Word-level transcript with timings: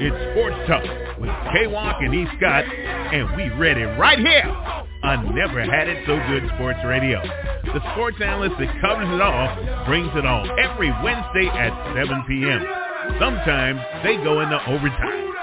It's 0.00 0.14
Sports 0.30 0.54
Talk 0.70 0.86
with 1.18 1.30
K-Walk 1.50 1.96
and 1.98 2.14
E. 2.14 2.24
Scott, 2.38 2.62
and 2.62 3.34
we 3.34 3.50
read 3.58 3.78
it 3.78 3.98
right 3.98 4.18
here 4.18 4.46
on 5.02 5.34
Never 5.34 5.58
Had 5.64 5.88
It 5.88 6.06
So 6.06 6.14
Good 6.30 6.46
Sports 6.54 6.78
Radio. 6.86 7.18
The 7.66 7.82
sports 7.94 8.16
analyst 8.22 8.54
that 8.62 8.70
covers 8.80 9.10
it 9.10 9.20
all 9.20 9.50
brings 9.86 10.14
it 10.14 10.24
on 10.24 10.46
every 10.54 10.94
Wednesday 11.02 11.50
at 11.50 11.74
7 11.98 12.14
p.m. 12.30 12.62
Sometimes 13.18 13.82
they 14.06 14.14
go 14.22 14.38
into 14.38 14.62
overtime. 14.70 15.34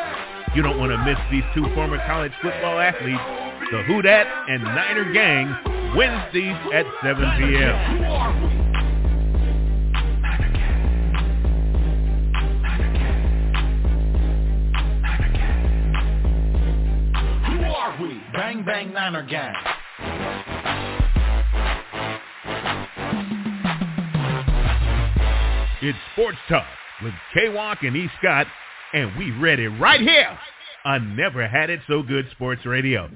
You 0.56 0.64
don't 0.64 0.80
want 0.80 0.96
to 0.96 1.04
miss 1.04 1.20
these 1.32 1.44
two 1.52 1.68
former 1.76 2.00
college 2.08 2.32
football 2.42 2.80
athletes, 2.80 3.20
the 3.76 3.84
Who 3.92 4.02
Dat 4.02 4.24
and 4.48 4.64
Niner 4.64 5.12
Gang, 5.12 5.52
Wednesdays 6.00 6.56
at 6.72 6.88
7 7.04 7.20
p.m. 7.44 8.75
Bang 18.36 18.66
Bang 18.66 18.92
Niner 18.92 19.24
Gang. 19.24 19.56
It's 25.82 25.98
Sports 26.12 26.38
Talk 26.50 26.66
with 27.02 27.14
K-Walk 27.34 27.84
and 27.84 27.96
E. 27.96 28.10
Scott, 28.20 28.46
and 28.94 29.16
we 29.18 29.32
read 29.32 29.60
it 29.60 29.70
right 29.70 30.02
here 30.02 30.38
on 30.84 31.16
Never 31.16 31.48
Had 31.48 31.70
It 31.70 31.80
So 31.88 32.04
Good 32.04 32.28
Sports 32.32 32.66
Radio. 32.66 33.10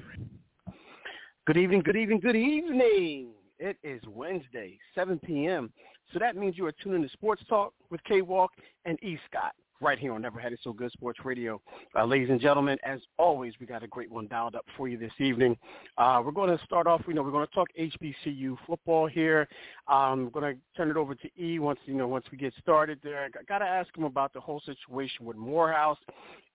Good 1.45 1.57
evening, 1.57 1.81
good 1.83 1.97
evening, 1.97 2.21
good 2.21 2.37
evening. 2.37 3.31
It 3.59 3.75
is 3.83 4.01
Wednesday, 4.07 4.77
7 4.95 5.20
p.m. 5.20 5.73
So 6.13 6.20
that 6.20 6.37
means 6.37 6.57
you 6.57 6.65
are 6.65 6.73
tuning 6.81 7.03
to 7.03 7.09
Sports 7.09 7.43
Talk 7.49 7.73
with 7.89 8.01
K-Walk 8.05 8.51
and 8.85 8.97
E. 9.03 9.20
Scott 9.29 9.51
right 9.81 9.97
here 9.97 10.13
on 10.13 10.21
Never 10.21 10.39
Had 10.39 10.53
It 10.53 10.59
So 10.63 10.73
Good 10.73 10.91
Sports 10.91 11.19
Radio. 11.23 11.61
Uh, 11.95 12.05
ladies 12.05 12.29
and 12.29 12.39
gentlemen, 12.39 12.77
as 12.83 12.99
always, 13.17 13.53
we 13.59 13.65
got 13.65 13.83
a 13.83 13.87
great 13.87 14.12
one 14.12 14.27
dialed 14.27 14.55
up 14.55 14.65
for 14.76 14.87
you 14.87 14.98
this 14.98 15.12
evening. 15.20 15.57
Uh, 15.98 16.21
we're 16.23 16.31
going 16.31 16.55
to 16.55 16.63
start 16.65 16.87
off, 16.87 17.01
you 17.07 17.13
know, 17.13 17.21
we're 17.23 17.31
going 17.31 17.48
to 17.48 17.54
talk 17.54 17.70
HBCU 17.79 18.57
football 18.67 19.07
here. 19.07 19.48
Um, 19.87 20.26
we're 20.26 20.41
going 20.41 20.55
to 20.55 20.62
turn 20.76 20.89
it 20.89 20.98
over 20.98 21.15
to 21.15 21.29
E 21.41 21.59
once, 21.59 21.79
you 21.85 21.93
know, 21.93 22.07
once 22.07 22.26
we 22.31 22.37
get 22.37 22.54
started 22.59 22.99
there. 23.04 23.23
I 23.23 23.43
got 23.43 23.59
to 23.59 23.65
ask 23.65 23.95
him 23.98 24.04
about 24.04 24.34
the 24.34 24.41
whole 24.41 24.62
situation 24.65 25.26
with 25.26 25.37
Morehouse 25.37 25.98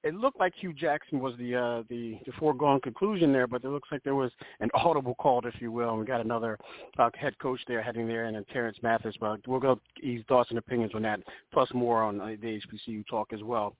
it 0.04 0.14
looked 0.14 0.38
like 0.38 0.52
Hue 0.54 0.72
Jackson 0.72 1.18
was 1.18 1.34
the 1.38 1.54
uh, 1.54 1.82
the 1.88 2.18
the 2.26 2.32
foregone 2.38 2.80
conclusion 2.80 3.32
there, 3.32 3.46
but 3.46 3.64
it 3.64 3.68
looks 3.68 3.88
like 3.90 4.04
there 4.04 4.14
was 4.14 4.30
an 4.60 4.70
audible 4.74 5.14
call, 5.16 5.40
if 5.46 5.54
you 5.60 5.72
will. 5.72 5.90
And 5.90 6.00
we 6.00 6.04
got 6.04 6.20
another 6.20 6.58
uh, 6.98 7.10
head 7.14 7.38
coach 7.38 7.60
there 7.66 7.82
heading 7.82 8.06
there, 8.06 8.26
and 8.26 8.36
then 8.36 8.44
Terance 8.52 8.76
Mathis. 8.82 9.16
But 9.18 9.40
we'll 9.48 9.60
go 9.60 9.80
ease 10.02 10.22
thoughts 10.28 10.50
and 10.50 10.58
opinions 10.58 10.92
on 10.94 11.02
that, 11.02 11.20
plus 11.52 11.68
more 11.72 12.02
on 12.02 12.20
uh, 12.20 12.36
the 12.40 12.60
HBCU 12.60 13.06
talk 13.08 13.32
as 13.32 13.42
well 13.42 13.74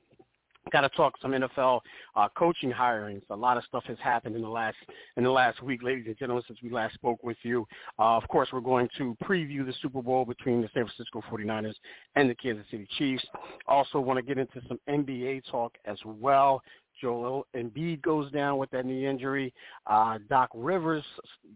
got 0.70 0.82
to 0.82 0.88
talk 0.90 1.14
some 1.20 1.32
NFL 1.32 1.80
uh, 2.16 2.28
coaching 2.36 2.72
hirings. 2.72 3.22
A 3.30 3.36
lot 3.36 3.56
of 3.56 3.64
stuff 3.64 3.84
has 3.86 3.98
happened 4.02 4.36
in 4.36 4.42
the 4.42 4.48
last 4.48 4.76
in 5.16 5.24
the 5.24 5.30
last 5.30 5.62
week, 5.62 5.82
ladies 5.82 6.04
and 6.06 6.18
gentlemen, 6.18 6.42
since 6.46 6.58
we 6.62 6.70
last 6.70 6.94
spoke 6.94 7.22
with 7.22 7.36
you. 7.42 7.66
Uh, 7.98 8.16
of 8.16 8.26
course, 8.28 8.48
we're 8.52 8.60
going 8.60 8.88
to 8.98 9.16
preview 9.22 9.64
the 9.64 9.74
Super 9.82 10.02
Bowl 10.02 10.24
between 10.24 10.62
the 10.62 10.68
San 10.74 10.84
Francisco 10.84 11.22
49ers 11.30 11.74
and 12.16 12.28
the 12.28 12.34
Kansas 12.34 12.64
City 12.70 12.88
Chiefs. 12.98 13.24
Also, 13.68 14.00
want 14.00 14.18
to 14.18 14.22
get 14.22 14.38
into 14.38 14.60
some 14.68 14.78
NBA 14.88 15.42
talk 15.50 15.72
as 15.84 15.98
well. 16.04 16.62
Joel 17.00 17.47
Embiid 17.56 18.03
goes 18.03 18.31
down 18.33 18.59
with 18.59 18.70
that 18.70 18.87
knee 18.87 19.06
injury. 19.06 19.53
Uh, 19.87 20.19
Doc 20.28 20.50
Rivers, 20.55 21.05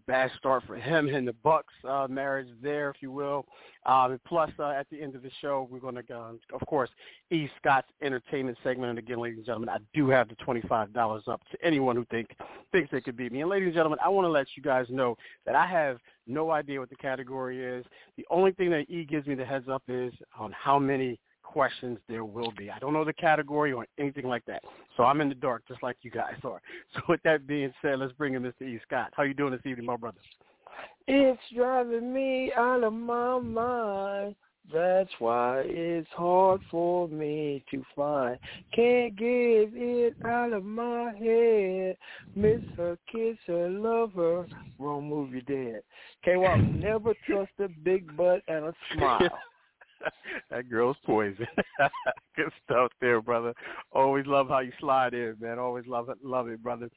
bad 0.06 0.30
start 0.38 0.64
for 0.66 0.76
him 0.76 1.08
and 1.08 1.26
the 1.26 1.32
Bucks 1.44 1.72
uh, 1.88 2.06
marriage 2.08 2.48
there, 2.62 2.90
if 2.90 2.96
you 3.00 3.10
will. 3.10 3.46
Uh, 3.86 4.16
plus, 4.26 4.50
uh, 4.58 4.70
at 4.70 4.86
the 4.90 5.00
end 5.00 5.14
of 5.14 5.22
the 5.22 5.30
show, 5.40 5.66
we're 5.70 5.78
going 5.78 5.94
to, 5.94 6.14
uh, 6.14 6.32
of 6.52 6.66
course, 6.66 6.90
E. 7.30 7.48
Scott's 7.58 7.88
entertainment 8.02 8.58
segment. 8.62 8.90
And 8.90 8.98
again, 8.98 9.18
ladies 9.18 9.38
and 9.38 9.46
gentlemen, 9.46 9.70
I 9.70 9.78
do 9.94 10.08
have 10.10 10.28
the 10.28 10.34
twenty-five 10.36 10.92
dollars 10.92 11.22
up 11.26 11.40
to 11.52 11.64
anyone 11.64 11.96
who 11.96 12.04
think 12.10 12.28
thinks 12.70 12.90
they 12.90 13.00
could 13.00 13.16
beat 13.16 13.32
me. 13.32 13.40
And 13.40 13.50
ladies 13.50 13.66
and 13.66 13.74
gentlemen, 13.74 13.98
I 14.04 14.08
want 14.08 14.26
to 14.26 14.30
let 14.30 14.46
you 14.56 14.62
guys 14.62 14.86
know 14.90 15.16
that 15.46 15.54
I 15.54 15.66
have 15.66 15.98
no 16.26 16.50
idea 16.50 16.80
what 16.80 16.90
the 16.90 16.96
category 16.96 17.64
is. 17.64 17.86
The 18.16 18.26
only 18.30 18.52
thing 18.52 18.70
that 18.70 18.90
E 18.90 19.04
gives 19.04 19.26
me 19.26 19.34
the 19.34 19.44
heads 19.44 19.68
up 19.70 19.82
is 19.88 20.12
on 20.38 20.52
how 20.52 20.78
many 20.78 21.18
questions 21.52 21.98
there 22.08 22.24
will 22.24 22.52
be. 22.56 22.70
I 22.70 22.78
don't 22.78 22.92
know 22.92 23.04
the 23.04 23.12
category 23.12 23.72
or 23.72 23.86
anything 23.98 24.26
like 24.26 24.44
that. 24.46 24.62
So 24.96 25.04
I'm 25.04 25.20
in 25.20 25.28
the 25.28 25.34
dark 25.34 25.66
just 25.66 25.82
like 25.82 25.96
you 26.02 26.10
guys 26.10 26.36
are. 26.44 26.60
So 26.94 27.00
with 27.08 27.22
that 27.24 27.46
being 27.46 27.72
said, 27.82 27.98
let's 27.98 28.12
bring 28.12 28.34
in 28.34 28.42
Mr. 28.42 28.62
E. 28.62 28.80
Scott. 28.86 29.12
How 29.14 29.22
you 29.22 29.34
doing 29.34 29.52
this 29.52 29.60
evening, 29.64 29.86
my 29.86 29.96
brother? 29.96 30.18
It's 31.06 31.40
driving 31.54 32.12
me 32.12 32.52
out 32.56 32.84
of 32.84 32.92
my 32.92 33.38
mind. 33.38 34.34
That's 34.72 35.10
why 35.18 35.62
it's 35.64 36.08
hard 36.12 36.60
for 36.70 37.08
me 37.08 37.64
to 37.70 37.82
find. 37.96 38.38
Can't 38.74 39.16
get 39.16 39.70
it 39.72 40.14
out 40.26 40.52
of 40.52 40.64
my 40.64 41.12
head. 41.18 41.96
Miss 42.36 42.60
her, 42.76 42.98
kiss 43.10 43.36
her, 43.46 43.70
love 43.70 44.12
her. 44.14 44.46
Wrong 44.78 45.08
movie 45.08 45.42
dead. 45.42 45.82
Can't 46.24 46.40
walk, 46.40 46.60
never 46.60 47.14
trust 47.26 47.52
a 47.60 47.68
big 47.68 48.14
butt 48.16 48.42
and 48.48 48.66
a 48.66 48.74
smile. 48.94 49.30
that 50.50 50.68
girl's 50.68 50.96
poison. 51.04 51.46
Good 52.36 52.50
stuff 52.64 52.92
there, 53.00 53.20
brother. 53.20 53.54
Always 53.92 54.26
love 54.26 54.48
how 54.48 54.60
you 54.60 54.72
slide 54.80 55.14
in, 55.14 55.36
man. 55.40 55.58
Always 55.58 55.86
love 55.86 56.08
it, 56.08 56.18
love 56.22 56.48
it, 56.48 56.62
brother. 56.62 56.88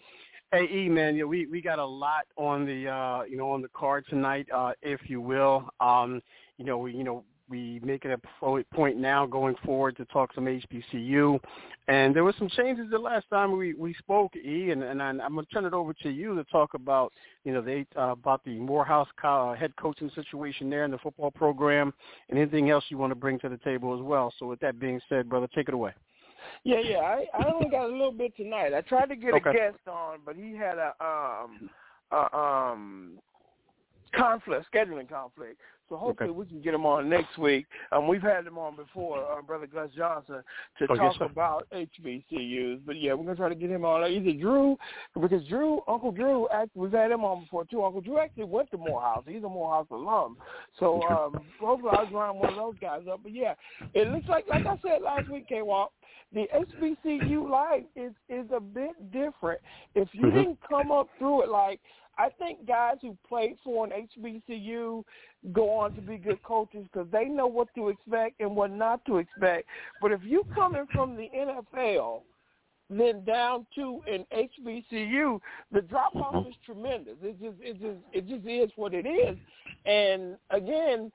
Hey, 0.51 0.67
E, 0.69 0.89
man, 0.89 1.15
yeah, 1.15 1.23
we 1.23 1.45
we 1.45 1.61
got 1.61 1.79
a 1.79 1.85
lot 1.85 2.25
on 2.35 2.65
the 2.65 2.87
uh, 2.87 3.23
you 3.23 3.37
know 3.37 3.51
on 3.51 3.61
the 3.61 3.69
card 3.69 4.05
tonight, 4.09 4.47
uh, 4.53 4.73
if 4.81 4.99
you 5.07 5.21
will. 5.21 5.69
Um, 5.79 6.21
you 6.57 6.65
know, 6.65 6.77
we 6.77 6.93
you 6.93 7.03
know 7.03 7.23
we 7.49 7.79
make 7.83 8.05
it 8.05 8.11
a 8.11 8.63
point 8.73 8.97
now 8.97 9.25
going 9.25 9.55
forward 9.65 9.97
to 9.97 10.05
talk 10.05 10.33
some 10.33 10.45
HBCU. 10.45 11.39
And 11.87 12.15
there 12.15 12.23
were 12.23 12.33
some 12.37 12.49
changes 12.49 12.89
the 12.89 12.97
last 12.97 13.25
time 13.29 13.57
we, 13.57 13.73
we 13.73 13.93
spoke, 13.95 14.35
E, 14.35 14.71
and, 14.71 14.83
and 14.83 15.01
I'm 15.01 15.33
going 15.33 15.45
to 15.45 15.51
turn 15.51 15.65
it 15.65 15.73
over 15.73 15.93
to 15.93 16.09
you 16.09 16.35
to 16.35 16.43
talk 16.45 16.73
about, 16.73 17.11
you 17.43 17.53
know, 17.53 17.61
the, 17.61 17.85
uh, 17.97 18.11
about 18.11 18.43
the 18.45 18.57
Morehouse 18.57 19.07
uh, 19.23 19.53
head 19.53 19.75
coaching 19.75 20.11
situation 20.15 20.69
there 20.69 20.85
in 20.85 20.91
the 20.91 20.97
football 20.99 21.31
program 21.31 21.93
and 22.29 22.39
anything 22.39 22.69
else 22.69 22.85
you 22.89 22.97
want 22.97 23.11
to 23.11 23.15
bring 23.15 23.39
to 23.39 23.49
the 23.49 23.57
table 23.57 23.93
as 23.93 24.01
well. 24.01 24.33
So 24.39 24.45
with 24.45 24.59
that 24.61 24.79
being 24.79 25.01
said, 25.09 25.29
brother, 25.29 25.47
take 25.53 25.67
it 25.67 25.73
away. 25.73 25.93
Yeah, 26.63 26.79
yeah. 26.79 26.97
I, 26.97 27.25
I 27.37 27.51
only 27.53 27.69
got 27.69 27.85
a 27.85 27.91
little 27.91 28.11
bit 28.11 28.35
tonight. 28.35 28.73
I 28.73 28.81
tried 28.81 29.07
to 29.07 29.15
get 29.15 29.33
okay. 29.33 29.49
a 29.49 29.53
guest 29.53 29.87
on, 29.87 30.19
but 30.25 30.35
he 30.35 30.55
had 30.55 30.77
a 30.77 30.93
um 31.03 31.69
a 32.11 32.37
um 32.37 33.19
conflict, 34.13 34.65
scheduling 34.73 35.09
conflict. 35.09 35.59
So 35.91 35.97
hopefully 35.97 36.29
okay. 36.29 36.39
we 36.39 36.45
can 36.45 36.61
get 36.61 36.73
him 36.73 36.85
on 36.85 37.09
next 37.09 37.37
week. 37.37 37.65
Um, 37.91 38.07
we've 38.07 38.21
had 38.21 38.47
him 38.47 38.57
on 38.57 38.77
before, 38.77 39.29
uh, 39.29 39.41
Brother 39.41 39.67
Gus 39.67 39.89
Johnson, 39.93 40.41
to 40.79 40.87
oh, 40.89 40.95
talk 40.95 41.15
yes, 41.19 41.29
about 41.29 41.67
HBCUs. 41.73 42.79
But 42.85 43.01
yeah, 43.01 43.13
we're 43.13 43.25
gonna 43.25 43.35
try 43.35 43.49
to 43.49 43.55
get 43.55 43.69
him 43.69 43.83
on. 43.83 44.09
Either 44.09 44.31
Drew, 44.31 44.77
because 45.19 45.45
Drew, 45.49 45.81
Uncle 45.89 46.13
Drew, 46.13 46.47
actually, 46.47 46.83
we've 46.83 46.93
had 46.93 47.11
him 47.11 47.25
on 47.25 47.41
before 47.41 47.65
too. 47.65 47.83
Uncle 47.83 47.99
Drew 47.99 48.19
actually 48.19 48.45
went 48.45 48.71
to 48.71 48.77
Morehouse. 48.77 49.25
He's 49.27 49.43
a 49.43 49.49
Morehouse 49.49 49.87
alum. 49.91 50.37
So 50.79 51.01
um, 51.09 51.41
hopefully 51.59 51.91
I'll 51.93 52.09
line 52.09 52.37
one 52.37 52.51
of 52.51 52.55
those 52.55 52.75
guys 52.79 53.01
up. 53.11 53.19
But 53.21 53.33
yeah, 53.33 53.55
it 53.93 54.07
looks 54.07 54.29
like, 54.29 54.47
like 54.47 54.65
I 54.65 54.77
said 54.81 55.01
last 55.01 55.29
week, 55.29 55.49
K 55.49 55.61
Walk, 55.61 55.91
the 56.33 56.47
HBCU 56.55 57.49
life 57.49 57.83
is 57.95 58.11
is 58.29 58.45
a 58.55 58.59
bit 58.59 59.11
different. 59.11 59.59
If 59.95 60.09
you 60.13 60.25
mm-hmm. 60.25 60.37
didn't 60.37 60.59
come 60.67 60.91
up 60.91 61.07
through 61.17 61.43
it 61.43 61.49
like 61.49 61.79
I 62.17 62.29
think 62.37 62.67
guys 62.67 62.95
who 63.01 63.17
played 63.27 63.57
for 63.63 63.85
an 63.85 64.07
HBCU 64.17 65.03
go 65.53 65.69
on 65.71 65.95
to 65.95 66.01
be 66.01 66.17
good 66.17 66.41
coaches 66.43 66.85
because 66.91 67.07
they 67.11 67.25
know 67.25 67.47
what 67.47 67.73
to 67.75 67.89
expect 67.89 68.41
and 68.41 68.55
what 68.55 68.71
not 68.71 69.03
to 69.05 69.17
expect. 69.17 69.67
But 70.01 70.11
if 70.11 70.21
you 70.23 70.45
coming 70.53 70.85
from 70.93 71.15
the 71.15 71.29
NFL, 71.35 72.21
then 72.89 73.23
down 73.23 73.65
to 73.75 74.01
an 74.07 74.25
HBCU, 74.33 75.39
the 75.71 75.81
drop 75.81 76.15
off 76.15 76.35
mm-hmm. 76.35 76.49
is 76.49 76.55
tremendous. 76.65 77.15
It 77.23 77.39
just 77.41 77.55
it 77.59 77.81
just 77.81 77.99
it 78.13 78.27
just 78.27 78.47
is 78.47 78.71
what 78.75 78.93
it 78.93 79.07
is. 79.07 79.37
And 79.85 80.37
again, 80.49 81.11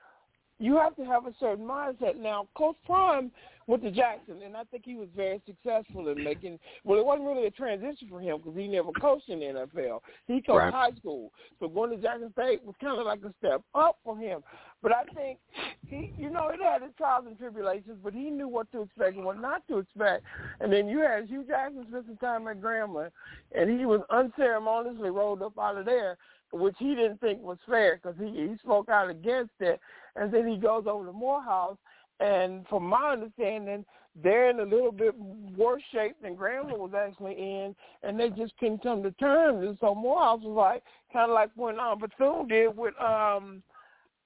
you 0.59 0.75
have 0.77 0.95
to 0.95 1.05
have 1.05 1.27
a 1.27 1.33
certain 1.39 1.65
mindset. 1.65 2.17
Now, 2.17 2.47
Coach 2.57 2.77
Prime 2.85 3.31
went 3.67 3.83
to 3.83 3.91
Jackson, 3.91 4.41
and 4.43 4.55
I 4.55 4.63
think 4.65 4.83
he 4.85 4.95
was 4.95 5.09
very 5.15 5.41
successful 5.45 6.07
in 6.07 6.23
making. 6.23 6.57
Well, 6.83 6.99
it 6.99 7.05
wasn't 7.05 7.27
really 7.27 7.47
a 7.47 7.51
transition 7.51 8.07
for 8.09 8.21
him 8.21 8.37
because 8.37 8.57
he 8.57 8.67
never 8.67 8.91
coached 8.93 9.29
in 9.29 9.39
the 9.39 9.45
NFL. 9.45 9.99
He 10.25 10.41
coached 10.41 10.57
right. 10.57 10.73
high 10.73 10.91
school, 10.97 11.31
so 11.59 11.67
going 11.67 11.91
to 11.91 11.97
Jackson 11.97 12.31
State 12.31 12.63
was 12.63 12.75
kind 12.81 12.99
of 12.99 13.05
like 13.05 13.19
a 13.23 13.33
step 13.39 13.61
up 13.75 13.97
for 14.03 14.17
him. 14.17 14.41
But 14.81 14.93
I 14.93 15.03
think 15.13 15.39
he, 15.87 16.13
you 16.17 16.29
know, 16.29 16.47
it 16.47 16.59
had 16.61 16.81
its 16.81 16.95
trials 16.97 17.25
and 17.27 17.37
tribulations, 17.37 17.97
but 18.03 18.13
he 18.13 18.29
knew 18.29 18.47
what 18.47 18.71
to 18.71 18.83
expect 18.83 19.17
and 19.17 19.25
what 19.25 19.41
not 19.41 19.67
to 19.67 19.79
expect. 19.79 20.23
And 20.61 20.71
then 20.71 20.87
you 20.87 20.99
had 20.99 21.27
Hue 21.27 21.43
Jackson 21.45 21.85
spend 21.89 22.05
some 22.07 22.17
time 22.17 22.47
at 22.47 22.61
Grambling, 22.61 23.11
and 23.53 23.69
he 23.79 23.85
was 23.85 24.01
unceremoniously 24.09 25.09
rolled 25.09 25.41
up 25.41 25.57
out 25.59 25.77
of 25.77 25.85
there 25.85 26.17
which 26.51 26.75
he 26.79 26.95
didn't 26.95 27.19
think 27.19 27.41
was 27.41 27.57
fair 27.67 27.99
because 28.01 28.15
he, 28.19 28.27
he 28.27 28.55
spoke 28.63 28.89
out 28.89 29.09
against 29.09 29.51
it. 29.59 29.79
And 30.15 30.33
then 30.33 30.47
he 30.47 30.57
goes 30.57 30.85
over 30.87 31.05
to 31.05 31.11
Morehouse, 31.11 31.77
and 32.19 32.67
from 32.67 32.83
my 32.83 33.11
understanding, 33.11 33.85
they're 34.23 34.49
in 34.49 34.59
a 34.59 34.63
little 34.63 34.91
bit 34.91 35.13
worse 35.55 35.83
shape 35.91 36.15
than 36.21 36.35
Grambling 36.35 36.79
was 36.79 36.93
actually 36.97 37.33
in, 37.33 37.75
and 38.03 38.19
they 38.19 38.29
just 38.29 38.57
couldn't 38.57 38.81
come 38.81 39.03
to 39.03 39.11
terms. 39.11 39.65
And 39.67 39.77
so 39.79 39.93
Morehouse 39.93 40.41
was 40.41 40.55
like, 40.55 40.83
kind 41.13 41.29
of 41.29 41.35
like 41.35 41.51
when 41.55 41.79
um, 41.79 41.99
Bethune 41.99 42.47
did 42.47 42.75
with 42.75 42.95
um, 42.99 43.61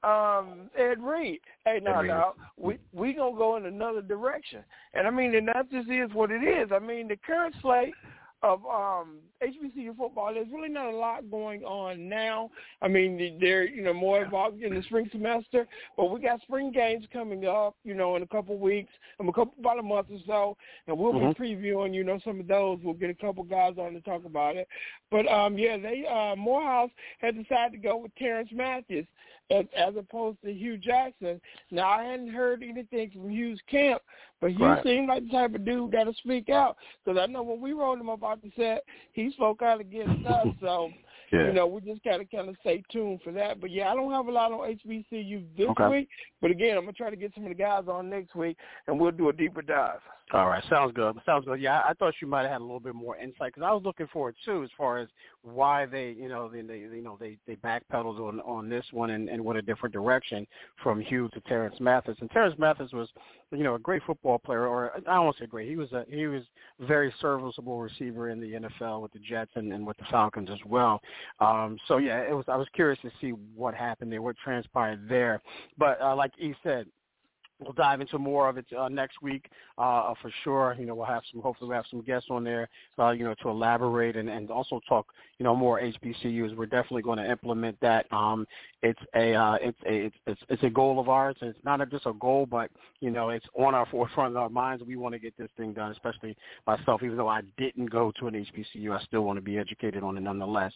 um, 0.03 0.69
Ed 0.77 1.01
Reed. 1.01 1.41
Hey, 1.65 1.79
now, 1.83 2.01
now, 2.01 2.33
we 2.57 2.77
we 2.93 3.13
gonna 3.13 3.35
go 3.37 3.57
in 3.57 3.65
another 3.65 4.01
direction, 4.01 4.63
and 4.93 5.05
I 5.05 5.11
mean, 5.11 5.35
and 5.35 5.47
that 5.49 5.69
just 5.69 5.89
is 5.89 6.09
what 6.13 6.31
it 6.31 6.43
is. 6.43 6.71
I 6.73 6.79
mean, 6.79 7.07
the 7.07 7.17
current 7.17 7.53
slate 7.61 7.93
of 8.43 8.65
um 8.65 9.17
HBCU 9.43 9.95
football. 9.97 10.33
There's 10.33 10.51
really 10.51 10.69
not 10.69 10.87
a 10.87 10.95
lot 10.95 11.29
going 11.29 11.63
on 11.63 12.09
now. 12.09 12.49
I 12.81 12.87
mean, 12.87 13.37
they're 13.39 13.67
you 13.67 13.83
know 13.83 13.93
more 13.93 14.23
involved 14.23 14.61
in 14.61 14.73
the 14.73 14.83
spring 14.83 15.09
semester, 15.11 15.67
but 15.97 16.05
we 16.05 16.21
got 16.21 16.41
spring 16.41 16.71
games 16.71 17.05
coming 17.13 17.45
up, 17.45 17.75
you 17.83 17.93
know, 17.93 18.15
in 18.15 18.23
a 18.23 18.27
couple 18.27 18.55
of 18.55 18.61
weeks, 18.61 18.91
in 19.19 19.27
a 19.27 19.33
couple 19.33 19.53
about 19.59 19.79
a 19.79 19.83
month 19.83 20.07
or 20.11 20.19
so, 20.25 20.57
and 20.87 20.97
we'll 20.97 21.13
mm-hmm. 21.13 21.41
be 21.41 21.55
previewing, 21.55 21.93
you 21.93 22.03
know, 22.03 22.19
some 22.23 22.39
of 22.39 22.47
those. 22.47 22.79
We'll 22.83 22.93
get 22.93 23.09
a 23.09 23.15
couple 23.15 23.43
guys 23.43 23.75
on 23.77 23.93
to 23.93 24.01
talk 24.01 24.25
about 24.25 24.55
it. 24.55 24.67
But 25.09 25.27
um 25.27 25.57
yeah, 25.57 25.77
they 25.77 26.05
uh 26.05 26.35
Morehouse 26.35 26.91
had 27.19 27.35
decided 27.35 27.73
to 27.73 27.77
go 27.77 27.97
with 27.97 28.15
Terrence 28.15 28.49
Matthews 28.53 29.05
as, 29.51 29.65
as 29.77 29.95
opposed 29.97 30.37
to 30.43 30.53
Hue 30.53 30.77
Jackson. 30.77 31.41
Now 31.69 31.89
I 31.89 32.03
hadn't 32.03 32.33
heard 32.33 32.63
anything 32.63 33.11
from 33.11 33.29
Hue's 33.29 33.59
camp, 33.69 34.01
but 34.39 34.51
Hue 34.51 34.65
right. 34.65 34.83
seemed 34.83 35.07
like 35.07 35.23
the 35.23 35.31
type 35.31 35.55
of 35.55 35.65
dude 35.65 35.91
that'll 35.91 36.13
speak 36.13 36.49
out. 36.49 36.77
Because 37.03 37.19
I 37.21 37.25
know 37.25 37.43
when 37.43 37.61
we 37.61 37.73
wrote 37.73 37.99
him 37.99 38.09
about 38.09 38.41
the 38.41 38.51
set, 38.55 38.83
he 39.13 39.31
spoke 39.31 39.61
out 39.61 39.81
against 39.81 40.25
us. 40.27 40.47
So 40.61 40.89
yeah. 41.31 41.47
you 41.47 41.53
know, 41.53 41.67
we 41.67 41.81
just 41.81 42.03
gotta 42.03 42.25
kind 42.25 42.49
of 42.49 42.55
stay 42.61 42.83
tuned 42.91 43.21
for 43.23 43.31
that. 43.33 43.61
But 43.61 43.71
yeah, 43.71 43.91
I 43.91 43.95
don't 43.95 44.11
have 44.11 44.27
a 44.27 44.31
lot 44.31 44.51
on 44.51 44.77
HBCU 44.85 45.45
this 45.57 45.67
okay. 45.69 45.87
week. 45.87 46.09
But 46.41 46.51
again, 46.51 46.77
I'm 46.77 46.83
gonna 46.83 46.93
try 46.93 47.09
to 47.09 47.15
get 47.15 47.33
some 47.33 47.43
of 47.43 47.49
the 47.49 47.55
guys 47.55 47.83
on 47.87 48.09
next 48.09 48.35
week, 48.35 48.57
and 48.87 48.99
we'll 48.99 49.11
do 49.11 49.29
a 49.29 49.33
deeper 49.33 49.61
dive. 49.61 49.99
All 50.33 50.47
right, 50.47 50.63
sounds 50.69 50.93
good. 50.93 51.17
Sounds 51.25 51.43
good. 51.43 51.59
Yeah, 51.59 51.81
I 51.85 51.93
thought 51.93 52.13
you 52.21 52.27
might 52.27 52.43
have 52.43 52.51
had 52.51 52.61
a 52.61 52.63
little 52.63 52.79
bit 52.79 52.95
more 52.95 53.17
insight 53.17 53.53
because 53.53 53.63
I 53.63 53.73
was 53.73 53.83
looking 53.83 54.07
for 54.13 54.29
it 54.29 54.35
too, 54.45 54.63
as 54.63 54.69
far 54.77 54.97
as 54.97 55.09
why 55.41 55.85
they, 55.85 56.11
you 56.11 56.29
know, 56.29 56.47
they, 56.47 56.61
they 56.61 56.77
you 56.77 57.01
know, 57.01 57.17
they 57.19 57.37
they 57.47 57.57
backpedaled 57.57 58.19
on 58.19 58.39
on 58.41 58.69
this 58.69 58.85
one 58.91 59.09
and, 59.09 59.27
and 59.27 59.43
went 59.43 59.59
a 59.59 59.61
different 59.61 59.91
direction 59.91 60.47
from 60.81 61.01
Hue 61.01 61.27
to 61.33 61.41
Terance 61.41 61.75
Mathis. 61.81 62.15
And 62.21 62.31
Terance 62.31 62.57
Mathis 62.57 62.93
was, 62.93 63.09
you 63.51 63.63
know, 63.63 63.75
a 63.75 63.79
great 63.79 64.03
football 64.07 64.39
player, 64.39 64.67
or 64.67 64.93
I 64.95 64.99
don't 65.01 65.25
want 65.25 65.37
to 65.37 65.43
say 65.43 65.47
great. 65.47 65.67
He 65.67 65.75
was 65.75 65.91
a 65.91 66.05
he 66.07 66.27
was 66.27 66.43
very 66.79 67.13
serviceable 67.19 67.81
receiver 67.81 68.29
in 68.29 68.39
the 68.39 68.53
NFL 68.53 69.01
with 69.01 69.11
the 69.11 69.19
Jets 69.19 69.51
and, 69.55 69.73
and 69.73 69.85
with 69.85 69.97
the 69.97 70.05
Falcons 70.09 70.49
as 70.49 70.59
well. 70.65 71.01
Um, 71.41 71.77
so 71.89 71.97
yeah, 71.97 72.21
it 72.21 72.33
was. 72.33 72.45
I 72.47 72.55
was 72.55 72.67
curious 72.73 72.99
to 73.01 73.11
see 73.19 73.31
what 73.31 73.73
happened 73.73 74.13
there, 74.13 74.21
what 74.21 74.37
transpired 74.41 75.09
there. 75.09 75.41
But 75.77 75.99
uh, 76.01 76.15
like 76.15 76.31
E 76.39 76.53
said, 76.63 76.85
We'll 77.61 77.73
dive 77.73 78.01
into 78.01 78.17
more 78.17 78.49
of 78.49 78.57
it 78.57 78.65
uh, 78.77 78.89
next 78.89 79.21
week 79.21 79.49
uh, 79.77 80.13
for 80.21 80.31
sure. 80.43 80.75
You 80.79 80.85
know, 80.87 80.95
we'll 80.95 81.05
have 81.05 81.23
some. 81.31 81.41
Hopefully, 81.41 81.67
we'll 81.69 81.77
have 81.77 81.85
some 81.91 82.01
guests 82.01 82.29
on 82.31 82.43
there. 82.43 82.69
Uh, 82.97 83.11
you 83.11 83.23
know, 83.23 83.35
to 83.43 83.49
elaborate 83.49 84.15
and, 84.15 84.29
and 84.29 84.49
also 84.49 84.81
talk. 84.89 85.07
You 85.41 85.45
know, 85.45 85.55
more 85.55 85.81
HBCUs. 85.81 86.55
We're 86.55 86.67
definitely 86.67 87.01
going 87.01 87.17
to 87.17 87.27
implement 87.27 87.75
that. 87.81 88.05
Um, 88.13 88.45
it's 88.83 88.99
a 89.15 89.33
uh, 89.33 89.57
it's 89.59 89.77
a 89.89 90.11
it's, 90.27 90.41
it's 90.49 90.61
a 90.61 90.69
goal 90.69 90.99
of 90.99 91.09
ours. 91.09 91.35
It's 91.41 91.57
not 91.65 91.79
just 91.89 92.05
a 92.05 92.13
goal, 92.13 92.45
but 92.45 92.69
you 92.99 93.09
know, 93.09 93.29
it's 93.29 93.47
on 93.57 93.73
our 93.73 93.87
forefront 93.91 94.35
of 94.35 94.37
our 94.37 94.49
minds. 94.49 94.83
We 94.85 94.97
want 94.97 95.13
to 95.13 95.19
get 95.19 95.35
this 95.39 95.49
thing 95.57 95.73
done, 95.73 95.91
especially 95.93 96.37
myself. 96.67 97.01
Even 97.01 97.17
though 97.17 97.27
I 97.27 97.41
didn't 97.57 97.89
go 97.89 98.13
to 98.19 98.27
an 98.27 98.35
HBCU, 98.35 98.95
I 98.95 99.01
still 99.05 99.23
want 99.23 99.37
to 99.37 99.41
be 99.41 99.57
educated 99.57 100.03
on 100.03 100.15
it 100.15 100.21
nonetheless. 100.21 100.73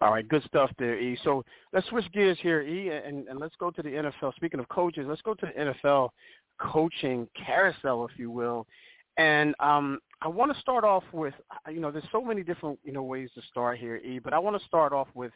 All 0.00 0.10
right, 0.10 0.26
good 0.26 0.42
stuff 0.44 0.70
there, 0.78 0.98
E. 0.98 1.18
So 1.22 1.44
let's 1.74 1.86
switch 1.88 2.10
gears 2.14 2.38
here, 2.40 2.62
E, 2.62 2.88
and, 2.88 3.28
and 3.28 3.38
let's 3.38 3.56
go 3.60 3.70
to 3.70 3.82
the 3.82 3.90
NFL. 3.90 4.34
Speaking 4.36 4.58
of 4.58 4.70
coaches, 4.70 5.04
let's 5.06 5.20
go 5.20 5.34
to 5.34 5.52
the 5.54 5.74
NFL 5.74 6.08
coaching 6.58 7.28
carousel, 7.36 8.06
if 8.10 8.18
you 8.18 8.30
will. 8.30 8.66
And 9.18 9.54
um, 9.60 9.98
I 10.20 10.28
want 10.28 10.52
to 10.52 10.60
start 10.60 10.84
off 10.84 11.04
with, 11.12 11.34
you 11.70 11.80
know, 11.80 11.90
there's 11.90 12.04
so 12.10 12.20
many 12.20 12.42
different, 12.42 12.78
you 12.84 12.92
know, 12.92 13.02
ways 13.02 13.30
to 13.36 13.42
start 13.42 13.78
here, 13.78 13.96
E. 13.96 14.18
But 14.18 14.32
I 14.32 14.38
want 14.38 14.60
to 14.60 14.66
start 14.66 14.92
off 14.92 15.08
with 15.14 15.32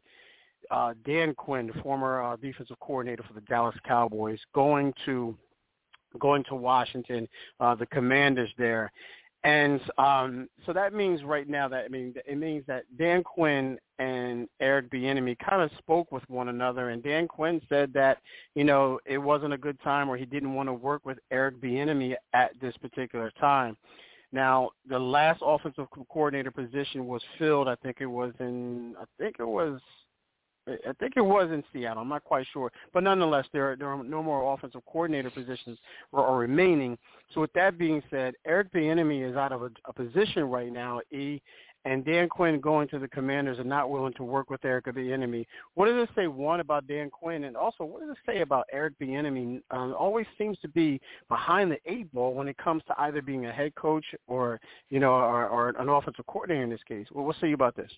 uh, 0.71 0.95
Dan 1.05 1.35
Quinn, 1.35 1.69
the 1.69 1.81
former 1.83 2.23
uh, 2.23 2.37
defensive 2.37 2.79
coordinator 2.81 3.23
for 3.23 3.35
the 3.35 3.41
Dallas 3.43 3.77
Cowboys, 3.87 4.41
going 4.55 4.93
to 5.07 5.37
going 6.19 6.45
to 6.45 6.55
Washington, 6.55 7.27
uh, 7.61 7.75
the 7.75 7.87
Commanders 7.87 8.51
there. 8.59 8.93
And 9.45 9.81
um, 9.99 10.49
so 10.67 10.73
that 10.73 10.95
means 10.95 11.25
right 11.25 11.49
now 11.49 11.67
that 11.69 11.85
I 11.85 11.89
mean 11.89 12.15
it 12.27 12.39
means 12.39 12.65
that 12.69 12.85
Dan 12.97 13.25
Quinn 13.25 13.77
and 13.99 14.49
Eric 14.61 14.91
Bieniemy 14.91 15.37
kind 15.39 15.63
of 15.63 15.71
spoke 15.79 16.13
with 16.13 16.23
one 16.29 16.49
another, 16.49 16.91
and 16.91 17.03
Dan 17.03 17.27
Quinn 17.27 17.61
said 17.69 17.93
that 17.95 18.19
you 18.55 18.63
know 18.63 19.01
it 19.05 19.19
wasn't 19.19 19.53
a 19.53 19.59
good 19.59 19.81
time 19.83 20.09
or 20.09 20.17
he 20.17 20.27
didn't 20.27 20.55
want 20.55 20.69
to 20.69 20.73
work 20.73 21.05
with 21.05 21.19
Eric 21.33 21.61
Bieniemy 21.61 22.15
at 22.35 22.53
this 22.61 22.77
particular 22.77 23.33
time. 23.41 23.77
Now 24.33 24.71
the 24.89 24.99
last 24.99 25.43
offensive 25.45 25.87
coordinator 26.11 26.51
position 26.51 27.07
was 27.07 27.23
filled. 27.39 27.69
I 27.69 27.77
think 27.77 27.99
it 28.01 28.07
was 28.07 28.33
in 28.41 28.95
I 29.01 29.05
think 29.19 29.37
it 29.39 29.47
was 29.47 29.81
I 30.69 30.93
think 31.01 31.15
it 31.17 31.23
was 31.23 31.51
in 31.51 31.65
Seattle. 31.73 32.03
I'm 32.03 32.09
not 32.09 32.23
quite 32.23 32.47
sure, 32.53 32.71
but 32.95 33.03
nonetheless, 33.03 33.47
there 33.53 33.73
are, 33.73 33.77
there 33.77 33.89
are 33.89 34.05
no 34.05 34.23
more 34.23 34.55
offensive 34.55 34.83
coordinator 34.87 35.29
positions 35.29 35.77
are, 36.13 36.25
are 36.25 36.39
remaining. 36.39 36.97
So 37.35 37.41
with 37.41 37.53
that 37.55 37.79
being 37.79 38.01
said, 38.11 38.35
Eric 38.47 38.73
Bieniemy 38.73 39.29
is 39.29 39.37
out 39.37 39.51
of 39.51 39.63
a, 39.63 39.71
a 39.87 39.93
position 39.93 40.45
right 40.45 40.73
now. 40.73 41.01
E 41.11 41.43
and 41.85 42.05
Dan 42.05 42.29
Quinn 42.29 42.61
going 42.61 42.89
to 42.89 42.99
the 42.99 43.09
Commanders 43.09 43.59
and 43.59 43.69
not 43.69 43.91
willing 43.91 44.13
to 44.15 44.25
work 44.25 44.51
with 44.51 44.65
Eric 44.65 44.87
Bieniemy. 44.87 45.47
What 45.75 45.87
does 45.87 46.03
it 46.03 46.11
say 46.15 46.27
one 46.27 46.61
about 46.61 46.87
Dan 46.87 47.11
Quinn, 47.11 47.45
and 47.45 47.57
also 47.57 47.85
what 47.85 48.01
does 48.01 48.11
it 48.11 48.19
say 48.27 48.41
about 48.41 48.67
Eric 48.73 48.95
Bieniemy? 49.01 49.63
Um, 49.71 49.95
always 49.99 50.27
seems 50.39 50.59
to 50.61 50.69
be 50.69 51.01
behind 51.29 51.71
the 51.71 51.79
eight 51.87 52.13
ball 52.13 52.35
when 52.35 52.49
it 52.49 52.57
comes 52.59 52.83
to 52.89 52.95
either 52.99 53.23
being 53.23 53.47
a 53.47 53.53
head 53.53 53.75
coach 53.75 54.05
or 54.27 54.61
you 54.91 55.01
know 55.01 55.13
or, 55.13 55.49
or 55.49 55.69
an 55.71 55.89
offensive 55.89 56.27
coordinator 56.27 56.65
in 56.65 56.71
this 56.71 56.81
case. 56.87 57.07
Well, 57.13 57.25
what 57.25 57.37
say 57.41 57.49
you 57.49 57.55
about 57.55 57.77
this? 57.77 57.91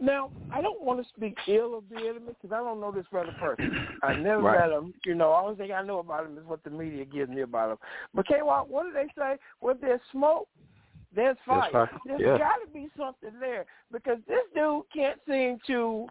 Now, 0.00 0.30
I 0.52 0.62
don't 0.62 0.80
want 0.82 1.02
to 1.02 1.08
speak 1.08 1.36
ill 1.48 1.76
of 1.76 1.84
Bieniemy 1.84 2.28
because 2.28 2.52
I 2.52 2.58
don't 2.58 2.80
know 2.80 2.92
this 2.92 3.06
brother 3.10 3.34
person. 3.40 3.88
I 4.02 4.14
never 4.14 4.42
right. 4.42 4.60
met 4.60 4.78
him. 4.78 4.94
You 5.04 5.16
know, 5.16 5.30
all 5.30 5.50
the 5.50 5.56
thing 5.56 5.72
I 5.72 5.82
know 5.82 5.98
about 5.98 6.26
him 6.26 6.38
is 6.38 6.44
what 6.46 6.62
the 6.62 6.70
media 6.70 7.04
gives 7.04 7.30
me 7.30 7.40
about 7.40 7.72
him. 7.72 7.78
But 8.14 8.28
K 8.28 8.36
Walk, 8.42 8.70
what 8.70 8.84
do 8.84 8.92
they 8.92 9.08
say? 9.18 9.36
When 9.58 9.76
there's 9.80 10.00
smoke, 10.12 10.48
there's 11.14 11.36
fire. 11.46 11.70
There's, 11.72 11.88
there's 12.06 12.20
yeah. 12.20 12.38
got 12.38 12.56
to 12.64 12.70
be 12.72 12.88
something 12.96 13.38
there 13.40 13.64
because 13.92 14.18
this 14.26 14.42
dude 14.54 14.82
can't 14.94 15.18
seem 15.28 15.58
to. 15.66 16.06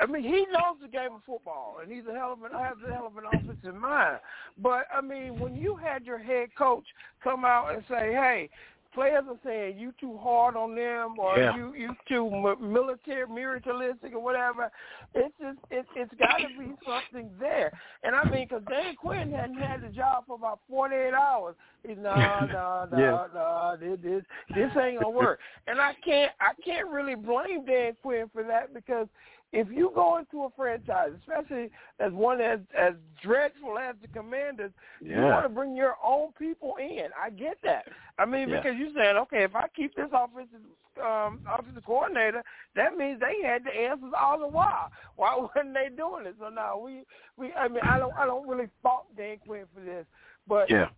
I 0.00 0.06
mean, 0.06 0.22
he 0.22 0.46
knows 0.50 0.78
the 0.80 0.88
game 0.88 1.12
of 1.14 1.22
football, 1.26 1.76
and 1.82 1.92
he's 1.92 2.04
a 2.10 2.14
hell 2.14 2.32
of 2.32 2.42
an 2.42 2.52
has 2.52 2.76
a 2.86 2.92
hell 2.92 3.06
of 3.06 3.16
an 3.18 3.24
offensive 3.26 3.74
mind. 3.74 4.20
But 4.58 4.86
I 4.94 5.02
mean, 5.02 5.38
when 5.38 5.54
you 5.54 5.76
had 5.76 6.04
your 6.04 6.18
head 6.18 6.48
coach 6.56 6.86
come 7.22 7.44
out 7.44 7.74
and 7.74 7.84
say, 7.88 8.12
"Hey, 8.12 8.48
players 8.94 9.24
are 9.28 9.38
saying 9.44 9.78
you 9.78 9.92
too 10.00 10.18
hard 10.18 10.56
on 10.56 10.74
them 10.74 11.18
or 11.18 11.38
yeah. 11.38 11.56
you 11.56 11.74
you 11.74 11.94
too 12.08 12.30
military 12.60 13.26
militaristic 13.26 14.12
or 14.14 14.22
whatever. 14.22 14.70
It's 15.14 15.34
just 15.40 15.58
it, 15.70 15.86
it's 15.96 16.12
got 16.18 16.38
to 16.38 16.48
be 16.58 16.74
something 16.86 17.30
there. 17.40 17.72
And 18.02 18.14
I 18.14 18.24
mean, 18.24 18.46
because 18.48 18.64
Dan 18.68 18.94
Quinn 18.96 19.32
hadn't 19.32 19.58
had 19.58 19.82
the 19.82 19.88
job 19.88 20.24
for 20.26 20.36
about 20.36 20.60
forty 20.68 20.96
eight 20.96 21.14
hours. 21.14 21.54
He's 21.86 21.96
no 21.96 22.14
no 22.14 22.86
no 22.90 23.26
no 23.34 23.76
this 23.80 23.98
this 24.02 24.22
this 24.54 24.70
ain't 24.82 25.00
gonna 25.00 25.10
work. 25.10 25.40
And 25.66 25.80
I 25.80 25.94
can't 26.04 26.32
I 26.40 26.52
can't 26.64 26.88
really 26.88 27.14
blame 27.14 27.64
Dan 27.64 27.96
Quinn 28.02 28.30
for 28.32 28.42
that 28.44 28.72
because 28.74 29.08
if 29.52 29.68
you 29.70 29.92
go 29.94 30.18
into 30.18 30.44
a 30.44 30.50
franchise, 30.56 31.10
especially 31.20 31.70
as 32.00 32.12
one 32.12 32.40
as 32.40 32.60
as 32.78 32.94
dreadful 33.22 33.78
as 33.78 33.94
the 34.00 34.08
Commanders, 34.08 34.72
yeah. 35.00 35.16
you 35.16 35.22
want 35.22 35.44
to 35.44 35.48
bring 35.50 35.76
your 35.76 35.96
own 36.04 36.32
people 36.38 36.76
in. 36.80 37.08
I 37.20 37.30
get 37.30 37.58
that. 37.62 37.84
I 38.18 38.24
mean, 38.24 38.48
yeah. 38.48 38.56
because 38.56 38.78
you're 38.78 38.94
saying, 38.96 39.16
okay, 39.18 39.44
if 39.44 39.54
I 39.54 39.68
keep 39.76 39.94
this 39.94 40.08
offensive 40.12 40.60
um, 41.02 41.40
offensive 41.50 41.84
coordinator, 41.84 42.42
that 42.76 42.96
means 42.96 43.20
they 43.20 43.46
had 43.46 43.64
the 43.64 43.70
answers 43.70 44.12
all 44.18 44.38
the 44.38 44.48
while. 44.48 44.90
Why 45.16 45.36
weren't 45.56 45.74
they 45.74 45.94
doing 45.94 46.26
it? 46.26 46.36
So 46.40 46.48
now 46.48 46.78
we 46.78 47.02
we. 47.36 47.52
I 47.52 47.68
mean, 47.68 47.82
I 47.82 47.98
don't 47.98 48.14
I 48.14 48.24
don't 48.24 48.48
really 48.48 48.68
fault 48.82 49.06
Dan 49.16 49.36
Quinn 49.46 49.64
for 49.74 49.82
this, 49.82 50.06
but 50.48 50.70
yeah. 50.70 50.88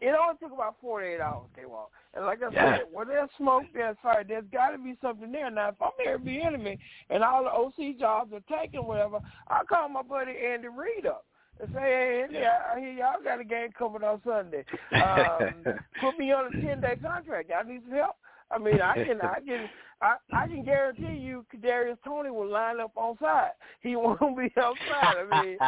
It 0.00 0.14
only 0.20 0.36
took 0.40 0.52
about 0.52 0.76
48 0.80 1.20
hours, 1.20 1.46
K-Walk. 1.56 1.90
And 2.14 2.24
like 2.24 2.42
I 2.42 2.52
yeah. 2.52 2.78
said, 2.78 2.86
where 2.92 3.06
there's 3.06 3.30
smoke, 3.36 3.64
there's 3.72 3.96
fire. 4.02 4.24
There's 4.26 4.44
got 4.52 4.70
to 4.70 4.78
be 4.78 4.96
something 5.02 5.32
there. 5.32 5.50
Now, 5.50 5.68
if 5.70 5.76
I'm 5.80 6.24
Bieniemy 6.24 6.78
and 7.10 7.24
all 7.24 7.44
the 7.44 7.50
OC 7.50 7.98
jobs 7.98 8.32
are 8.32 8.60
taken, 8.60 8.86
whatever, 8.86 9.20
I 9.48 9.64
call 9.64 9.88
my 9.88 10.02
buddy 10.02 10.32
Andy 10.32 10.68
Reid 10.68 11.06
up 11.06 11.24
and 11.60 11.68
say, 11.72 11.80
hey, 11.80 12.26
yeah, 12.30 12.58
I 12.74 12.80
hear 12.80 12.92
y'all 12.92 13.22
got 13.22 13.40
a 13.40 13.44
game 13.44 13.70
coming 13.78 14.02
on 14.02 14.20
Sunday. 14.24 14.64
Um, 14.94 15.64
put 16.00 16.18
me 16.18 16.32
on 16.32 16.46
a 16.46 16.50
10-day 16.50 16.96
contract. 17.02 17.50
Y'all 17.50 17.64
need 17.64 17.82
some 17.88 17.96
help. 17.96 18.16
I 18.50 18.58
mean, 18.58 18.80
I 18.80 18.94
can, 18.94 19.20
I 19.20 19.40
can, 19.40 19.68
I, 20.00 20.16
I 20.32 20.46
can 20.46 20.64
guarantee 20.64 21.16
you, 21.18 21.44
Kadarius 21.54 21.96
Toney 22.04 22.30
will 22.30 22.48
line 22.48 22.80
up 22.80 22.92
on 22.96 23.16
side. 23.20 23.50
He 23.80 23.96
won't 23.96 24.36
be 24.36 24.52
outside. 24.56 25.16
I 25.32 25.42
mean, 25.42 25.58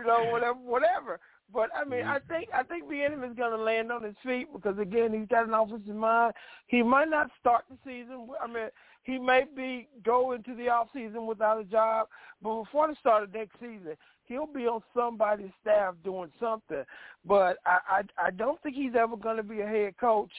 you 0.00 0.06
know, 0.06 0.28
whatever, 0.30 0.58
whatever. 0.58 1.20
But 1.52 1.70
I 1.74 1.84
mean, 1.88 2.00
mm-hmm. 2.00 2.10
I 2.10 2.18
think 2.28 2.48
I 2.54 2.62
think 2.62 2.84
Bieniemy 2.84 3.30
is 3.30 3.36
going 3.36 3.56
to 3.56 3.62
land 3.62 3.90
on 3.90 4.02
his 4.02 4.16
feet 4.24 4.48
because 4.52 4.78
again, 4.78 5.12
he's 5.12 5.28
got 5.28 5.48
an 5.48 5.54
offensive 5.54 5.94
mind. 5.94 6.34
He 6.66 6.82
might 6.82 7.08
not 7.08 7.30
start 7.40 7.64
the 7.70 7.76
season. 7.84 8.28
I 8.42 8.46
mean, 8.46 8.68
he 9.02 9.18
may 9.18 9.44
be 9.56 9.88
go 10.04 10.32
into 10.32 10.54
the 10.54 10.68
off 10.68 10.88
season 10.92 11.26
without 11.26 11.60
a 11.60 11.64
job, 11.64 12.08
but 12.42 12.64
before 12.64 12.88
the 12.88 12.96
start 13.00 13.22
of 13.22 13.32
next 13.32 13.54
season, 13.54 13.96
he'll 14.26 14.46
be 14.46 14.66
on 14.66 14.82
somebody's 14.94 15.50
staff 15.62 15.94
doing 16.04 16.30
something. 16.38 16.84
But 17.24 17.56
I 17.64 17.78
I, 17.88 18.26
I 18.26 18.30
don't 18.30 18.60
think 18.62 18.76
he's 18.76 18.94
ever 18.98 19.16
going 19.16 19.38
to 19.38 19.42
be 19.42 19.60
a 19.60 19.66
head 19.66 19.96
coach, 19.98 20.32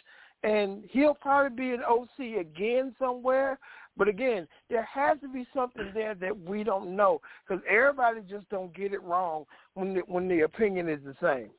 and 0.43 0.83
he'll 0.91 1.15
probably 1.15 1.55
be 1.55 1.73
an 1.73 1.81
OC 1.83 2.39
again 2.39 2.95
somewhere 2.99 3.57
But 3.99 4.07
again, 4.07 4.47
there 4.69 4.83
has 4.83 5.19
to 5.19 5.27
be 5.27 5.45
something 5.53 5.91
there 5.93 6.15
that 6.15 6.35
we 6.45 6.63
don't 6.63 6.95
know 6.95 7.19
because 7.45 7.61
everybody 7.69 8.21
just 8.27 8.49
don't 8.49 8.73
get 8.73 8.93
it 8.93 9.03
wrong 9.03 9.43
when 9.73 9.93
the, 9.93 9.99
when 10.07 10.29
the 10.29 10.41
opinion 10.41 10.87
is 10.87 11.01
the 11.03 11.15
same. 11.21 11.49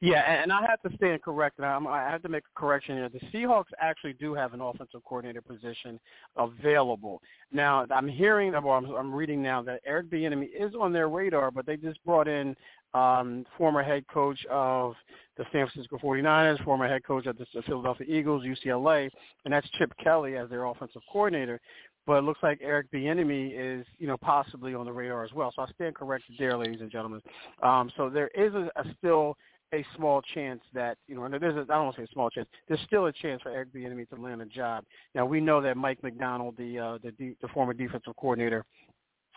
Yeah, 0.00 0.20
and 0.20 0.52
I 0.52 0.66
have 0.68 0.82
to 0.82 0.96
stand 0.96 1.22
corrected. 1.22 1.64
I 1.64 2.10
have 2.10 2.22
to 2.22 2.28
make 2.28 2.42
a 2.44 2.60
correction 2.60 2.96
here. 2.96 3.08
The 3.08 3.20
Seahawks 3.32 3.70
actually 3.80 4.14
do 4.14 4.34
have 4.34 4.52
an 4.52 4.60
offensive 4.60 5.04
coordinator 5.04 5.40
position 5.40 6.00
available. 6.36 7.22
Now, 7.52 7.86
I'm 7.90 8.08
hearing, 8.08 8.54
or 8.54 8.76
I'm, 8.76 8.86
I'm 8.86 9.14
reading 9.14 9.40
now 9.40 9.62
that 9.62 9.80
Eric 9.86 10.10
Bieniemy 10.10 10.48
is 10.58 10.74
on 10.78 10.92
their 10.92 11.08
radar, 11.08 11.52
but 11.52 11.66
they 11.66 11.76
just 11.76 12.04
brought 12.04 12.26
in 12.26 12.56
um, 12.94 13.44
former 13.56 13.82
head 13.82 14.04
coach 14.08 14.38
of 14.50 14.94
the 15.36 15.44
San 15.52 15.66
Francisco 15.66 15.98
49ers, 15.98 16.62
former 16.64 16.86
head 16.86 17.04
coach 17.04 17.26
of 17.26 17.38
the 17.38 17.46
Philadelphia 17.66 18.06
Eagles, 18.08 18.44
UCLA, 18.44 19.08
and 19.44 19.54
that's 19.54 19.68
Chip 19.78 19.92
Kelly 20.02 20.36
as 20.36 20.50
their 20.50 20.64
offensive 20.64 21.02
coordinator. 21.10 21.60
But 22.06 22.14
it 22.18 22.24
looks 22.24 22.42
like 22.42 22.58
Eric 22.60 22.90
Bieniemy 22.92 23.52
is, 23.54 23.86
you 23.98 24.08
know, 24.08 24.16
possibly 24.16 24.74
on 24.74 24.84
the 24.84 24.92
radar 24.92 25.24
as 25.24 25.32
well. 25.32 25.52
So 25.54 25.62
I 25.62 25.66
stand 25.72 25.94
corrected 25.94 26.34
there, 26.38 26.56
ladies 26.56 26.80
and 26.80 26.90
gentlemen. 26.90 27.22
Um, 27.62 27.92
so 27.96 28.10
there 28.10 28.28
is 28.34 28.52
a, 28.54 28.70
a 28.76 28.84
still 28.98 29.36
a 29.74 29.84
small 29.96 30.20
chance 30.34 30.60
that 30.74 30.98
you 31.08 31.14
know, 31.14 31.24
and 31.24 31.34
there's 31.34 31.56
a, 31.56 31.60
I 31.60 31.76
don't 31.76 31.84
want 31.84 31.96
to 31.96 32.02
say 32.02 32.04
a 32.04 32.12
small 32.12 32.28
chance. 32.28 32.46
There's 32.68 32.80
still 32.86 33.06
a 33.06 33.12
chance 33.12 33.40
for 33.40 33.50
Eric 33.50 33.72
Bieniemy 33.72 34.08
to 34.10 34.16
land 34.16 34.42
a 34.42 34.46
job. 34.46 34.84
Now 35.14 35.24
we 35.24 35.40
know 35.40 35.60
that 35.62 35.76
Mike 35.76 36.02
Macdonald, 36.02 36.56
the 36.58 36.78
uh, 36.78 36.98
the, 37.02 37.34
the 37.40 37.48
former 37.48 37.72
defensive 37.72 38.14
coordinator 38.16 38.64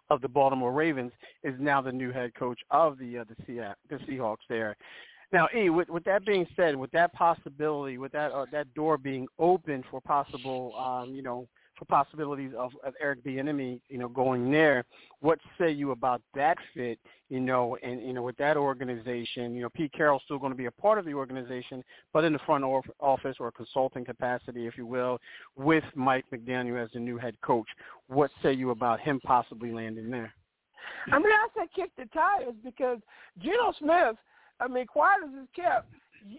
of 0.09 0.21
the 0.21 0.27
Baltimore 0.27 0.71
Ravens, 0.71 1.11
is 1.43 1.55
now 1.59 1.81
the 1.81 1.91
new 1.91 2.11
head 2.11 2.33
coach 2.35 2.59
of 2.71 2.97
the 2.97 3.19
uh, 3.19 3.23
the, 3.27 3.35
Seahawks, 3.43 3.75
the 3.89 3.95
Seahawks 3.97 4.45
there. 4.49 4.75
Now, 5.31 5.47
E, 5.57 5.69
with, 5.69 5.89
with 5.89 6.03
that 6.05 6.25
being 6.25 6.47
said, 6.55 6.75
with 6.75 6.91
that 6.91 7.11
possibility, 7.13 7.97
with 7.97 8.11
that 8.11 8.31
uh, 8.31 8.45
that 8.51 8.73
door 8.73 8.97
being 8.97 9.27
open 9.39 9.83
for 9.89 9.99
possible, 10.01 10.73
um, 10.77 11.13
you 11.13 11.23
know, 11.23 11.47
for 11.77 11.85
possibilities 11.85 12.51
of, 12.57 12.71
of 12.83 12.93
Eric 13.01 13.23
Bieniemy, 13.23 13.79
you 13.89 13.97
know, 13.97 14.07
going 14.07 14.51
there. 14.51 14.85
What 15.19 15.39
say 15.57 15.71
you 15.71 15.91
about 15.91 16.21
that 16.33 16.57
fit, 16.73 16.99
you 17.29 17.39
know, 17.39 17.77
and 17.83 18.01
you 18.01 18.13
know, 18.13 18.23
with 18.23 18.37
that 18.37 18.57
organization, 18.57 19.55
you 19.55 19.61
know, 19.61 19.69
Pete 19.69 19.91
Carroll's 19.93 20.21
still 20.25 20.39
going 20.39 20.51
to 20.51 20.57
be 20.57 20.65
a 20.65 20.71
part 20.71 20.97
of 20.97 21.05
the 21.05 21.13
organization, 21.13 21.83
but 22.13 22.23
in 22.23 22.33
the 22.33 22.39
front 22.39 22.63
office 22.99 23.37
or 23.39 23.51
consulting 23.51 24.05
capacity, 24.05 24.67
if 24.67 24.77
you 24.77 24.85
will, 24.85 25.19
with 25.55 25.83
Mike 25.95 26.25
McDaniel 26.33 26.83
as 26.83 26.89
the 26.93 26.99
new 26.99 27.17
head 27.17 27.35
coach. 27.41 27.67
What 28.07 28.31
say 28.41 28.53
you 28.53 28.71
about 28.71 28.99
him 28.99 29.19
possibly 29.21 29.71
landing 29.71 30.09
there? 30.09 30.33
I 31.11 31.17
mean, 31.17 31.27
I 31.27 31.47
say 31.55 31.69
kick 31.75 31.91
the 31.97 32.05
tires 32.13 32.53
because 32.63 32.99
Geno 33.41 33.73
Smith. 33.79 34.15
I 34.59 34.67
mean, 34.69 34.87
quiet 34.87 35.19
as 35.25 35.31
it's 35.33 35.51
kept, 35.53 35.91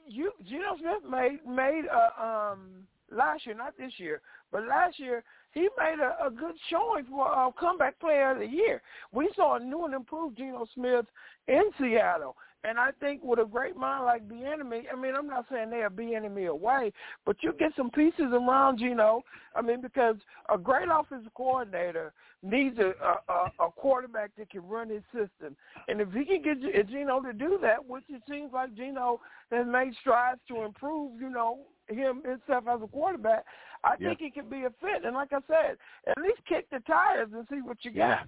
you 0.08 0.32
Geno 0.48 0.76
Smith 0.78 1.10
made 1.10 1.38
made 1.46 1.84
a 1.84 2.24
um 2.24 2.86
last 3.10 3.46
year, 3.46 3.54
not 3.54 3.76
this 3.78 3.92
year, 3.98 4.20
but 4.52 4.66
last 4.66 4.98
year 4.98 5.22
he 5.52 5.68
made 5.78 5.98
a, 6.00 6.26
a 6.26 6.30
good 6.30 6.54
showing 6.70 7.04
for 7.06 7.26
uh, 7.26 7.50
comeback 7.58 7.98
player 7.98 8.32
of 8.32 8.38
the 8.38 8.46
year. 8.46 8.82
We 9.12 9.30
saw 9.34 9.56
a 9.56 9.60
new 9.60 9.84
and 9.84 9.94
improved 9.94 10.36
Geno 10.36 10.66
Smith 10.74 11.06
in 11.48 11.62
Seattle. 11.80 12.36
And 12.64 12.80
I 12.80 12.90
think 12.98 13.22
with 13.22 13.38
a 13.38 13.44
great 13.44 13.76
mind 13.76 14.04
like 14.04 14.28
Bieniemy, 14.28 14.84
I 14.92 15.00
mean, 15.00 15.14
I'm 15.16 15.28
not 15.28 15.46
saying 15.50 15.70
they're 15.70 15.88
Bieniemy 15.88 16.48
away, 16.48 16.92
but 17.24 17.36
you 17.40 17.52
get 17.56 17.70
some 17.76 17.90
pieces 17.90 18.32
around 18.32 18.78
Geno. 18.78 19.22
I 19.54 19.62
mean, 19.62 19.80
because 19.80 20.16
a 20.52 20.58
great 20.58 20.88
offensive 20.90 21.32
coordinator 21.34 22.12
needs 22.42 22.76
a, 22.78 22.92
a, 23.32 23.66
a 23.66 23.70
quarterback 23.70 24.32
that 24.36 24.50
can 24.50 24.66
run 24.66 24.90
his 24.90 25.02
system. 25.12 25.56
And 25.86 26.00
if 26.00 26.12
he 26.12 26.24
can 26.24 26.42
get 26.42 26.88
Geno 26.88 27.20
to 27.20 27.32
do 27.32 27.58
that, 27.62 27.86
which 27.86 28.04
it 28.08 28.22
seems 28.28 28.52
like 28.52 28.74
Geno 28.74 29.20
has 29.52 29.66
made 29.66 29.92
strides 30.00 30.40
to 30.48 30.64
improve, 30.64 31.20
you 31.20 31.30
know, 31.30 31.60
him 31.88 32.22
himself 32.24 32.64
as 32.68 32.80
a 32.82 32.86
quarterback, 32.86 33.44
I 33.84 33.94
yeah. 33.98 34.08
think 34.08 34.20
he 34.20 34.30
could 34.30 34.50
be 34.50 34.64
a 34.64 34.70
fit. 34.80 35.04
And 35.04 35.14
like 35.14 35.32
I 35.32 35.40
said, 35.46 35.76
at 36.08 36.18
least 36.18 36.40
kick 36.48 36.68
the 36.70 36.80
tires 36.80 37.28
and 37.32 37.46
see 37.50 37.60
what 37.62 37.78
you 37.82 37.92
got. 37.92 37.96
Yeah. 37.96 38.22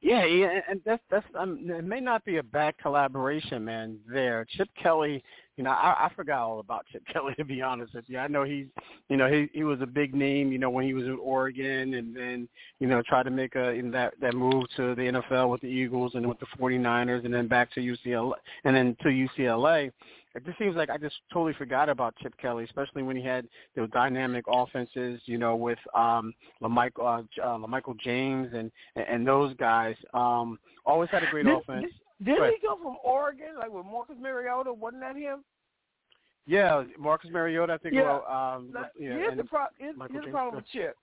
Yeah, 0.00 0.24
yeah, 0.24 0.60
and 0.68 0.80
that's 0.84 1.02
that's 1.10 1.26
um, 1.38 1.58
it 1.68 1.84
may 1.84 2.00
not 2.00 2.24
be 2.24 2.36
a 2.36 2.42
bad 2.42 2.74
collaboration, 2.78 3.64
man. 3.64 3.98
There, 4.10 4.46
Chip 4.56 4.68
Kelly. 4.80 5.22
You 5.56 5.64
know, 5.64 5.70
I, 5.70 6.06
I 6.06 6.12
forgot 6.14 6.40
all 6.40 6.60
about 6.60 6.86
Chip 6.92 7.02
Kelly 7.12 7.34
to 7.36 7.44
be 7.44 7.60
honest 7.62 7.94
with 7.94 8.04
you. 8.06 8.18
I 8.18 8.28
know 8.28 8.44
he's, 8.44 8.66
you 9.08 9.16
know, 9.16 9.28
he 9.28 9.48
he 9.52 9.64
was 9.64 9.80
a 9.80 9.86
big 9.86 10.14
name, 10.14 10.52
you 10.52 10.58
know, 10.58 10.70
when 10.70 10.84
he 10.84 10.94
was 10.94 11.04
in 11.04 11.18
Oregon, 11.20 11.94
and 11.94 12.14
then 12.14 12.48
you 12.78 12.86
know 12.86 13.02
tried 13.02 13.24
to 13.24 13.30
make 13.30 13.56
a 13.56 13.70
in 13.70 13.90
that 13.90 14.14
that 14.20 14.34
move 14.34 14.64
to 14.76 14.94
the 14.94 15.02
NFL 15.02 15.50
with 15.50 15.60
the 15.60 15.66
Eagles 15.66 16.12
and 16.14 16.26
with 16.26 16.38
the 16.38 16.46
49ers, 16.58 17.24
and 17.24 17.34
then 17.34 17.48
back 17.48 17.72
to 17.72 17.80
UCLA, 17.80 18.34
and 18.64 18.76
then 18.76 18.96
to 19.02 19.08
UCLA 19.08 19.90
it 20.34 20.44
just 20.44 20.58
seems 20.58 20.76
like 20.76 20.90
I 20.90 20.98
just 20.98 21.16
totally 21.32 21.54
forgot 21.54 21.88
about 21.88 22.14
Chip 22.16 22.34
Kelly, 22.40 22.64
especially 22.64 23.02
when 23.02 23.16
he 23.16 23.22
had 23.22 23.46
those 23.74 23.90
dynamic 23.90 24.44
offenses, 24.48 25.20
you 25.24 25.38
know, 25.38 25.56
with 25.56 25.78
um 25.94 26.32
LaMichael, 26.62 27.26
uh, 27.38 27.42
uh, 27.42 27.58
LaMichael 27.58 27.98
James 27.98 28.48
and 28.54 28.70
and 28.96 29.26
those 29.26 29.54
guys. 29.56 29.96
Um, 30.14 30.58
always 30.84 31.10
had 31.10 31.22
a 31.22 31.30
great 31.30 31.46
did, 31.46 31.56
offense. 31.56 31.86
Did, 32.24 32.36
did 32.38 32.52
he 32.60 32.66
go 32.66 32.76
from 32.76 32.96
Oregon, 33.04 33.56
like 33.58 33.70
with 33.70 33.86
Marcus 33.86 34.16
Mariota? 34.20 34.72
Wasn't 34.72 35.02
that 35.02 35.16
him? 35.16 35.44
Yeah, 36.46 36.84
Marcus 36.98 37.30
Mariota. 37.30 37.74
I 37.74 37.78
think. 37.78 37.94
Yeah. 37.94 38.02
Well, 38.02 38.26
um, 38.26 38.70
yeah, 38.98 39.10
here's, 39.10 39.36
the 39.36 39.44
pro- 39.44 39.66
here's, 39.78 39.94
here's 40.10 40.24
the 40.24 40.30
problem 40.30 40.56
with 40.56 40.66
Chip. 40.72 40.96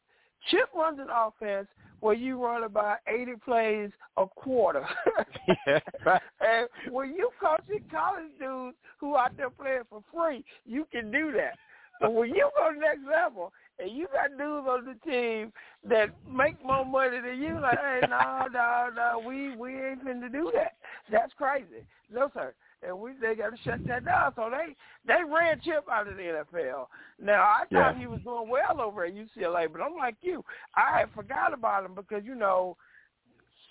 Chip 0.49 0.69
runs 0.75 0.99
an 0.99 1.07
offense 1.09 1.67
where 1.99 2.13
you 2.13 2.43
run 2.43 2.63
about 2.63 2.97
80 3.07 3.33
plays 3.43 3.89
a 4.17 4.25
quarter. 4.27 4.85
yeah, 5.67 5.79
right. 6.05 6.21
And 6.39 6.67
when 6.93 7.15
you 7.15 7.29
coaching 7.41 7.83
college 7.91 8.31
dudes 8.39 8.77
who 8.99 9.15
out 9.15 9.35
there 9.37 9.49
playing 9.49 9.83
for 9.89 10.03
free, 10.13 10.43
you 10.65 10.85
can 10.91 11.11
do 11.11 11.31
that. 11.31 11.57
But 11.99 12.13
when 12.13 12.29
you 12.29 12.49
go 12.57 12.69
to 12.69 12.75
the 12.75 12.81
next 12.81 13.01
level 13.09 13.53
and 13.79 13.89
you 13.89 14.07
got 14.13 14.37
dudes 14.37 14.67
on 14.69 14.85
the 14.85 15.09
team 15.09 15.53
that 15.89 16.09
make 16.29 16.63
more 16.63 16.85
money 16.85 17.21
than 17.21 17.41
you, 17.41 17.59
like, 17.59 17.79
hey, 17.79 18.01
no, 18.09 18.47
no, 18.51 18.89
no, 18.95 19.23
we 19.25 19.55
we 19.55 19.71
ain't 19.71 20.05
finna 20.05 20.31
do 20.31 20.51
that. 20.53 20.73
That's 21.09 21.33
crazy. 21.33 21.87
No, 22.13 22.29
sir 22.33 22.53
and 22.87 22.99
we 22.99 23.11
they 23.21 23.35
got 23.35 23.51
to 23.51 23.57
shut 23.63 23.85
that 23.87 24.05
down. 24.05 24.33
So 24.35 24.49
they 24.49 24.75
they 25.05 25.23
ran 25.23 25.61
Chip 25.63 25.85
out 25.91 26.07
of 26.07 26.17
the 26.17 26.23
NFL. 26.23 26.87
Now 27.21 27.41
I 27.41 27.63
thought 27.71 27.95
yeah. 27.95 27.99
he 27.99 28.07
was 28.07 28.19
doing 28.23 28.49
well 28.49 28.81
over 28.81 29.05
at 29.05 29.13
UCLA, 29.13 29.71
but 29.71 29.81
I'm 29.81 29.95
like 29.95 30.15
you, 30.21 30.43
I 30.75 30.99
had 30.99 31.09
forgot 31.15 31.53
about 31.53 31.85
him 31.85 31.95
because 31.95 32.23
you 32.25 32.35
know 32.35 32.77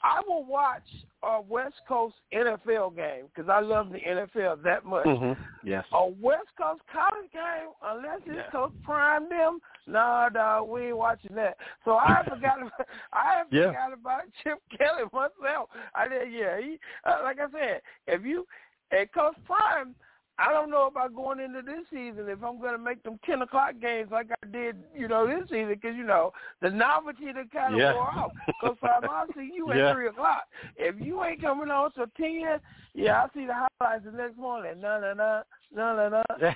I 0.05 0.21
will 0.29 0.45
watch 0.45 0.83
a 1.23 1.41
West 1.41 1.77
Coast 1.89 2.17
NFL 2.33 2.95
game 2.95 3.25
because 3.35 3.49
I 3.49 3.61
love 3.61 3.89
the 3.91 3.99
NFL 4.01 4.63
that 4.63 4.85
much. 4.85 5.07
Mm-hmm. 5.07 5.41
Yes. 5.67 5.85
A 5.95 6.07
West 6.07 6.49
Coast 6.61 6.83
college 6.93 7.33
game, 7.33 7.73
unless 7.83 8.21
it's 8.27 8.37
yeah. 8.37 8.51
Coach 8.53 8.73
Prime 8.83 9.31
them, 9.31 9.61
no, 9.87 10.29
no, 10.35 10.69
we 10.71 10.89
ain't 10.89 10.99
watching 10.99 11.35
that. 11.37 11.57
So 11.87 11.93
I 11.93 12.23
forgot. 12.29 12.59
About, 12.61 12.87
I 13.15 13.43
yeah. 13.51 13.69
forgot 13.69 13.93
about 13.95 14.23
Chip 14.43 14.59
Kelly 14.77 15.05
myself. 15.13 15.71
I 15.95 16.07
did. 16.09 16.33
Yeah, 16.33 16.61
he 16.61 16.79
uh, 17.07 17.21
like 17.23 17.39
I 17.39 17.51
said, 17.51 17.81
if 18.07 18.25
you 18.25 18.47
at 18.95 19.13
Coach 19.13 19.37
Prime, 19.45 19.95
I 20.37 20.53
don't 20.53 20.71
know 20.71 20.89
about 20.89 21.15
going 21.15 21.39
into 21.39 21.63
this 21.63 21.85
season 21.91 22.29
if 22.29 22.43
I'm 22.43 22.61
going 22.61 22.73
to 22.73 22.79
make 22.79 23.03
them 23.05 23.21
10 23.25 23.43
o'clock 23.43 23.75
games 23.81 24.09
like 24.11 24.29
I 24.31 24.47
did, 24.47 24.77
you 24.95 25.07
know, 25.07 25.27
this 25.27 25.49
season 25.49 25.69
because, 25.69 25.95
you 25.97 26.05
know, 26.05 26.33
the 26.61 26.71
novelty 26.71 27.27
that 27.33 27.53
kind 27.53 27.75
of 27.75 27.81
yeah. 27.81 27.95
wore 27.95 28.09
off. 28.09 28.33
Coach 28.61 28.81
Prime, 28.81 29.05
I'll 29.09 29.27
see 29.37 29.51
you 29.55 29.71
at 29.71 29.77
yeah. 29.77 29.95
3 29.95 30.09
o'clock. 30.09 30.43
If 30.77 30.97
you 31.01 31.23
ain't 31.23 31.41
coming 31.41 31.71
on 31.71 31.93
till 31.93 32.07
10, 32.17 32.61
yeah, 32.95 33.23
I'll 33.23 33.31
see 33.33 33.47
the 33.47 33.55
highlights 33.55 34.05
the 34.05 34.11
next 34.11 34.37
morning. 34.37 34.81
No, 34.81 35.01
no, 35.01 35.15
no. 35.15 35.43
No, 35.75 35.97
no, 35.97 36.09
no. 36.09 36.53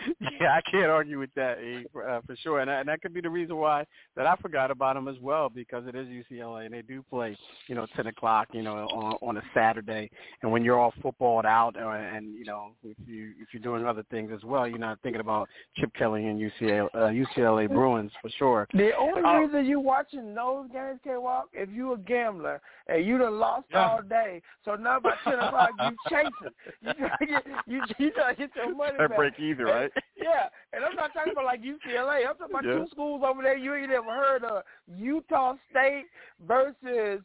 yeah, 0.40 0.56
I 0.56 0.60
can't 0.70 0.90
argue 0.90 1.18
with 1.18 1.30
that 1.36 1.58
uh, 1.58 2.20
for 2.26 2.36
sure, 2.42 2.60
and, 2.60 2.70
and 2.70 2.88
that 2.88 3.02
could 3.02 3.14
be 3.14 3.20
the 3.20 3.30
reason 3.30 3.56
why 3.56 3.84
that 4.16 4.26
I 4.26 4.36
forgot 4.36 4.70
about 4.70 4.94
them 4.94 5.08
as 5.08 5.16
well 5.20 5.48
because 5.48 5.84
it 5.86 5.94
is 5.94 6.06
UCLA 6.08 6.66
and 6.66 6.74
they 6.74 6.82
do 6.82 7.02
play, 7.08 7.36
you 7.68 7.74
know, 7.74 7.86
ten 7.96 8.06
o'clock, 8.06 8.48
you 8.52 8.62
know, 8.62 8.76
on, 8.88 9.16
on 9.22 9.36
a 9.36 9.42
Saturday, 9.54 10.10
and 10.42 10.50
when 10.50 10.64
you're 10.64 10.78
all 10.78 10.92
footballed 11.02 11.46
out, 11.46 11.76
uh, 11.76 11.88
and 11.90 12.34
you 12.34 12.44
know, 12.44 12.72
if 12.84 12.96
you 13.06 13.32
if 13.40 13.48
you're 13.52 13.62
doing 13.62 13.86
other 13.86 14.04
things 14.10 14.30
as 14.34 14.42
well, 14.44 14.66
you're 14.68 14.78
not 14.78 14.98
thinking 15.02 15.20
about 15.20 15.48
Chip 15.76 15.92
Kelly 15.94 16.26
and 16.26 16.40
UCLA 16.40 16.88
uh, 16.94 16.98
UCLA 17.08 17.68
Bruins 17.68 18.12
for 18.20 18.30
sure. 18.38 18.68
The 18.74 18.90
only 18.96 19.22
uh, 19.22 19.38
reason 19.38 19.66
you 19.66 19.80
watching 19.80 20.34
those 20.34 20.68
games, 20.72 21.00
K 21.04 21.16
Walk, 21.16 21.48
if 21.52 21.68
you 21.70 21.92
a 21.94 21.98
gambler 21.98 22.60
and 22.86 23.04
you 23.04 23.18
done 23.18 23.38
lost 23.38 23.66
yeah. 23.70 23.88
all 23.88 24.02
day, 24.02 24.42
so 24.64 24.74
now 24.74 25.00
by 25.00 25.14
ten 25.24 25.38
o'clock 25.38 25.70
you 25.80 25.96
chasing, 26.10 26.54
you 26.80 26.92
try 26.94 27.16
to 27.18 27.26
get 27.26 27.46
you 27.66 27.82
you 27.98 28.10
try 28.12 28.34
to 28.34 28.38
get 28.38 28.50
your 28.54 28.74
money 28.74 28.96
I 28.98 29.06
back. 29.06 29.16
break 29.16 29.34
either, 29.38 29.64
right? 29.64 29.81
yeah, 30.16 30.48
and 30.72 30.84
I'm 30.84 30.96
not 30.96 31.12
talking 31.12 31.32
about 31.32 31.44
like 31.44 31.62
UCLA. 31.62 32.28
I'm 32.28 32.36
talking 32.36 32.54
about 32.54 32.64
yeah. 32.64 32.78
two 32.78 32.86
schools 32.90 33.22
over 33.26 33.42
there 33.42 33.56
you 33.56 33.74
ain't 33.74 33.90
ever 33.90 34.10
heard 34.10 34.44
of: 34.44 34.62
Utah 34.86 35.54
State 35.70 36.06
versus 36.46 37.20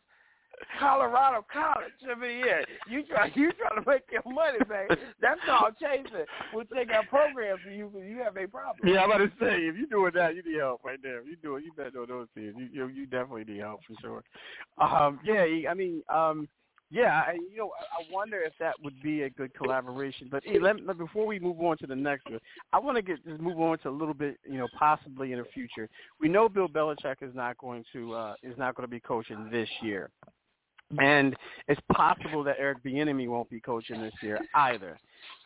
Colorado 0.79 1.45
College. 1.51 1.93
I 2.09 2.15
mean, 2.19 2.43
yeah, 2.45 2.61
you 2.89 3.03
try 3.03 3.31
you 3.35 3.51
try 3.53 3.69
to 3.75 3.89
make 3.89 4.03
your 4.11 4.23
money 4.25 4.59
back. 4.67 4.97
That's 5.21 5.39
called 5.45 5.75
chasing. 5.79 6.25
Which 6.53 6.67
they 6.73 6.85
got 6.85 7.07
programs 7.09 7.61
for 7.63 7.71
you 7.71 7.89
because 7.91 8.07
you 8.07 8.17
have 8.23 8.37
a 8.37 8.47
problem. 8.47 8.87
Yeah, 8.87 9.03
I'm 9.03 9.11
about 9.11 9.19
to 9.19 9.31
say 9.39 9.61
if 9.67 9.75
you're 9.75 9.87
doing 9.87 10.11
that, 10.15 10.35
you 10.35 10.43
need 10.43 10.59
help 10.59 10.83
right 10.83 10.99
there. 11.01 11.19
If 11.19 11.27
you 11.27 11.35
do 11.41 11.55
it, 11.57 11.63
you 11.63 11.71
better 11.73 11.91
know 11.93 12.05
those 12.05 12.27
things. 12.33 12.53
You, 12.57 12.69
you 12.71 12.87
you 12.87 13.05
definitely 13.05 13.45
need 13.45 13.61
help 13.61 13.81
for 13.87 13.95
sure. 14.01 14.23
Um, 14.79 15.19
yeah, 15.23 15.69
I 15.69 15.73
mean, 15.73 16.01
um, 16.13 16.47
Yeah, 16.89 17.23
I, 17.27 17.33
you 17.33 17.57
know, 17.57 17.71
I 17.77 18.13
wonder 18.13 18.39
if 18.39 18.53
that 18.59 18.75
would 18.81 19.01
be 19.01 19.23
a 19.23 19.29
good 19.29 19.53
collaboration. 19.53 20.29
But 20.31 20.43
hey, 20.45 20.57
let, 20.57 20.85
before 20.97 21.25
we 21.25 21.37
move 21.37 21.59
on 21.59 21.77
to 21.79 21.87
the 21.87 21.95
next 21.95 22.29
one, 22.29 22.39
I 22.71 22.79
want 22.79 22.95
to 22.95 23.01
get 23.01 23.25
just 23.25 23.41
move 23.41 23.59
on 23.59 23.77
to 23.79 23.89
a 23.89 23.91
little 23.91 24.13
bit, 24.13 24.39
you 24.45 24.57
know, 24.57 24.67
possibly 24.77 25.33
in 25.33 25.39
the 25.39 25.45
future. 25.53 25.89
We 26.21 26.29
know 26.29 26.47
Bill 26.47 26.69
Belichick 26.69 27.17
is 27.21 27.35
not 27.35 27.57
going 27.57 27.83
to 27.91 28.13
uh, 28.13 28.33
is 28.41 28.57
not 28.57 28.75
going 28.75 28.87
to 28.87 28.91
be 28.91 29.01
coaching 29.01 29.49
this 29.51 29.67
year, 29.81 30.09
and 30.97 31.35
it's 31.67 31.81
possible 31.91 32.41
that 32.45 32.55
Eric 32.57 32.81
Bieniemy 32.85 33.27
won't 33.27 33.49
be 33.49 33.59
coaching 33.59 34.01
this 34.01 34.13
year 34.21 34.39
either. 34.55 34.97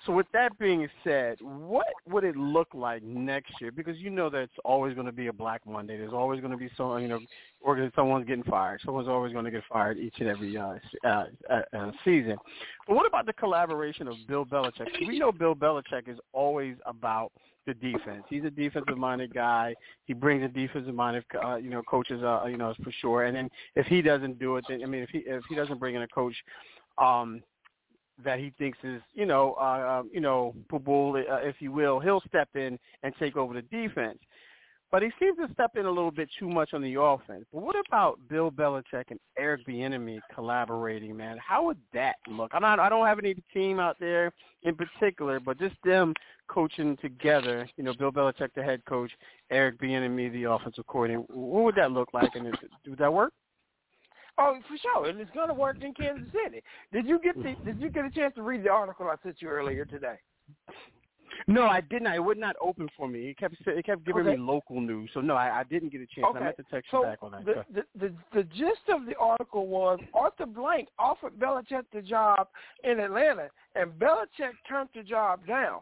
So 0.06 0.14
with 0.14 0.26
that 0.34 0.58
being 0.58 0.88
said, 1.04 1.38
what 1.42 1.88
would 2.10 2.24
it 2.24 2.36
look 2.36 2.70
like 2.74 3.04
next 3.04 3.54
year? 3.62 3.72
Because 3.72 3.98
you 3.98 4.10
know 4.10 4.30
that 4.30 4.40
it's 4.40 4.54
always 4.66 4.96
going 4.96 5.06
to 5.06 5.12
be 5.12 5.28
a 5.28 5.34
Black 5.34 5.62
Monday. 5.68 5.98
There's 5.98 6.14
always 6.14 6.40
going 6.40 6.52
to 6.52 6.58
be 6.58 6.70
some, 6.76 7.00
you 7.00 7.08
know, 7.08 7.20
or 7.62 7.92
someone's 7.96 8.26
getting 8.26 8.44
fired. 8.44 8.82
Someone's 8.84 9.08
always 9.08 9.32
going 9.32 9.46
to 9.46 9.52
get 9.52 9.64
fired 9.72 9.98
each 10.00 10.16
and 10.20 10.28
every 10.28 10.58
uh, 10.58 10.76
uh, 11.04 11.26
uh, 11.50 11.92
season. 12.04 12.38
But 12.88 12.96
what 12.96 13.06
about 13.06 13.28
the 13.28 13.34
collaboration 13.34 14.08
of 14.08 14.16
Bill 14.28 14.46
Belichick? 14.46 14.88
We 15.08 15.20
know 15.20 15.32
Bill 15.32 15.56
Belichick 15.56 16.08
is 16.08 16.18
always 16.34 16.76
about 16.86 17.32
the 17.68 17.76
defense. 17.76 18.24
He's 18.28 18.44
a 18.44 18.50
defensive-minded 18.50 19.34
guy. 19.34 19.76
He 20.06 20.14
brings 20.14 20.44
a 20.44 20.48
defensive-minded, 20.48 21.26
uh, 21.44 21.58
you 21.58 21.70
know, 21.70 21.84
coaches, 21.84 22.24
uh, 22.24 22.46
you 22.46 22.58
know, 22.58 22.74
for 22.84 22.92
sure. 23.02 23.26
And 23.26 23.36
then 23.36 23.50
if 23.76 23.86
he 23.86 24.02
doesn't 24.02 24.40
do 24.40 24.58
it, 24.58 24.66
then 24.68 24.82
I 24.84 24.88
mean, 24.88 25.04
if 25.04 25.10
he 25.10 25.20
if 25.20 25.44
he 25.48 25.56
doesn't 25.56 25.80
bring 25.80 25.94
in 25.94 26.02
a 26.02 26.08
coach, 26.08 26.36
um, 26.98 27.44
that 28.24 28.40
he 28.40 28.54
thinks 28.58 28.78
is, 28.84 29.02
you 29.14 29.26
know, 29.26 29.56
uh, 29.60 30.00
um, 30.00 30.10
you 30.14 30.22
know, 30.22 30.56
bull, 30.70 31.16
uh, 31.16 31.36
if 31.38 31.56
you 31.60 31.72
will, 31.72 32.00
he'll 32.00 32.22
step 32.28 32.50
in 32.56 32.78
and 33.04 33.14
take 33.20 33.36
over 33.36 33.54
the 33.54 33.62
defense. 33.64 34.20
But 34.92 35.04
he 35.04 35.10
seems 35.22 35.38
to 35.38 35.52
step 35.54 35.78
in 35.78 35.86
a 35.86 35.90
little 35.90 36.12
bit 36.12 36.30
too 36.38 36.50
much 36.50 36.74
on 36.74 36.82
the 36.82 37.00
offense. 37.00 37.46
But 37.54 37.62
what 37.62 37.78
about 37.88 38.20
Bill 38.30 38.52
Belichick 38.52 39.06
and 39.10 39.20
Eric 39.38 39.66
Bieniemy 39.66 40.20
collaborating, 40.36 41.16
man? 41.16 41.38
How 41.38 41.64
would 41.64 41.78
that 41.94 42.16
look? 42.28 42.52
I'm 42.54 42.62
not. 42.62 42.78
I 42.78 42.90
don't 42.90 43.08
have 43.08 43.18
any 43.18 43.36
team 43.54 43.80
out 43.80 43.96
there 44.02 44.34
in 44.64 44.76
particular, 44.76 45.40
but 45.40 45.58
just 45.58 45.76
them 45.86 46.14
coaching 46.50 46.98
together. 46.98 47.70
You 47.78 47.86
know, 47.86 47.94
Bill 47.94 48.12
Belichick, 48.12 48.50
the 48.54 48.64
head 48.64 48.84
coach, 48.84 49.12
Eric 49.50 49.80
Bieniemy, 49.80 50.34
the 50.34 50.52
offensive 50.52 50.86
coordinator. 50.88 51.24
What 51.30 51.64
would 51.64 51.76
that 51.76 51.94
look 51.94 52.10
like? 52.14 52.36
And 52.36 52.54
would 52.86 53.00
that 53.00 53.14
work? 53.14 53.32
Oh, 54.38 54.58
for 54.68 54.78
sure, 54.78 55.10
and 55.10 55.20
it's 55.20 55.32
going 55.32 55.50
to 55.50 55.54
work 55.54 55.78
in 55.82 55.94
Kansas 55.94 56.28
City. 56.32 56.64
Did 56.92 57.06
you 57.06 57.20
get 57.20 57.36
the 57.36 57.56
Did 57.66 57.82
you 57.82 57.90
get 57.90 58.06
a 58.06 58.10
chance 58.10 58.34
to 58.36 58.44
read 58.44 58.64
the 58.64 58.70
article 58.70 59.08
I 59.08 59.16
sent 59.24 59.42
you 59.42 59.50
earlier 59.50 59.86
today? 59.86 60.16
No, 61.48 61.64
I 61.64 61.82
didn't. 61.82 62.08
It 62.08 62.24
would 62.24 62.38
not 62.38 62.56
open 62.62 62.90
for 62.96 63.08
me. 63.08 63.30
It 63.30 63.38
kept 63.38 63.56
it 63.66 63.86
kept 63.86 64.06
giving 64.06 64.28
okay. 64.28 64.38
me 64.38 64.38
local 64.38 64.80
news. 64.80 65.10
So 65.14 65.22
no, 65.22 65.36
I, 65.36 65.60
I 65.60 65.64
didn't 65.64 65.92
get 65.92 66.02
a 66.02 66.06
chance. 66.06 66.28
Okay. 66.30 66.40
I 66.40 66.44
meant 66.44 66.58
to 66.58 66.64
text 66.72 66.92
so 66.92 67.00
you 67.00 67.10
back 67.10 67.20
on 67.22 67.32
that. 67.32 67.46
The, 67.46 67.64
the, 67.74 67.84
the 68.00 68.14
the 68.34 68.44
gist 68.44 68.90
of 68.90 69.06
the 69.06 69.16
article 69.20 69.68
was 69.68 70.00
Arthur 70.14 70.46
Blank 70.46 70.90
offered 71.00 71.38
Belichick 71.38 71.84
the 71.94 72.02
job 72.02 72.48
in 72.84 73.00
Atlanta, 73.00 73.50
and 73.76 73.92
Belichick 73.94 74.54
turned 74.68 74.90
the 74.96 75.04
job 75.04 75.46
down. 75.48 75.82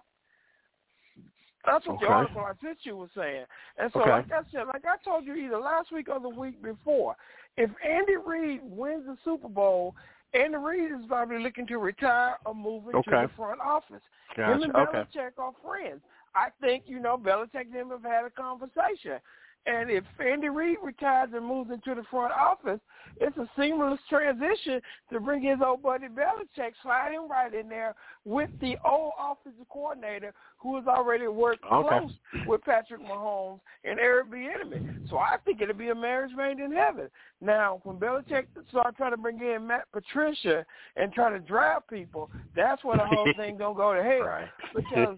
That's 1.66 1.86
what 1.86 1.98
okay. 1.98 2.06
the 2.06 2.12
article 2.12 2.42
I 2.42 2.54
sent 2.64 2.80
you 2.84 2.96
was 2.96 3.10
saying. 3.16 3.46
And 3.78 3.92
so, 3.92 4.02
okay. 4.02 4.12
like 4.12 4.32
I 4.32 4.42
said, 4.52 4.68
like 4.68 4.84
I 4.86 4.96
told 5.04 5.26
you 5.26 5.36
either 5.36 5.58
last 5.58 5.92
week 5.92 6.08
or 6.10 6.20
the 6.20 6.30
week 6.30 6.62
before, 6.64 7.16
if 7.60 7.70
Andy 7.86 8.16
Reid 8.16 8.62
wins 8.64 9.06
the 9.06 9.18
Super 9.24 9.50
Bowl, 9.50 9.94
Andy 10.34 10.58
Reid 10.58 10.92
is 10.92 11.06
probably 11.08 11.40
looking 11.40 11.68
to 11.68 11.78
retire 11.78 12.36
or 12.46 12.56
move 12.56 12.86
into 12.86 13.00
okay. 13.00 13.24
the 13.24 13.32
front 13.36 13.60
office. 13.60 14.02
Gotcha. 14.36 14.54
Him 14.54 14.62
and 14.64 14.76
okay. 14.76 15.04
Belichick 15.14 15.32
are 15.38 15.52
friends. 15.64 16.00
I 16.36 16.48
think, 16.62 16.84
you 16.88 17.02
know, 17.02 17.18
Belichick 17.18 17.66
and 17.66 17.74
him 17.74 17.90
have 17.90 18.04
had 18.04 18.26
a 18.26 18.30
conversation. 18.30 19.20
And 19.66 19.92
if 19.92 20.04
Andy 20.20 20.50
Reid 20.50 20.78
retires 20.84 21.30
and 21.36 21.46
moves 21.46 21.70
into 21.72 21.94
the 21.94 22.04
front 22.10 22.34
office, 22.34 22.80
it's 23.20 23.38
a 23.38 23.50
seamless 23.58 24.00
transition 24.10 24.82
to 25.12 25.20
bring 25.20 25.44
his 25.44 25.58
old 25.64 25.84
buddy 25.84 26.08
Belichick 26.08 26.72
sliding 26.82 27.28
right 27.30 27.54
in 27.54 27.68
there 27.68 27.96
with 28.24 28.50
the 28.62 28.76
old 28.86 29.14
offensive 29.20 29.68
coordinator 29.70 30.34
who 30.58 30.76
has 30.78 30.88
already 30.88 31.28
worked 31.28 31.64
okay. 31.66 32.00
close 32.00 32.12
with 32.48 32.62
Patrick 32.64 33.02
Mahomes 33.02 33.60
and 33.84 34.00
Eric 34.00 34.32
Bieniemy. 34.32 35.10
So 35.10 35.18
I 35.18 35.38
think 35.44 35.62
it'll 35.62 35.76
be 35.76 35.90
a 35.90 35.96
marriage 35.96 36.32
made 36.36 36.60
in 36.60 36.72
heaven. 36.72 37.10
Now, 37.42 37.82
when 37.84 37.98
Belichick 37.98 38.46
starts 38.70 38.98
trying 38.98 39.12
to 39.12 39.18
bring 39.18 39.40
in 39.40 39.68
Matt 39.68 39.86
Patricia 39.92 40.66
and 40.96 41.12
try 41.14 41.32
to 41.32 41.40
draft 41.40 41.90
people, 41.90 42.30
that's 42.56 42.84
where 42.84 42.98
the 42.98 43.06
whole 43.06 43.32
thing 43.38 43.58
gonna 43.58 43.76
go 43.76 43.94
to 43.94 44.04
hell. 44.04 44.22
Right. 44.22 44.50
Because 44.76 45.18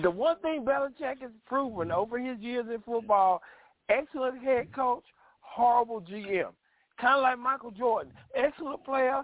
the 0.00 0.10
one 0.10 0.38
thing 0.40 0.64
Belichick 0.64 1.20
has 1.20 1.30
proven 1.46 1.90
over 1.90 2.18
his 2.18 2.38
years 2.38 2.66
in 2.72 2.80
football, 2.82 3.42
excellent 3.88 4.42
head 4.42 4.72
coach, 4.74 5.04
horrible 5.40 6.00
GM. 6.00 6.52
Kind 7.00 7.16
of 7.16 7.22
like 7.22 7.38
Michael 7.38 7.72
Jordan, 7.72 8.12
excellent 8.34 8.84
player, 8.84 9.22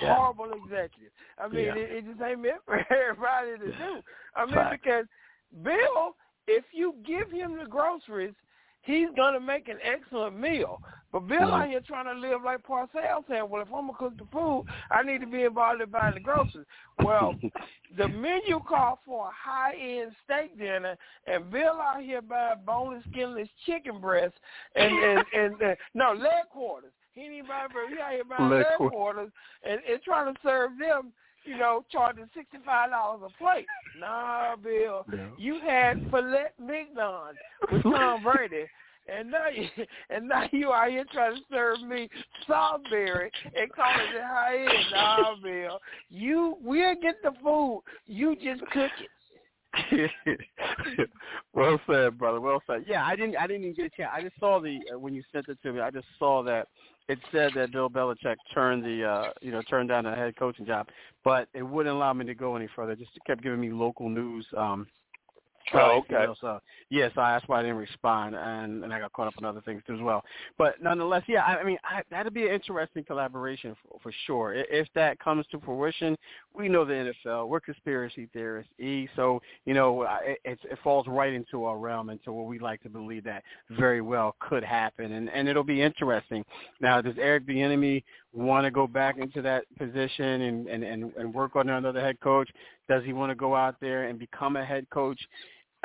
yeah. 0.00 0.14
horrible 0.14 0.52
executive. 0.64 1.12
I 1.38 1.48
mean, 1.48 1.66
yeah. 1.66 1.74
it, 1.76 1.90
it 1.90 2.06
just 2.06 2.20
ain't 2.20 2.42
meant 2.42 2.60
for 2.66 2.76
everybody 2.90 3.58
to 3.58 3.76
do. 3.78 4.00
I 4.34 4.46
mean, 4.46 4.64
because 4.70 5.04
Bill, 5.62 6.16
if 6.46 6.64
you 6.72 6.94
give 7.06 7.30
him 7.30 7.56
the 7.56 7.66
groceries, 7.68 8.34
he's 8.82 9.08
gonna 9.16 9.40
make 9.40 9.68
an 9.68 9.78
excellent 9.82 10.38
meal. 10.38 10.80
But 11.12 11.26
Bill 11.26 11.40
mm-hmm. 11.40 11.54
out 11.54 11.68
here 11.68 11.80
trying 11.80 12.04
to 12.04 12.20
live 12.20 12.42
like 12.44 12.64
Parcells 12.64 13.24
saying, 13.28 13.48
Well, 13.48 13.62
if 13.62 13.68
I'm 13.68 13.88
gonna 13.88 13.98
cook 13.98 14.16
the 14.16 14.26
food, 14.32 14.66
I 14.90 15.02
need 15.02 15.20
to 15.20 15.26
be 15.26 15.42
involved 15.42 15.80
in 15.80 15.90
buying 15.90 16.14
the 16.14 16.20
groceries. 16.20 16.66
Well, 17.02 17.34
the 17.96 18.08
menu 18.08 18.60
called 18.68 18.98
for 19.04 19.26
a 19.26 19.30
high 19.32 19.74
end 19.74 20.12
steak 20.24 20.56
dinner 20.56 20.96
and 21.26 21.50
Bill 21.50 21.80
out 21.80 22.02
here 22.02 22.22
buying 22.22 22.58
boneless, 22.64 23.02
skinless 23.10 23.48
chicken 23.66 24.00
breasts 24.00 24.38
and 24.76 24.92
and, 24.92 25.24
and, 25.34 25.60
and 25.60 25.76
no 25.94 26.12
leg 26.12 26.48
quarters. 26.52 26.92
He 27.12 27.22
ain't 27.22 27.32
even 27.32 27.46
buying 27.48 27.68
he 27.92 28.00
out 28.00 28.12
here 28.12 28.24
buying 28.24 28.50
Leg 28.50 28.66
leg, 28.66 28.76
quarters. 28.76 28.92
quarters 28.92 29.30
and, 29.64 29.80
and 29.90 30.02
trying 30.02 30.32
to 30.32 30.40
serve 30.42 30.78
them 30.78 31.12
you 31.44 31.56
know, 31.58 31.84
charging 31.90 32.28
sixty 32.34 32.58
five 32.64 32.90
dollars 32.90 33.22
a 33.24 33.42
plate. 33.42 33.66
Nah, 33.98 34.56
Bill. 34.56 35.04
Yeah. 35.12 35.28
You 35.38 35.60
had 35.60 36.10
filet 36.10 36.46
mignon 36.58 37.34
with 37.70 37.82
Tom 37.82 38.22
Brady. 38.22 38.66
And 39.12 39.30
now 39.30 39.48
you 39.48 39.66
and 40.10 40.28
now 40.28 40.44
you 40.52 40.72
out 40.72 40.90
here 40.90 41.04
trying 41.12 41.36
to 41.36 41.40
serve 41.50 41.80
me 41.82 42.08
Salisbury 42.46 43.30
and 43.56 43.72
call 43.72 43.90
it 43.90 44.22
high 44.22 44.58
end. 44.58 44.86
Nah, 44.92 45.34
Bill. 45.42 45.80
You 46.10 46.56
we'll 46.62 46.94
get 47.00 47.16
the 47.22 47.32
food. 47.42 47.82
You 48.06 48.36
just 48.36 48.60
cook 48.72 48.90
it. 49.00 49.08
well 51.54 51.80
said, 51.88 52.18
brother. 52.18 52.40
Well 52.40 52.62
said. 52.66 52.84
Yeah, 52.86 53.04
I 53.04 53.16
didn't. 53.16 53.36
I 53.36 53.46
didn't 53.46 53.62
even 53.62 53.74
get 53.74 53.86
a 53.86 53.90
chance. 53.90 54.10
I 54.12 54.22
just 54.22 54.38
saw 54.40 54.60
the 54.60 54.80
uh, 54.92 54.98
when 54.98 55.14
you 55.14 55.22
sent 55.32 55.48
it 55.48 55.58
to 55.62 55.72
me. 55.72 55.80
I 55.80 55.90
just 55.90 56.06
saw 56.18 56.42
that 56.44 56.68
it 57.08 57.18
said 57.32 57.52
that 57.54 57.72
Bill 57.72 57.90
Belichick 57.90 58.36
turned 58.52 58.84
the 58.84 59.04
uh, 59.04 59.30
you 59.40 59.50
know 59.50 59.62
turned 59.62 59.88
down 59.88 60.04
the 60.04 60.14
head 60.14 60.36
coaching 60.36 60.66
job, 60.66 60.88
but 61.24 61.48
it 61.54 61.62
wouldn't 61.62 61.94
allow 61.94 62.12
me 62.12 62.24
to 62.26 62.34
go 62.34 62.56
any 62.56 62.68
further. 62.74 62.92
It 62.92 62.98
just 62.98 63.12
kept 63.26 63.42
giving 63.42 63.60
me 63.60 63.70
local 63.70 64.08
news. 64.08 64.46
Um, 64.56 64.86
Oh, 65.74 65.98
okay. 65.98 66.20
You 66.20 66.26
know, 66.28 66.34
so 66.40 66.60
yeah, 66.90 67.08
so 67.08 67.20
that's 67.20 67.46
why 67.48 67.60
I 67.60 67.62
didn't 67.62 67.76
respond, 67.76 68.34
and 68.34 68.82
and 68.84 68.92
I 68.92 68.98
got 68.98 69.12
caught 69.12 69.28
up 69.28 69.34
on 69.38 69.44
other 69.44 69.60
things 69.60 69.82
too 69.86 69.94
as 69.94 70.00
well. 70.00 70.22
But 70.58 70.82
nonetheless, 70.82 71.22
yeah, 71.28 71.42
I, 71.44 71.58
I 71.58 71.64
mean, 71.64 71.78
I, 71.84 72.02
that'd 72.10 72.34
be 72.34 72.46
an 72.46 72.52
interesting 72.54 73.04
collaboration 73.04 73.76
for, 73.82 73.98
for 74.02 74.12
sure. 74.26 74.54
If 74.54 74.88
that 74.94 75.18
comes 75.20 75.46
to 75.52 75.60
fruition, 75.60 76.16
we 76.54 76.68
know 76.68 76.84
the 76.84 77.12
NFL. 77.26 77.48
We're 77.48 77.60
conspiracy 77.60 78.28
theorists, 78.32 78.72
e. 78.80 79.08
So 79.16 79.40
you 79.64 79.74
know, 79.74 80.02
I- 80.04 80.36
it, 80.44 80.58
it 80.64 80.78
falls 80.82 81.06
right 81.06 81.32
into 81.32 81.64
our 81.64 81.78
realm, 81.78 82.10
into 82.10 82.32
what 82.32 82.46
we 82.46 82.58
like 82.58 82.82
to 82.82 82.88
believe 82.88 83.24
that 83.24 83.42
very 83.70 84.00
well 84.00 84.34
could 84.40 84.64
happen, 84.64 85.12
and 85.12 85.30
and 85.30 85.48
it'll 85.48 85.62
be 85.64 85.82
interesting. 85.82 86.44
Now, 86.80 87.00
does 87.00 87.14
Eric 87.18 87.46
Bieniemy 87.46 88.02
want 88.32 88.64
to 88.64 88.70
go 88.70 88.86
back 88.86 89.18
into 89.18 89.42
that 89.42 89.64
position 89.78 90.42
and 90.42 90.66
and 90.68 90.84
and, 90.84 91.12
and 91.16 91.34
work 91.34 91.56
on 91.56 91.68
another 91.68 92.00
head 92.00 92.18
coach? 92.20 92.48
Does 92.88 93.04
he 93.04 93.12
want 93.12 93.30
to 93.30 93.36
go 93.36 93.54
out 93.54 93.76
there 93.80 94.08
and 94.08 94.18
become 94.18 94.56
a 94.56 94.64
head 94.64 94.86
coach? 94.90 95.20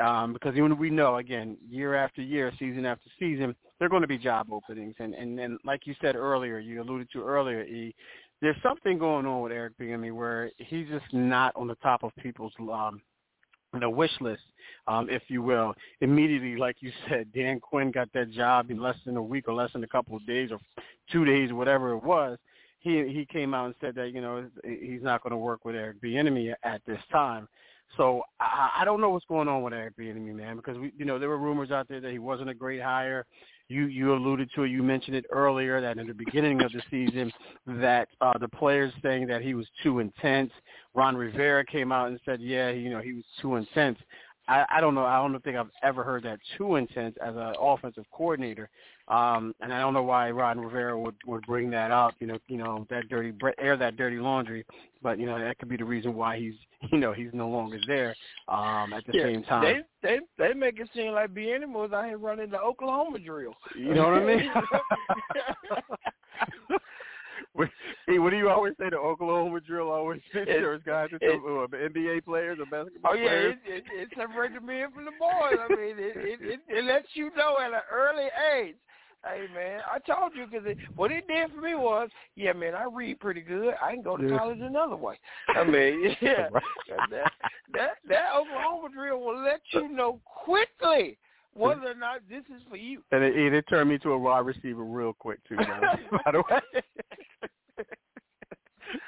Um, 0.00 0.32
because 0.32 0.54
even 0.56 0.76
we 0.78 0.90
know 0.90 1.16
again 1.16 1.56
year 1.68 1.94
after 1.94 2.22
year, 2.22 2.52
season 2.58 2.84
after 2.84 3.08
season, 3.18 3.54
there 3.78 3.86
are 3.86 3.90
going 3.90 4.02
to 4.02 4.08
be 4.08 4.18
job 4.18 4.48
openings, 4.52 4.94
and 4.98 5.14
and 5.14 5.38
and 5.40 5.58
like 5.64 5.86
you 5.86 5.94
said 6.00 6.16
earlier, 6.16 6.58
you 6.58 6.82
alluded 6.82 7.08
to 7.12 7.22
earlier, 7.22 7.62
E, 7.62 7.94
there's 8.42 8.56
something 8.62 8.98
going 8.98 9.26
on 9.26 9.42
with 9.42 9.52
Eric 9.52 9.78
Bieniemy 9.78 10.12
where 10.12 10.50
he's 10.58 10.88
just 10.88 11.06
not 11.12 11.54
on 11.56 11.66
the 11.66 11.76
top 11.76 12.02
of 12.02 12.12
people's 12.16 12.52
um, 12.60 13.00
you 13.72 13.80
know, 13.80 13.90
wish 13.90 14.10
list, 14.20 14.42
um, 14.86 15.08
if 15.10 15.22
you 15.28 15.42
will. 15.42 15.74
Immediately, 16.00 16.56
like 16.56 16.76
you 16.80 16.92
said, 17.08 17.32
Dan 17.34 17.60
Quinn 17.60 17.90
got 17.90 18.12
that 18.14 18.30
job 18.32 18.70
in 18.70 18.80
less 18.80 18.96
than 19.04 19.16
a 19.16 19.22
week 19.22 19.48
or 19.48 19.54
less 19.54 19.72
than 19.72 19.84
a 19.84 19.88
couple 19.88 20.16
of 20.16 20.26
days 20.26 20.50
or 20.50 20.58
two 21.10 21.24
days, 21.24 21.52
whatever 21.52 21.92
it 21.92 22.02
was. 22.02 22.38
He 22.80 23.08
he 23.08 23.26
came 23.30 23.52
out 23.52 23.66
and 23.66 23.74
said 23.80 23.94
that 23.96 24.12
you 24.12 24.20
know 24.20 24.46
he's 24.64 25.02
not 25.02 25.22
going 25.22 25.32
to 25.32 25.36
work 25.36 25.64
with 25.64 25.74
Eric 25.74 26.00
Bieniemy 26.00 26.54
at 26.62 26.82
this 26.86 27.00
time. 27.10 27.48
So 27.96 28.22
I, 28.40 28.70
I 28.80 28.84
don't 28.84 29.00
know 29.00 29.10
what's 29.10 29.26
going 29.26 29.48
on 29.48 29.62
with 29.62 29.72
Eric 29.72 29.96
Bieniemy, 29.98 30.34
man, 30.34 30.56
because 30.56 30.76
we, 30.78 30.92
you 30.96 31.04
know, 31.04 31.18
there 31.18 31.28
were 31.28 31.38
rumors 31.38 31.70
out 31.70 31.88
there 31.88 32.00
that 32.00 32.12
he 32.12 32.18
wasn't 32.18 32.50
a 32.50 32.54
great 32.54 32.82
hire. 32.82 33.24
You 33.68 33.86
you 33.86 34.14
alluded 34.14 34.50
to 34.54 34.62
it. 34.62 34.70
You 34.70 34.82
mentioned 34.82 35.16
it 35.16 35.24
earlier 35.30 35.80
that 35.80 35.98
in 35.98 36.06
the 36.06 36.14
beginning 36.14 36.62
of 36.62 36.72
the 36.72 36.82
season 36.90 37.32
that 37.66 38.08
uh, 38.20 38.38
the 38.38 38.48
players 38.48 38.92
saying 39.02 39.26
that 39.28 39.42
he 39.42 39.54
was 39.54 39.66
too 39.82 39.98
intense. 39.98 40.52
Ron 40.94 41.16
Rivera 41.16 41.64
came 41.64 41.90
out 41.90 42.08
and 42.08 42.20
said, 42.24 42.40
yeah, 42.40 42.70
you 42.70 42.90
know, 42.90 43.00
he 43.00 43.12
was 43.12 43.24
too 43.40 43.56
intense. 43.56 43.98
I, 44.48 44.64
I 44.70 44.80
don't 44.80 44.94
know. 44.94 45.04
I 45.04 45.16
don't 45.16 45.42
think 45.42 45.56
I've 45.56 45.70
ever 45.82 46.04
heard 46.04 46.22
that 46.24 46.38
too 46.56 46.76
intense 46.76 47.16
as 47.20 47.34
an 47.34 47.54
offensive 47.60 48.04
coordinator. 48.12 48.70
Um, 49.08 49.54
and 49.60 49.72
I 49.72 49.78
don't 49.78 49.94
know 49.94 50.02
why 50.02 50.30
Ron 50.30 50.58
Rivera 50.58 50.98
would 50.98 51.14
would 51.26 51.46
bring 51.46 51.70
that 51.70 51.92
up. 51.92 52.14
You 52.18 52.26
know, 52.26 52.38
you 52.48 52.56
know 52.56 52.86
that 52.90 53.08
dirty 53.08 53.32
air 53.58 53.76
that 53.76 53.96
dirty 53.96 54.16
laundry. 54.16 54.66
But 55.02 55.20
you 55.20 55.26
know 55.26 55.38
that 55.38 55.58
could 55.58 55.68
be 55.68 55.76
the 55.76 55.84
reason 55.84 56.14
why 56.14 56.38
he's 56.38 56.54
you 56.92 56.98
know 56.98 57.12
he's 57.12 57.30
no 57.32 57.48
longer 57.48 57.78
there. 57.86 58.16
Um, 58.48 58.92
at 58.92 59.06
the 59.06 59.12
yeah, 59.16 59.24
same 59.24 59.42
time, 59.44 59.84
they 60.02 60.08
they 60.08 60.18
they 60.38 60.54
make 60.54 60.80
it 60.80 60.88
seem 60.94 61.12
like 61.12 61.34
Bieniemy 61.34 61.72
was 61.72 61.92
out 61.92 62.06
here 62.06 62.18
running 62.18 62.50
the 62.50 62.60
Oklahoma 62.60 63.20
drill. 63.20 63.54
You 63.76 63.94
know 63.94 64.08
what 64.08 64.22
I 64.22 64.24
mean? 64.24 64.50
hey, 68.06 68.18
what 68.18 68.30
do 68.30 68.36
you 68.36 68.48
always 68.48 68.74
say? 68.78 68.90
The 68.90 68.98
Oklahoma 68.98 69.60
drill 69.60 69.90
always 69.90 70.20
there's 70.34 70.82
guys 70.82 71.08
into 71.12 71.26
uh, 71.26 71.66
NBA 71.68 72.24
players 72.24 72.58
or 72.60 72.66
basketball 72.66 73.12
oh, 73.12 73.16
yeah, 73.16 73.28
players. 73.28 73.54
it, 73.66 73.84
it, 73.92 74.02
it 74.02 74.08
separates 74.16 74.54
the 74.54 74.60
men 74.60 74.90
from 74.92 75.04
the 75.04 75.12
boys. 75.18 75.58
I 75.58 75.68
mean, 75.68 75.96
it, 75.98 76.16
it, 76.16 76.38
it, 76.42 76.60
it 76.68 76.84
lets 76.84 77.08
you 77.14 77.30
know 77.36 77.56
at 77.60 77.72
an 77.72 77.80
early 77.92 78.28
age. 78.54 78.76
Hey 79.26 79.46
man, 79.52 79.80
I 79.90 79.98
told 79.98 80.32
you 80.36 80.46
because 80.46 80.66
what 80.94 81.10
it 81.10 81.26
did 81.26 81.50
for 81.50 81.60
me 81.60 81.74
was, 81.74 82.08
yeah, 82.36 82.52
man, 82.52 82.74
I 82.74 82.84
read 82.84 83.18
pretty 83.18 83.40
good. 83.40 83.74
I 83.82 83.92
can 83.94 84.02
go 84.02 84.16
to 84.16 84.22
Yeah. 84.22 84.38
college 84.38 84.60
another 84.60 84.96
way. 84.96 85.18
I 85.48 85.64
mean, 85.64 86.16
yeah, 86.20 86.48
that 87.10 87.32
that 87.72 87.90
that 88.08 88.34
Oklahoma 88.36 88.88
drill 88.94 89.20
will 89.20 89.42
let 89.42 89.60
you 89.72 89.88
know 89.88 90.20
quickly 90.44 91.18
whether 91.54 91.90
or 91.90 91.94
not 91.94 92.20
this 92.28 92.44
is 92.54 92.62
for 92.68 92.76
you. 92.76 93.02
And 93.10 93.24
it, 93.24 93.36
it, 93.36 93.52
it 93.54 93.64
turned 93.68 93.90
me 93.90 93.98
to 93.98 94.12
a 94.12 94.18
wide 94.18 94.46
receiver 94.46 94.84
real 94.84 95.12
quick 95.12 95.40
too. 95.48 95.56
guys, 95.56 95.98
by 96.24 96.32
the 96.32 96.42
way, 96.50 96.82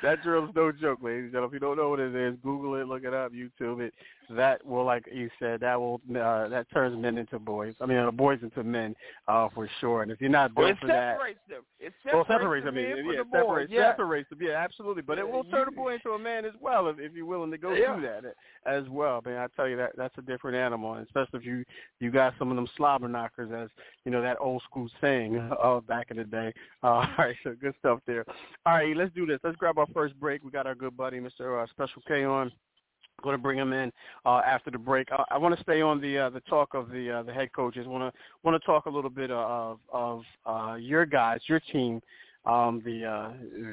that 0.03 0.23
drill's 0.23 0.51
no 0.55 0.73
joke, 0.73 0.99
ladies 1.03 1.25
and 1.25 1.33
gentlemen. 1.33 1.51
If 1.51 1.55
you 1.55 1.61
don't 1.61 1.77
know 1.77 1.91
what 1.91 2.01
it 2.01 2.15
is, 2.15 2.37
Google 2.43 2.75
it, 2.77 2.89
look 2.89 3.05
it 3.05 3.15
up, 3.15 3.33
YouTube 3.33 3.81
it. 3.81 3.95
That 4.31 4.65
will, 4.65 4.85
like 4.85 5.05
you 5.13 5.31
said, 5.39 5.61
that 5.61 5.79
will 5.81 6.01
uh, 6.11 6.49
that 6.49 6.67
turns 6.73 7.01
men 7.01 7.17
into 7.19 7.39
boys. 7.39 7.75
I 7.81 7.87
mean, 7.87 7.99
uh, 7.99 8.11
boys 8.11 8.41
into 8.43 8.63
men 8.63 8.95
uh, 9.27 9.49
for 9.55 9.69
sure. 9.81 10.03
And 10.03 10.11
if 10.11 10.21
you're 10.21 10.31
not 10.31 10.55
Well, 10.55 10.67
built 10.67 10.77
it 10.77 10.81
for 10.81 10.87
that, 10.89 11.15
separates 11.15 11.41
them. 11.49 11.63
It 11.81 11.93
well, 12.13 12.25
separates, 12.25 12.65
separates. 12.65 12.67
I 12.67 12.71
mean, 12.71 12.89
yeah, 12.89 13.23
the 13.23 13.25
separates, 13.33 13.73
Yeah. 13.73 13.93
separates 13.93 14.31
them. 14.31 14.39
Yeah, 14.43 14.53
absolutely. 14.53 15.03
But 15.03 15.19
it 15.19 15.27
Yeah, 15.27 15.33
will 15.33 15.45
turn 15.45 15.69
a 15.69 15.71
boy 15.71 15.95
into 15.95 16.11
a 16.11 16.19
man 16.19 16.45
as 16.45 16.53
well 16.61 16.89
if, 16.89 16.99
if 16.99 17.15
you're 17.15 17.27
willing 17.27 17.51
to 17.51 17.59
go 17.59 17.75
Yeah. 17.75 17.95
through 17.95 18.03
that 18.03 18.35
as 18.67 18.89
well. 18.89 19.23
I 19.25 19.29
mean, 19.29 19.39
I 19.39 19.47
tell 19.57 19.69
you 19.69 19.77
that 19.77 19.93
that's 19.97 20.17
a 20.19 20.23
different 20.23 20.57
animal, 20.57 20.95
and 20.95 21.07
especially 21.07 21.41
if 21.41 21.47
you 21.47 21.65
you 22.01 22.11
got 22.11 22.35
some 22.39 22.51
of 22.51 22.57
them 22.57 22.69
slobber 22.77 23.09
knockers, 23.09 23.51
as 23.53 23.71
you 24.05 24.11
know 24.11 24.21
that 24.23 24.37
old 24.41 24.63
school 24.63 24.89
saying 25.01 25.39
uh, 25.63 25.81
back 25.81 26.11
in 26.11 26.19
the 26.19 26.25
day. 26.25 26.53
Uh, 26.83 26.87
all 26.87 27.09
right, 27.19 27.37
so 27.43 27.55
good 27.61 27.75
stuff 27.79 28.01
there. 28.07 28.25
All 28.67 28.75
right, 28.75 28.97
let's 28.97 29.15
do 29.15 29.27
this. 29.27 29.41
Let's 29.43 29.57
grab 29.57 29.79
our 29.79 29.87
first 29.95 30.19
break. 30.21 30.45
We 30.45 30.51
got 30.51 30.67
our 30.67 30.75
good 30.75 30.97
buddy, 30.97 31.19
Mr. 31.19 31.63
Uh, 31.63 31.67
Special 31.69 32.03
K, 32.07 32.25
on. 32.25 32.53
Going 33.23 33.37
to 33.37 33.43
bring 33.43 33.59
him 33.59 33.73
in 33.73 33.93
uh, 34.25 34.43
after 34.47 34.71
the 34.71 34.79
break. 34.79 35.09
I, 35.11 35.25
I 35.33 35.39
want 35.39 35.57
to 35.57 35.63
stay 35.63 35.81
on 35.81 36.01
the 36.01 36.19
uh, 36.19 36.31
the 36.31 36.41
talk 36.41 36.75
of 36.75 36.91
the 36.91 37.11
uh, 37.11 37.23
the 37.25 37.33
head 37.33 37.53
coaches. 37.53 37.87
Want 37.87 38.15
to 38.15 38.21
want 38.45 38.61
to 38.61 38.67
talk 38.67 38.87
a 38.87 38.91
little 38.91 39.11
bit 39.11 39.31
of 39.31 39.79
of 39.93 40.23
uh, 40.47 40.77
your 40.79 41.05
guys, 41.05 41.41
your 41.47 41.61
team, 41.73 42.01
um, 42.47 42.81
the 42.85 43.05
uh, 43.05 43.31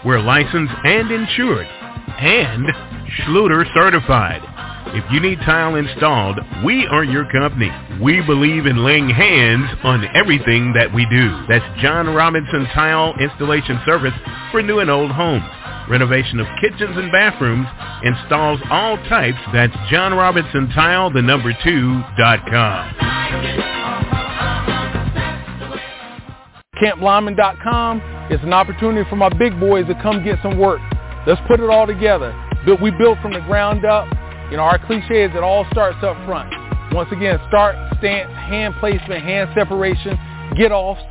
We're 0.04 0.20
licensed 0.20 0.74
and 0.84 1.10
insured 1.10 1.66
and 2.18 2.66
Schluter 3.20 3.64
certified. 3.74 4.42
If 4.94 5.04
you 5.12 5.20
need 5.20 5.38
tile 5.40 5.74
installed, 5.76 6.38
we 6.64 6.86
are 6.86 7.04
your 7.04 7.30
company. 7.30 7.70
We 8.00 8.20
believe 8.22 8.66
in 8.66 8.84
laying 8.84 9.08
hands 9.08 9.68
on 9.84 10.04
everything 10.14 10.72
that 10.74 10.92
we 10.92 11.06
do. 11.10 11.44
That's 11.48 11.64
John 11.80 12.08
Robinson 12.14 12.66
Tile 12.74 13.14
Installation 13.20 13.78
Service 13.84 14.14
for 14.50 14.62
new 14.62 14.78
and 14.80 14.90
old 14.90 15.10
homes. 15.10 15.44
Renovation 15.88 16.40
of 16.40 16.46
kitchens 16.60 16.96
and 16.96 17.10
bathrooms 17.12 17.66
installs 18.02 18.60
all 18.70 18.96
types. 19.08 19.38
That's 19.52 19.74
John 19.90 20.14
Robinson 20.14 20.68
Tile, 20.74 21.10
the 21.10 21.22
number 21.22 21.52
two, 21.64 22.02
dot 22.18 22.40
com. 22.50 22.94
CampLyman.com 26.82 28.28
is 28.30 28.40
an 28.42 28.52
opportunity 28.52 29.08
for 29.08 29.16
my 29.16 29.28
big 29.30 29.58
boys 29.58 29.86
to 29.86 29.94
come 30.02 30.22
get 30.24 30.38
some 30.42 30.58
work. 30.58 30.80
Let's 31.26 31.40
put 31.48 31.60
it 31.60 31.68
all 31.70 31.86
together. 31.86 32.34
Built- 32.64 32.80
We 32.80 32.90
built 32.92 33.18
from 33.20 33.32
the 33.32 33.40
ground 33.40 33.84
up. 33.84 34.06
You 34.50 34.56
know, 34.56 34.62
our 34.62 34.78
cliche 34.86 35.24
is 35.24 35.30
it 35.34 35.42
all 35.42 35.66
starts 35.72 35.98
up 36.02 36.16
front. 36.24 36.54
Once 36.92 37.10
again, 37.12 37.38
start, 37.48 37.76
stance, 37.98 38.32
hand 38.32 38.74
placement, 38.80 39.22
hand 39.22 39.50
separation, 39.54 40.18
get 40.56 40.72
offs, 40.72 41.02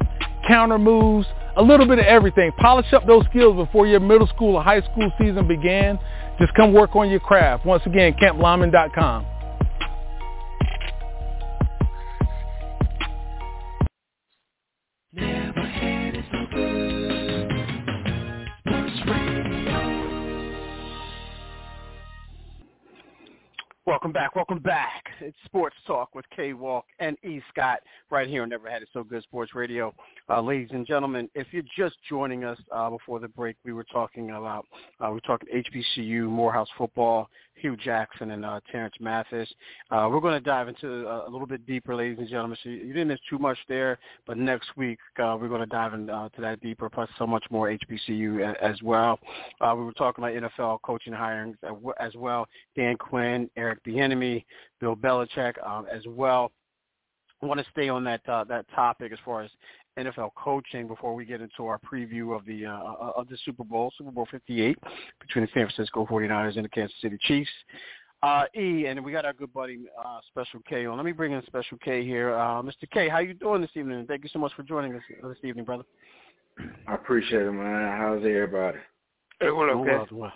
counter 0.48 0.80
moves, 0.80 1.28
a 1.56 1.62
little 1.62 1.86
bit 1.86 2.00
of 2.00 2.06
everything. 2.06 2.52
Polish 2.60 2.92
up 2.94 3.06
those 3.06 3.26
skills 3.30 3.56
before 3.56 3.86
your 3.86 4.00
middle 4.00 4.28
school 4.28 4.56
or 4.56 4.64
high 4.64 4.82
school 4.82 5.12
season 5.20 5.48
began. 5.48 6.00
Just 6.40 6.54
come 6.56 6.74
work 6.74 6.96
on 6.96 7.10
your 7.10 7.20
craft. 7.20 7.66
Once 7.66 7.84
again, 7.86 8.14
CampLyman.com. 8.14 9.26
Welcome 23.88 24.12
back. 24.12 24.36
Welcome 24.36 24.60
back 24.60 25.06
It's 25.22 25.38
Sports 25.46 25.78
Talk 25.88 26.14
with 26.14 26.26
K 26.36 26.52
Walk 26.52 26.84
and 27.00 27.16
E 27.24 27.42
Scott 27.50 27.80
right 28.12 28.28
here 28.28 28.44
on 28.44 28.50
Never 28.50 28.70
Had 28.70 28.82
It 28.82 28.90
So 28.92 29.02
Good 29.02 29.24
Sports 29.24 29.56
Radio. 29.56 29.94
Uh, 30.30 30.42
ladies 30.42 30.68
and 30.74 30.86
gentlemen, 30.86 31.30
if 31.36 31.48
you're 31.52 31.64
just 31.78 31.96
joining 32.10 32.44
us 32.44 32.60
uh, 32.76 32.90
before 32.90 33.22
the 33.22 33.30
break, 33.30 33.56
we 33.64 33.72
were 33.72 33.86
talking 33.86 34.32
about 34.32 34.66
uh, 35.00 35.08
we 35.08 35.14
were 35.14 35.22
talking 35.22 35.48
HBCU, 35.56 36.24
Morehouse 36.24 36.68
football, 36.78 37.30
Hue 37.58 37.76
Jackson, 37.78 38.32
and 38.32 38.46
uh, 38.46 38.60
Terance 38.72 38.96
Mathis. 39.00 39.50
Uh, 39.92 40.08
we're 40.12 40.20
going 40.20 40.34
to 40.34 40.40
dive 40.40 40.68
into 40.68 41.08
uh, 41.08 41.26
a 41.28 41.30
little 41.30 41.48
bit 41.48 41.66
deeper, 41.66 41.96
ladies 41.96 42.20
and 42.20 42.28
gentlemen. 42.28 42.58
So 42.64 42.70
you 42.70 42.88
didn't 42.88 43.10
miss 43.10 43.20
too 43.30 43.40
much 43.40 43.58
there, 43.68 44.00
but 44.26 44.38
next 44.38 44.70
week 44.76 45.00
uh, 45.20 45.38
we're 45.40 45.50
going 45.50 45.62
to 45.62 45.68
dive 45.68 45.94
into 45.94 46.14
uh, 46.14 46.30
that 46.38 46.62
deeper, 46.62 46.90
plus 46.90 47.10
so 47.18 47.26
much 47.28 47.46
more 47.50 47.70
HBCU 47.70 48.56
as 48.62 48.82
well. 48.82 49.20
Uh, 49.62 49.74
we 49.78 49.84
were 49.84 49.94
talking 49.94 50.24
about 50.24 50.52
NFL 50.52 50.82
coaching 50.84 51.14
hirings 51.14 51.56
as 52.00 52.14
well. 52.16 52.48
Dan 52.76 52.98
Quinn, 52.98 53.50
Eric 53.58 53.84
Bieniemy, 53.84 54.44
Bill 54.80 54.96
Belichick 54.96 55.54
um, 55.68 55.86
as 55.92 56.04
well. 56.08 56.52
I 57.42 57.46
want 57.46 57.60
to 57.60 57.66
stay 57.72 57.88
on 57.88 58.04
that 58.06 58.22
uh, 58.28 58.44
that 58.46 58.66
topic 58.74 59.12
as 59.12 59.20
far 59.24 59.44
as 59.44 59.52
NFL 59.98 60.32
coaching 60.36 60.88
before 60.88 61.16
we 61.16 61.26
get 61.26 61.42
into 61.42 61.66
our 61.66 61.80
preview 61.80 62.36
of 62.36 62.46
the 62.46 62.66
uh, 62.66 62.72
uh 62.72 63.12
of 63.16 63.28
the 63.30 63.38
Super 63.46 63.64
Bowl, 63.64 63.92
Super 63.98 64.12
Bowl 64.12 64.28
58 64.30 64.78
between 65.20 65.46
the 65.46 65.52
San 65.54 65.68
Francisco 65.68 66.06
49ers 66.06 66.56
and 66.56 66.66
the 66.66 66.70
Kansas 66.70 66.96
City 67.02 67.18
Chiefs. 67.22 67.50
Uh, 68.24 68.46
e, 68.56 68.86
and 68.88 69.04
we 69.04 69.12
got 69.12 69.26
our 69.26 69.34
good 69.34 69.54
buddy 69.54 69.86
uh, 70.04 70.20
Special 70.30 70.60
K 70.68 70.86
on. 70.88 70.98
Let 70.98 71.06
me 71.06 71.12
bring 71.12 71.34
in 71.34 71.42
Special 71.46 71.78
K 71.78 72.04
here. 72.04 72.34
Uh, 72.34 72.64
Mr. 72.64 72.90
K, 72.92 73.08
how 73.08 73.20
you 73.20 73.36
doing 73.36 73.62
this 73.62 73.70
evening? 73.76 74.06
Thank 74.08 74.24
you 74.24 74.30
so 74.34 74.40
much 74.40 74.52
for 74.56 74.64
joining 74.64 74.96
us 74.96 75.04
this 75.22 75.38
evening, 75.44 75.66
brother. 75.66 75.84
I 76.88 76.96
appreciate 76.96 77.44
it, 77.44 77.52
man. 77.52 77.98
How's 77.98 78.18
everybody? 78.26 78.80
Everyone 79.40 79.70
okay? 79.70 79.84
Doing 79.84 79.86
well, 79.86 80.06
doing 80.06 80.22
well. 80.22 80.34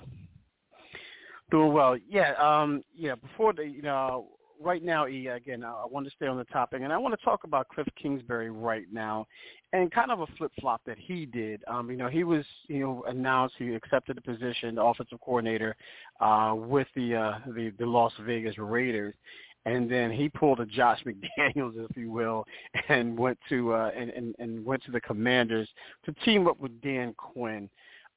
Doing 1.50 1.74
well. 1.74 1.98
Yeah, 2.08 2.34
um, 2.34 2.84
yeah. 2.96 3.16
Before 3.16 3.52
the, 3.52 3.66
you 3.66 3.82
know, 3.82 4.28
right 4.62 4.84
now, 4.84 5.08
E, 5.08 5.28
again, 5.28 5.64
I 5.64 5.86
want 5.90 6.06
to 6.06 6.12
stay 6.16 6.28
on 6.28 6.38
the 6.38 6.44
topic, 6.46 6.82
and 6.84 6.94
I 6.94 6.98
want 6.98 7.18
to 7.18 7.26
talk 7.26 7.44
about 7.44 7.68
Cliff 7.70 7.88
Kingsbury 8.02 8.52
right 8.52 8.86
now, 8.92 9.28
and 9.74 9.92
kind 9.92 10.12
of 10.12 10.22
a 10.22 10.28
flip 10.38 10.52
flop 10.60 10.82
that 10.86 10.98
he 10.98 11.26
did. 11.26 11.62
Um, 11.68 11.90
you 11.90 11.98
know, 11.98 12.08
he 12.08 12.24
was, 12.24 12.46
you 12.68 12.80
know, 12.80 13.04
announced 13.08 13.56
he 13.58 13.74
accepted 13.74 14.18
the 14.18 14.22
position, 14.22 14.76
the 14.76 14.84
offensive 14.84 15.20
coordinator, 15.22 15.76
uh, 16.20 16.54
with 16.56 16.88
the 16.96 17.16
uh, 17.16 17.40
the 17.48 17.72
the 17.80 17.86
Las 17.86 18.14
Vegas 18.22 18.58
Raiders, 18.58 19.14
and 19.66 19.90
then 19.90 20.12
he 20.12 20.30
pulled 20.30 20.60
a 20.60 20.66
Josh 20.66 21.04
McDaniels, 21.06 21.74
if 21.90 21.96
you 21.96 22.12
will, 22.12 22.46
and 22.90 23.18
went 23.18 23.38
to 23.50 23.74
uh, 23.74 23.92
and, 23.96 24.10
and 24.12 24.36
and 24.40 24.66
went 24.66 24.84
to 24.84 24.92
the 24.92 25.02
Commanders 25.02 25.70
to 26.06 26.14
team 26.26 26.48
up 26.48 26.60
with 26.60 26.80
Dan 26.82 27.14
Quinn. 27.18 27.70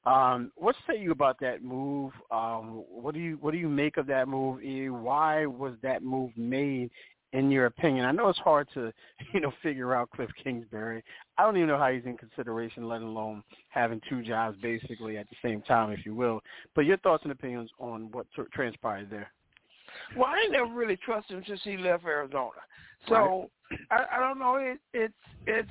Um, 0.05 0.51
what 0.55 0.75
say 0.87 0.99
you 0.99 1.11
about 1.11 1.39
that 1.39 1.63
move? 1.63 2.11
Um, 2.29 2.83
what 2.89 3.13
do 3.13 3.19
you 3.19 3.37
what 3.41 3.51
do 3.51 3.57
you 3.57 3.69
make 3.69 3.97
of 3.97 4.05
that 4.07 4.27
move? 4.27 4.61
E? 4.61 4.89
Why 4.89 5.45
was 5.45 5.73
that 5.81 6.03
move 6.03 6.31
made? 6.35 6.91
In 7.33 7.51
your 7.51 7.65
opinion, 7.65 8.05
I 8.05 8.13
know 8.13 8.29
it's 8.29 8.39
hard 8.39 8.69
to, 8.75 8.93
you 9.33 9.41
know, 9.41 9.51
figure 9.61 9.93
out 9.93 10.09
Cliff 10.11 10.29
Kingsbury. 10.41 11.03
I 11.37 11.43
don't 11.43 11.57
even 11.57 11.67
know 11.67 11.77
how 11.77 11.91
he's 11.91 12.05
in 12.05 12.15
consideration, 12.15 12.87
let 12.87 13.01
alone 13.01 13.43
having 13.67 13.99
two 14.07 14.21
jobs 14.21 14.57
basically 14.61 15.17
at 15.17 15.27
the 15.29 15.35
same 15.43 15.61
time, 15.63 15.91
if 15.91 16.05
you 16.05 16.15
will. 16.15 16.39
But 16.75 16.85
your 16.85 16.95
thoughts 16.97 17.23
and 17.23 17.33
opinions 17.33 17.69
on 17.77 18.09
what 18.13 18.25
t- 18.37 18.43
transpired 18.53 19.09
there? 19.09 19.29
Well, 20.15 20.27
I 20.27 20.47
never 20.49 20.73
really 20.73 20.97
trusted 20.97 21.35
him 21.37 21.43
since 21.45 21.59
he 21.63 21.75
left 21.75 22.05
Arizona. 22.05 22.51
So 23.09 23.15
right. 23.15 23.49
I, 23.91 24.05
I 24.15 24.19
don't 24.19 24.39
know. 24.39 24.55
It, 24.55 24.79
it's 24.93 25.13
it's 25.45 25.69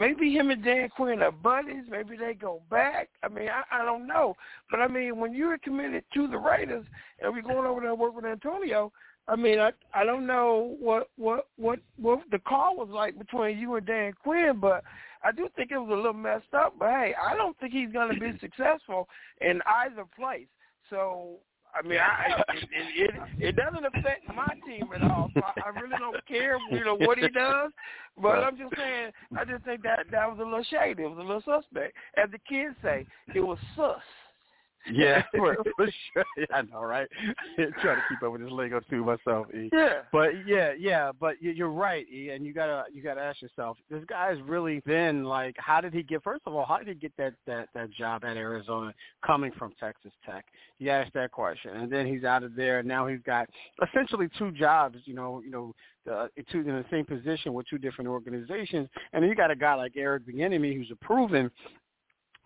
maybe 0.00 0.32
him 0.32 0.50
and 0.50 0.64
Dan 0.64 0.88
Quinn 0.90 1.22
are 1.22 1.32
buddies. 1.32 1.84
Maybe 1.88 2.16
they 2.16 2.34
go 2.34 2.62
back. 2.70 3.08
I 3.22 3.28
mean, 3.28 3.48
I, 3.48 3.80
I 3.80 3.84
don't 3.84 4.06
know. 4.06 4.34
But 4.70 4.80
I 4.80 4.88
mean, 4.88 5.18
when 5.18 5.34
you're 5.34 5.58
committed 5.58 6.04
to 6.14 6.28
the 6.28 6.38
Raiders 6.38 6.86
and 7.20 7.32
we're 7.32 7.42
going 7.42 7.66
over 7.66 7.80
there 7.80 7.90
and 7.90 7.98
work 7.98 8.14
with 8.14 8.24
Antonio, 8.24 8.92
I 9.26 9.36
mean, 9.36 9.58
I 9.58 9.70
I 9.94 10.04
don't 10.04 10.26
know 10.26 10.76
what 10.80 11.08
what 11.16 11.46
what 11.56 11.80
what 11.96 12.20
the 12.30 12.38
call 12.38 12.76
was 12.76 12.88
like 12.90 13.18
between 13.18 13.58
you 13.58 13.74
and 13.76 13.86
Dan 13.86 14.12
Quinn, 14.22 14.58
but 14.60 14.84
I 15.22 15.32
do 15.32 15.48
think 15.56 15.70
it 15.70 15.78
was 15.78 15.90
a 15.90 15.96
little 15.96 16.12
messed 16.12 16.52
up. 16.54 16.74
But 16.78 16.90
hey, 16.90 17.14
I 17.22 17.34
don't 17.34 17.58
think 17.58 17.72
he's 17.72 17.92
going 17.92 18.12
to 18.12 18.20
be 18.20 18.38
successful 18.40 19.08
in 19.40 19.60
either 19.66 20.04
place. 20.16 20.46
So 20.90 21.36
I 21.74 21.86
mean, 21.86 21.98
I, 21.98 22.42
it, 22.54 22.68
it, 22.70 23.10
it 23.38 23.56
doesn't 23.56 23.84
affect 23.84 24.28
my 24.34 24.46
team 24.66 24.88
at 24.94 25.02
all. 25.10 25.28
So 25.34 25.40
I, 25.42 25.68
I 25.68 25.80
really 25.80 25.96
don't 25.98 26.24
care, 26.26 26.56
you 26.70 26.84
know, 26.84 26.96
what 26.96 27.18
he 27.18 27.28
does. 27.28 27.72
But 28.20 28.44
I'm 28.44 28.56
just 28.56 28.74
saying, 28.76 29.10
I 29.36 29.44
just 29.44 29.64
think 29.64 29.82
that 29.82 30.06
that 30.12 30.28
was 30.28 30.38
a 30.40 30.44
little 30.44 30.64
shady. 30.64 31.02
It 31.02 31.08
was 31.08 31.18
a 31.18 31.22
little 31.22 31.42
suspect, 31.42 31.94
as 32.16 32.30
the 32.30 32.38
kids 32.38 32.76
say. 32.82 33.06
It 33.34 33.40
was 33.40 33.58
sus. 33.74 33.96
Yeah, 34.90 35.22
for, 35.36 35.56
for 35.76 35.86
sure. 36.12 36.24
Yeah, 36.36 36.46
I 36.52 36.62
know, 36.62 36.82
right? 36.82 37.08
Trying 37.56 37.96
to 37.96 38.02
keep 38.08 38.22
up 38.22 38.32
with 38.32 38.42
this 38.42 38.50
lingo 38.50 38.80
too 38.90 39.04
myself, 39.04 39.46
E. 39.54 39.70
Yeah. 39.72 40.00
But 40.12 40.46
yeah, 40.46 40.72
yeah, 40.78 41.12
but 41.18 41.40
you're 41.40 41.70
right, 41.70 42.06
E. 42.08 42.30
And 42.30 42.44
you 42.44 42.52
gotta 42.52 42.84
you 42.92 43.02
gotta 43.02 43.20
ask 43.20 43.40
yourself, 43.40 43.76
this 43.90 44.02
guy's 44.08 44.40
really 44.42 44.80
been 44.80 45.24
like, 45.24 45.54
how 45.58 45.80
did 45.80 45.94
he 45.94 46.02
get? 46.02 46.22
First 46.22 46.42
of 46.46 46.54
all, 46.54 46.64
how 46.64 46.78
did 46.78 46.88
he 46.88 46.94
get 46.94 47.12
that 47.18 47.34
that 47.46 47.68
that 47.74 47.90
job 47.92 48.24
at 48.24 48.36
Arizona, 48.36 48.92
coming 49.24 49.52
from 49.58 49.72
Texas 49.78 50.12
Tech? 50.26 50.44
You 50.78 50.90
ask 50.90 51.12
that 51.12 51.30
question, 51.30 51.76
and 51.76 51.90
then 51.90 52.06
he's 52.06 52.24
out 52.24 52.42
of 52.42 52.56
there, 52.56 52.80
and 52.80 52.88
now 52.88 53.06
he's 53.06 53.22
got 53.24 53.48
essentially 53.88 54.28
two 54.38 54.50
jobs. 54.50 54.98
You 55.04 55.14
know, 55.14 55.40
you 55.44 55.50
know, 55.50 55.74
uh, 56.10 56.26
two 56.50 56.60
in 56.60 56.66
the 56.66 56.84
same 56.90 57.04
position 57.04 57.54
with 57.54 57.66
two 57.68 57.78
different 57.78 58.08
organizations, 58.08 58.88
and 59.12 59.22
then 59.22 59.30
you 59.30 59.36
got 59.36 59.50
a 59.50 59.56
guy 59.56 59.74
like 59.74 59.92
Eric 59.96 60.24
Bieniemy 60.26 60.76
who's 60.76 60.90
a 60.90 61.04
proven 61.04 61.50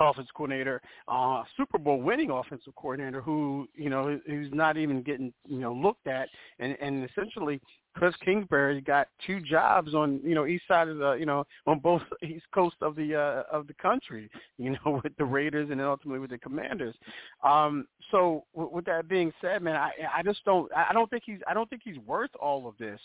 offensive 0.00 0.34
coordinator, 0.34 0.80
uh, 1.08 1.42
Super 1.56 1.78
Bowl 1.78 2.00
winning 2.00 2.30
offensive 2.30 2.74
coordinator 2.76 3.20
who, 3.20 3.68
you 3.74 3.90
know, 3.90 4.18
who's 4.26 4.48
not 4.52 4.76
even 4.76 5.02
getting, 5.02 5.32
you 5.46 5.58
know, 5.58 5.72
looked 5.72 6.06
at 6.06 6.28
and, 6.58 6.76
and 6.80 7.08
essentially 7.08 7.60
Chris 7.94 8.14
Kingsbury 8.24 8.80
got 8.80 9.08
two 9.26 9.40
jobs 9.40 9.94
on, 9.94 10.20
you 10.22 10.34
know, 10.34 10.46
east 10.46 10.64
side 10.68 10.88
of 10.88 10.98
the, 10.98 11.12
you 11.14 11.26
know, 11.26 11.44
on 11.66 11.80
both 11.80 12.02
east 12.22 12.44
coast 12.54 12.76
of 12.80 12.94
the 12.94 13.14
uh, 13.14 13.42
of 13.54 13.66
the 13.66 13.74
country, 13.74 14.30
you 14.56 14.70
know, 14.70 15.00
with 15.04 15.16
the 15.16 15.24
Raiders 15.24 15.68
and 15.70 15.80
then 15.80 15.86
ultimately 15.86 16.20
with 16.20 16.30
the 16.30 16.38
Commanders. 16.38 16.94
Um, 17.42 17.86
so 18.10 18.44
with, 18.54 18.70
with 18.70 18.84
that 18.84 19.08
being 19.08 19.32
said, 19.40 19.62
man, 19.62 19.76
I 19.76 19.90
I 20.18 20.22
just 20.22 20.44
don't 20.44 20.70
I 20.74 20.92
don't 20.92 21.10
think 21.10 21.24
he's 21.26 21.40
I 21.48 21.54
don't 21.54 21.68
think 21.68 21.82
he's 21.84 21.98
worth 21.98 22.30
all 22.40 22.68
of 22.68 22.76
this. 22.78 23.00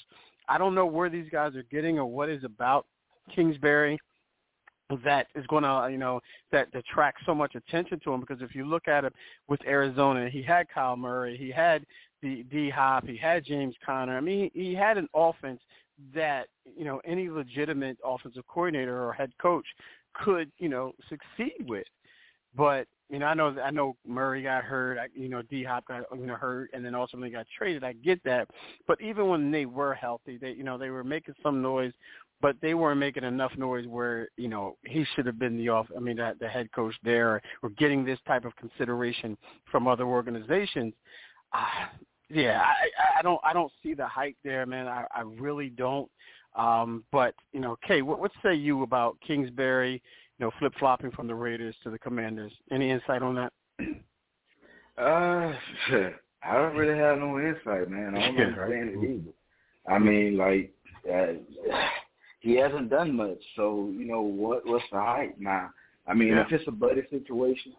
I 0.48 0.58
don't 0.58 0.76
know 0.76 0.86
where 0.86 1.10
these 1.10 1.30
guys 1.32 1.56
are 1.56 1.64
getting 1.64 1.98
or 1.98 2.06
what 2.06 2.30
is 2.30 2.44
about 2.44 2.86
Kingsbury 3.34 3.98
that 5.04 5.28
is 5.36 5.46
going 5.48 5.64
to, 5.64 5.88
you 5.92 5.98
know, 5.98 6.20
that 6.52 6.68
attract 6.74 7.20
so 7.26 7.34
much 7.34 7.56
attention 7.56 8.00
to 8.04 8.14
him 8.14 8.20
because 8.20 8.42
if 8.42 8.56
you 8.56 8.66
look 8.66 8.88
at 8.88 9.06
it 9.06 9.14
with 9.48 9.60
Arizona, 9.66 10.30
he 10.30 10.42
had 10.42 10.68
Kyle 10.70 10.96
Murray, 10.96 11.38
he 11.38 11.50
had 11.50 11.86
the 12.22 12.44
D 12.44 12.70
Hop, 12.70 13.06
he 13.06 13.18
had 13.18 13.46
James 13.46 13.76
Conner. 13.86 14.18
I 14.18 14.22
mean, 14.22 14.50
he, 14.54 14.68
he 14.68 14.74
had 14.76 14.98
an 14.98 15.08
offense 15.14 15.62
that, 16.14 16.48
you 16.78 16.86
know, 16.86 17.02
any 17.06 17.30
legitimate 17.30 17.98
offensive 18.04 18.44
coordinator 18.48 19.04
or 19.04 19.14
head 19.14 19.32
coach 19.42 19.66
could, 20.14 20.52
you 20.58 20.70
know, 20.70 20.94
succeed 21.10 21.68
with. 21.68 21.88
But 22.56 22.88
you 23.10 23.20
know, 23.20 23.26
I 23.26 23.34
know 23.34 23.56
I 23.64 23.70
know 23.70 23.96
Murray 24.08 24.44
got 24.44 24.64
hurt. 24.64 24.98
I, 24.98 25.08
you 25.14 25.30
know, 25.30 25.42
D 25.44 25.64
Hop 25.64 25.86
got 25.88 26.04
you 26.16 26.26
know 26.26 26.36
hurt, 26.36 26.70
and 26.74 26.84
then 26.84 26.96
ultimately 26.96 27.30
got 27.30 27.46
traded. 27.56 27.84
I 27.84 27.94
get 27.94 28.24
that, 28.24 28.48
but 28.88 29.00
even 29.02 29.28
when 29.28 29.52
they 29.52 29.66
were 29.66 29.94
healthy, 29.94 30.38
they 30.38 30.52
you 30.52 30.64
know 30.64 30.78
they 30.78 30.90
were 30.90 31.04
making 31.04 31.36
some 31.44 31.62
noise 31.62 31.94
but 32.44 32.58
they 32.62 32.74
weren't 32.74 33.00
making 33.00 33.24
enough 33.24 33.54
noise 33.58 33.88
where 33.88 34.28
you 34.36 34.50
know 34.50 34.76
he 34.86 35.06
should 35.16 35.26
have 35.26 35.40
been 35.40 35.58
the 35.58 35.70
off. 35.70 35.88
I 35.96 36.00
mean, 36.02 36.18
the, 36.18 36.36
the 36.42 36.48
head 36.48 36.70
coach 36.74 36.94
there, 37.02 37.42
or 37.64 37.70
getting 37.70 38.04
this 38.04 38.20
type 38.28 38.44
of 38.44 38.54
consideration 38.58 39.38
from 39.72 39.88
other 39.88 40.04
organizations. 40.04 40.94
Uh, 41.54 41.88
yeah, 42.30 42.62
I, 42.62 43.20
I 43.20 43.22
don't 43.22 43.40
I 43.46 43.54
don't 43.54 43.72
see 43.82 43.94
the 43.94 44.06
hype 44.06 44.36
there, 44.44 44.66
man. 44.66 44.90
I, 44.90 45.06
I 45.16 45.22
really 45.22 45.70
don't. 45.70 46.12
Um, 46.56 47.06
but 47.14 47.34
you 47.54 47.62
know, 47.62 47.78
Kay, 47.88 48.02
what, 48.02 48.20
what 48.20 48.32
say 48.44 48.54
you 48.54 48.84
about 48.84 49.18
Kingsbury? 49.26 50.04
You 50.38 50.46
know, 50.46 50.52
flip 50.60 50.74
flopping 50.78 51.12
from 51.12 51.28
the 51.28 51.36
Raiders 51.36 51.76
to 51.84 51.92
the 51.92 52.00
Commanders. 52.00 52.52
Any 52.72 52.92
insight 52.92 53.22
on 53.22 53.36
that? 53.36 53.54
Uh, 54.98 55.54
I 56.44 56.56
don't 56.56 56.76
really 56.76 57.00
have 57.00 57.20
no 57.20 57.40
insight, 57.40 57.90
man. 57.90 58.16
I 58.18 58.28
don't 58.28 58.42
understand 58.42 58.90
it 58.90 59.10
either. 59.10 59.34
I 59.96 60.00
mean, 60.00 60.38
like, 60.38 60.74
uh, 61.12 61.34
he 62.44 62.56
hasn't 62.58 62.90
done 62.90 63.16
much. 63.16 63.40
So 63.56 63.90
you 63.98 64.06
know 64.06 64.22
what? 64.22 64.68
What's 64.68 64.84
the 64.92 65.00
hype 65.00 65.36
now? 65.40 65.72
I 66.06 66.14
mean, 66.14 66.30
yeah. 66.30 66.42
if 66.42 66.52
it's 66.52 66.68
a 66.68 66.72
buddy 66.72 67.02
situation, 67.10 67.74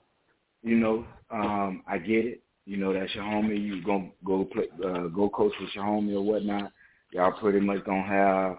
you 0.62 0.76
know, 0.76 1.06
um, 1.30 1.82
I 1.86 1.98
get 1.98 2.24
it. 2.24 2.42
You 2.64 2.78
know, 2.78 2.94
that's 2.94 3.14
your 3.14 3.24
homie. 3.24 3.62
You 3.62 3.84
gonna 3.84 4.08
go 4.24 4.46
play, 4.46 4.68
uh, 4.82 5.08
go 5.08 5.28
coach 5.28 5.52
with 5.60 5.68
your 5.74 5.84
homie 5.84 6.14
or 6.14 6.22
whatnot. 6.22 6.72
Y'all 7.12 7.32
pretty 7.32 7.60
much 7.60 7.84
gonna 7.84 8.02
have, 8.02 8.58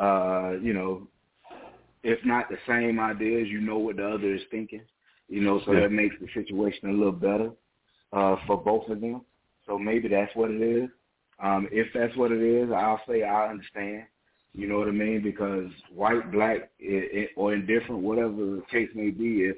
uh, 0.00 0.52
you 0.62 0.72
know, 0.72 1.06
if 2.02 2.18
not 2.24 2.48
the 2.48 2.56
same 2.66 2.98
ideas, 2.98 3.46
you 3.48 3.60
know 3.60 3.76
what 3.76 3.96
the 3.96 4.08
other 4.08 4.34
is 4.34 4.40
thinking. 4.50 4.82
You 5.28 5.42
know, 5.42 5.60
so 5.66 5.72
yeah. 5.72 5.80
that 5.80 5.92
makes 5.92 6.16
the 6.20 6.28
situation 6.32 6.88
a 6.88 6.92
little 6.92 7.12
better 7.12 7.50
uh, 8.14 8.36
for 8.46 8.56
both 8.56 8.88
of 8.88 9.02
them. 9.02 9.20
So 9.66 9.78
maybe 9.78 10.08
that's 10.08 10.34
what 10.34 10.50
it 10.50 10.62
is. 10.62 10.88
Um, 11.38 11.68
if 11.70 11.88
that's 11.92 12.16
what 12.16 12.32
it 12.32 12.40
is, 12.40 12.70
I'll 12.72 13.00
say 13.06 13.24
I 13.24 13.50
understand. 13.50 14.04
You 14.54 14.68
know 14.68 14.78
what 14.78 14.88
I 14.88 14.92
mean? 14.92 15.20
Because 15.22 15.68
white, 15.92 16.30
black, 16.30 16.70
it, 16.78 17.10
it, 17.12 17.30
or 17.36 17.54
indifferent, 17.54 18.02
whatever 18.02 18.36
the 18.36 18.62
case 18.70 18.88
may 18.94 19.10
be, 19.10 19.42
if 19.42 19.56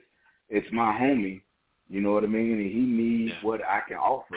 it's 0.49 0.67
my 0.73 0.99
homie, 0.99 1.43
you 1.89 2.01
know 2.01 2.13
what 2.13 2.25
I 2.25 2.29
mean, 2.29 2.53
and 2.53 2.71
he 2.71 2.81
needs 2.81 3.35
what 3.43 3.61
I 3.63 3.81
can 3.87 3.99
offer, 3.99 4.37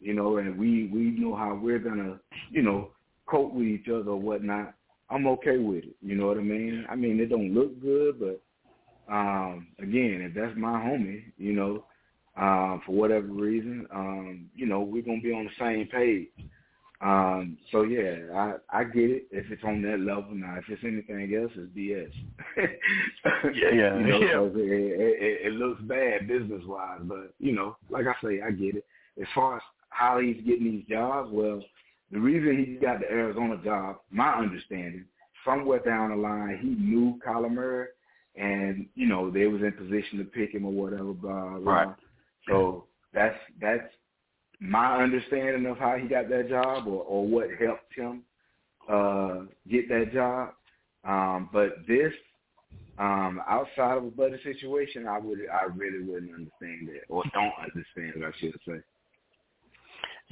you 0.00 0.12
know, 0.12 0.38
and 0.38 0.58
we 0.58 0.88
we 0.92 1.10
know 1.10 1.34
how 1.36 1.54
we're 1.54 1.78
gonna, 1.78 2.18
you 2.50 2.62
know, 2.62 2.90
cope 3.26 3.54
with 3.54 3.66
each 3.66 3.88
other 3.88 4.10
or 4.10 4.20
whatnot, 4.20 4.74
I'm 5.08 5.26
okay 5.28 5.58
with 5.58 5.84
it. 5.84 5.96
You 6.02 6.16
know 6.16 6.26
what 6.26 6.36
I 6.36 6.42
mean? 6.42 6.84
I 6.90 6.96
mean, 6.96 7.20
it 7.20 7.28
don't 7.30 7.54
look 7.54 7.80
good, 7.80 8.18
but 8.18 8.42
um, 9.12 9.68
again, 9.78 10.20
if 10.22 10.34
that's 10.34 10.56
my 10.56 10.80
homie, 10.80 11.24
you 11.38 11.52
know, 11.52 11.84
um, 12.36 12.82
for 12.84 12.92
whatever 12.92 13.26
reason, 13.26 13.86
um, 13.94 14.50
you 14.54 14.66
know, 14.66 14.80
we're 14.80 15.02
gonna 15.02 15.20
be 15.20 15.32
on 15.32 15.44
the 15.44 15.64
same 15.64 15.86
page. 15.86 16.28
Um, 17.02 17.58
so 17.72 17.82
yeah, 17.82 18.16
I 18.32 18.80
I 18.80 18.84
get 18.84 19.10
it 19.10 19.26
if 19.32 19.50
it's 19.50 19.64
on 19.64 19.82
that 19.82 19.98
level. 19.98 20.34
Now, 20.34 20.56
if 20.56 20.64
it's 20.68 20.84
anything 20.84 21.34
else, 21.34 21.50
it's 21.56 21.76
BS. 21.76 22.12
yeah, 23.56 23.70
yeah, 23.74 23.98
you 23.98 24.06
know, 24.06 24.20
yeah. 24.20 24.40
It, 24.40 25.20
it, 25.20 25.46
it 25.46 25.52
looks 25.54 25.82
bad 25.82 26.28
business 26.28 26.62
wise, 26.64 27.00
but 27.02 27.34
you 27.40 27.52
know, 27.52 27.76
like 27.90 28.06
I 28.06 28.14
say, 28.24 28.40
I 28.40 28.52
get 28.52 28.76
it. 28.76 28.84
As 29.20 29.26
far 29.34 29.56
as 29.56 29.62
how 29.88 30.20
he's 30.20 30.36
getting 30.46 30.64
these 30.64 30.84
jobs, 30.88 31.30
well, 31.32 31.60
the 32.12 32.20
reason 32.20 32.64
he 32.64 32.74
got 32.74 33.00
the 33.00 33.10
Arizona 33.10 33.60
job, 33.64 33.96
my 34.12 34.34
understanding, 34.34 35.04
somewhere 35.44 35.80
down 35.80 36.10
the 36.10 36.16
line, 36.16 36.58
he 36.62 36.68
knew 36.68 37.18
Kyler 37.26 37.52
Murray, 37.52 37.88
and 38.36 38.86
you 38.94 39.08
know 39.08 39.28
they 39.28 39.48
was 39.48 39.62
in 39.62 39.72
position 39.72 40.18
to 40.18 40.24
pick 40.24 40.54
him 40.54 40.64
or 40.66 40.72
whatever. 40.72 41.12
Blah 41.12 41.58
blah. 41.58 41.72
Right. 41.72 41.96
So 42.48 42.84
that's 43.12 43.36
that's 43.60 43.90
my 44.62 45.02
understanding 45.02 45.66
of 45.66 45.78
how 45.78 45.96
he 45.96 46.06
got 46.06 46.28
that 46.28 46.48
job 46.48 46.86
or, 46.86 47.02
or 47.02 47.26
what 47.26 47.48
helped 47.60 47.94
him 47.96 48.22
uh, 48.88 49.40
get 49.68 49.88
that 49.88 50.12
job. 50.12 50.50
Um, 51.04 51.50
but 51.52 51.70
this, 51.88 52.12
um, 52.98 53.40
outside 53.48 53.98
of 53.98 54.04
a 54.04 54.10
buddy 54.10 54.40
situation, 54.44 55.08
I 55.08 55.18
would 55.18 55.40
I 55.52 55.64
really 55.74 56.04
wouldn't 56.04 56.32
understand 56.32 56.88
it 56.88 57.02
or 57.08 57.24
don't 57.34 57.52
understand 57.58 58.22
it, 58.22 58.24
I 58.24 58.38
should 58.38 58.54
say. 58.66 58.80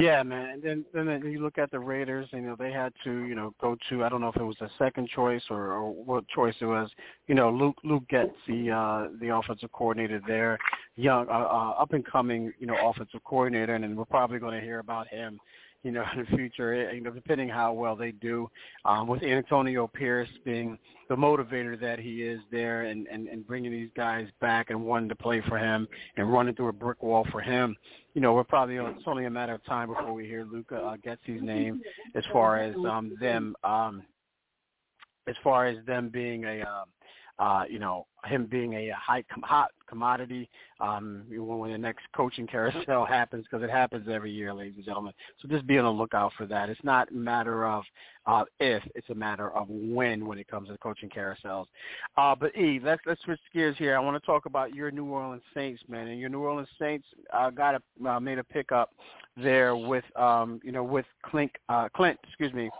Yeah, 0.00 0.22
man. 0.22 0.48
And 0.50 0.62
then 0.62 0.84
then 0.94 1.30
you 1.30 1.42
look 1.42 1.58
at 1.58 1.70
the 1.70 1.78
Raiders, 1.78 2.26
you 2.32 2.40
know, 2.40 2.56
they 2.58 2.72
had 2.72 2.94
to, 3.04 3.24
you 3.24 3.34
know, 3.34 3.54
go 3.60 3.76
to 3.90 4.02
I 4.02 4.08
don't 4.08 4.22
know 4.22 4.28
if 4.28 4.36
it 4.36 4.42
was 4.42 4.56
a 4.62 4.70
second 4.78 5.10
choice 5.10 5.42
or, 5.50 5.72
or 5.72 5.92
what 5.92 6.26
choice 6.28 6.54
it 6.60 6.64
was. 6.64 6.90
You 7.26 7.34
know, 7.34 7.50
Luke 7.50 7.76
Luke 7.84 8.08
gets 8.08 8.32
the 8.48 8.70
uh 8.70 9.08
the 9.20 9.28
offensive 9.36 9.70
coordinator 9.72 10.22
there, 10.26 10.58
young 10.96 11.28
uh, 11.28 11.32
uh 11.32 11.74
up 11.78 11.92
and 11.92 12.04
coming, 12.04 12.50
you 12.58 12.66
know, 12.66 12.76
offensive 12.82 13.22
coordinator 13.24 13.74
and 13.74 13.84
then 13.84 13.94
we're 13.94 14.06
probably 14.06 14.38
going 14.38 14.58
to 14.58 14.64
hear 14.64 14.78
about 14.78 15.06
him 15.08 15.38
you 15.82 15.90
know, 15.92 16.04
in 16.14 16.20
the 16.30 16.36
future, 16.36 16.74
eh, 16.74 16.92
you 16.92 17.00
know, 17.00 17.10
depending 17.10 17.48
how 17.48 17.72
well 17.72 17.96
they 17.96 18.12
do. 18.12 18.48
Um, 18.84 19.06
with 19.06 19.22
Antonio 19.22 19.86
Pierce 19.86 20.28
being 20.44 20.78
the 21.08 21.16
motivator 21.16 21.80
that 21.80 21.98
he 21.98 22.22
is 22.22 22.40
there 22.50 22.82
and, 22.82 23.06
and, 23.08 23.28
and 23.28 23.46
bringing 23.46 23.72
these 23.72 23.90
guys 23.96 24.28
back 24.40 24.70
and 24.70 24.84
wanting 24.84 25.08
to 25.08 25.16
play 25.16 25.42
for 25.48 25.58
him 25.58 25.88
and 26.16 26.32
running 26.32 26.54
through 26.54 26.68
a 26.68 26.72
brick 26.72 27.02
wall 27.02 27.26
for 27.30 27.40
him, 27.40 27.76
you 28.14 28.20
know, 28.20 28.32
we're 28.32 28.44
probably, 28.44 28.76
it's 28.76 29.02
only 29.06 29.26
a 29.26 29.30
matter 29.30 29.54
of 29.54 29.64
time 29.64 29.88
before 29.88 30.12
we 30.12 30.26
hear 30.26 30.44
Luka 30.44 30.76
uh, 30.76 30.96
Getsy's 30.96 31.42
name 31.42 31.80
as 32.14 32.24
far 32.32 32.58
as 32.58 32.74
um, 32.88 33.16
them, 33.20 33.54
um, 33.64 34.02
as 35.28 35.36
far 35.42 35.66
as 35.66 35.84
them 35.86 36.08
being 36.08 36.44
a, 36.44 36.60
uh, 36.60 36.84
uh, 37.40 37.64
you 37.68 37.78
know, 37.78 38.06
him 38.26 38.46
being 38.46 38.74
a 38.74 38.90
high 38.90 39.24
hot 39.42 39.70
commodity 39.90 40.48
um, 40.80 41.24
when 41.28 41.72
the 41.72 41.78
next 41.78 42.04
coaching 42.16 42.46
carousel 42.46 43.04
happens, 43.08 43.44
because 43.44 43.62
it 43.62 43.70
happens 43.70 44.08
every 44.10 44.30
year, 44.30 44.54
ladies 44.54 44.74
and 44.76 44.84
gentlemen. 44.86 45.12
So 45.42 45.48
just 45.48 45.66
be 45.66 45.76
on 45.78 45.84
the 45.84 45.90
lookout 45.90 46.32
for 46.38 46.46
that. 46.46 46.70
It's 46.70 46.82
not 46.82 47.10
a 47.10 47.14
matter 47.14 47.66
of 47.66 47.84
uh, 48.26 48.44
if; 48.60 48.82
it's 48.94 49.10
a 49.10 49.14
matter 49.14 49.50
of 49.50 49.66
when 49.68 50.26
when 50.26 50.38
it 50.38 50.48
comes 50.48 50.68
to 50.68 50.78
coaching 50.78 51.10
carousels. 51.10 51.66
Uh, 52.16 52.34
but 52.34 52.56
Eve, 52.56 52.84
let's 52.84 53.02
let's 53.04 53.20
switch 53.22 53.40
gears 53.52 53.76
here. 53.76 53.96
I 53.96 54.00
want 54.00 54.20
to 54.20 54.26
talk 54.26 54.46
about 54.46 54.74
your 54.74 54.90
New 54.90 55.06
Orleans 55.06 55.42
Saints, 55.52 55.82
man. 55.88 56.08
And 56.08 56.20
your 56.20 56.30
New 56.30 56.40
Orleans 56.40 56.68
Saints 56.78 57.06
uh, 57.32 57.50
got 57.50 57.74
a 57.74 58.08
uh, 58.08 58.20
made 58.20 58.38
a 58.38 58.44
pickup 58.44 58.94
there 59.36 59.76
with 59.76 60.04
um, 60.16 60.60
you 60.62 60.72
know 60.72 60.84
with 60.84 61.06
Klint 61.26 61.50
uh, 61.68 61.88
Klint, 61.96 62.16
excuse 62.26 62.52
me, 62.52 62.70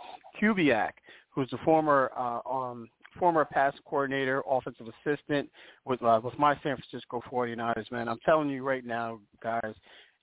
Kubiak, 0.41 0.91
who's 1.29 1.49
the 1.49 1.57
former 1.59 2.11
uh, 2.17 2.39
um, 2.49 2.89
former 3.17 3.45
pass 3.45 3.73
coordinator, 3.85 4.43
offensive 4.49 4.87
assistant 4.87 5.49
with 5.85 6.01
uh, 6.03 6.19
with 6.23 6.37
my 6.39 6.53
San 6.63 6.77
Francisco 6.77 7.21
49ers, 7.31 7.91
man. 7.91 8.07
I'm 8.07 8.19
telling 8.25 8.49
you 8.49 8.63
right 8.63 8.85
now, 8.85 9.19
guys, 9.41 9.73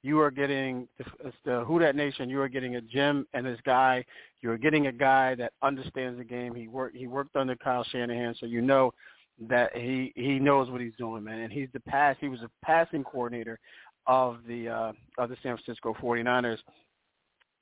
you 0.02 0.20
are 0.20 0.30
getting 0.30 0.88
the, 0.98 1.32
the 1.44 1.64
Who 1.64 1.78
That 1.80 1.96
Nation. 1.96 2.28
You 2.28 2.40
are 2.40 2.48
getting 2.48 2.76
a 2.76 2.80
Jim 2.80 3.26
and 3.34 3.44
this 3.44 3.58
guy. 3.64 4.04
You're 4.40 4.58
getting 4.58 4.86
a 4.86 4.92
guy 4.92 5.34
that 5.36 5.52
understands 5.62 6.18
the 6.18 6.24
game. 6.24 6.54
He 6.54 6.68
worked 6.68 6.96
he 6.96 7.06
worked 7.06 7.36
under 7.36 7.56
Kyle 7.56 7.84
Shanahan, 7.84 8.34
so 8.38 8.46
you 8.46 8.60
know 8.60 8.92
that 9.48 9.76
he 9.76 10.12
he 10.16 10.38
knows 10.38 10.70
what 10.70 10.80
he's 10.80 10.96
doing, 10.98 11.24
man. 11.24 11.40
And 11.40 11.52
he's 11.52 11.68
the 11.72 11.80
pass. 11.80 12.16
He 12.20 12.28
was 12.28 12.40
a 12.40 12.50
passing 12.64 13.04
coordinator 13.04 13.58
of 14.06 14.38
the 14.46 14.68
uh, 14.68 14.92
of 15.18 15.30
the 15.30 15.36
San 15.42 15.56
Francisco 15.56 15.94
49ers. 16.00 16.58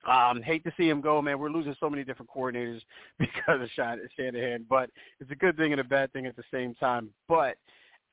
Um, 0.07 0.43
hate 0.43 0.65
to 0.65 0.73
see 0.77 0.89
him 0.89 1.01
go, 1.01 1.21
man. 1.21 1.39
We're 1.39 1.51
losing 1.51 1.75
so 1.81 1.91
many 1.91 2.05
different 2.05 2.31
coordinators 2.31 2.81
because 3.19 3.61
of 3.61 3.69
Shanahan, 4.17 4.67
but 4.69 4.91
it's 5.21 5.31
a 5.31 5.37
good 5.37 5.57
thing 5.57 5.73
and 5.73 5.81
a 5.81 5.85
bad 5.85 6.13
thing 6.13 6.27
at 6.27 6.37
the 6.37 6.45
same 6.53 6.75
time. 6.75 7.11
But 7.29 7.57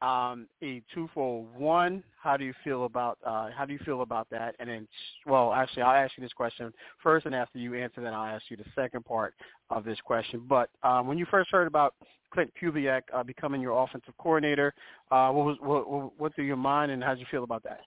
um, 0.04 0.48
a 0.62 0.82
twofold. 0.94 1.48
One, 1.56 2.04
how 2.22 2.36
do 2.36 2.44
you 2.44 2.54
feel 2.64 2.84
about 2.86 3.18
uh, 3.26 3.50
how 3.56 3.66
do 3.66 3.72
you 3.72 3.80
feel 3.86 4.02
about 4.02 4.30
that? 4.32 4.54
And 4.60 4.70
then, 4.70 4.88
well, 5.26 5.54
actually, 5.54 5.84
I'll 5.84 6.04
ask 6.04 6.12
you 6.18 6.24
this 6.24 6.34
question 6.34 6.74
first, 7.02 7.26
and 7.26 7.34
after 7.34 7.58
you 7.58 7.76
answer 7.76 8.02
that, 8.02 8.14
I'll 8.14 8.36
ask 8.36 8.44
you 8.50 8.58
the 8.58 8.66
second 8.76 9.06
part 9.06 9.34
of 9.70 9.86
this 9.86 10.00
question. 10.04 10.44
But 10.48 10.70
um, 10.84 11.08
when 11.08 11.18
you 11.18 11.26
first 11.32 11.52
heard 11.52 11.68
about 11.68 11.96
Klint 12.36 12.50
Kubiak 12.62 13.04
uh, 13.14 13.24
becoming 13.24 13.62
your 13.62 13.82
offensive 13.82 14.14
coordinator, 14.18 14.74
uh, 15.10 15.32
what 15.32 15.46
was 15.46 15.58
what, 15.62 16.20
what 16.20 16.36
through 16.36 16.46
your 16.46 16.58
mind, 16.58 16.92
and 16.92 17.02
how 17.02 17.12
did 17.12 17.22
you 17.22 17.28
feel 17.32 17.46
about 17.46 17.64
that? 17.64 17.80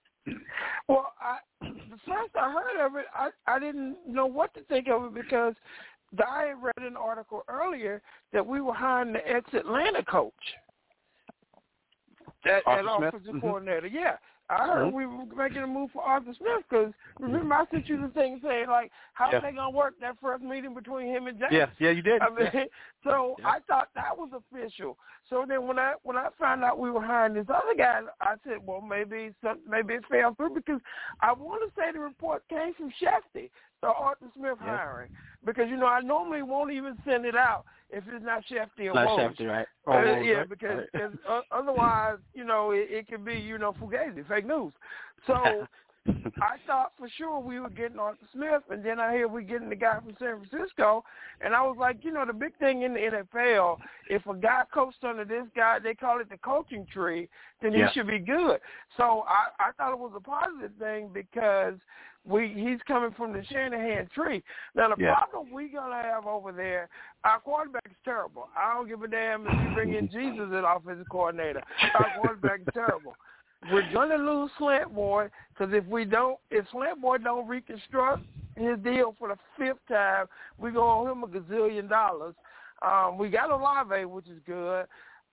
Well, 0.87 1.13
I, 1.21 1.37
the 1.61 1.97
first 2.07 2.35
I 2.35 2.51
heard 2.51 2.85
of 2.85 2.95
it, 2.95 3.05
I 3.13 3.29
I 3.47 3.59
didn't 3.59 3.97
know 4.07 4.25
what 4.25 4.53
to 4.53 4.61
think 4.63 4.87
of 4.87 5.05
it 5.05 5.13
because 5.13 5.53
I 6.17 6.53
read 6.61 6.87
an 6.87 6.95
article 6.95 7.43
earlier 7.49 8.01
that 8.33 8.45
we 8.45 8.61
were 8.61 8.73
hiring 8.73 9.13
the 9.13 9.27
ex-Atlanta 9.27 10.03
coach. 10.03 10.33
That, 12.45 12.61
that 12.65 12.85
offensive 12.87 13.27
mm-hmm. 13.27 13.39
coordinator, 13.39 13.87
yeah. 13.87 14.15
I 14.49 14.65
heard 14.65 14.87
mm-hmm. 14.87 14.95
we 14.95 15.05
were 15.05 15.25
making 15.35 15.63
a 15.63 15.67
move 15.67 15.89
for 15.91 16.01
Arthur 16.01 16.33
Smith 16.37 16.63
because 16.69 16.93
remember 17.19 17.55
I 17.55 17.65
sent 17.69 17.89
you 17.89 18.01
the 18.01 18.07
thing 18.09 18.39
saying 18.41 18.67
like 18.67 18.91
how 19.13 19.29
yeah. 19.29 19.37
are 19.37 19.41
they 19.41 19.51
gonna 19.51 19.69
work 19.69 19.95
that 19.99 20.15
first 20.21 20.43
meeting 20.43 20.73
between 20.73 21.07
him 21.07 21.27
and 21.27 21.37
James? 21.37 21.51
Yeah, 21.51 21.65
yeah, 21.79 21.91
you 21.91 22.01
did. 22.01 22.21
I 22.21 22.29
mean, 22.29 22.49
yeah. 22.53 22.63
so 23.03 23.35
yeah. 23.39 23.47
I 23.47 23.59
thought 23.67 23.89
that 23.95 24.17
was 24.17 24.29
official. 24.33 24.97
So 25.29 25.45
then 25.47 25.67
when 25.67 25.77
I 25.77 25.95
when 26.03 26.15
I 26.15 26.29
found 26.39 26.63
out 26.63 26.79
we 26.79 26.89
were 26.89 27.03
hiring 27.03 27.33
this 27.33 27.47
other 27.49 27.75
guy, 27.77 28.01
I 28.21 28.35
said, 28.45 28.57
well 28.65 28.81
maybe 28.81 29.31
some 29.43 29.59
maybe 29.67 29.95
it 29.95 30.03
fell 30.09 30.33
through 30.35 30.55
because 30.55 30.79
I 31.21 31.33
want 31.33 31.61
to 31.67 31.79
say 31.79 31.91
the 31.91 31.99
report 31.99 32.43
came 32.47 32.73
from 32.75 32.91
Schefty, 33.01 33.49
the 33.81 33.87
Arthur 33.87 34.27
Smith 34.37 34.57
yeah. 34.63 34.77
hiring, 34.77 35.09
because 35.45 35.65
you 35.69 35.77
know 35.77 35.87
I 35.87 36.01
normally 36.01 36.41
won't 36.41 36.71
even 36.71 36.97
send 37.05 37.25
it 37.25 37.35
out 37.35 37.65
if 37.89 38.03
it's 38.11 38.25
not 38.25 38.43
Schefty 38.51 38.89
or 38.89 38.93
not. 38.93 39.19
Schefty, 39.19 39.47
right? 39.47 39.67
Uh, 39.85 39.91
Woj, 39.91 40.25
yeah, 40.25 40.33
right? 40.37 40.49
because 40.49 40.81
right. 40.93 41.11
uh, 41.29 41.41
otherwise, 41.51 42.17
you 42.33 42.43
know, 42.43 42.71
it, 42.71 42.87
it 42.89 43.07
could 43.07 43.23
be, 43.23 43.35
you 43.35 43.57
know, 43.57 43.73
fugazi, 43.73 44.27
fake 44.27 44.45
news. 44.45 44.73
So 45.25 45.67
I 46.39 46.57
thought 46.67 46.93
for 46.97 47.09
sure 47.17 47.39
we 47.39 47.59
were 47.59 47.69
getting 47.69 47.97
Arthur 47.97 48.27
Smith, 48.31 48.61
and 48.69 48.83
then 48.85 48.99
I 48.99 49.13
hear 49.13 49.27
we're 49.27 49.41
getting 49.41 49.69
the 49.69 49.75
guy 49.75 49.99
from 49.99 50.15
San 50.19 50.45
Francisco, 50.45 51.03
and 51.41 51.55
I 51.55 51.61
was 51.63 51.77
like, 51.79 51.97
you 52.03 52.11
know, 52.11 52.25
the 52.25 52.33
big 52.33 52.55
thing 52.57 52.83
in 52.83 52.93
the 52.93 52.99
NFL, 52.99 53.77
if 54.07 54.25
a 54.27 54.35
guy 54.35 54.63
coached 54.71 55.03
under 55.03 55.25
this 55.25 55.45
guy, 55.55 55.79
they 55.79 55.95
call 55.95 56.19
it 56.19 56.29
the 56.29 56.37
coaching 56.37 56.85
tree, 56.93 57.27
then 57.61 57.73
he 57.73 57.79
Yeah. 57.79 57.91
should 57.91 58.07
be 58.07 58.19
good. 58.19 58.59
So 58.97 59.25
I, 59.27 59.69
I 59.69 59.71
thought 59.71 59.93
it 59.93 59.99
was 59.99 60.13
a 60.15 60.19
positive 60.19 60.73
thing 60.77 61.09
because 61.11 61.73
we 62.23 62.49
he's 62.49 62.81
coming 62.87 63.11
from 63.11 63.33
the 63.33 63.43
Shanahan 63.45 64.07
tree. 64.13 64.43
Now 64.75 64.89
the 64.89 65.01
Yeah. 65.01 65.15
problem 65.15 65.51
we 65.51 65.69
gonna 65.69 66.01
have 66.03 66.27
over 66.27 66.51
there, 66.51 66.89
our 67.23 67.39
quarterback 67.39 67.85
is 67.89 67.97
terrible. 68.03 68.49
I 68.55 68.73
don't 68.73 68.87
give 68.87 69.01
a 69.01 69.07
damn 69.07 69.47
if 69.47 69.53
you 69.59 69.69
bring 69.69 69.93
in 69.93 70.09
Jesus 70.11 70.49
as 70.53 70.63
offensive 70.67 71.09
coordinator. 71.09 71.63
Our 71.95 72.09
quarterback 72.09 72.61
is 72.61 72.67
terrible. 72.73 73.15
We're 73.71 73.91
gonna 73.91 74.17
lose 74.17 74.51
Slant 74.57 74.93
Boy 74.93 75.29
because 75.49 75.73
if 75.73 75.85
we 75.85 76.05
don't, 76.05 76.37
if 76.51 76.65
Slant 76.71 77.01
Boy 77.01 77.17
don't 77.17 77.47
reconstruct 77.47 78.23
his 78.55 78.77
deal 78.79 79.15
for 79.17 79.29
the 79.29 79.37
fifth 79.57 79.85
time, 79.87 80.27
we 80.57 80.71
gonna 80.71 81.09
owe 81.09 81.11
him 81.11 81.23
a 81.23 81.27
gazillion 81.27 81.89
dollars. 81.89 82.35
Um, 82.81 83.17
we 83.17 83.29
got 83.29 83.51
Olave, 83.51 84.05
which 84.05 84.27
is 84.27 84.39
good. 84.45 84.85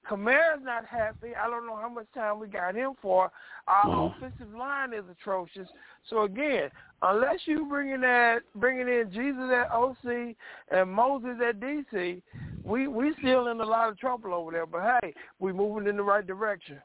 Kamara's 0.09 0.63
not 0.63 0.85
happy. 0.85 1.35
I 1.35 1.49
don't 1.49 1.67
know 1.67 1.77
how 1.77 1.89
much 1.89 2.07
time 2.15 2.39
we 2.39 2.47
got 2.47 2.75
him 2.75 2.93
for. 3.01 3.31
Our 3.67 3.85
Mhm. 3.85 4.17
offensive 4.17 4.55
line 4.55 4.93
is 4.93 5.09
atrocious. 5.09 5.71
So 6.05 6.23
again, 6.23 6.71
unless 7.03 7.47
you 7.47 7.65
bringing 7.67 8.01
that 8.03 8.43
bringing 8.55 8.89
in 8.89 9.11
Jesus 9.11 9.51
at 9.51 9.71
OC 9.71 10.37
and 10.69 10.91
Moses 10.91 11.41
at 11.41 11.61
DC, 11.61 12.23
we 12.63 12.87
we 12.87 13.15
still 13.15 13.49
in 13.49 13.61
a 13.61 13.65
lot 13.65 13.89
of 13.89 13.99
trouble 13.99 14.35
over 14.35 14.51
there. 14.51 14.67
But 14.67 15.01
hey, 15.01 15.15
we 15.39 15.53
moving 15.53 15.89
in 15.89 15.97
the 15.97 16.03
right 16.03 16.27
direction. 16.27 16.83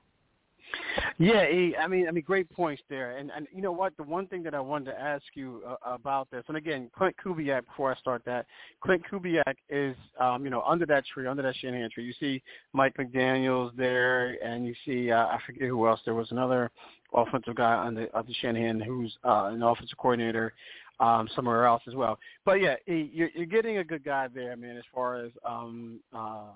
Yeah, 1.17 1.45
he, 1.45 1.75
I 1.75 1.87
mean, 1.87 2.07
I 2.07 2.11
mean, 2.11 2.23
great 2.23 2.49
points 2.51 2.81
there. 2.89 3.17
And 3.17 3.31
and 3.35 3.47
you 3.53 3.61
know 3.61 3.71
what? 3.71 3.95
The 3.97 4.03
one 4.03 4.27
thing 4.27 4.43
that 4.43 4.53
I 4.53 4.59
wanted 4.59 4.91
to 4.91 4.99
ask 4.99 5.23
you 5.33 5.61
uh, 5.67 5.75
about 5.85 6.29
this, 6.31 6.43
and 6.47 6.57
again, 6.57 6.89
Klint 6.97 7.13
Kubiak. 7.23 7.65
Before 7.65 7.93
I 7.93 7.99
start 7.99 8.23
that, 8.25 8.45
Klint 8.83 9.01
Kubiak 9.11 9.55
is, 9.69 9.95
um, 10.19 10.43
you 10.43 10.49
know, 10.49 10.61
under 10.61 10.85
that 10.85 11.03
tree, 11.05 11.27
under 11.27 11.43
that 11.43 11.55
Shanahan 11.57 11.89
tree. 11.91 12.05
You 12.05 12.13
see 12.19 12.41
Mike 12.73 12.95
McDaniel's 12.97 13.73
there, 13.77 14.37
and 14.43 14.65
you 14.65 14.73
see 14.85 15.11
uh, 15.11 15.27
I 15.27 15.39
forget 15.45 15.67
who 15.67 15.87
else. 15.87 15.99
There 16.05 16.15
was 16.15 16.31
another 16.31 16.71
offensive 17.13 17.55
guy 17.55 17.85
under 17.85 18.07
under 18.13 18.33
Shanahan 18.41 18.79
who's 18.79 19.15
uh, 19.23 19.49
an 19.53 19.61
offensive 19.61 19.97
coordinator 19.97 20.53
um, 20.99 21.29
somewhere 21.35 21.65
else 21.65 21.83
as 21.87 21.95
well. 21.95 22.19
But 22.45 22.61
yeah, 22.61 22.75
he, 22.85 23.09
you're, 23.13 23.29
you're 23.35 23.45
getting 23.45 23.77
a 23.77 23.83
good 23.83 24.03
guy 24.03 24.27
there, 24.33 24.55
man. 24.55 24.77
As 24.77 24.83
far 24.93 25.23
as 25.23 25.31
um, 25.45 25.99
uh, 26.13 26.51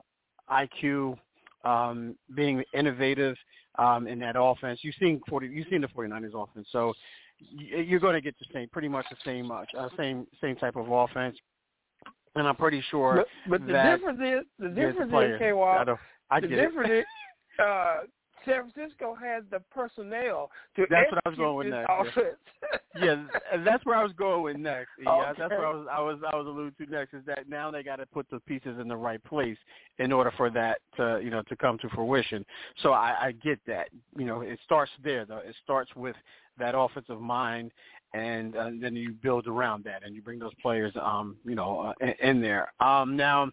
IQ, 0.51 1.17
um, 1.63 2.15
being 2.35 2.63
innovative 2.73 3.35
um, 3.77 4.07
in 4.07 4.19
that 4.19 4.35
offense. 4.37 4.79
You've 4.83 4.95
seen 4.99 5.21
40, 5.27 5.47
you've 5.47 5.67
seen 5.69 5.81
the 5.81 5.87
49ers 5.87 6.33
offense, 6.35 6.67
so 6.71 6.93
you're 7.39 7.99
going 7.99 8.13
to 8.13 8.21
get 8.21 8.35
the 8.39 8.45
same, 8.53 8.69
pretty 8.69 8.87
much 8.87 9.05
the 9.09 9.17
same, 9.25 9.51
uh, 9.51 9.63
same, 9.97 10.27
same 10.41 10.55
type 10.55 10.75
of 10.75 10.89
offense. 10.91 11.37
And 12.35 12.47
I'm 12.47 12.55
pretty 12.55 12.83
sure. 12.89 13.25
But, 13.47 13.59
but 13.59 13.67
the 13.67 13.73
difference 13.73 14.19
is 14.19 14.45
the 14.57 14.69
difference 14.69 15.11
is 15.13 15.39
K. 15.39 15.51
I, 15.51 15.85
I 16.31 16.39
the 16.39 16.47
difference 16.47 16.89
it. 16.91 16.99
is 16.99 17.05
uh, 17.63 17.97
San 18.45 18.69
Francisco 18.71 19.15
has 19.15 19.43
the 19.51 19.59
personnel 19.71 20.51
to 20.75 20.85
That's 20.89 21.11
what 21.11 21.21
I 21.25 21.29
was 21.29 21.37
going 21.37 21.55
with 21.55 21.67
next. 21.67 22.17
Yeah. 22.99 23.23
that's 23.65 23.85
where 23.85 23.95
I 23.95 24.03
was 24.03 24.13
going 24.13 24.43
with 24.43 24.57
next. 24.57 24.89
Yeah, 25.01 25.11
okay. 25.11 25.33
that's 25.39 25.51
where 25.51 25.65
I 25.65 25.73
was 25.73 25.87
I 25.91 25.99
was 26.01 26.19
I 26.31 26.35
was 26.35 26.47
alluding 26.47 26.85
to 26.85 26.91
next 26.91 27.13
is 27.13 27.25
that 27.25 27.49
now 27.49 27.71
they 27.71 27.83
got 27.83 27.97
to 27.97 28.05
put 28.05 28.29
the 28.29 28.39
pieces 28.41 28.77
in 28.79 28.87
the 28.87 28.95
right 28.95 29.23
place 29.23 29.57
in 29.99 30.11
order 30.11 30.31
for 30.37 30.49
that 30.51 30.79
to 30.97 31.19
you 31.23 31.29
know 31.29 31.41
to 31.43 31.55
come 31.55 31.77
to 31.79 31.89
fruition. 31.89 32.45
So 32.81 32.91
I, 32.91 33.15
I 33.21 33.31
get 33.31 33.59
that. 33.67 33.89
You 34.17 34.25
know, 34.25 34.41
it 34.41 34.59
starts 34.65 34.91
there 35.03 35.25
though. 35.25 35.37
It 35.37 35.55
starts 35.63 35.91
with 35.95 36.15
that 36.59 36.77
offensive 36.77 37.19
mind 37.19 37.71
and, 38.13 38.55
uh, 38.55 38.69
then 38.79 38.95
you 38.95 39.11
build 39.11 39.47
around 39.47 39.83
that 39.83 40.05
and 40.05 40.13
you 40.13 40.21
bring 40.21 40.37
those 40.37 40.53
players 40.61 40.93
um 41.01 41.35
you 41.43 41.55
know 41.55 41.79
uh, 41.79 41.93
in, 42.05 42.29
in 42.29 42.41
there. 42.41 42.71
Um 42.79 43.15
now 43.15 43.49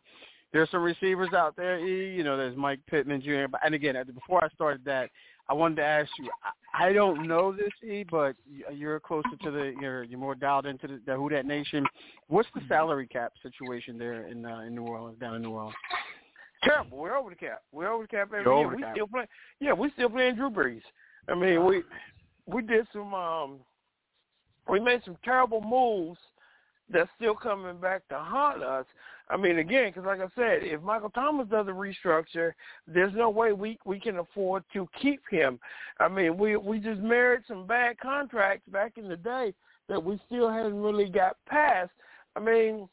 there's 0.53 0.71
some 0.71 0.83
receivers 0.83 1.33
out 1.35 1.57
there. 1.57 1.79
E, 1.79 2.15
you 2.15 2.25
know, 2.25 2.37
there's 2.37 2.57
Mike 2.57 2.81
Pittman 2.89 3.23
Jr. 3.23 3.45
And 3.65 3.75
again, 3.75 3.97
before 4.15 4.45
I 4.45 4.49
started 4.51 4.85
that, 4.85 5.11
I 5.49 5.55
wanted 5.55 5.77
to 5.77 5.85
ask 5.85 6.11
you. 6.19 6.31
I 6.73 6.93
don't 6.93 7.27
know 7.27 7.53
this, 7.53 7.73
E, 7.83 8.05
but 8.09 8.37
you're 8.73 9.01
closer 9.01 9.37
to 9.43 9.51
the. 9.51 9.75
You're 9.81 10.05
you're 10.05 10.19
more 10.19 10.35
dialed 10.35 10.67
into 10.67 10.87
the, 10.87 11.01
the 11.07 11.15
Who 11.15 11.29
That 11.31 11.47
Nation. 11.47 11.85
What's 12.29 12.49
the 12.55 12.61
salary 12.69 13.09
cap 13.09 13.33
situation 13.43 13.99
there 13.99 14.29
in 14.29 14.47
uh, 14.47 14.61
in 14.61 14.75
New 14.75 14.85
Orleans, 14.87 15.19
down 15.19 15.35
in 15.35 15.43
New 15.43 15.51
Orleans? 15.51 15.75
Terrible. 16.63 16.99
We're 16.99 17.17
over 17.17 17.31
the 17.31 17.37
cap. 17.37 17.63
We're 17.73 17.91
over 17.91 18.05
the 18.05 18.09
cap 18.09 18.31
every 18.37 18.45
year. 18.45 18.69
We 18.69 18.83
cap. 18.83 18.95
still 18.95 19.09
play. 19.09 19.27
Yeah, 19.61 19.73
we 19.73 19.91
still 19.91 20.11
playing 20.11 20.37
Drew 20.37 20.51
Brees. 20.51 20.83
I 21.29 21.35
mean, 21.35 21.65
we 21.65 21.83
we 22.47 22.63
did 22.63 22.87
some. 22.93 23.13
um 23.15 23.59
We 24.69 24.79
made 24.79 25.03
some 25.05 25.17
terrible 25.25 25.61
moves 25.61 26.19
that's 26.93 27.11
still 27.17 27.35
coming 27.35 27.79
back 27.79 28.07
to 28.09 28.19
haunt 28.19 28.63
us. 28.63 28.87
I 29.29 29.37
mean, 29.37 29.59
again, 29.59 29.91
because 29.91 30.05
like 30.07 30.21
I 30.21 30.29
said, 30.35 30.63
if 30.63 30.83
Michael 30.83 31.11
Thomas 31.11 31.47
does 31.49 31.69
a 31.69 31.71
restructure, 31.71 32.53
there's 32.87 33.15
no 33.15 33.31
way 33.31 33.53
we 33.53 33.79
we 33.85 34.01
can 34.01 34.19
afford 34.19 34.65
to 34.73 34.89
keep 35.01 35.23
him. 35.31 35.61
I 36.01 36.09
mean, 36.09 36.37
we 36.37 36.57
we 36.57 36.79
just 36.81 37.01
married 37.01 37.43
some 37.47 37.67
bad 37.67 37.99
contracts 38.01 38.69
back 38.71 38.99
in 38.99 39.09
the 39.09 39.17
day 39.17 39.55
that 39.89 40.03
we 40.03 40.21
still 40.27 40.51
haven't 40.51 40.81
really 40.81 41.09
got 41.09 41.37
past. 41.47 41.91
I 42.35 42.41
mean, 42.41 42.89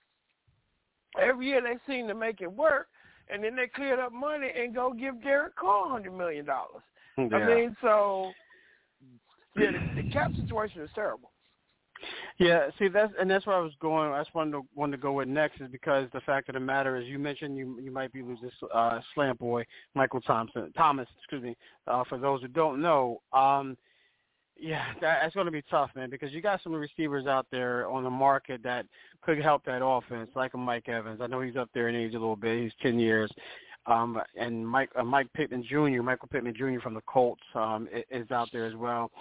every 1.20 1.48
year 1.48 1.62
they 1.62 1.78
seem 1.91 2.08
to 2.08 2.16
make 2.16 2.41
it 2.41 2.52
work, 2.52 2.88
and 3.30 3.43
then 3.43 3.56
they 3.56 3.68
cleared 3.68 4.00
up 4.00 4.14
money 4.14 4.50
and 4.56 4.76
go 4.76 4.93
give 4.93 5.22
Derek 5.24 5.56
Carr 5.56 5.89
hundred 5.89 6.16
million 6.16 6.45
dollars. 6.45 6.84
Yeah. 7.18 7.36
I 7.36 7.48
mean, 7.48 7.76
so 7.82 8.32
yeah, 9.56 9.72
the, 9.72 10.04
the 10.04 10.10
cap 10.12 10.32
situation 10.36 10.82
is 10.82 10.89
terrible. 10.93 11.32
Yeah, 12.39 12.68
see 12.78 12.88
that's 12.88 13.12
and 13.20 13.30
that's 13.30 13.45
where 13.48 13.56
I 13.56 13.62
was 13.62 13.74
going. 13.80 14.12
I 14.12 14.22
just 14.22 14.36
wanted 14.36 14.52
to 14.52 14.66
wanted 14.76 14.98
to 14.98 15.02
go 15.02 15.14
with 15.14 15.28
next 15.28 15.60
is 15.60 15.70
because 15.72 16.08
the 16.14 16.22
fact 16.22 16.50
of 16.50 16.54
the 16.54 16.60
matter 16.60 16.95
is 16.98 17.08
you 17.08 17.20
mentioned 17.20 17.58
you 17.58 17.80
you 17.82 17.91
might 17.91 18.14
be 18.14 18.22
losing 18.22 18.52
uh, 18.74 19.00
slant 19.14 19.39
boy 19.39 19.66
Michael 19.95 20.22
Thompson 20.22 20.72
Thomas, 20.78 21.08
excuse 21.18 21.41
me. 21.41 21.56
Uh, 21.88 22.04
for 22.08 22.18
those 22.18 22.41
who 22.41 22.48
don't 22.48 22.82
know, 22.82 23.22
um, 23.34 23.76
yeah, 24.60 24.93
that, 25.02 25.20
that's 25.22 25.36
going 25.36 25.45
to 25.45 25.52
be 25.52 25.64
tough, 25.70 25.89
man, 25.95 26.10
because 26.10 26.32
you 26.32 26.41
got 26.41 26.62
some 26.64 26.74
receivers 26.74 27.26
out 27.28 27.48
there 27.52 27.89
on 27.89 28.04
the 28.04 28.10
market 28.10 28.62
that 28.64 28.86
could 29.22 29.41
help 29.41 29.66
that 29.66 29.84
offense, 29.84 30.30
like 30.36 30.54
a 30.54 30.58
Mike 30.58 30.89
Evans. 30.89 31.20
I 31.22 31.28
know 31.28 31.41
he's 31.41 31.56
up 31.56 31.70
there 31.74 31.89
in 31.89 31.95
age 31.95 32.14
a 32.14 32.20
little 32.20 32.36
bit. 32.36 32.62
He's 32.62 32.74
ten 32.82 33.00
years. 33.00 33.32
Um, 33.88 34.22
and 34.36 34.68
Mike 34.68 34.89
uh, 34.95 35.04
Mike 35.04 35.32
Pittman 35.34 35.64
Jr., 35.64 36.02
Michael 36.02 36.28
Pittman 36.28 36.54
Jr. 36.56 36.82
from 36.82 36.93
the 36.93 37.02
Colts 37.02 37.41
um, 37.56 37.88
is 38.12 38.30
out 38.32 38.50
there 38.52 38.66
as 38.66 38.76
well. 38.76 39.12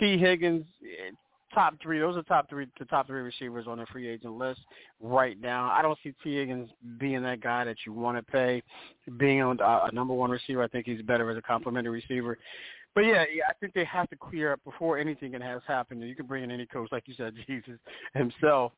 Tee 0.00 0.16
Higgins, 0.16 0.64
top 1.54 1.74
three. 1.82 1.98
Those 1.98 2.16
are 2.16 2.22
top 2.22 2.48
three, 2.48 2.66
the 2.78 2.84
top 2.84 3.06
three 3.06 3.20
receivers 3.20 3.66
on 3.66 3.78
the 3.78 3.86
free 3.86 4.08
agent 4.08 4.36
list 4.36 4.60
right 5.00 5.40
now. 5.40 5.70
I 5.70 5.82
don't 5.82 5.98
see 6.02 6.12
Tee 6.22 6.36
Higgins 6.36 6.68
being 6.98 7.22
that 7.22 7.40
guy 7.40 7.64
that 7.64 7.76
you 7.86 7.92
want 7.92 8.18
to 8.18 8.22
pay. 8.22 8.62
Being 9.16 9.40
a, 9.40 9.50
a 9.50 9.90
number 9.92 10.14
one 10.14 10.30
receiver, 10.30 10.62
I 10.62 10.68
think 10.68 10.86
he's 10.86 11.02
better 11.02 11.30
as 11.30 11.36
a 11.36 11.42
complimentary 11.42 11.92
receiver. 11.92 12.38
But 12.94 13.02
yeah, 13.02 13.24
yeah, 13.34 13.44
I 13.48 13.54
think 13.60 13.74
they 13.74 13.84
have 13.84 14.08
to 14.10 14.16
clear 14.16 14.52
up 14.52 14.62
before 14.64 14.98
anything 14.98 15.32
can 15.32 15.40
has 15.40 15.62
happened. 15.66 16.02
You 16.02 16.14
can 16.14 16.26
bring 16.26 16.44
in 16.44 16.50
any 16.50 16.66
coach, 16.66 16.88
like 16.92 17.04
you 17.06 17.14
said, 17.16 17.34
Jesus 17.46 17.78
himself 18.14 18.72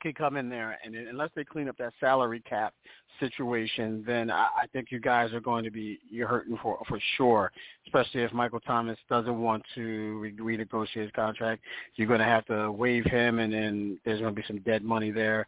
can 0.00 0.12
come 0.12 0.36
in 0.36 0.48
there, 0.48 0.78
and 0.84 0.94
unless 0.94 1.30
they 1.34 1.44
clean 1.44 1.68
up 1.68 1.76
that 1.78 1.92
salary 2.00 2.42
cap 2.48 2.74
situation, 3.20 4.04
then 4.06 4.30
I, 4.30 4.48
I 4.62 4.66
think 4.72 4.88
you 4.90 5.00
guys 5.00 5.32
are 5.32 5.40
going 5.40 5.64
to 5.64 5.70
be 5.70 5.98
you're 6.10 6.28
hurting 6.28 6.58
for 6.62 6.78
for 6.88 7.00
sure. 7.16 7.50
Especially 7.86 8.22
if 8.22 8.32
Michael 8.32 8.60
Thomas 8.60 8.98
doesn't 9.08 9.40
want 9.40 9.62
to 9.74 10.18
re- 10.18 10.56
renegotiate 10.58 11.02
his 11.02 11.10
contract, 11.12 11.62
you're 11.96 12.06
going 12.06 12.20
to 12.20 12.24
have 12.26 12.44
to 12.46 12.70
waive 12.70 13.04
him, 13.04 13.38
and 13.38 13.52
then 13.52 13.98
there's 14.04 14.20
going 14.20 14.34
to 14.34 14.40
be 14.40 14.46
some 14.46 14.60
dead 14.60 14.84
money 14.84 15.10
there. 15.10 15.46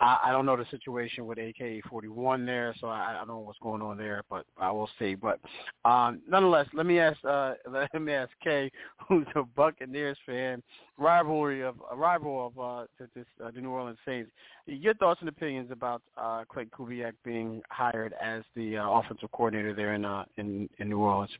I, 0.00 0.18
I 0.26 0.32
don't 0.32 0.44
know 0.44 0.56
the 0.56 0.66
situation 0.70 1.26
with 1.26 1.38
AK-41 1.38 2.44
there, 2.44 2.74
so 2.80 2.88
I, 2.88 3.12
I 3.12 3.14
don't 3.18 3.28
know 3.28 3.38
what's 3.38 3.58
going 3.62 3.82
on 3.82 3.96
there, 3.96 4.22
but 4.28 4.44
I 4.58 4.70
will 4.70 4.90
see. 4.98 5.14
But 5.14 5.40
um, 5.84 6.20
nonetheless, 6.28 6.66
let 6.74 6.86
me 6.86 6.98
ask 6.98 7.18
uh, 7.24 7.54
let 7.70 8.00
me 8.00 8.12
ask 8.12 8.30
Kay, 8.42 8.70
who's 9.08 9.26
a 9.34 9.42
Buccaneers 9.42 10.18
fan, 10.26 10.62
rivalry 10.98 11.62
of 11.62 11.76
a 11.90 11.96
rival 11.96 12.46
of 12.46 12.58
uh, 12.58 12.86
this, 13.14 13.24
uh, 13.42 13.50
the 13.50 13.60
New 13.60 13.70
Orleans 13.70 13.98
Saints. 14.04 14.30
Your 14.66 14.94
thoughts 14.94 15.20
and 15.20 15.28
opinions 15.28 15.70
about 15.70 16.02
uh, 16.16 16.44
Klint 16.52 16.70
Kubiak 16.70 17.12
being 17.24 17.62
hired 17.70 18.14
as 18.22 18.42
the 18.54 18.76
uh, 18.78 18.90
offensive 18.90 19.30
coordinator 19.32 19.74
there 19.74 19.94
in 19.94 20.04
uh, 20.04 20.24
in, 20.36 20.68
in 20.78 20.88
New 20.88 20.98
Orleans? 20.98 21.30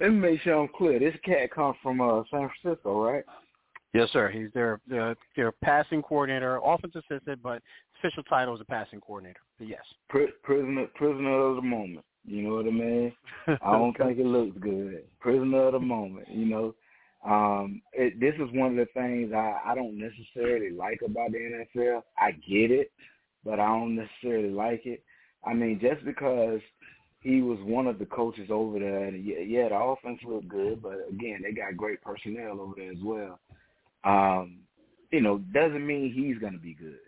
Let 0.00 0.10
me 0.10 0.18
make 0.18 0.40
sure 0.40 0.60
I'm 0.60 0.68
clear. 0.76 0.98
This 0.98 1.14
cat 1.24 1.50
comes 1.50 1.76
from 1.82 2.00
uh, 2.00 2.22
San 2.30 2.48
Francisco, 2.60 3.02
right? 3.02 3.24
Yes, 3.96 4.10
sir. 4.12 4.28
He's 4.28 4.48
their 4.52 4.80
their, 4.86 5.16
their 5.36 5.52
passing 5.52 6.02
coordinator, 6.02 6.60
offense 6.62 6.94
assistant, 6.94 7.42
but 7.42 7.62
official 7.98 8.22
title 8.24 8.54
is 8.54 8.60
a 8.60 8.64
passing 8.64 9.00
coordinator. 9.00 9.40
But 9.58 9.68
yes, 9.68 9.82
prisoner 10.08 10.86
prisoner 10.94 11.38
of 11.38 11.56
the 11.56 11.62
moment. 11.62 12.04
You 12.24 12.42
know 12.42 12.56
what 12.56 12.66
I 12.66 12.70
mean? 12.70 13.12
I 13.46 13.72
don't 13.72 13.96
think 13.96 14.18
it 14.18 14.26
looks 14.26 14.56
good. 14.60 15.04
Prisoner 15.20 15.68
of 15.68 15.72
the 15.74 15.80
moment. 15.80 16.28
You 16.28 16.46
know, 16.46 16.74
um, 17.24 17.80
it, 17.92 18.18
this 18.20 18.34
is 18.34 18.52
one 18.52 18.72
of 18.72 18.76
the 18.76 18.92
things 18.94 19.32
I, 19.32 19.60
I 19.64 19.74
don't 19.74 19.98
necessarily 19.98 20.70
like 20.70 21.00
about 21.04 21.32
the 21.32 21.38
NFL. 21.38 22.02
I 22.18 22.32
get 22.32 22.70
it, 22.70 22.90
but 23.44 23.60
I 23.60 23.66
don't 23.66 23.96
necessarily 23.96 24.50
like 24.50 24.86
it. 24.86 25.02
I 25.44 25.54
mean, 25.54 25.78
just 25.80 26.04
because 26.04 26.60
he 27.20 27.42
was 27.42 27.58
one 27.62 27.86
of 27.86 28.00
the 28.00 28.06
coaches 28.06 28.48
over 28.50 28.80
there, 28.80 29.04
and 29.04 29.24
yeah, 29.24 29.38
yeah, 29.38 29.68
the 29.68 29.76
offense 29.76 30.18
looked 30.26 30.48
good, 30.48 30.82
but 30.82 31.06
again, 31.08 31.42
they 31.42 31.52
got 31.52 31.76
great 31.76 32.02
personnel 32.02 32.60
over 32.60 32.74
there 32.76 32.90
as 32.90 32.98
well 33.02 33.38
um, 34.06 34.58
you 35.10 35.20
know, 35.20 35.38
doesn't 35.52 35.86
mean 35.86 36.12
he's 36.12 36.38
going 36.38 36.52
to 36.52 36.58
be 36.58 36.74
good. 36.74 36.98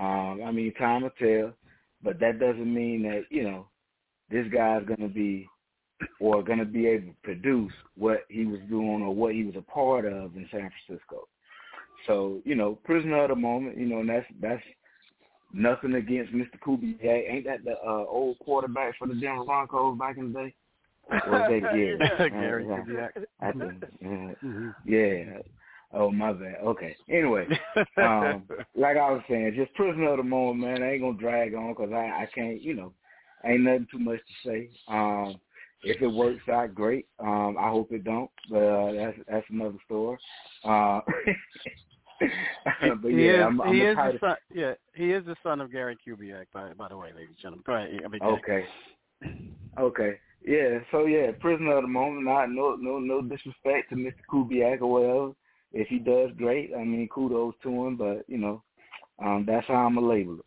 Um, 0.00 0.40
I 0.44 0.50
mean, 0.50 0.72
time 0.74 1.02
will 1.02 1.10
tell, 1.18 1.52
but 2.02 2.18
that 2.20 2.40
doesn't 2.40 2.74
mean 2.74 3.02
that 3.02 3.24
you 3.30 3.44
know 3.44 3.66
this 4.30 4.46
guy's 4.52 4.86
going 4.86 5.00
to 5.00 5.08
be 5.08 5.48
or 6.20 6.42
going 6.42 6.58
to 6.58 6.64
be 6.64 6.86
able 6.86 7.08
to 7.08 7.16
produce 7.22 7.72
what 7.96 8.24
he 8.28 8.46
was 8.46 8.60
doing 8.68 9.02
or 9.02 9.14
what 9.14 9.34
he 9.34 9.44
was 9.44 9.54
a 9.56 9.62
part 9.62 10.04
of 10.06 10.34
in 10.36 10.48
San 10.50 10.70
Francisco. 10.86 11.28
So 12.06 12.40
you 12.44 12.54
know, 12.54 12.78
prisoner 12.84 13.24
of 13.24 13.28
the 13.28 13.36
moment. 13.36 13.76
You 13.76 13.86
know, 13.86 14.00
and 14.00 14.08
that's 14.08 14.26
that's 14.40 14.62
nothing 15.52 15.94
against 15.94 16.32
Mr. 16.32 16.58
Kubiak. 16.66 17.30
Ain't 17.30 17.44
that 17.44 17.64
the 17.64 17.72
uh, 17.72 18.04
old 18.08 18.38
quarterback 18.38 18.98
for 18.98 19.06
the 19.06 19.14
Denver 19.14 19.44
Broncos 19.44 19.98
back 19.98 20.16
in 20.16 20.32
the 20.32 20.38
day? 20.40 20.54
Or 21.10 21.20
was 21.26 21.50
that 21.50 21.60
Gary? 21.74 21.98
Gary 22.30 22.64
Kubiak. 22.64 23.10
I 23.40 23.52
think, 23.52 23.84
yeah. 24.00 24.08
Mm-hmm. 24.08 24.68
yeah. 24.86 25.38
Oh 25.92 26.10
my 26.10 26.32
bad. 26.32 26.56
Okay. 26.64 26.96
Anyway, 27.08 27.46
um, 27.98 28.44
like 28.74 28.96
I 28.96 29.10
was 29.10 29.22
saying, 29.28 29.54
just 29.56 29.74
prisoner 29.74 30.12
of 30.12 30.18
the 30.18 30.22
moment, 30.22 30.60
man. 30.60 30.82
I 30.82 30.92
ain't 30.92 31.02
gonna 31.02 31.18
drag 31.18 31.54
on 31.54 31.74
because 31.74 31.92
I 31.92 32.22
I 32.22 32.28
can't, 32.34 32.62
you 32.62 32.74
know, 32.74 32.92
ain't 33.44 33.62
nothing 33.62 33.86
too 33.90 33.98
much 33.98 34.18
to 34.18 34.48
say. 34.48 34.70
Um, 34.88 35.38
if 35.82 36.00
it 36.00 36.06
works 36.06 36.48
out, 36.48 36.74
great. 36.74 37.06
Um, 37.18 37.56
I 37.58 37.68
hope 37.68 37.92
it 37.92 38.04
don't, 38.04 38.30
but 38.48 38.62
uh, 38.62 38.92
that's 38.92 39.18
that's 39.28 39.46
another 39.50 39.78
story. 39.84 40.16
Uh, 40.64 41.00
but 43.02 43.10
he 43.10 43.26
yeah, 43.26 43.40
is, 43.40 43.46
I'm, 43.46 43.60
I'm 43.60 43.74
he 43.74 43.80
is 43.82 43.96
the 43.96 44.18
son. 44.20 44.36
Yeah, 44.54 44.74
he 44.94 45.12
is 45.12 45.26
the 45.26 45.36
son 45.42 45.60
of 45.60 45.72
Gary 45.72 45.98
Kubiak. 46.06 46.46
By 46.54 46.72
by 46.72 46.88
the 46.88 46.96
way, 46.96 47.08
ladies 47.12 47.30
and 47.30 47.38
gentlemen. 47.38 47.64
Go 47.66 47.74
ahead. 47.74 48.00
I 48.04 48.08
mean, 48.08 48.22
okay. 48.22 48.64
Okay. 49.78 50.18
yeah, 50.46 50.78
so 50.90 51.06
yeah, 51.06 51.32
prisoner 51.40 51.78
of 51.78 51.82
the 51.82 51.88
moment. 51.88 52.24
Not 52.24 52.50
no 52.50 52.76
no 52.76 52.98
no 52.98 53.22
disrespect 53.22 53.90
to 53.90 53.96
Mr. 53.96 54.14
Kubiak 54.32 54.80
or 54.80 54.92
whatever. 54.92 55.32
If 55.72 55.88
he 55.88 55.98
does 55.98 56.30
great, 56.36 56.72
I 56.74 56.84
mean 56.84 57.08
kudos 57.08 57.54
to 57.62 57.86
him. 57.86 57.96
But 57.96 58.24
you 58.28 58.38
know, 58.38 58.62
um, 59.18 59.44
that's 59.46 59.66
how 59.66 59.74
I'm 59.74 59.94
gonna 59.94 60.06
label 60.06 60.38
it. 60.38 60.44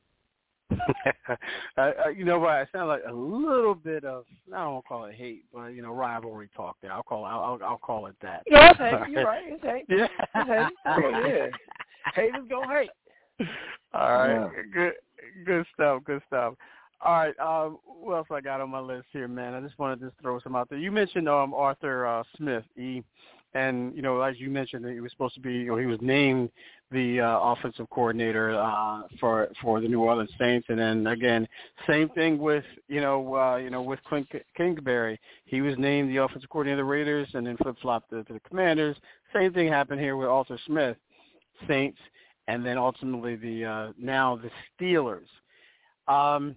uh, 1.78 2.10
you 2.16 2.26
know 2.26 2.40
what? 2.40 2.52
I 2.52 2.66
sound 2.72 2.88
like 2.88 3.04
a 3.08 3.14
little 3.14 3.76
bit 3.76 4.04
of 4.04 4.26
I 4.54 4.58
don't 4.64 4.74
want 4.74 4.86
to 4.86 4.88
call 4.88 5.06
it 5.06 5.16
hate, 5.16 5.46
but 5.54 5.68
you 5.68 5.82
know 5.82 5.94
rivalry 5.94 6.50
talk 6.56 6.78
there. 6.82 6.92
I'll 6.92 7.04
call 7.04 7.26
it, 7.26 7.30
I'll 7.30 7.60
I'll 7.64 7.78
call 7.78 8.08
it 8.08 8.16
that. 8.22 8.44
No, 8.50 8.60
it's 8.70 8.80
hate. 8.80 9.10
You're 9.10 9.26
right. 9.26 9.44
It's 9.46 9.64
hate. 9.64 9.86
Yeah. 9.90 10.08
It's 10.36 10.50
hate. 10.50 10.74
Oh, 10.86 11.28
yeah. 11.28 11.48
Haters 12.14 12.48
gonna 12.50 12.68
hate. 12.68 13.48
All 13.94 14.18
right. 14.18 14.34
Yeah. 14.34 14.62
Good 14.74 14.94
good 15.46 15.66
stuff. 15.74 16.04
Good 16.04 16.22
stuff. 16.28 16.56
All 17.02 17.14
right. 17.14 17.40
Um, 17.40 17.78
what 17.86 18.16
else 18.16 18.28
I 18.32 18.42
got 18.42 18.62
on 18.62 18.70
my 18.70 18.80
list 18.80 19.08
here, 19.12 19.28
man? 19.28 19.54
I 19.54 19.62
just 19.62 19.78
wanted 19.78 20.00
to 20.02 20.12
throw 20.22 20.40
some 20.40 20.56
out 20.56 20.70
there. 20.70 20.80
You 20.80 20.92
mentioned 20.92 21.30
um 21.30 21.54
Arthur 21.54 22.08
uh, 22.08 22.24
Smith, 22.38 22.64
E, 22.78 23.04
and 23.56 23.96
you 23.96 24.02
know 24.02 24.22
as 24.22 24.40
you 24.40 24.50
mentioned, 24.50 24.86
he 24.86 25.00
was 25.00 25.12
supposed 25.12 25.34
to 25.34 25.40
be, 25.40 25.68
or 25.70 25.80
he 25.80 25.88
was 25.88 25.98
named 26.02 26.50
the 26.92 27.22
uh, 27.22 27.40
offensive 27.40 27.90
coordinator 27.90 28.54
uh, 28.54 29.04
for 29.20 29.50
for 29.62 29.82
the 29.82 29.88
New 29.88 30.02
Orleans 30.02 30.30
Saints, 30.38 30.68
and 30.70 30.78
then 30.78 31.08
again, 31.08 31.48
same 31.88 32.10
thing 32.10 32.38
with 32.38 32.66
you 32.88 33.02
know 33.02 33.36
uh, 33.36 33.56
you 33.56 33.70
know 33.70 33.82
with 33.82 34.04
Clint 34.04 34.28
Kingsbury. 34.56 35.20
He 35.46 35.62
was 35.62 35.76
named 35.80 36.10
the 36.10 36.18
offensive 36.18 36.50
coordinator 36.50 36.82
of 36.82 36.86
the 36.86 36.92
Raiders, 36.92 37.28
and 37.34 37.48
then 37.48 37.58
flip 37.58 37.78
flopped 37.82 38.12
to, 38.12 38.24
to 38.26 38.34
the 38.34 38.42
Commanders. 38.42 38.98
Same 39.34 39.54
thing 39.54 39.68
happened 39.70 40.02
here 40.02 40.18
with 40.18 40.28
Arthur 40.28 40.60
Smith, 40.68 40.98
Saints, 41.68 42.00
and 42.48 42.66
then 42.66 42.78
ultimately 42.78 43.36
the 43.36 43.66
uh, 43.66 43.92
now 43.98 44.36
the 44.38 44.52
Steelers. 44.78 45.28
Um, 46.08 46.56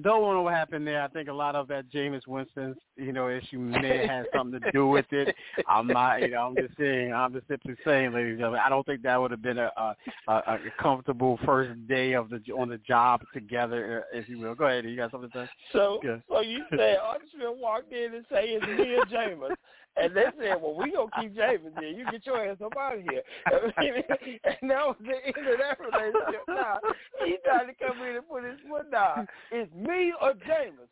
don't 0.00 0.34
know 0.34 0.42
what 0.42 0.54
happened 0.54 0.86
there. 0.86 1.02
I 1.02 1.08
think 1.08 1.28
a 1.28 1.32
lot 1.32 1.54
of 1.54 1.68
that 1.68 1.90
Jameis 1.90 2.26
Winston, 2.26 2.76
you 2.98 3.12
know, 3.12 3.28
issue 3.28 3.58
may 3.58 4.06
have 4.08 4.26
something 4.34 4.60
to 4.60 4.72
do 4.72 4.88
with 4.88 5.06
it. 5.10 5.34
I'm 5.68 5.86
not, 5.86 6.20
you 6.22 6.30
know, 6.30 6.48
I'm 6.48 6.56
just 6.56 6.76
saying, 6.78 7.12
I'm 7.12 7.32
just 7.32 7.48
simply 7.48 7.74
saying, 7.84 8.12
ladies 8.12 8.30
and 8.30 8.38
gentlemen, 8.38 8.60
I 8.64 8.68
don't 8.68 8.84
think 8.84 9.02
that 9.02 9.20
would 9.20 9.30
have 9.30 9.42
been 9.42 9.58
a, 9.58 9.70
a, 9.76 9.94
a 10.32 10.58
comfortable 10.80 11.38
first 11.44 11.86
day 11.86 12.12
of 12.14 12.28
the 12.30 12.42
on 12.52 12.68
the 12.68 12.78
job 12.78 13.22
together, 13.32 14.04
if 14.12 14.28
you 14.28 14.38
will. 14.38 14.54
Go 14.54 14.66
ahead, 14.66 14.84
you 14.84 14.96
got 14.96 15.10
something 15.10 15.30
to 15.30 15.44
say? 15.44 15.50
So, 15.72 16.00
Good. 16.02 16.22
so 16.28 16.40
you 16.40 16.64
said 16.70 16.96
Arthur 17.02 17.52
walked 17.52 17.92
in 17.92 18.14
and 18.14 18.24
say 18.30 18.48
it's 18.48 18.66
me 18.66 18.94
and 18.94 19.10
Jameis. 19.10 19.54
And 20.00 20.14
they 20.14 20.26
said, 20.38 20.62
well, 20.62 20.76
we 20.76 20.92
going 20.92 21.08
to 21.08 21.20
keep 21.20 21.36
Jameis 21.36 21.78
here. 21.80 21.88
You 21.88 22.04
get 22.10 22.24
your 22.24 22.46
ass 22.46 22.58
up 22.64 22.72
out 22.78 22.98
of 22.98 23.02
here. 23.02 23.22
and 23.50 24.70
that 24.70 24.86
was 24.86 24.96
the 25.00 25.16
end 25.26 25.48
of 25.48 25.58
that 25.58 25.78
relationship. 25.80 26.42
Nah, 26.46 26.78
he 27.24 27.36
tried 27.44 27.66
to 27.66 27.74
come 27.74 28.00
in 28.02 28.16
and 28.16 28.28
put 28.28 28.44
his 28.44 28.58
foot 28.68 28.90
down. 28.92 29.26
It's 29.50 29.72
me 29.74 30.12
or 30.20 30.34
Jameis. 30.34 30.86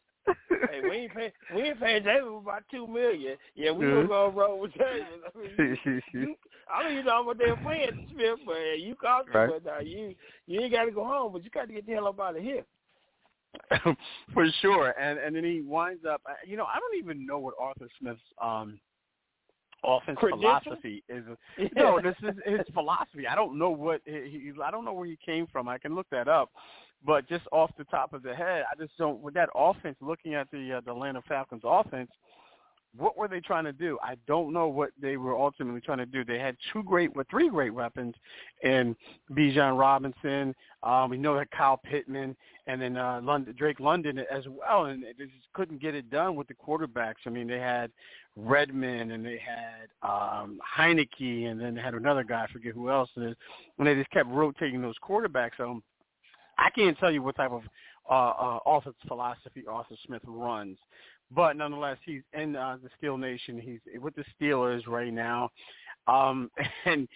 Hey, 0.49 0.81
we 0.83 0.97
ain't 0.97 1.15
paying 1.15 1.33
we 1.55 1.63
ain't 1.63 1.81
paying 1.81 2.03
Jameis 2.03 2.43
about 2.43 2.63
two 2.71 2.87
million. 2.87 3.37
Yeah, 3.55 3.71
we 3.73 3.87
gonna 3.87 4.07
go 4.07 4.29
roll 4.29 4.61
with 4.61 4.73
Jameis. 4.73 5.05
I 5.35 5.39
mean, 5.39 6.03
you, 6.13 6.35
I 6.73 6.83
don't 6.83 6.93
even 6.93 7.07
know 7.07 7.23
what 7.23 7.39
they're 7.39 7.57
paying 7.57 7.91
Smith, 8.13 8.39
but 8.45 8.53
uh, 8.53 8.75
you 8.79 8.95
called 8.95 9.27
Right. 9.33 9.51
but 9.51 9.65
now 9.65 9.81
you 9.81 10.15
you 10.47 10.61
ain't 10.61 10.73
got 10.73 10.85
to 10.85 10.91
go 10.91 11.05
home, 11.05 11.33
but 11.33 11.45
you 11.45 11.51
got 11.51 11.69
to 11.69 11.75
get 11.75 11.87
the 11.87 11.93
hell 11.93 12.09
up 12.09 12.21
out 12.21 12.37
of 12.37 12.43
here. 12.43 12.65
for 14.35 14.47
sure. 14.61 14.91
And 15.01 15.19
and 15.19 15.35
then 15.35 15.45
he 15.45 15.63
winds 15.63 16.05
up. 16.05 16.23
You 16.47 16.57
know, 16.57 16.65
I 16.65 16.79
don't 16.79 16.99
even 16.99 17.27
know 17.27 17.39
what 17.39 17.55
Arthur 17.61 17.89
Smith's 18.01 18.21
um 18.43 18.79
offense 19.85 20.19
Credentials? 20.19 20.63
philosophy 20.65 21.05
is. 21.09 21.25
No, 21.77 22.01
this 22.03 22.17
is 22.23 22.35
his 22.45 22.61
philosophy. 22.73 23.27
I 23.27 23.35
don't 23.35 23.59
know 23.59 23.71
what 23.71 24.01
he, 24.05 24.13
he. 24.13 24.53
I 24.63 24.71
don't 24.71 24.85
know 24.85 24.93
where 24.93 25.07
he 25.07 25.19
came 25.25 25.47
from. 25.47 25.69
I 25.69 25.79
can 25.79 25.95
look 25.95 26.07
that 26.11 26.29
up. 26.29 26.51
But 27.07 27.29
just 27.29 27.45
off 27.53 27.71
the 27.79 27.85
top 27.85 28.13
of 28.13 28.23
the 28.23 28.35
head, 28.35 28.65
I 28.71 28.77
just 28.77 28.97
don't. 28.99 29.21
With 29.21 29.35
that 29.35 29.49
offense, 29.55 29.97
looking 30.01 30.35
at 30.35 30.51
the 30.51 30.75
uh, 30.75 30.81
the 30.85 30.91
Atlanta 30.91 31.23
Falcons 31.29 31.63
offense, 31.65 32.11
what 32.97 33.17
were 33.17 33.29
they 33.29 33.41
trying 33.41 33.65
to 33.65 33.73
do? 33.73 33.99
I 34.03 34.17
don't 34.27 34.53
know 34.53 34.69
what 34.69 34.91
they 35.01 35.17
were 35.17 35.37
ultimately 35.37 35.81
trying 35.81 35.99
to 35.99 36.07
do. 36.07 36.25
They 36.25 36.39
had 36.39 36.57
two 36.73 36.83
great, 36.83 37.15
well, 37.15 37.25
three 37.31 37.49
great 37.49 37.73
weapons 37.75 38.15
in 38.63 38.97
Bijan 39.33 39.79
Robinson. 39.79 40.55
Um, 40.83 41.11
we 41.11 41.19
know 41.19 41.37
that 41.37 41.51
Kyle 41.51 41.81
Pittman 41.85 42.37
and 42.67 42.81
then 42.81 42.97
uh, 42.97 43.21
London, 43.23 43.55
Drake 43.57 43.81
London 43.81 44.19
as 44.31 44.45
well, 44.49 44.87
and 44.87 45.03
they 45.03 45.25
just 45.25 45.53
couldn't 45.53 45.81
get 45.81 45.95
it 45.95 46.11
done 46.11 46.35
with 46.37 46.49
the 46.49 46.55
quarterbacks. 46.55 47.27
I 47.27 47.31
mean, 47.31 47.47
they 47.47 47.59
had 47.59 47.91
Redmond 48.37 49.13
and 49.13 49.25
they 49.25 49.41
had 49.45 49.89
um, 50.03 50.59
Heinicke, 50.77 51.47
and 51.51 51.61
then 51.61 51.75
they 51.75 51.81
had 51.81 51.95
another 51.95 52.25
guy, 52.25 52.45
I 52.49 52.53
forget 52.53 52.73
who 52.75 52.91
else 52.91 53.11
it 53.17 53.23
is, 53.23 53.37
and 53.79 53.87
they 53.87 53.95
just 53.95 54.11
kept 54.11 54.29
rotating 54.29 54.83
those 54.83 54.97
quarterbacks. 55.07 55.53
So 55.59 55.83
I 56.59 56.71
can't 56.71 56.99
tell 56.99 57.11
you 57.11 57.23
what 57.23 57.37
type 57.37 57.53
of 57.53 57.63
uh, 58.09 58.13
uh, 58.13 58.59
offense 58.67 58.97
philosophy 59.07 59.65
Arthur 59.69 59.97
Smith 60.07 60.23
runs. 60.27 60.79
But 61.35 61.57
nonetheless, 61.57 61.99
he's 62.05 62.23
in 62.33 62.55
uh, 62.55 62.79
the 62.83 62.89
Steel 62.97 63.19
Nation. 63.19 63.61
He's 63.61 63.81
with 64.01 64.15
the 64.15 64.25
Steelers 64.41 64.87
right 64.87 65.13
now, 65.13 65.51
um, 66.07 66.51
and 66.85 67.09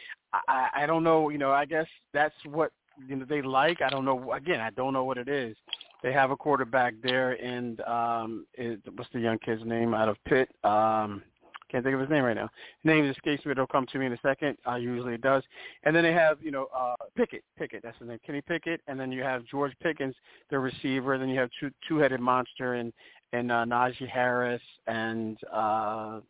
I, 0.48 0.68
I 0.74 0.86
don't 0.86 1.04
know. 1.04 1.28
You 1.28 1.38
know, 1.38 1.52
I 1.52 1.64
guess 1.64 1.86
that's 2.12 2.34
what 2.44 2.72
you 3.06 3.16
know 3.16 3.24
they 3.28 3.40
like. 3.40 3.82
I 3.82 3.88
don't 3.88 4.04
know. 4.04 4.32
Again, 4.32 4.60
I 4.60 4.70
don't 4.70 4.92
know 4.92 5.04
what 5.04 5.18
it 5.18 5.28
is. 5.28 5.56
They 6.02 6.12
have 6.12 6.30
a 6.30 6.36
quarterback 6.36 6.94
there, 7.02 7.32
and 7.32 7.80
um, 7.82 8.46
it, 8.54 8.80
what's 8.96 9.10
the 9.12 9.20
young 9.20 9.38
kid's 9.38 9.64
name 9.64 9.94
out 9.94 10.08
of 10.08 10.16
Pitt? 10.24 10.48
Um, 10.64 11.22
can't 11.70 11.84
think 11.84 11.94
of 11.94 12.00
his 12.00 12.10
name 12.10 12.24
right 12.24 12.36
now. 12.36 12.48
His 12.82 12.88
name 12.90 13.04
escapes 13.04 13.44
me. 13.44 13.52
It'll 13.52 13.66
come 13.66 13.86
to 13.92 13.98
me 13.98 14.06
in 14.06 14.12
a 14.12 14.18
second. 14.22 14.56
Uh, 14.66 14.76
usually 14.76 15.14
it 15.14 15.20
does. 15.20 15.42
And 15.84 15.94
then 15.94 16.02
they 16.02 16.12
have, 16.12 16.38
you 16.42 16.50
know, 16.50 16.68
uh, 16.76 16.94
Pickett. 17.16 17.44
Pickett, 17.58 17.82
that's 17.82 17.98
his 17.98 18.08
name. 18.08 18.18
Kenny 18.26 18.40
Pickett. 18.40 18.80
And 18.86 18.98
then 18.98 19.12
you 19.12 19.22
have 19.22 19.44
George 19.44 19.72
Pickens, 19.82 20.14
the 20.50 20.58
receiver. 20.58 21.18
Then 21.18 21.28
you 21.28 21.38
have 21.38 21.50
two 21.58 21.70
two-headed 21.88 22.20
monster 22.20 22.74
and 22.74 22.92
and 23.32 23.52
uh, 23.52 23.64
Najee 23.64 24.08
Harris 24.08 24.62
and 24.88 25.38
uh, 25.52 26.20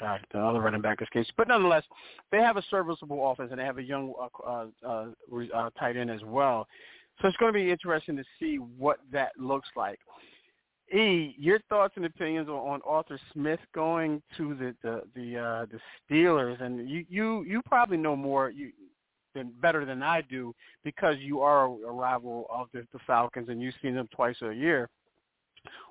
God, 0.00 0.20
the 0.32 0.40
other 0.40 0.60
running 0.60 0.80
back 0.80 1.02
escapes. 1.02 1.30
But 1.36 1.48
nonetheless, 1.48 1.84
they 2.30 2.38
have 2.38 2.56
a 2.56 2.62
serviceable 2.70 3.30
offense 3.30 3.50
and 3.50 3.60
they 3.60 3.64
have 3.64 3.78
a 3.78 3.82
young 3.82 4.14
uh, 4.20 4.28
uh, 4.46 4.66
uh, 4.86 5.06
uh, 5.54 5.70
tight 5.78 5.96
end 5.96 6.10
as 6.10 6.22
well. 6.24 6.66
So 7.20 7.28
it's 7.28 7.36
going 7.36 7.52
to 7.52 7.58
be 7.58 7.70
interesting 7.70 8.16
to 8.16 8.24
see 8.40 8.56
what 8.56 8.98
that 9.12 9.32
looks 9.38 9.68
like. 9.76 9.98
E, 10.92 11.34
your 11.38 11.58
thoughts 11.68 11.94
and 11.96 12.04
opinions 12.04 12.48
on, 12.48 12.54
on 12.54 12.80
Arthur 12.86 13.18
Smith 13.32 13.60
going 13.74 14.22
to 14.36 14.54
the 14.54 14.74
the 14.82 15.02
the, 15.14 15.38
uh, 15.38 15.66
the 15.70 15.78
Steelers, 16.10 16.60
and 16.60 16.88
you 16.88 17.04
you 17.08 17.42
you 17.44 17.62
probably 17.62 17.96
know 17.96 18.14
more 18.14 18.50
you 18.50 18.72
than 19.34 19.52
better 19.60 19.84
than 19.84 20.02
I 20.02 20.20
do 20.22 20.54
because 20.84 21.16
you 21.18 21.40
are 21.40 21.64
a, 21.64 21.68
rival 21.68 22.46
of 22.50 22.68
the, 22.72 22.86
the 22.92 22.98
Falcons 23.06 23.48
and 23.48 23.62
you've 23.62 23.74
seen 23.80 23.94
them 23.94 24.08
twice 24.14 24.36
a 24.42 24.52
year. 24.52 24.88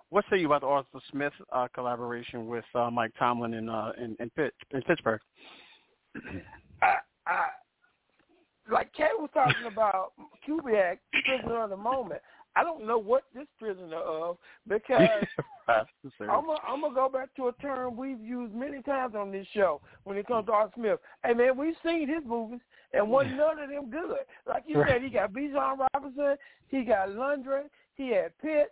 What 0.10 0.26
say 0.30 0.40
you 0.40 0.48
about 0.48 0.62
the 0.62 0.68
Arthur 0.68 1.00
Smith 1.12 1.34
uh, 1.52 1.68
collaboration 1.74 2.48
with 2.48 2.66
uh, 2.76 2.92
Mike 2.92 3.14
Tomlin 3.18 3.54
in 3.54 3.70
uh, 3.70 3.94
in, 3.98 4.16
in, 4.20 4.30
Pitt, 4.32 4.54
in 4.72 4.82
Pittsburgh? 4.84 5.22
I, 6.82 6.96
I, 7.26 7.46
like 8.70 8.92
Kay 8.94 9.08
was 9.18 9.30
talking 9.34 9.72
about 9.72 10.12
Kubiak, 10.48 10.98
prisoner 11.26 11.64
of 11.64 11.70
the 11.70 11.78
moment. 11.78 12.22
I 12.56 12.64
don't 12.64 12.86
know 12.86 12.98
what 12.98 13.24
this 13.34 13.48
prisoner 13.60 13.98
of 13.98 14.38
because 14.68 15.08
I'm 15.70 15.86
gonna 16.46 16.60
I'm 16.68 16.82
gonna 16.82 16.94
go 16.94 17.10
back 17.10 17.34
to 17.36 17.48
a 17.48 17.54
term 17.54 17.96
we've 17.96 18.20
used 18.20 18.54
many 18.54 18.82
times 18.82 19.16
on 19.16 19.32
this 19.32 19.48
show 19.54 19.82
when 20.04 20.18
it 20.18 20.28
comes 20.28 20.48
to 20.48 20.52
Art 20.52 20.72
Smith. 20.76 21.00
Hey 21.24 21.34
man, 21.34 21.58
we've 21.58 21.76
seen 21.84 22.08
his 22.08 22.24
movies 22.26 22.60
and 22.94 23.10
wasn't 23.10 23.38
none 23.38 23.60
of 23.60 23.70
them 23.70 23.90
good. 23.90 24.18
Like 24.48 24.64
you 24.68 24.84
said, 24.88 25.02
he 25.02 25.10
got 25.10 25.32
Bijan 25.32 25.88
Robinson, 25.94 26.36
he 26.68 26.84
got 26.84 27.10
Lundgren, 27.10 27.70
he 27.96 28.10
had 28.10 28.38
Pitts, 28.40 28.72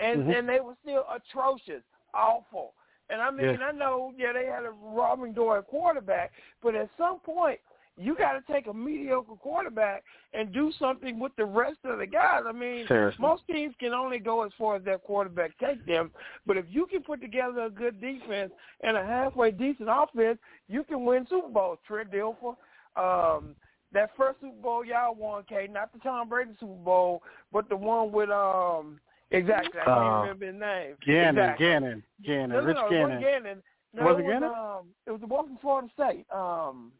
and 0.00 0.22
Mhm. 0.22 0.38
and 0.38 0.48
they 0.48 0.60
were 0.60 0.76
still 0.82 1.04
atrocious, 1.14 1.82
awful. 2.14 2.74
And 3.10 3.20
I 3.20 3.30
mean, 3.30 3.58
Yeah. 3.58 3.66
I 3.66 3.72
know, 3.72 4.12
yeah, 4.16 4.32
they 4.32 4.46
had 4.46 4.64
a 4.64 4.70
robbing 4.70 5.32
door 5.32 5.58
at 5.58 5.66
quarterback, 5.66 6.32
but 6.62 6.74
at 6.74 6.88
some 6.96 7.20
point, 7.20 7.60
you 7.98 8.14
got 8.14 8.32
to 8.34 8.52
take 8.52 8.66
a 8.68 8.72
mediocre 8.72 9.34
quarterback 9.34 10.04
and 10.32 10.52
do 10.52 10.70
something 10.78 11.18
with 11.18 11.32
the 11.36 11.44
rest 11.44 11.78
of 11.84 11.98
the 11.98 12.06
guys. 12.06 12.42
I 12.48 12.52
mean, 12.52 12.86
Seriously. 12.86 13.20
most 13.20 13.42
teams 13.50 13.74
can 13.80 13.92
only 13.92 14.18
go 14.18 14.44
as 14.44 14.52
far 14.56 14.76
as 14.76 14.84
their 14.84 14.98
quarterback 14.98 15.50
take 15.58 15.84
them, 15.84 16.10
but 16.46 16.56
if 16.56 16.64
you 16.68 16.86
can 16.86 17.02
put 17.02 17.20
together 17.20 17.62
a 17.62 17.70
good 17.70 18.00
defense 18.00 18.52
and 18.82 18.96
a 18.96 19.04
halfway 19.04 19.50
decent 19.50 19.88
offense, 19.90 20.38
you 20.68 20.84
can 20.84 21.04
win 21.04 21.26
Super 21.28 21.48
Bowls. 21.48 21.78
Trent 21.86 22.10
Dilfer, 22.12 22.54
um, 22.96 23.54
that 23.92 24.10
first 24.16 24.40
Super 24.40 24.54
Bowl 24.62 24.84
y'all 24.84 25.14
won, 25.14 25.42
Kay, 25.48 25.66
not 25.70 25.92
the 25.92 25.98
Tom 26.00 26.28
Brady 26.28 26.50
Super 26.60 26.74
Bowl, 26.74 27.22
but 27.52 27.68
the 27.68 27.76
one 27.76 28.12
with 28.12 28.30
um 28.30 29.00
exactly. 29.30 29.80
I 29.80 29.84
can't 29.84 29.98
Uh, 29.98 30.20
remember 30.22 30.46
his 30.46 30.54
name. 30.60 30.96
Gannon, 31.04 31.28
exactly. 31.38 31.66
Gannon, 31.66 32.02
Gannon, 32.24 32.50
No, 32.50 32.60
no, 32.60 32.66
Rich 32.66 32.76
no, 32.76 32.86
it 32.86 32.90
Gannon. 32.90 33.20
Gannon. 33.22 33.62
No, 33.94 34.04
Was 34.04 34.16
it 34.16 34.20
it 34.20 34.24
was, 34.24 34.32
Gannon? 34.32 34.50
Um, 34.50 34.86
it 35.06 35.10
was 35.10 35.20
the 35.20 35.26
one 35.26 35.46
from 35.46 35.56
Florida 35.58 35.88
State. 35.94 36.26
Um, 36.30 36.92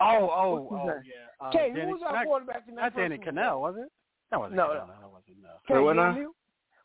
Oh, 0.00 0.30
oh, 0.34 0.60
What's 0.68 0.82
oh, 0.82 0.86
name? 0.86 1.02
yeah. 1.04 1.46
Uh, 1.46 1.50
Kay, 1.52 1.70
who 1.72 1.86
was 1.92 2.00
our 2.06 2.12
not, 2.14 2.26
quarterback 2.26 2.64
in 2.68 2.74
that 2.76 2.82
not 2.82 2.92
first 2.94 3.02
Danny 3.10 3.16
Super 3.18 3.32
Kanell, 3.32 3.60
was 3.60 3.74
it? 3.78 3.90
That 4.30 4.40
wasn't 4.40 4.56
No, 4.56 4.64
Kanell. 4.68 4.68
no. 4.68 4.74
No, 4.74 4.86
that 5.00 5.10
wasn't. 5.12 5.42
No. 5.42 5.48
Kay, 5.68 5.74
Wait, 5.74 5.80
what 5.84 5.96
you 5.96 6.00
now? 6.02 6.12
knew? 6.12 6.34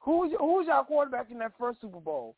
Who 0.01 0.17
was 0.19 0.31
who 0.37 0.45
was 0.57 0.67
our 0.71 0.83
quarterback 0.85 1.31
in 1.31 1.39
that 1.39 1.53
first 1.59 1.81
Super 1.81 1.99
Bowl? 1.99 2.35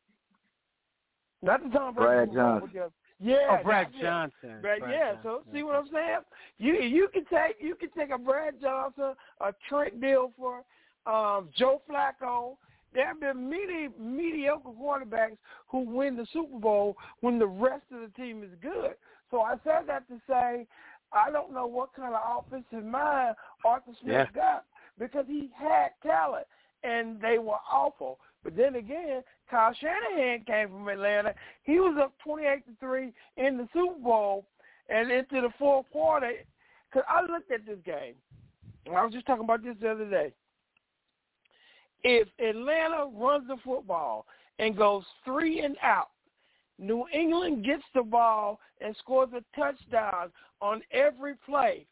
Not 1.41 1.63
the 1.63 1.69
Tom 1.69 1.93
Brady 1.93 2.07
Brad 2.07 2.29
Super 2.29 2.59
Bowl, 2.59 2.69
Johnson. 2.73 2.91
Yeah, 3.19 3.57
Oh, 3.59 3.63
Brad. 3.63 3.87
Johnson. 4.01 4.61
Brad, 4.61 4.79
Brad 4.79 4.91
yeah, 4.91 5.13
Johnson. 5.13 5.21
so 5.23 5.43
see 5.53 5.63
what 5.63 5.75
I'm 5.75 5.87
saying? 5.91 6.19
You 6.59 6.73
you 6.75 7.07
can 7.13 7.25
take 7.25 7.57
you 7.59 7.75
can 7.75 7.89
take 7.97 8.11
a 8.11 8.17
Brad 8.17 8.55
Johnson, 8.61 9.13
a 9.41 9.53
Trent 9.67 9.99
Dilfer, 9.99 10.59
um, 11.05 11.49
Joe 11.57 11.81
Flacco. 11.89 12.57
there 12.93 13.07
have 13.07 13.19
been 13.19 13.49
many 13.49 13.89
mediocre 13.99 14.69
quarterbacks 14.69 15.37
who 15.67 15.79
win 15.81 16.15
the 16.15 16.25
Super 16.31 16.57
Bowl 16.59 16.95
when 17.21 17.37
the 17.39 17.47
rest 17.47 17.83
of 17.91 17.99
the 18.01 18.09
team 18.15 18.43
is 18.43 18.49
good. 18.61 18.91
So 19.31 19.41
I 19.41 19.55
said 19.63 19.87
that 19.87 20.07
to 20.07 20.19
say 20.27 20.65
I 21.13 21.31
don't 21.31 21.53
know 21.53 21.67
what 21.67 21.93
kind 21.93 22.13
of 22.13 22.45
offensive 22.45 22.85
mind 22.85 23.35
Arthur 23.65 23.91
Smith 24.01 24.27
yeah. 24.35 24.41
got 24.41 24.65
because 24.99 25.25
he 25.27 25.49
had 25.57 25.89
talent 26.03 26.47
and 26.83 27.19
they 27.21 27.37
were 27.37 27.59
awful. 27.71 28.19
But 28.43 28.55
then 28.55 28.75
again, 28.75 29.23
Kyle 29.49 29.73
Shanahan 29.73 30.43
came 30.45 30.69
from 30.69 30.87
Atlanta. 30.87 31.33
He 31.63 31.79
was 31.79 31.97
up 32.01 32.13
twenty-eight 32.23 32.65
to 32.67 32.73
three 32.79 33.13
in 33.35 33.57
the 33.57 33.67
Super 33.73 33.99
Bowl, 33.99 34.45
and 34.89 35.11
into 35.11 35.41
the 35.41 35.49
fourth 35.57 35.85
quarter. 35.91 36.31
Because 36.89 37.05
I 37.09 37.21
looked 37.21 37.51
at 37.51 37.65
this 37.65 37.79
game, 37.85 38.13
and 38.85 38.95
I 38.95 39.03
was 39.03 39.13
just 39.13 39.25
talking 39.25 39.43
about 39.43 39.63
this 39.63 39.75
the 39.81 39.89
other 39.89 40.09
day. 40.09 40.33
If 42.03 42.27
Atlanta 42.39 43.07
runs 43.13 43.47
the 43.47 43.57
football 43.65 44.25
and 44.59 44.77
goes 44.77 45.03
three 45.25 45.61
and 45.61 45.75
out, 45.81 46.09
New 46.79 47.05
England 47.13 47.65
gets 47.65 47.83
the 47.93 48.03
ball 48.03 48.59
and 48.81 48.95
scores 48.97 49.29
a 49.33 49.43
touchdown 49.59 50.31
on 50.61 50.81
every 50.91 51.35
play. 51.45 51.85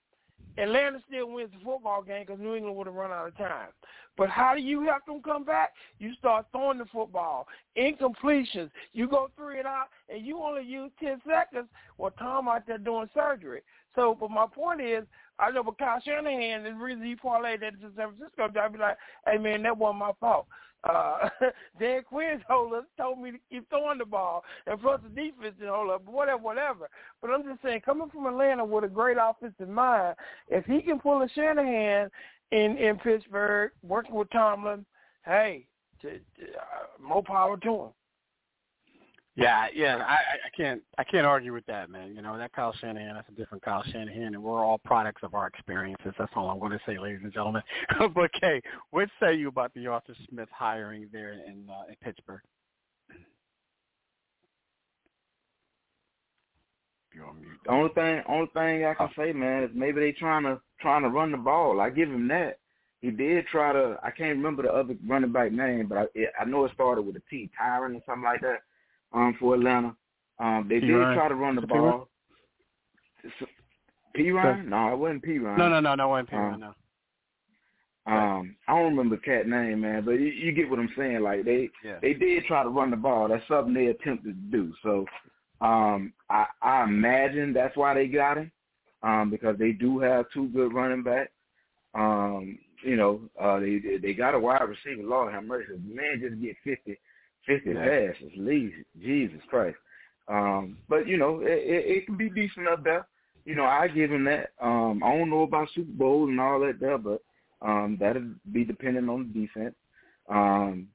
Atlanta 0.57 0.99
still 1.07 1.31
wins 1.31 1.49
the 1.51 1.63
football 1.65 2.01
game 2.01 2.23
because 2.25 2.39
New 2.39 2.55
England 2.55 2.77
would 2.77 2.87
have 2.87 2.95
run 2.95 3.11
out 3.11 3.27
of 3.27 3.37
time. 3.37 3.69
But 4.17 4.29
how 4.29 4.55
do 4.55 4.61
you 4.61 4.83
help 4.83 5.05
them 5.05 5.21
come 5.21 5.43
back? 5.43 5.73
You 5.99 6.13
start 6.13 6.45
throwing 6.51 6.77
the 6.77 6.85
football. 6.85 7.47
Incompletions. 7.77 8.69
You 8.93 9.07
go 9.09 9.29
three 9.35 9.59
and 9.59 9.67
out, 9.67 9.87
and 10.07 10.25
you 10.25 10.37
only 10.37 10.63
use 10.63 10.91
10 11.01 11.21
seconds. 11.27 11.67
Well, 11.97 12.11
Tom 12.17 12.47
out 12.47 12.65
there 12.65 12.77
doing 12.77 13.09
surgery. 13.13 13.61
So, 13.95 14.15
but 14.17 14.31
my 14.31 14.45
point 14.47 14.81
is, 14.81 15.03
I 15.39 15.51
know 15.51 15.63
but 15.63 15.77
Kyle 15.77 16.01
Shanahan, 16.01 16.63
the 16.63 16.73
reason 16.73 17.03
he 17.03 17.15
parlayed 17.15 17.59
that 17.59 17.79
to 17.81 17.91
San 17.97 18.13
Francisco, 18.15 18.47
I'd 18.59 18.73
be 18.73 18.79
like, 18.79 18.97
hey, 19.25 19.37
man, 19.37 19.63
that 19.63 19.77
wasn't 19.77 19.99
my 19.99 20.11
fault. 20.19 20.47
Uh, 20.85 21.29
Dan 21.79 22.03
Quinn 22.03 22.41
told 22.47 22.73
us, 22.73 22.83
told 22.97 23.19
me 23.19 23.31
to 23.31 23.37
keep 23.49 23.67
throwing 23.69 23.97
the 23.97 24.05
ball, 24.05 24.43
and 24.67 24.79
plus 24.79 25.01
the 25.03 25.09
defense 25.09 25.55
didn't 25.57 25.73
hold 25.73 25.89
up, 25.89 26.05
whatever, 26.05 26.37
whatever. 26.37 26.89
But 27.21 27.31
I'm 27.31 27.43
just 27.43 27.61
saying, 27.63 27.81
coming 27.83 28.09
from 28.09 28.27
Atlanta 28.27 28.63
with 28.63 28.83
a 28.83 28.87
great 28.87 29.17
offensive 29.19 29.69
mind, 29.69 30.15
if 30.49 30.65
he 30.65 30.81
can 30.81 30.99
pull 30.99 31.21
a 31.21 31.29
Shanahan 31.29 32.09
in 32.51 32.77
in 32.77 32.97
Pittsburgh, 32.97 33.71
working 33.83 34.15
with 34.15 34.29
Tomlin, 34.31 34.85
hey, 35.25 35.65
to, 36.01 36.11
to, 36.11 36.17
uh, 36.17 37.01
more 37.01 37.23
power 37.23 37.57
to 37.57 37.69
him. 37.69 37.89
Yeah, 39.37 39.67
yeah, 39.75 39.97
I, 39.97 40.13
I 40.13 40.49
can't 40.55 40.81
I 40.97 41.03
can't 41.03 41.25
argue 41.25 41.51
with 41.51 41.65
that, 41.65 41.89
man. 41.89 42.15
You 42.15 42.21
know, 42.21 42.37
that 42.37 42.53
Kyle 42.53 42.73
Shanahan, 42.79 43.15
that's 43.15 43.27
a 43.27 43.33
different 43.33 43.65
Kyle 43.65 43.83
Shanahan, 43.91 44.33
and 44.33 44.41
we're 44.41 44.63
all 44.63 44.77
products 44.77 45.23
of 45.23 45.33
our 45.33 45.45
experiences. 45.45 46.13
That's 46.17 46.31
all 46.37 46.49
I'm 46.49 46.59
going 46.59 46.71
to 46.71 46.79
say, 46.85 46.97
ladies 46.97 47.19
and 47.21 47.33
gentlemen. 47.33 47.61
but 48.15 48.31
Kay, 48.39 48.61
what 48.91 49.09
say 49.19 49.35
you 49.35 49.49
about 49.49 49.73
the 49.73 49.87
Arthur 49.87 50.15
Smith 50.29 50.47
hiring 50.53 51.09
there 51.11 51.33
in 51.33 51.67
uh, 51.69 51.89
in 51.89 51.95
Pittsburgh? 52.01 52.39
You're 57.13 57.27
on 57.27 57.41
mute. 57.41 57.59
The 57.65 57.71
only 57.71 57.93
thing, 57.93 58.23
only 58.29 58.49
thing 58.53 58.85
I 58.85 58.93
can 58.93 59.09
say, 59.17 59.33
man, 59.33 59.63
is 59.63 59.69
maybe 59.73 59.99
they 59.99 60.13
trying 60.13 60.43
to 60.43 60.61
trying 60.79 61.01
to 61.01 61.09
run 61.09 61.31
the 61.31 61.37
ball. 61.37 61.81
I 61.81 61.89
give 61.89 62.07
him 62.09 62.29
that. 62.29 62.59
He 63.01 63.11
did 63.11 63.47
try 63.47 63.73
to. 63.73 63.97
I 64.01 64.11
can't 64.11 64.37
remember 64.37 64.63
the 64.63 64.71
other 64.71 64.95
running 65.05 65.33
back 65.33 65.51
name, 65.51 65.87
but 65.89 65.97
I, 65.97 66.05
I 66.41 66.45
know 66.45 66.63
it 66.63 66.71
started 66.73 67.01
with 67.01 67.17
a 67.17 67.21
T, 67.29 67.49
Tyron 67.61 67.97
or 67.97 68.01
something 68.05 68.23
like 68.23 68.39
that 68.39 68.59
um, 69.13 69.35
for 69.39 69.55
Atlanta. 69.55 69.95
Um, 70.39 70.67
they 70.69 70.79
P. 70.79 70.87
did 70.87 70.93
Ryan. 70.93 71.17
try 71.17 71.27
to 71.29 71.35
run 71.35 71.55
the 71.55 71.61
ball. 71.61 72.09
P. 74.13 74.31
Ryan? 74.31 74.69
No, 74.69 74.93
it 74.93 74.97
wasn't 74.97 75.23
P. 75.23 75.39
Ryan. 75.39 75.57
No, 75.57 75.69
no, 75.69 75.79
no, 75.79 75.95
no, 75.95 76.05
it 76.05 76.09
wasn't 76.09 76.29
P. 76.29 76.35
Ryan. 76.35 76.53
Um, 76.53 76.59
no. 76.59 76.73
Um, 78.07 78.55
I 78.67 78.73
don't 78.73 78.95
remember 78.95 79.15
the 79.15 79.21
cat 79.23 79.47
name, 79.47 79.81
man, 79.81 80.05
but 80.05 80.11
you, 80.11 80.27
you 80.27 80.51
get 80.51 80.69
what 80.69 80.77
I'm 80.77 80.93
saying. 80.95 81.21
Like 81.21 81.43
they, 81.43 81.69
yeah. 81.83 81.97
they 82.03 82.13
did 82.13 82.43
try 82.45 82.61
to 82.61 82.69
run 82.69 82.91
the 82.91 82.97
ball. 82.97 83.27
That's 83.27 83.47
something 83.47 83.73
they 83.73 83.87
attempted 83.87 84.35
to 84.51 84.57
do. 84.57 84.73
So, 84.83 85.05
um, 85.59 86.13
I, 86.29 86.45
I 86.61 86.83
imagine 86.83 87.51
that's 87.51 87.75
why 87.75 87.95
they 87.95 88.05
got 88.05 88.37
him, 88.37 88.51
um, 89.01 89.31
because 89.31 89.57
they 89.57 89.71
do 89.71 89.97
have 89.99 90.25
two 90.31 90.49
good 90.49 90.71
running 90.71 91.01
backs. 91.01 91.31
Um, 91.95 92.59
you 92.83 92.95
know, 92.95 93.21
uh, 93.41 93.59
they 93.59 93.81
they 93.99 94.13
got 94.13 94.35
a 94.35 94.39
wide 94.39 94.61
receiver. 94.61 95.01
Lord 95.01 95.33
have 95.33 95.43
mercy, 95.43 95.73
man, 95.83 96.21
just 96.21 96.39
get 96.39 96.55
fifty 96.63 96.99
50 97.45 97.69
yeah. 97.69 97.83
passes, 97.83 98.31
least 98.37 98.75
Jesus 99.01 99.41
Christ. 99.49 99.77
Um, 100.27 100.77
but 100.89 101.07
you 101.07 101.17
know, 101.17 101.41
it, 101.41 101.51
it, 101.51 101.97
it 101.97 102.05
can 102.05 102.17
be 102.17 102.29
decent 102.29 102.67
up 102.67 102.83
there. 102.83 103.07
You 103.45 103.55
know, 103.55 103.65
I 103.65 103.87
give 103.87 104.11
him 104.11 104.23
that. 104.25 104.51
Um, 104.61 105.01
I 105.03 105.15
don't 105.15 105.29
know 105.29 105.43
about 105.43 105.69
Super 105.75 105.91
Bowl 105.91 106.27
and 106.27 106.39
all 106.39 106.59
that 106.61 106.79
there, 106.79 106.97
but 106.97 107.21
um, 107.61 107.97
that'll 107.99 108.31
be 108.51 108.63
dependent 108.63 109.09
on 109.09 109.31
the 109.31 109.41
defense. 109.41 109.75
Um, 110.29 110.87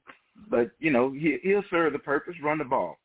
but 0.49 0.71
you 0.79 0.91
know, 0.91 1.11
he, 1.11 1.37
he'll 1.43 1.63
serve 1.69 1.93
the 1.93 1.99
purpose, 1.99 2.35
run 2.43 2.57
the 2.57 2.65
ball. 2.65 2.97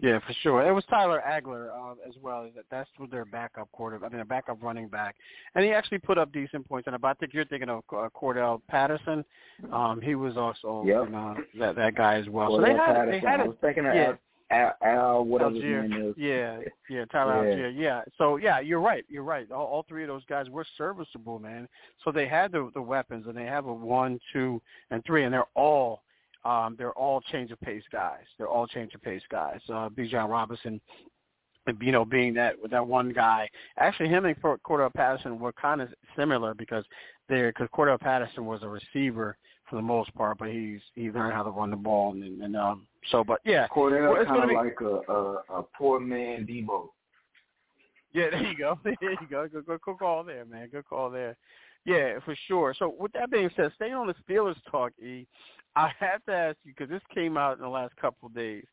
Yeah, 0.00 0.20
for 0.20 0.32
sure. 0.42 0.66
It 0.66 0.72
was 0.72 0.84
Tyler 0.88 1.20
Allgeier 1.26 1.70
uh, 1.72 1.94
as 2.08 2.14
well. 2.22 2.48
That's 2.70 2.88
their 3.10 3.24
backup 3.24 3.70
quarter. 3.72 3.96
I 3.96 4.08
mean, 4.08 4.12
their 4.12 4.24
backup 4.24 4.62
running 4.62 4.88
back, 4.88 5.16
and 5.54 5.64
he 5.64 5.72
actually 5.72 5.98
put 5.98 6.18
up 6.18 6.32
decent 6.32 6.68
points. 6.68 6.86
And 6.86 6.96
I 7.02 7.14
think 7.14 7.34
you're 7.34 7.44
thinking 7.46 7.68
of 7.68 7.82
uh, 7.92 8.08
Cordarrelle 8.14 8.62
Patterson. 8.68 9.24
Um, 9.72 10.00
he 10.00 10.14
was 10.14 10.36
also 10.36 10.84
yep. 10.86 11.06
you 11.06 11.10
know, 11.10 11.36
that 11.58 11.74
that 11.76 11.96
guy 11.96 12.14
as 12.14 12.28
well. 12.28 12.50
Cordarrelle 12.50 12.56
so 12.56 12.62
they 12.62 12.70
had 12.70 12.94
Patterson. 12.94 13.10
they 13.10 13.30
had 13.30 13.40
I 13.40 13.44
was 13.44 13.56
thinking 13.60 13.86
of 13.86 13.94
yeah. 13.94 14.12
Al, 14.50 14.72
Al 14.82 15.24
whatever 15.24 15.50
Allgeier. 15.50 15.82
his 15.82 15.90
name 15.90 16.08
is. 16.10 16.14
Yeah, 16.16 16.60
yeah, 16.88 17.04
Tyler 17.06 17.48
yeah. 17.48 17.56
Allgeier. 17.56 17.72
Yeah. 17.76 18.00
So 18.16 18.36
yeah, 18.36 18.60
you're 18.60 18.80
right. 18.80 19.04
You're 19.08 19.24
right. 19.24 19.50
All, 19.50 19.66
all 19.66 19.84
three 19.88 20.04
of 20.04 20.08
those 20.08 20.24
guys 20.26 20.48
were 20.48 20.64
serviceable, 20.76 21.38
man. 21.38 21.68
So 22.04 22.12
they 22.12 22.28
had 22.28 22.52
the 22.52 22.70
the 22.72 22.82
weapons, 22.82 23.26
and 23.26 23.36
they 23.36 23.46
have 23.46 23.66
a 23.66 23.74
one, 23.74 24.20
two, 24.32 24.62
and 24.90 25.04
three, 25.04 25.24
and 25.24 25.34
they're 25.34 25.44
all 25.54 26.02
um, 26.48 26.76
they're 26.78 26.92
all 26.92 27.20
change 27.32 27.50
of 27.50 27.60
pace 27.60 27.82
guys. 27.92 28.24
They're 28.36 28.48
all 28.48 28.66
change 28.66 28.94
of 28.94 29.02
pace 29.02 29.22
guys. 29.30 29.60
Uh, 29.68 29.88
Bijan 29.90 30.28
Robinson, 30.28 30.80
you 31.80 31.92
know, 31.92 32.04
being 32.04 32.32
that 32.34 32.54
that 32.70 32.86
one 32.86 33.12
guy. 33.12 33.48
Actually, 33.78 34.08
him 34.08 34.24
and 34.24 34.36
Cordarrelle 34.40 34.94
Patterson 34.94 35.38
were 35.38 35.52
kind 35.52 35.82
of 35.82 35.88
similar 36.16 36.54
because 36.54 36.84
they're 37.28 37.52
because 37.52 37.68
Cordarrelle 37.74 38.00
Patterson 38.00 38.46
was 38.46 38.62
a 38.62 38.68
receiver 38.68 39.36
for 39.68 39.76
the 39.76 39.82
most 39.82 40.14
part, 40.14 40.38
but 40.38 40.48
he's 40.48 40.80
he 40.94 41.10
learned 41.10 41.34
how 41.34 41.42
to 41.42 41.50
run 41.50 41.70
the 41.70 41.76
ball 41.76 42.12
and, 42.12 42.42
and 42.42 42.56
um 42.56 42.86
so. 43.10 43.22
But 43.22 43.40
yeah, 43.44 43.66
Cordell 43.68 44.14
well, 44.14 44.24
kind 44.24 44.44
of 44.44 44.48
be... 44.48 44.54
like 44.54 44.80
a, 44.80 45.12
a 45.12 45.58
a 45.58 45.62
poor 45.76 46.00
man 46.00 46.46
Deebo. 46.46 46.88
Yeah, 48.14 48.28
there 48.30 48.42
you 48.42 48.56
go. 48.56 48.78
there 48.84 48.94
you 49.12 49.18
go. 49.30 49.46
Good, 49.48 49.66
good, 49.66 49.80
good 49.82 49.98
call 49.98 50.24
there, 50.24 50.46
man. 50.46 50.68
Good 50.70 50.86
call 50.86 51.10
there. 51.10 51.36
Yeah, 51.84 52.18
for 52.24 52.36
sure. 52.46 52.74
So 52.78 52.94
with 52.98 53.12
that 53.12 53.30
being 53.30 53.50
said, 53.56 53.72
staying 53.74 53.94
on 53.94 54.06
the 54.06 54.14
Steelers 54.28 54.56
talk, 54.70 54.92
E, 55.02 55.26
I 55.76 55.90
have 56.00 56.24
to 56.26 56.32
ask 56.32 56.56
you 56.64 56.72
because 56.76 56.90
this 56.90 57.02
came 57.14 57.36
out 57.36 57.56
in 57.56 57.62
the 57.62 57.68
last 57.68 57.94
couple 57.96 58.26
of 58.26 58.34
days. 58.34 58.64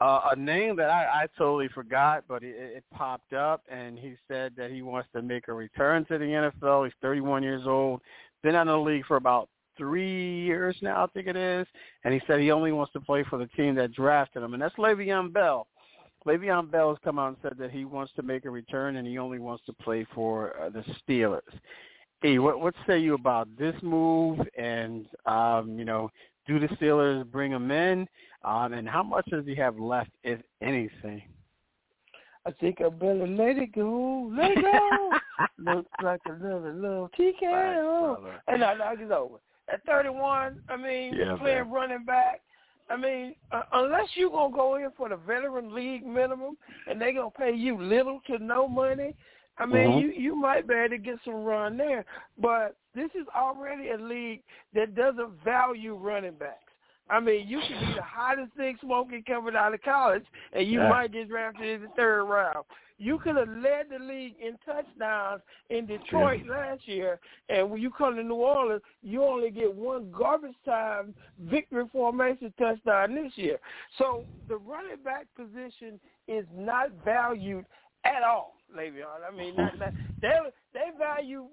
Uh, 0.00 0.30
a 0.32 0.36
name 0.36 0.76
that 0.76 0.90
I, 0.90 1.22
I 1.22 1.26
totally 1.38 1.68
forgot, 1.68 2.24
but 2.28 2.42
it, 2.42 2.56
it 2.56 2.84
popped 2.92 3.32
up, 3.32 3.62
and 3.70 3.98
he 3.98 4.16
said 4.28 4.52
that 4.56 4.70
he 4.70 4.82
wants 4.82 5.08
to 5.14 5.22
make 5.22 5.48
a 5.48 5.52
return 5.52 6.04
to 6.06 6.18
the 6.18 6.24
NFL. 6.24 6.84
He's 6.84 6.94
31 7.00 7.42
years 7.42 7.62
old, 7.66 8.00
been 8.42 8.56
out 8.56 8.68
of 8.68 8.84
the 8.84 8.90
league 8.90 9.06
for 9.06 9.16
about 9.16 9.48
three 9.76 10.42
years 10.42 10.76
now, 10.82 11.04
I 11.04 11.06
think 11.08 11.26
it 11.26 11.36
is, 11.36 11.66
and 12.04 12.12
he 12.12 12.20
said 12.26 12.40
he 12.40 12.50
only 12.50 12.72
wants 12.72 12.92
to 12.92 13.00
play 13.00 13.24
for 13.28 13.38
the 13.38 13.46
team 13.48 13.74
that 13.76 13.92
drafted 13.92 14.42
him, 14.42 14.54
and 14.54 14.62
that's 14.62 14.74
Le'Veon 14.76 15.32
Bell. 15.32 15.66
Le'Veon 16.26 16.70
Bell 16.70 16.90
has 16.90 16.98
come 17.04 17.18
out 17.18 17.28
and 17.28 17.36
said 17.42 17.54
that 17.58 17.70
he 17.70 17.84
wants 17.84 18.12
to 18.16 18.22
make 18.22 18.44
a 18.44 18.50
return, 18.50 18.96
and 18.96 19.06
he 19.06 19.18
only 19.18 19.38
wants 19.38 19.64
to 19.66 19.72
play 19.72 20.06
for 20.14 20.54
uh, 20.60 20.70
the 20.70 20.84
Steelers. 21.02 21.40
Hey, 22.22 22.38
what 22.38 22.58
what 22.60 22.74
say 22.86 22.98
you 22.98 23.14
about 23.14 23.48
this 23.58 23.74
move? 23.82 24.38
And 24.56 25.06
um, 25.26 25.78
you 25.78 25.84
know, 25.84 26.10
do 26.46 26.58
the 26.58 26.68
Steelers 26.76 27.30
bring 27.30 27.52
him 27.52 27.70
in? 27.70 28.08
Um, 28.44 28.72
and 28.72 28.88
how 28.88 29.02
much 29.02 29.26
does 29.30 29.44
he 29.46 29.54
have 29.56 29.78
left, 29.78 30.10
if 30.22 30.40
anything? 30.60 31.22
I 32.46 32.50
think 32.52 32.80
I 32.80 32.90
better 32.90 33.26
let 33.26 33.56
it 33.56 33.74
go. 33.74 34.30
Let 34.36 34.50
it 34.50 34.62
go. 34.62 35.10
Looks 35.58 35.88
like 36.02 36.20
another 36.26 36.74
little 36.74 37.10
TKO. 37.18 38.22
Right, 38.22 38.40
and 38.48 38.62
I 38.62 38.74
knock 38.74 38.98
it 39.00 39.10
over. 39.10 39.36
At 39.72 39.82
31, 39.86 40.60
I 40.68 40.76
mean, 40.76 41.14
yeah, 41.14 41.36
playing 41.38 41.64
man. 41.64 41.70
running 41.70 42.04
back. 42.04 42.42
I 42.90 42.98
mean, 42.98 43.34
uh, 43.50 43.62
unless 43.72 44.08
you're 44.14 44.30
going 44.30 44.52
to 44.52 44.56
go 44.56 44.76
in 44.76 44.90
for 44.94 45.08
the 45.08 45.16
veteran 45.16 45.74
league 45.74 46.04
minimum 46.04 46.58
and 46.86 47.00
they're 47.00 47.14
going 47.14 47.30
to 47.30 47.38
pay 47.38 47.54
you 47.54 47.80
little 47.80 48.20
to 48.26 48.38
no 48.38 48.68
money, 48.68 49.16
I 49.58 49.66
mean, 49.66 49.76
mm-hmm. 49.76 49.98
you 49.98 50.12
you 50.12 50.36
might 50.36 50.66
be 50.66 50.74
able 50.74 50.90
to 50.90 50.98
get 50.98 51.16
some 51.24 51.44
run 51.44 51.76
there, 51.76 52.04
but 52.38 52.76
this 52.94 53.10
is 53.14 53.26
already 53.36 53.90
a 53.90 53.96
league 53.96 54.42
that 54.74 54.94
doesn't 54.94 55.44
value 55.44 55.94
running 55.94 56.34
backs. 56.34 56.58
I 57.08 57.20
mean, 57.20 57.46
you 57.46 57.60
could 57.60 57.80
be 57.80 57.94
the 57.94 58.02
hottest 58.04 58.52
thing 58.56 58.76
smoking 58.80 59.22
coming 59.26 59.54
out 59.54 59.74
of 59.74 59.82
college, 59.82 60.24
and 60.52 60.66
you 60.66 60.80
yeah. 60.80 60.88
might 60.88 61.12
get 61.12 61.28
drafted 61.28 61.68
in 61.68 61.82
the 61.82 61.88
third 61.96 62.24
round. 62.24 62.64
You 62.96 63.18
could 63.18 63.36
have 63.36 63.48
led 63.48 63.86
the 63.90 64.02
league 64.02 64.36
in 64.40 64.56
touchdowns 64.64 65.42
in 65.68 65.84
Detroit 65.84 66.42
yeah. 66.46 66.52
last 66.52 66.86
year, 66.86 67.18
and 67.48 67.68
when 67.68 67.80
you 67.80 67.90
come 67.90 68.16
to 68.16 68.22
New 68.22 68.34
Orleans, 68.34 68.82
you 69.02 69.22
only 69.22 69.50
get 69.50 69.74
one 69.74 70.12
garbage 70.16 70.54
time 70.64 71.14
victory 71.40 71.84
formation 71.92 72.52
touchdown 72.58 73.14
this 73.14 73.32
year. 73.36 73.58
So 73.98 74.24
the 74.48 74.56
running 74.56 75.02
back 75.04 75.26
position 75.36 75.98
is 76.28 76.46
not 76.56 76.90
valued 77.04 77.66
at 78.04 78.22
all. 78.22 78.53
Le'Veon. 78.74 79.22
I 79.26 79.34
mean, 79.34 79.56
not, 79.56 79.78
not, 79.78 79.92
they 80.20 80.36
they 80.72 80.96
value 80.98 81.46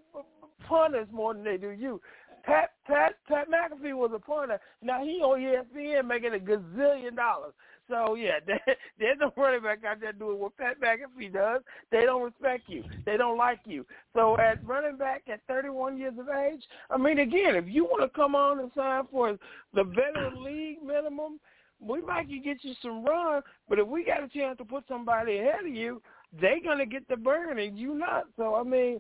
punters 0.67 1.07
more 1.11 1.33
than 1.33 1.43
they 1.43 1.57
do 1.57 1.69
you. 1.69 2.01
Pat 2.43 2.71
Pat 2.87 3.15
Pat 3.27 3.47
McAfee 3.49 3.95
was 3.95 4.11
a 4.15 4.19
punter. 4.19 4.59
Now 4.81 5.03
he 5.03 5.21
on 5.21 5.39
ESPN 5.39 6.07
making 6.07 6.33
a 6.33 6.39
gazillion 6.39 7.15
dollars. 7.15 7.53
So 7.87 8.15
yeah, 8.15 8.39
there's 8.99 9.17
no 9.19 9.31
running 9.35 9.63
back 9.63 9.83
out 9.83 9.99
there 9.99 10.13
doing 10.13 10.39
what 10.39 10.57
Pat 10.57 10.79
McAfee 10.79 11.33
does. 11.33 11.61
They 11.91 12.01
don't 12.01 12.23
respect 12.23 12.63
you. 12.67 12.83
They 13.05 13.17
don't 13.17 13.37
like 13.37 13.59
you. 13.65 13.85
So 14.15 14.37
at 14.37 14.65
running 14.65 14.97
back 14.97 15.23
at 15.31 15.41
31 15.47 15.97
years 15.97 16.13
of 16.19 16.29
age, 16.29 16.63
I 16.89 16.97
mean, 16.97 17.19
again, 17.19 17.55
if 17.55 17.65
you 17.67 17.83
want 17.83 18.01
to 18.01 18.15
come 18.15 18.33
on 18.33 18.59
and 18.59 18.71
sign 18.75 19.03
for 19.11 19.37
the 19.73 19.83
veteran 19.83 20.43
league 20.43 20.81
minimum, 20.83 21.39
we 21.79 22.01
might 22.01 22.29
get 22.29 22.63
you 22.63 22.73
some 22.81 23.03
run. 23.03 23.41
But 23.67 23.79
if 23.79 23.87
we 23.87 24.05
got 24.05 24.23
a 24.23 24.27
chance 24.29 24.57
to 24.59 24.65
put 24.65 24.83
somebody 24.87 25.39
ahead 25.39 25.65
of 25.65 25.73
you, 25.73 26.01
they're 26.39 26.61
gonna 26.63 26.85
get 26.85 27.07
the 27.07 27.17
burn 27.17 27.59
and 27.59 27.77
you 27.77 27.95
not. 27.95 28.25
So 28.37 28.55
I 28.55 28.63
mean, 28.63 28.99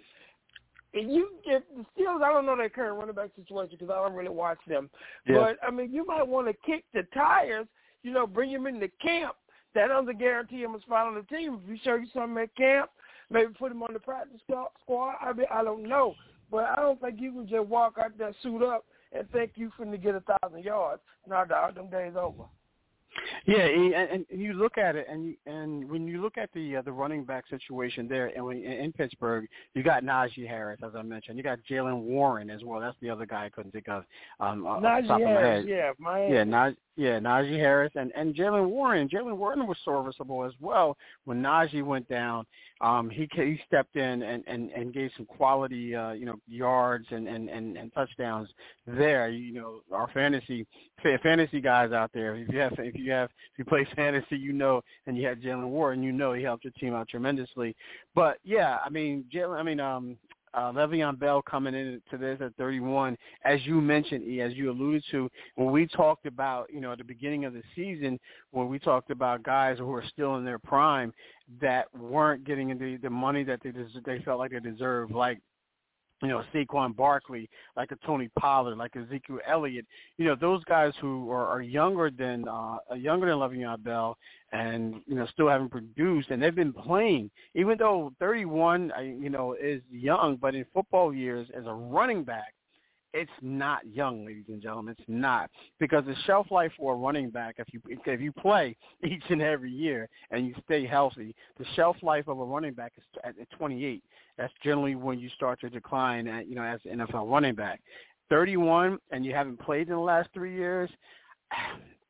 if 0.93 1.09
you 1.09 1.29
if 1.45 1.63
the 1.75 1.85
Steelers, 1.95 2.23
I 2.23 2.31
don't 2.33 2.45
know 2.45 2.57
their 2.57 2.69
current 2.69 2.99
running 2.99 3.15
back 3.15 3.29
situation 3.35 3.77
because 3.79 3.93
I 3.93 4.03
don't 4.03 4.15
really 4.15 4.29
watch 4.29 4.59
them. 4.67 4.89
Yeah. 5.27 5.35
But 5.35 5.57
I 5.65 5.71
mean, 5.71 5.93
you 5.93 6.05
might 6.05 6.27
want 6.27 6.47
to 6.47 6.53
kick 6.65 6.85
the 6.93 7.03
tires 7.13 7.67
you 8.03 8.11
know, 8.11 8.27
bring 8.27 8.49
him 8.49 8.67
into 8.67 8.87
camp. 9.01 9.35
That 9.73 9.87
doesn't 9.87 10.19
guarantee 10.19 10.63
him 10.63 10.75
a 10.75 10.81
spot 10.81 11.07
on 11.07 11.15
the 11.15 11.23
team. 11.35 11.59
If 11.63 11.69
you 11.69 11.77
show 11.83 11.95
you 11.95 12.07
something 12.13 12.43
at 12.43 12.55
camp, 12.55 12.89
maybe 13.29 13.53
put 13.57 13.71
him 13.71 13.83
on 13.83 13.93
the 13.93 13.99
practice 13.99 14.41
squad. 14.81 15.15
I 15.21 15.31
mean, 15.33 15.47
I 15.51 15.63
don't 15.63 15.87
know, 15.87 16.15
but 16.49 16.65
I 16.65 16.75
don't 16.77 16.99
think 16.99 17.21
you 17.21 17.31
can 17.31 17.47
just 17.47 17.67
walk 17.67 17.95
out 17.97 18.17
there, 18.17 18.33
suit 18.43 18.63
up, 18.63 18.85
and 19.13 19.29
think 19.31 19.51
you 19.55 19.71
finna 19.79 20.01
get 20.01 20.15
a 20.15 20.23
thousand 20.41 20.63
yards. 20.63 21.01
No, 21.27 21.45
dog, 21.45 21.75
them 21.75 21.89
days 21.89 22.13
over. 22.19 22.43
Yeah, 23.45 23.65
and, 23.65 24.25
and 24.29 24.41
you 24.41 24.53
look 24.53 24.77
at 24.77 24.95
it, 24.95 25.07
and 25.09 25.25
you, 25.25 25.35
and 25.45 25.89
when 25.89 26.07
you 26.07 26.21
look 26.21 26.37
at 26.37 26.49
the 26.53 26.77
uh, 26.77 26.81
the 26.81 26.91
running 26.91 27.23
back 27.23 27.45
situation 27.49 28.07
there, 28.07 28.27
and 28.35 28.45
when, 28.45 28.63
in 28.63 28.91
Pittsburgh, 28.93 29.47
you 29.73 29.83
got 29.83 30.03
Najee 30.03 30.47
Harris, 30.47 30.79
as 30.85 30.91
I 30.95 31.01
mentioned. 31.01 31.37
You 31.37 31.43
got 31.43 31.59
Jaylen 31.69 32.01
Warren 32.01 32.49
as 32.49 32.63
well. 32.63 32.79
That's 32.79 32.97
the 33.01 33.09
other 33.09 33.25
guy 33.25 33.45
I 33.45 33.49
couldn't 33.49 33.71
think 33.71 33.89
of. 33.89 34.03
Um, 34.39 34.63
Najee 34.63 35.07
Harris, 35.19 35.65
yeah, 35.67 35.91
yeah, 36.29 36.43
Najee, 36.43 36.75
yeah, 36.97 37.19
Najee 37.19 37.57
Harris 37.57 37.91
and 37.95 38.11
and 38.15 38.35
Jaylen 38.35 38.67
Warren. 38.67 39.07
Jaylen 39.07 39.37
Warren 39.37 39.65
was 39.65 39.77
serviceable 39.85 40.43
as 40.43 40.51
well 40.59 40.97
when 41.23 41.41
Najee 41.41 41.83
went 41.83 42.07
down. 42.09 42.45
Um, 42.81 43.09
he 43.09 43.29
he 43.33 43.59
stepped 43.65 43.95
in 43.95 44.21
and 44.23 44.43
and 44.45 44.69
and 44.71 44.93
gave 44.93 45.11
some 45.15 45.25
quality, 45.25 45.95
uh, 45.95 46.11
you 46.11 46.25
know, 46.25 46.35
yards 46.47 47.05
and 47.11 47.29
and 47.29 47.49
and, 47.49 47.77
and 47.77 47.93
touchdowns 47.93 48.49
there. 48.85 49.29
You 49.29 49.53
know, 49.53 49.81
our 49.93 50.09
fantasy 50.13 50.67
fantasy 51.01 51.61
guys 51.61 51.93
out 51.93 52.11
there. 52.13 52.35
If 52.35 52.49
you 52.49 52.59
have 52.59 52.73
if 52.77 52.95
you 52.95 53.11
have 53.11 53.29
if 53.53 53.59
you 53.59 53.65
play 53.65 53.87
fantasy, 53.95 54.37
you 54.37 54.51
know, 54.51 54.81
and 55.07 55.17
you 55.17 55.25
have 55.27 55.37
Jaylen 55.37 55.69
Warren, 55.69 56.03
you 56.03 56.11
know, 56.11 56.33
he 56.33 56.43
helped 56.43 56.65
your 56.65 56.73
team 56.73 56.93
out 56.93 57.07
tremendously. 57.07 57.73
But 58.15 58.37
yeah, 58.43 58.79
I 58.85 58.89
mean, 58.89 59.23
Jaylen. 59.33 59.57
I 59.57 59.63
mean, 59.63 59.79
um, 59.79 60.17
uh, 60.53 60.71
Le'Veon 60.71 61.17
Bell 61.17 61.41
coming 61.41 61.73
into 61.73 62.17
this 62.17 62.39
at 62.41 62.55
31, 62.55 63.17
as 63.45 63.65
you 63.65 63.79
mentioned, 63.81 64.23
E, 64.23 64.41
as 64.41 64.53
you 64.53 64.71
alluded 64.71 65.03
to, 65.11 65.29
when 65.55 65.71
we 65.71 65.87
talked 65.87 66.25
about, 66.25 66.71
you 66.73 66.81
know, 66.81 66.91
at 66.91 66.97
the 66.97 67.03
beginning 67.03 67.45
of 67.45 67.53
the 67.53 67.63
season, 67.75 68.19
when 68.51 68.67
we 68.67 68.79
talked 68.79 69.11
about 69.11 69.43
guys 69.43 69.77
who 69.77 69.93
are 69.93 70.03
still 70.11 70.35
in 70.35 70.45
their 70.45 70.59
prime 70.59 71.13
that 71.59 71.93
weren't 71.95 72.43
getting 72.45 72.77
the 72.77 72.97
the 73.01 73.09
money 73.09 73.43
that 73.43 73.61
they 73.63 73.71
des- 73.71 74.01
they 74.05 74.19
felt 74.19 74.39
like 74.39 74.51
they 74.51 74.59
deserved, 74.59 75.13
like 75.13 75.39
you 76.21 76.27
know, 76.27 76.43
Saquon 76.53 76.95
Barkley, 76.95 77.49
like 77.75 77.91
a 77.91 77.97
Tony 78.05 78.29
Pollard, 78.39 78.77
like 78.77 78.95
Ezekiel 78.95 79.39
Elliott, 79.47 79.85
you 80.17 80.25
know, 80.25 80.35
those 80.35 80.63
guys 80.65 80.93
who 81.01 81.31
are, 81.31 81.47
are 81.47 81.61
younger 81.61 82.11
than 82.11 82.47
uh, 82.47 82.77
younger 82.95 83.27
than 83.27 83.37
Le'Veon 83.37 83.83
Bell, 83.83 84.17
and 84.51 85.01
you 85.07 85.15
know, 85.15 85.25
still 85.27 85.49
haven't 85.49 85.69
produced, 85.69 86.29
and 86.29 86.41
they've 86.41 86.55
been 86.55 86.73
playing. 86.73 87.31
Even 87.55 87.77
though 87.77 88.13
31, 88.19 88.91
you 89.19 89.29
know, 89.29 89.53
is 89.53 89.81
young, 89.91 90.37
but 90.37 90.55
in 90.55 90.65
football 90.73 91.13
years, 91.13 91.47
as 91.57 91.65
a 91.65 91.73
running 91.73 92.23
back, 92.23 92.53
it's 93.13 93.31
not 93.41 93.81
young, 93.93 94.25
ladies 94.25 94.45
and 94.47 94.61
gentlemen. 94.61 94.95
It's 94.97 95.07
not 95.07 95.49
because 95.79 96.05
the 96.05 96.15
shelf 96.25 96.47
life 96.49 96.71
for 96.77 96.93
a 96.93 96.97
running 96.97 97.29
back, 97.29 97.55
if 97.57 97.67
you 97.73 97.81
if 97.87 98.21
you 98.21 98.31
play 98.31 98.75
each 99.03 99.23
and 99.29 99.41
every 99.41 99.71
year 99.71 100.07
and 100.31 100.47
you 100.47 100.53
stay 100.65 100.85
healthy, 100.85 101.35
the 101.57 101.65
shelf 101.75 101.97
life 102.01 102.27
of 102.27 102.39
a 102.39 102.43
running 102.43 102.73
back 102.73 102.93
is 102.97 103.03
at 103.23 103.35
28. 103.57 104.03
That's 104.37 104.53
generally 104.63 104.95
when 104.95 105.19
you 105.19 105.29
start 105.29 105.59
to 105.61 105.69
decline 105.69 106.27
at 106.27 106.47
you 106.47 106.55
know 106.55 106.63
as 106.63 106.79
an 106.89 106.99
NFL 106.99 107.29
running 107.31 107.55
back. 107.55 107.81
31 108.29 108.97
and 109.11 109.25
you 109.25 109.33
haven't 109.33 109.59
played 109.59 109.89
in 109.89 109.93
the 109.93 109.99
last 109.99 110.29
three 110.33 110.55
years. 110.55 110.89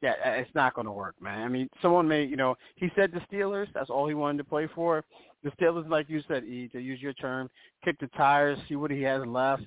Yeah, 0.03 0.15
it's 0.25 0.49
not 0.55 0.73
going 0.73 0.87
to 0.87 0.91
work, 0.91 1.13
man. 1.21 1.43
I 1.43 1.47
mean, 1.47 1.69
someone 1.79 2.07
may, 2.07 2.23
you 2.23 2.35
know, 2.35 2.55
he 2.73 2.89
said 2.95 3.11
the 3.11 3.19
Steelers. 3.31 3.67
That's 3.71 3.91
all 3.91 4.07
he 4.07 4.15
wanted 4.15 4.39
to 4.39 4.43
play 4.43 4.67
for. 4.73 5.03
The 5.43 5.51
Steelers, 5.51 5.87
like 5.87 6.09
you 6.09 6.23
said, 6.27 6.43
E, 6.43 6.67
to 6.69 6.79
use 6.79 6.99
your 6.99 7.13
term, 7.13 7.51
kick 7.85 7.99
the 7.99 8.07
tires, 8.17 8.57
see 8.67 8.75
what 8.75 8.89
he 8.89 9.03
has 9.03 9.23
left 9.27 9.61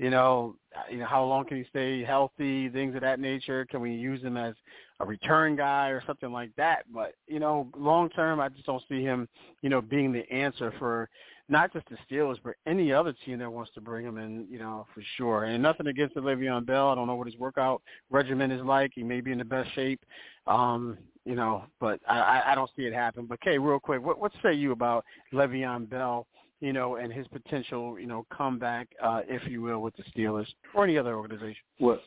you 0.00 0.08
know, 0.08 0.56
you 0.90 0.96
know, 0.96 1.04
how 1.04 1.22
long 1.22 1.44
can 1.44 1.58
he 1.58 1.64
stay 1.68 2.02
healthy, 2.02 2.70
things 2.70 2.94
of 2.94 3.02
that 3.02 3.20
nature. 3.20 3.66
Can 3.66 3.82
we 3.82 3.92
use 3.92 4.22
him 4.22 4.38
as 4.38 4.54
a 4.98 5.04
return 5.04 5.56
guy 5.56 5.88
or 5.88 6.02
something 6.06 6.32
like 6.32 6.52
that? 6.56 6.84
But 6.90 7.12
you 7.26 7.38
know, 7.38 7.68
long 7.76 8.08
term, 8.08 8.40
I 8.40 8.48
just 8.48 8.64
don't 8.64 8.82
see 8.88 9.02
him, 9.02 9.28
you 9.60 9.68
know, 9.68 9.82
being 9.82 10.10
the 10.10 10.28
answer 10.32 10.72
for 10.78 11.10
not 11.50 11.70
just 11.74 11.84
the 11.90 11.98
Steelers, 12.08 12.38
but 12.42 12.54
any 12.66 12.94
other 12.94 13.12
team 13.26 13.40
that 13.40 13.52
wants 13.52 13.72
to 13.74 13.82
bring 13.82 14.06
him 14.06 14.16
in, 14.16 14.46
you 14.48 14.58
know, 14.58 14.86
for 14.94 15.02
sure. 15.18 15.44
And 15.44 15.62
nothing 15.62 15.88
against 15.88 16.16
Le'Veon 16.16 16.64
Bell. 16.64 16.88
I 16.88 16.94
don't 16.94 17.06
know 17.06 17.16
what 17.16 17.26
his 17.26 17.36
workout 17.36 17.82
regimen 18.08 18.50
is 18.50 18.64
like. 18.64 18.92
He 18.94 19.02
may 19.02 19.20
be 19.20 19.32
in 19.32 19.38
the 19.38 19.44
best 19.44 19.70
shape, 19.74 20.00
um, 20.46 20.96
you 21.26 21.34
know, 21.34 21.64
but 21.78 22.00
I, 22.08 22.42
I 22.46 22.54
don't 22.54 22.70
see 22.74 22.84
it 22.84 22.94
happen. 22.94 23.26
But 23.26 23.42
Kay, 23.42 23.58
real 23.58 23.78
quick, 23.78 24.02
what 24.02 24.18
what 24.18 24.32
say 24.42 24.54
you 24.54 24.72
about 24.72 25.04
Le'Veon 25.34 25.90
Bell? 25.90 26.26
You 26.60 26.72
know, 26.72 26.96
and 26.96 27.12
his 27.12 27.26
potential, 27.28 27.98
you 27.98 28.06
know, 28.06 28.26
comeback, 28.30 28.88
uh, 29.02 29.22
if 29.26 29.50
you 29.50 29.62
will, 29.62 29.80
with 29.80 29.94
the 29.96 30.04
Steelers 30.14 30.46
or 30.74 30.84
any 30.84 30.98
other 30.98 31.16
organization? 31.16 31.62
Well, 31.78 32.00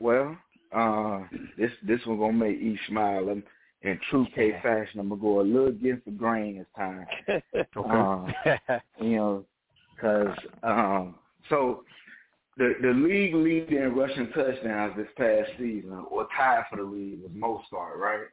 well, 0.00 0.36
uh, 0.74 1.20
this 1.56 1.70
this 1.86 2.00
one 2.04 2.18
gonna 2.18 2.32
make 2.32 2.56
E 2.56 2.78
smile. 2.88 3.28
And 3.28 3.42
in 3.82 3.98
true 4.10 4.26
K 4.34 4.52
fashion, 4.62 5.00
I'm 5.00 5.08
gonna 5.08 5.20
go 5.20 5.40
a 5.40 5.42
little 5.42 5.68
against 5.68 6.04
the 6.04 6.10
grain 6.10 6.58
this 6.58 6.66
time. 6.76 7.06
okay. 7.28 7.64
Um, 7.76 8.32
you 9.00 9.16
know, 9.16 9.44
because 9.94 10.36
um, 10.62 11.14
so 11.48 11.84
the 12.56 12.74
the 12.82 12.88
league 12.88 13.34
lead 13.34 13.70
in 13.70 13.94
rushing 13.94 14.28
touchdowns 14.32 14.96
this 14.96 15.08
past 15.16 15.50
season, 15.58 16.04
or 16.10 16.26
tied 16.36 16.64
for 16.70 16.76
the 16.76 16.82
league, 16.82 17.20
was 17.22 17.30
Mostert, 17.32 17.96
right? 17.96 18.26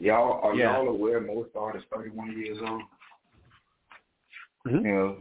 Y'all 0.00 0.40
are 0.42 0.54
yeah. 0.54 0.76
y'all 0.76 0.88
aware 0.88 1.20
Mostert 1.20 1.76
is 1.76 1.82
31 1.94 2.38
years 2.38 2.58
old? 2.66 2.82
Mm-hmm. 4.66 4.84
You 4.86 4.92
know. 4.92 5.16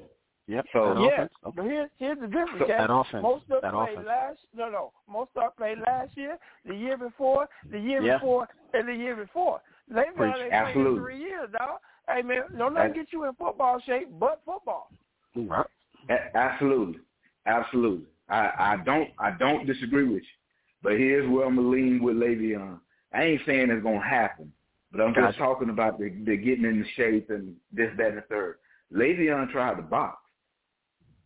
Yep. 0.47 0.65
So 0.73 0.99
yeah, 1.01 1.13
offense. 1.13 1.31
Okay. 1.45 1.53
but 1.55 1.63
here's 1.65 1.89
here's 1.97 2.19
the 2.19 2.27
difference. 2.27 2.59
So, 2.59 2.65
Kat. 2.65 2.87
that 2.87 2.93
offense. 2.93 3.23
Most 3.23 3.45
of 3.49 3.61
that 3.61 3.71
played 3.73 3.93
offense. 3.93 4.07
last. 4.07 4.39
No, 4.55 4.69
no. 4.69 4.91
Most 5.09 5.31
of 5.37 5.55
played 5.55 5.77
last 5.79 6.17
year, 6.17 6.37
the 6.65 6.75
year 6.75 6.97
before, 6.97 7.47
the 7.71 7.79
year 7.79 8.01
Yeah. 8.01 8.17
before, 8.17 8.49
and 8.73 8.87
the 8.87 8.93
year 8.93 9.15
before. 9.15 9.61
They 9.87 10.03
Preach. 10.15 10.35
ain't 10.35 10.35
played 10.39 10.51
Absolutely. 10.51 10.99
three 10.99 11.19
years, 11.19 11.49
dog. 11.57 11.79
Hey 12.09 12.21
man, 12.21 12.43
no 12.51 12.67
nothing 12.67 12.75
That's- 12.75 12.95
get 12.95 13.13
you 13.13 13.23
in 13.25 13.33
football 13.35 13.79
shape 13.85 14.09
but 14.19 14.41
football. 14.45 14.91
Right. 15.35 15.65
A- 16.09 16.35
absolutely, 16.37 16.99
absolutely. 17.45 18.05
I, 18.29 18.51
I 18.59 18.77
don't 18.85 19.09
I 19.19 19.31
don't 19.31 19.65
disagree 19.65 20.03
with 20.05 20.23
you, 20.23 20.37
but 20.81 20.93
here's 20.93 21.29
where 21.29 21.45
I'm 21.45 21.55
gonna 21.55 21.69
lean 21.69 22.03
with 22.03 22.17
Le'Veon. 22.17 22.79
I 23.13 23.23
ain't 23.23 23.41
saying 23.45 23.69
it's 23.69 23.83
gonna 23.83 24.03
happen, 24.03 24.51
but 24.91 24.99
I'm 25.01 25.13
Gotcha. 25.13 25.27
just 25.27 25.37
talking 25.37 25.69
about 25.69 25.99
the, 25.99 26.09
the 26.25 26.35
getting 26.35 26.65
into 26.65 26.83
shape 26.95 27.29
and 27.29 27.55
this, 27.71 27.89
that, 27.97 28.07
and 28.09 28.17
the 28.17 28.21
third. 28.23 28.57
Le'Veon 28.93 29.51
tried 29.51 29.75
to 29.75 29.81
box. 29.81 30.17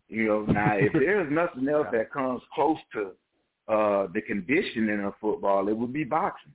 You 0.10 0.28
know, 0.28 0.42
now 0.46 0.76
if 0.78 0.94
there's 0.94 1.32
nothing 1.32 1.68
else 1.68 1.88
that 1.92 2.12
comes 2.12 2.42
close 2.54 2.78
to 2.94 3.12
uh 3.68 4.08
the 4.14 4.22
conditioning 4.22 5.04
of 5.04 5.14
football, 5.20 5.68
it 5.68 5.78
would 5.78 5.94
be 5.94 6.04
boxing. 6.04 6.54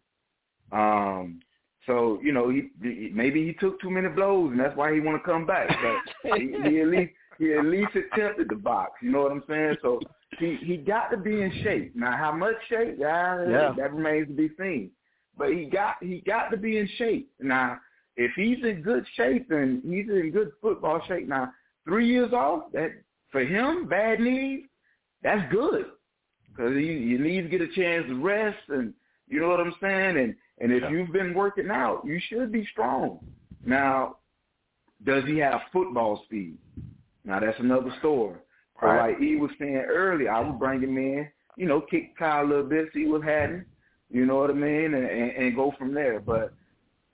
Um, 0.72 1.40
so 1.86 2.18
you 2.22 2.32
know, 2.32 2.48
he, 2.48 2.70
he 2.82 3.10
maybe 3.12 3.44
he 3.46 3.52
took 3.54 3.80
too 3.80 3.90
many 3.90 4.08
blows, 4.08 4.50
and 4.52 4.60
that's 4.60 4.76
why 4.76 4.94
he 4.94 5.00
want 5.00 5.22
to 5.22 5.28
come 5.30 5.46
back. 5.46 5.68
But 5.68 6.38
he, 6.38 6.54
he 6.64 6.80
at 6.80 6.88
least 6.88 7.12
he 7.38 7.54
at 7.54 7.64
least 7.64 7.90
attempted 7.94 8.48
to 8.48 8.56
box. 8.56 8.92
You 9.02 9.10
know 9.10 9.22
what 9.22 9.32
I'm 9.32 9.44
saying? 9.48 9.76
So 9.82 10.00
he 10.38 10.56
he 10.62 10.76
got 10.76 11.10
to 11.10 11.16
be 11.16 11.42
in 11.42 11.52
shape. 11.62 11.94
Now, 11.94 12.16
how 12.16 12.32
much 12.32 12.54
shape? 12.68 12.96
Yeah, 12.98 13.48
Yeah. 13.48 13.74
that 13.76 13.92
remains 13.92 14.28
to 14.28 14.34
be 14.34 14.50
seen. 14.58 14.90
But 15.36 15.52
he 15.52 15.64
got 15.64 15.96
he 16.00 16.22
got 16.26 16.50
to 16.50 16.56
be 16.56 16.78
in 16.78 16.88
shape. 16.96 17.30
Now, 17.40 17.78
if 18.16 18.32
he's 18.36 18.62
in 18.64 18.82
good 18.82 19.04
shape 19.14 19.50
and 19.50 19.82
he's 19.82 20.08
in 20.08 20.30
good 20.32 20.52
football 20.60 21.00
shape, 21.06 21.28
now 21.28 21.52
three 21.84 22.06
years 22.06 22.32
off 22.32 22.70
that 22.72 22.92
for 23.30 23.40
him 23.40 23.86
bad 23.88 24.20
knees, 24.20 24.64
that's 25.22 25.50
good 25.52 25.86
because 26.54 26.72
you 26.72 26.80
you 26.92 27.18
need 27.18 27.42
to 27.42 27.48
get 27.48 27.60
a 27.60 27.68
chance 27.68 28.06
to 28.08 28.22
rest 28.22 28.58
and 28.68 28.92
you 29.28 29.40
know 29.40 29.48
what 29.48 29.60
I'm 29.60 29.74
saying. 29.80 30.18
And 30.18 30.34
and 30.58 30.72
if 30.72 30.82
Yeah. 30.82 30.90
you've 30.90 31.12
been 31.12 31.34
working 31.34 31.70
out, 31.70 32.04
you 32.04 32.20
should 32.28 32.52
be 32.52 32.66
strong. 32.66 33.20
Now, 33.64 34.18
does 35.04 35.24
he 35.24 35.38
have 35.38 35.62
football 35.72 36.22
speed? 36.24 36.58
Now 37.24 37.40
that's 37.40 37.58
another 37.60 37.92
story. 37.98 38.38
So 38.80 38.86
Right. 38.86 39.12
like 39.14 39.22
E 39.22 39.36
was 39.36 39.50
saying 39.58 39.76
earlier, 39.76 40.30
I 40.30 40.40
would 40.40 40.58
bring 40.58 40.82
him 40.82 40.96
in, 40.98 41.28
you 41.56 41.66
know, 41.66 41.80
kick 41.80 42.16
Kyle 42.16 42.44
a 42.44 42.46
little 42.46 42.64
bit, 42.64 42.92
see 42.92 43.06
what's 43.06 43.24
happening. 43.24 43.64
You 44.10 44.26
know 44.26 44.36
what 44.36 44.50
I 44.50 44.54
mean, 44.54 44.92
and, 44.94 45.06
and, 45.06 45.30
and 45.30 45.56
go 45.56 45.70
from 45.78 45.94
there. 45.94 46.20
But 46.20 46.52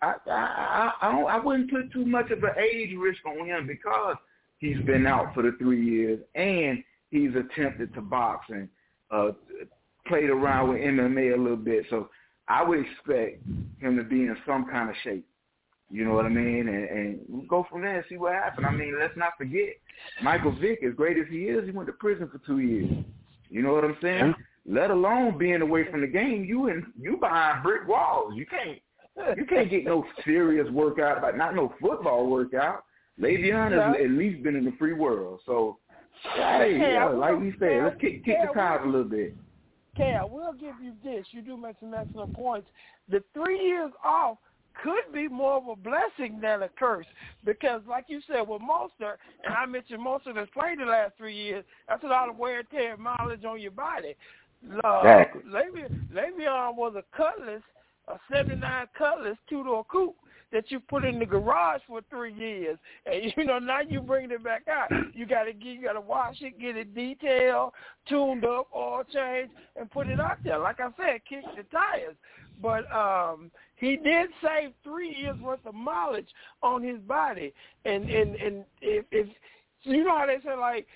I 0.02 0.14
I 0.26 0.30
I, 0.30 0.92
I, 1.02 1.12
don't, 1.12 1.26
I 1.26 1.38
wouldn't 1.38 1.70
put 1.70 1.92
too 1.92 2.04
much 2.04 2.30
of 2.30 2.42
an 2.42 2.50
age 2.58 2.96
risk 2.96 3.20
on 3.26 3.46
him 3.46 3.66
because 3.66 4.16
he's 4.58 4.80
been 4.86 5.06
out 5.06 5.34
for 5.34 5.42
the 5.42 5.52
three 5.58 5.84
years 5.84 6.20
and 6.34 6.82
he's 7.10 7.30
attempted 7.34 7.94
to 7.94 8.00
box 8.00 8.46
and 8.48 8.68
uh, 9.10 9.30
played 10.06 10.30
around 10.30 10.70
with 10.70 10.80
MMA 10.80 11.34
a 11.34 11.40
little 11.40 11.56
bit. 11.56 11.84
So 11.90 12.10
I 12.48 12.62
would 12.62 12.80
expect 12.80 13.42
him 13.80 13.96
to 13.96 14.02
be 14.02 14.22
in 14.22 14.36
some 14.46 14.66
kind 14.66 14.88
of 14.88 14.96
shape. 15.02 15.26
You 15.90 16.04
know 16.04 16.12
what 16.12 16.26
I 16.26 16.28
mean? 16.28 16.68
And, 16.68 16.88
and 16.88 17.20
we'll 17.28 17.46
go 17.46 17.66
from 17.70 17.80
there 17.80 17.96
and 17.96 18.04
see 18.08 18.18
what 18.18 18.34
happens. 18.34 18.66
I 18.68 18.74
mean, 18.74 18.96
let's 19.00 19.16
not 19.16 19.38
forget, 19.38 19.70
Michael 20.22 20.54
Vick, 20.60 20.82
as 20.86 20.94
great 20.94 21.16
as 21.16 21.24
he 21.30 21.44
is, 21.44 21.64
he 21.64 21.70
went 21.70 21.86
to 21.86 21.94
prison 21.94 22.28
for 22.30 22.38
two 22.46 22.58
years. 22.58 23.04
You 23.48 23.62
know 23.62 23.72
what 23.72 23.84
I'm 23.84 23.96
saying? 24.02 24.34
Let 24.66 24.90
alone 24.90 25.38
being 25.38 25.62
away 25.62 25.90
from 25.90 26.02
the 26.02 26.06
game, 26.06 26.44
you 26.44 26.68
and 26.68 26.84
you 27.00 27.16
behind 27.16 27.62
brick 27.62 27.88
walls. 27.88 28.34
You 28.36 28.44
can't 28.44 28.78
you 29.36 29.44
can't 29.44 29.70
get 29.70 29.84
no 29.84 30.04
serious 30.24 30.68
workout, 30.70 31.20
but 31.20 31.36
not 31.36 31.54
no 31.54 31.72
football 31.80 32.28
workout. 32.28 32.84
Le'Veon 33.20 33.72
has 33.72 34.00
at 34.00 34.10
least 34.10 34.42
been 34.42 34.56
in 34.56 34.64
the 34.64 34.72
free 34.78 34.92
world, 34.92 35.40
so 35.44 35.78
hey, 36.34 36.78
yeah, 36.78 37.06
like 37.06 37.38
we 37.38 37.52
said, 37.58 37.84
let's 37.84 38.00
kick 38.00 38.24
kick 38.24 38.36
the 38.46 38.52
tires 38.54 38.82
a 38.84 38.86
little 38.86 39.04
bit. 39.04 39.34
Okay, 39.96 40.14
I 40.14 40.24
will 40.24 40.52
give 40.52 40.74
you 40.82 40.92
this. 41.02 41.26
You 41.32 41.42
do 41.42 41.56
make 41.56 41.76
some 41.80 41.92
excellent 41.92 42.32
points. 42.34 42.68
The 43.08 43.22
three 43.34 43.60
years 43.60 43.90
off 44.04 44.38
could 44.82 45.12
be 45.12 45.26
more 45.28 45.56
of 45.56 45.66
a 45.66 45.76
blessing 45.76 46.40
than 46.40 46.62
a 46.62 46.68
curse 46.68 47.06
because, 47.44 47.82
like 47.88 48.04
you 48.06 48.20
said, 48.28 48.42
with 48.46 48.62
Mostert, 48.62 49.16
and 49.44 49.54
I 49.54 49.66
mentioned 49.66 50.00
Mostert 50.00 50.36
has 50.36 50.48
played 50.54 50.78
the 50.78 50.84
last 50.84 51.14
three 51.18 51.34
years, 51.34 51.64
that's 51.88 52.04
a 52.04 52.06
lot 52.06 52.28
of 52.28 52.36
wear 52.36 52.60
and 52.60 52.70
tear 52.70 52.96
mileage 52.96 53.44
on 53.44 53.60
your 53.60 53.72
body. 53.72 54.14
Uh, 54.84 54.98
exactly. 54.98 55.42
Le'Veon, 55.50 56.08
Le'Veon 56.12 56.76
was 56.76 56.94
a 56.96 57.16
Cutlass, 57.16 57.62
a 58.08 58.18
79 58.32 58.86
Cutlass 58.96 59.36
two-door 59.48 59.84
coupe 59.90 60.16
that 60.50 60.70
you 60.70 60.80
put 60.80 61.04
in 61.04 61.18
the 61.18 61.26
garage 61.26 61.82
for 61.86 62.00
three 62.08 62.32
years, 62.32 62.78
and 63.04 63.32
you 63.36 63.44
know 63.44 63.58
now 63.58 63.80
you 63.80 64.00
bring 64.00 64.30
it 64.30 64.42
back 64.42 64.62
out. 64.68 64.90
You 65.14 65.26
got 65.26 65.44
to 65.44 65.52
get, 65.52 65.66
you 65.74 65.82
got 65.82 65.92
to 65.92 66.00
wash 66.00 66.36
it, 66.40 66.58
get 66.58 66.76
it 66.76 66.94
detailed, 66.94 67.72
tuned 68.08 68.44
up, 68.44 68.68
oil 68.74 69.02
change, 69.12 69.50
and 69.76 69.90
put 69.90 70.08
it 70.08 70.20
out 70.20 70.38
there. 70.44 70.58
Like 70.58 70.80
I 70.80 70.88
said, 70.96 71.20
kick 71.28 71.44
the 71.56 71.64
tires. 71.64 72.16
But 72.60 72.90
um 72.92 73.50
he 73.76 73.96
did 73.96 74.30
save 74.42 74.72
three 74.82 75.14
years 75.14 75.38
worth 75.40 75.64
of 75.64 75.74
mileage 75.74 76.28
on 76.62 76.82
his 76.82 76.98
body, 77.00 77.52
and 77.84 78.08
and 78.08 78.34
and 78.36 78.64
if, 78.80 79.04
if 79.12 79.28
you 79.82 80.04
know 80.04 80.18
how 80.18 80.26
they 80.26 80.38
say 80.44 80.56
like 80.56 80.86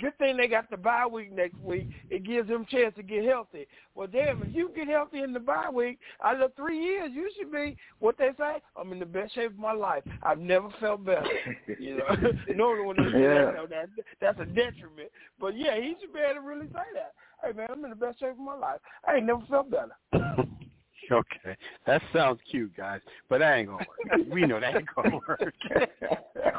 good 0.00 0.16
thing 0.18 0.36
they 0.36 0.48
got 0.48 0.70
the 0.70 0.76
bye 0.76 1.06
week 1.06 1.32
next 1.32 1.58
week. 1.60 1.88
It 2.10 2.24
gives 2.24 2.48
them 2.48 2.62
a 2.62 2.76
chance 2.76 2.94
to 2.96 3.02
get 3.02 3.24
healthy. 3.24 3.66
Well, 3.94 4.06
damn, 4.06 4.42
if 4.42 4.54
you 4.54 4.70
get 4.74 4.88
healthy 4.88 5.22
in 5.22 5.32
the 5.32 5.40
bye 5.40 5.70
week, 5.72 5.98
out 6.24 6.40
of 6.40 6.54
three 6.54 6.82
years, 6.82 7.10
you 7.12 7.30
should 7.36 7.52
be 7.52 7.76
what 7.98 8.18
they 8.18 8.30
say. 8.38 8.62
I'm 8.76 8.92
in 8.92 8.98
the 8.98 9.06
best 9.06 9.34
shape 9.34 9.52
of 9.52 9.58
my 9.58 9.72
life. 9.72 10.02
I've 10.22 10.38
never 10.38 10.68
felt 10.80 11.04
better. 11.04 11.26
You 11.78 11.96
know, 11.96 12.04
normally 12.54 12.86
when 12.86 12.96
they 12.96 13.12
say 13.12 13.22
yeah. 13.22 13.52
that, 13.52 13.70
that, 13.70 13.88
that's 14.20 14.40
a 14.40 14.44
detriment. 14.44 15.10
But 15.40 15.56
yeah, 15.56 15.76
he 15.76 15.94
should 16.00 16.12
be 16.12 16.20
able 16.20 16.34
to 16.34 16.46
really 16.46 16.66
say 16.66 16.82
that. 16.94 17.14
Hey 17.42 17.52
man, 17.52 17.68
I'm 17.70 17.84
in 17.84 17.90
the 17.90 17.96
best 17.96 18.20
shape 18.20 18.30
of 18.30 18.38
my 18.38 18.54
life. 18.54 18.80
I 19.06 19.16
ain't 19.16 19.26
never 19.26 19.42
felt 19.48 19.70
better. 19.70 19.96
Okay, 21.10 21.56
that 21.86 22.00
sounds 22.12 22.38
cute, 22.48 22.74
guys, 22.76 23.00
but 23.28 23.38
that 23.38 23.56
ain't 23.56 23.68
gonna 23.68 23.84
work. 23.86 24.26
We 24.30 24.46
know 24.46 24.60
that 24.60 24.76
ain't 24.76 24.88
gonna 24.94 25.18
work. 25.28 25.52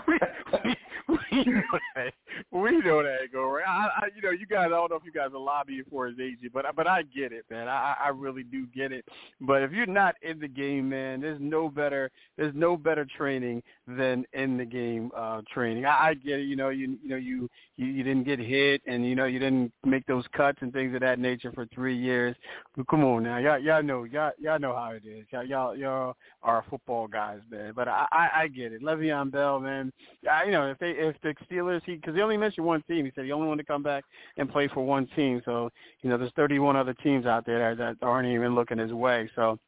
we, 0.07 0.19
we, 0.65 0.75
we 1.31 1.43
know 1.45 1.61
that. 1.95 2.13
We 2.51 2.71
know 2.79 3.03
that 3.03 3.17
ain't 3.21 3.33
gonna. 3.33 3.59
I, 3.67 3.89
I, 3.97 4.07
you 4.15 4.21
know, 4.21 4.31
you 4.31 4.45
guys. 4.45 4.67
I 4.67 4.69
don't 4.69 4.89
know 4.91 4.97
if 4.97 5.05
you 5.05 5.11
guys 5.11 5.29
are 5.33 5.39
lobbying 5.39 5.83
for 5.89 6.07
his 6.07 6.19
agent, 6.19 6.53
but 6.53 6.65
but 6.75 6.87
I 6.87 7.03
get 7.03 7.31
it, 7.31 7.45
man. 7.49 7.67
I, 7.67 7.95
I 8.05 8.09
really 8.09 8.43
do 8.43 8.65
get 8.75 8.91
it. 8.91 9.05
But 9.41 9.63
if 9.63 9.71
you're 9.71 9.85
not 9.85 10.15
in 10.21 10.39
the 10.39 10.47
game, 10.47 10.89
man, 10.89 11.21
there's 11.21 11.39
no 11.41 11.69
better. 11.69 12.09
There's 12.37 12.55
no 12.55 12.77
better 12.77 13.05
training 13.17 13.63
than 13.87 14.25
in 14.33 14.57
the 14.57 14.65
game 14.65 15.11
uh 15.15 15.41
training. 15.53 15.85
I, 15.85 16.09
I 16.09 16.13
get 16.13 16.39
it. 16.39 16.43
You 16.43 16.55
know, 16.55 16.69
you 16.69 16.97
you 17.03 17.09
know 17.09 17.17
you, 17.17 17.49
you 17.77 17.87
you 17.87 18.03
didn't 18.03 18.23
get 18.23 18.39
hit, 18.39 18.81
and 18.87 19.05
you 19.05 19.15
know 19.15 19.25
you 19.25 19.39
didn't 19.39 19.71
make 19.85 20.05
those 20.05 20.25
cuts 20.35 20.59
and 20.61 20.71
things 20.71 20.93
of 20.95 21.01
that 21.01 21.19
nature 21.19 21.51
for 21.51 21.65
three 21.67 21.97
years. 21.97 22.35
But 22.75 22.87
come 22.87 23.03
on 23.03 23.23
now, 23.23 23.37
y'all 23.37 23.59
y'all 23.59 23.83
know 23.83 24.05
y'all 24.05 24.31
y'all 24.39 24.59
know 24.59 24.75
how 24.75 24.91
it 24.91 25.03
is. 25.05 25.25
Y'all 25.31 25.43
y'all, 25.43 25.75
y'all 25.75 26.15
are 26.41 26.63
football 26.69 27.07
guys, 27.07 27.39
man. 27.51 27.73
But 27.75 27.87
I, 27.87 28.05
I 28.11 28.29
I 28.35 28.47
get 28.47 28.73
it. 28.73 28.81
Le'Veon 28.81 29.31
Bell, 29.31 29.59
man. 29.59 29.91
I, 30.29 30.45
you 30.45 30.51
know 30.51 30.69
if 30.69 30.79
they 30.79 30.92
if 30.97 31.15
the 31.21 31.35
Steelers 31.49 31.81
he 31.85 31.95
because 31.95 32.15
he 32.15 32.21
only 32.21 32.37
mentioned 32.37 32.65
one 32.65 32.81
team. 32.83 33.05
He 33.05 33.11
said 33.15 33.25
he 33.25 33.31
only 33.31 33.47
wanted 33.47 33.63
to 33.63 33.67
come 33.67 33.83
back 33.83 34.03
and 34.37 34.49
play 34.49 34.67
for 34.67 34.85
one 34.85 35.07
team. 35.15 35.41
So 35.45 35.69
you 36.01 36.09
know 36.09 36.17
there's 36.17 36.31
31 36.35 36.75
other 36.75 36.93
teams 36.93 37.25
out 37.25 37.45
there 37.45 37.75
that, 37.75 37.99
that 37.99 38.05
aren't 38.05 38.27
even 38.27 38.55
looking 38.55 38.77
his 38.77 38.93
way. 38.93 39.29
So 39.35 39.59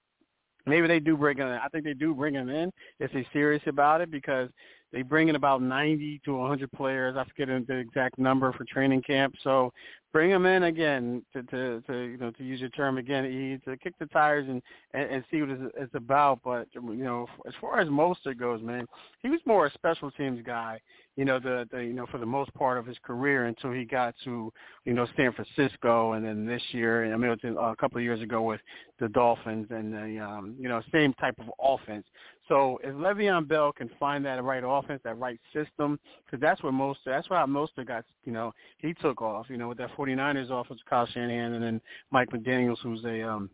maybe 0.65 0.87
they 0.87 0.99
do 0.99 1.17
bring 1.17 1.37
him 1.37 1.47
in. 1.47 1.53
I 1.53 1.67
think 1.69 1.83
they 1.83 1.93
do 1.93 2.13
bring 2.13 2.33
him 2.33 2.49
in 2.49 2.71
if 2.99 3.11
they're 3.11 3.25
serious 3.33 3.63
about 3.67 4.01
it 4.01 4.11
because 4.11 4.49
they 4.91 5.01
bring 5.01 5.27
in 5.27 5.35
about 5.35 5.61
90 5.61 6.21
to 6.25 6.35
100 6.35 6.71
players. 6.71 7.15
I 7.17 7.25
forget 7.25 7.47
the 7.67 7.75
exact 7.75 8.17
number 8.17 8.51
for 8.53 8.63
training 8.65 9.01
camp. 9.01 9.35
So 9.43 9.73
bring 10.15 10.31
them 10.31 10.45
in 10.45 10.63
again 10.63 11.21
to, 11.33 11.43
to, 11.43 11.81
to 11.81 11.93
you 11.93 12.17
know 12.17 12.31
to 12.31 12.43
use 12.45 12.61
your 12.61 12.69
term 12.69 12.97
again, 12.97 13.59
to 13.65 13.75
kick 13.75 13.93
the 13.99 14.05
tires 14.05 14.47
and, 14.47 14.61
and, 14.93 15.11
and 15.11 15.23
see 15.29 15.41
what 15.41 15.49
it's, 15.49 15.73
it's 15.77 15.95
about. 15.95 16.39
But 16.41 16.69
you 16.73 17.03
know, 17.03 17.27
as 17.45 17.53
far 17.59 17.81
as 17.81 17.89
Mostert 17.89 18.39
goes, 18.39 18.61
man, 18.61 18.85
he 19.21 19.29
was 19.29 19.41
more 19.45 19.65
a 19.65 19.73
special 19.73 20.09
teams 20.11 20.39
guy. 20.45 20.79
You 21.17 21.25
know, 21.25 21.37
the, 21.39 21.67
the 21.69 21.79
you 21.79 21.91
know 21.91 22.05
for 22.09 22.17
the 22.17 22.25
most 22.25 22.53
part 22.53 22.77
of 22.77 22.85
his 22.85 22.95
career 23.03 23.47
until 23.47 23.73
he 23.73 23.83
got 23.83 24.15
to 24.23 24.53
you 24.85 24.93
know 24.93 25.05
San 25.17 25.33
Francisco, 25.33 26.13
and 26.13 26.25
then 26.25 26.45
this 26.45 26.63
year, 26.71 27.13
I 27.13 27.17
mean, 27.17 27.35
a 27.59 27.75
couple 27.75 27.97
of 27.97 28.03
years 28.05 28.21
ago 28.21 28.41
with 28.41 28.61
the 29.01 29.09
Dolphins, 29.09 29.67
and 29.69 29.93
the 29.93 30.23
um, 30.23 30.55
you 30.57 30.69
know 30.69 30.81
same 30.93 31.13
type 31.15 31.35
of 31.39 31.51
offense. 31.61 32.05
So 32.47 32.79
if 32.83 32.93
Le'Veon 32.93 33.47
Bell 33.47 33.71
can 33.71 33.89
find 33.99 34.23
that 34.25 34.43
right 34.43 34.63
offense, 34.65 35.01
that 35.03 35.17
right 35.17 35.39
system, 35.53 35.99
because 36.25 36.39
that's 36.39 36.61
where 36.61 36.71
most 36.71 36.99
that's 37.05 37.29
why 37.29 37.43
Mostert 37.45 37.87
got 37.87 38.05
you 38.23 38.31
know 38.31 38.53
he 38.77 38.93
took 38.93 39.21
off 39.21 39.47
you 39.49 39.57
know 39.57 39.69
with 39.69 39.77
that 39.79 39.95
49ers 39.97 40.51
offense, 40.51 40.79
Kyle 40.89 41.07
Shanahan, 41.07 41.53
and 41.53 41.63
then 41.63 41.81
Mike 42.11 42.29
McDaniel's 42.29 42.79
who's 42.81 43.03
a 43.05 43.21
um 43.27 43.49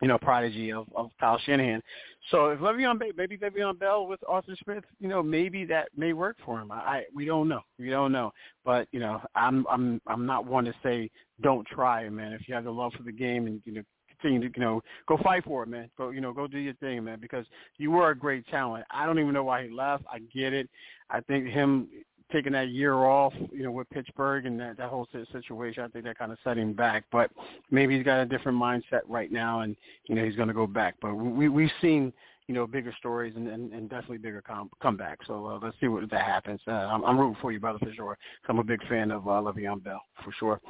you 0.00 0.08
know 0.08 0.18
prodigy 0.18 0.72
of 0.72 0.86
of 0.94 1.10
Kyle 1.20 1.38
Shanahan. 1.44 1.82
So 2.30 2.50
if 2.50 2.60
Le'Veon 2.60 2.98
Bell, 2.98 3.10
maybe 3.16 3.36
Le'Veon 3.36 3.78
Bell 3.78 4.06
with 4.06 4.20
Arthur 4.26 4.56
Smith, 4.64 4.84
you 4.98 5.08
know 5.08 5.22
maybe 5.22 5.66
that 5.66 5.88
may 5.96 6.14
work 6.14 6.36
for 6.44 6.58
him. 6.60 6.72
I, 6.72 6.76
I 6.76 7.04
we 7.14 7.26
don't 7.26 7.48
know, 7.48 7.60
we 7.78 7.90
don't 7.90 8.12
know, 8.12 8.32
but 8.64 8.88
you 8.92 9.00
know 9.00 9.20
I'm 9.34 9.66
I'm 9.70 10.00
I'm 10.06 10.24
not 10.24 10.46
one 10.46 10.64
to 10.64 10.74
say 10.82 11.10
don't 11.42 11.66
try 11.66 12.08
man. 12.08 12.32
If 12.32 12.48
you 12.48 12.54
have 12.54 12.64
the 12.64 12.70
love 12.70 12.92
for 12.96 13.02
the 13.02 13.12
game 13.12 13.46
and 13.46 13.60
you 13.66 13.74
know 13.74 13.82
to, 14.22 14.30
you 14.30 14.50
know, 14.56 14.82
go 15.06 15.18
fight 15.22 15.44
for 15.44 15.62
it, 15.62 15.68
man. 15.68 15.90
Go, 15.98 16.10
you 16.10 16.20
know, 16.20 16.32
go 16.32 16.46
do 16.46 16.58
your 16.58 16.74
thing, 16.74 17.04
man, 17.04 17.18
because 17.20 17.46
you 17.78 17.90
were 17.90 18.10
a 18.10 18.18
great 18.18 18.46
talent. 18.48 18.84
I 18.90 19.06
don't 19.06 19.18
even 19.18 19.32
know 19.32 19.44
why 19.44 19.64
he 19.64 19.70
left. 19.70 20.04
I 20.10 20.20
get 20.34 20.52
it. 20.52 20.68
I 21.10 21.20
think 21.20 21.46
him 21.48 21.88
taking 22.32 22.52
that 22.52 22.68
year 22.70 22.94
off, 22.94 23.34
you 23.52 23.62
know, 23.62 23.70
with 23.70 23.88
Pittsburgh 23.90 24.46
and 24.46 24.58
that, 24.58 24.78
that 24.78 24.88
whole 24.88 25.06
situation, 25.30 25.84
I 25.84 25.88
think 25.88 26.04
that 26.06 26.18
kind 26.18 26.32
of 26.32 26.38
set 26.42 26.56
him 26.56 26.72
back. 26.72 27.04
But 27.12 27.30
maybe 27.70 27.96
he's 27.96 28.04
got 28.04 28.20
a 28.20 28.26
different 28.26 28.58
mindset 28.58 29.02
right 29.08 29.30
now, 29.30 29.60
and 29.60 29.76
you 30.08 30.14
know, 30.14 30.24
he's 30.24 30.36
going 30.36 30.48
to 30.48 30.54
go 30.54 30.66
back. 30.66 30.94
But 31.00 31.14
we 31.14 31.48
we've 31.48 31.70
seen 31.80 32.12
you 32.48 32.54
know 32.54 32.66
bigger 32.66 32.94
stories 32.98 33.34
and, 33.36 33.48
and, 33.48 33.72
and 33.72 33.88
definitely 33.88 34.18
bigger 34.18 34.42
com- 34.42 34.70
comebacks. 34.82 35.26
So 35.26 35.46
uh, 35.46 35.58
let's 35.62 35.76
see 35.80 35.88
what 35.88 36.10
that 36.10 36.24
happens. 36.24 36.60
Uh, 36.66 36.72
I'm, 36.72 37.04
I'm 37.04 37.18
rooting 37.18 37.36
for 37.40 37.52
you, 37.52 37.60
brother, 37.60 37.78
for 37.78 37.92
sure. 37.92 38.18
I'm 38.48 38.58
a 38.58 38.64
big 38.64 38.86
fan 38.88 39.10
of 39.10 39.28
uh, 39.28 39.32
Le'Veon 39.32 39.84
Bell 39.84 40.02
for 40.24 40.32
sure. 40.38 40.60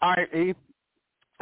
All 0.00 0.14
right, 0.16 0.28
Abe, 0.32 0.56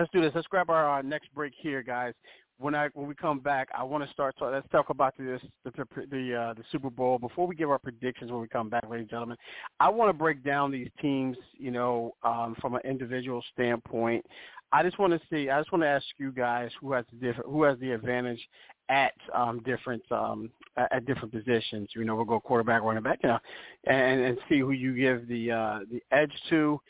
let's 0.00 0.10
do 0.12 0.20
this. 0.22 0.32
Let's 0.34 0.46
grab 0.46 0.70
our 0.70 0.98
uh, 0.98 1.02
next 1.02 1.32
break 1.34 1.52
here, 1.60 1.82
guys. 1.82 2.14
When 2.58 2.74
I 2.74 2.88
when 2.94 3.06
we 3.06 3.14
come 3.14 3.38
back, 3.38 3.68
I 3.76 3.82
want 3.84 4.04
to 4.04 4.10
start. 4.10 4.36
Talk, 4.38 4.52
let's 4.52 4.68
talk 4.70 4.90
about 4.90 5.14
this 5.18 5.40
the 5.64 5.70
the, 6.10 6.34
uh, 6.34 6.54
the 6.54 6.62
Super 6.72 6.90
Bowl 6.90 7.18
before 7.18 7.46
we 7.46 7.54
give 7.54 7.70
our 7.70 7.78
predictions. 7.78 8.30
When 8.30 8.40
we 8.40 8.48
come 8.48 8.68
back, 8.68 8.84
ladies 8.84 9.04
and 9.04 9.10
gentlemen, 9.10 9.36
I 9.78 9.88
want 9.88 10.08
to 10.08 10.12
break 10.12 10.42
down 10.42 10.70
these 10.70 10.88
teams. 11.00 11.36
You 11.58 11.70
know, 11.70 12.14
um, 12.22 12.56
from 12.60 12.74
an 12.74 12.80
individual 12.84 13.42
standpoint. 13.52 14.24
I 14.72 14.84
just 14.84 14.98
want 14.98 15.12
to 15.12 15.20
see. 15.30 15.50
I 15.50 15.58
just 15.60 15.72
want 15.72 15.82
to 15.82 15.88
ask 15.88 16.04
you 16.18 16.32
guys 16.32 16.70
who 16.80 16.92
has 16.92 17.04
the 17.12 17.18
different, 17.18 17.50
who 17.50 17.62
has 17.64 17.78
the 17.78 17.90
advantage 17.92 18.40
at 18.88 19.14
um, 19.34 19.62
different 19.64 20.02
um, 20.10 20.50
at 20.76 21.04
different 21.06 21.32
positions. 21.32 21.88
You 21.94 22.04
know, 22.04 22.14
we'll 22.14 22.24
go 22.24 22.40
quarterback, 22.40 22.82
running 22.82 23.02
back, 23.02 23.20
you 23.22 23.30
know, 23.30 23.38
and 23.86 24.20
and 24.20 24.38
see 24.48 24.60
who 24.60 24.72
you 24.72 24.94
give 24.94 25.28
the 25.28 25.50
uh, 25.50 25.78
the 25.90 26.02
edge 26.12 26.32
to 26.50 26.80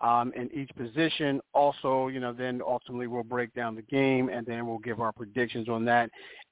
um, 0.00 0.32
in 0.36 0.50
each 0.54 0.70
position. 0.76 1.40
Also, 1.54 2.08
you 2.08 2.20
know, 2.20 2.32
then 2.32 2.60
ultimately 2.64 3.06
we'll 3.06 3.22
break 3.22 3.52
down 3.54 3.74
the 3.74 3.82
game 3.82 4.28
and 4.28 4.46
then 4.46 4.66
we'll 4.66 4.78
give 4.78 5.00
our 5.00 5.12
predictions 5.12 5.68
on 5.68 5.84
that. 5.86 6.10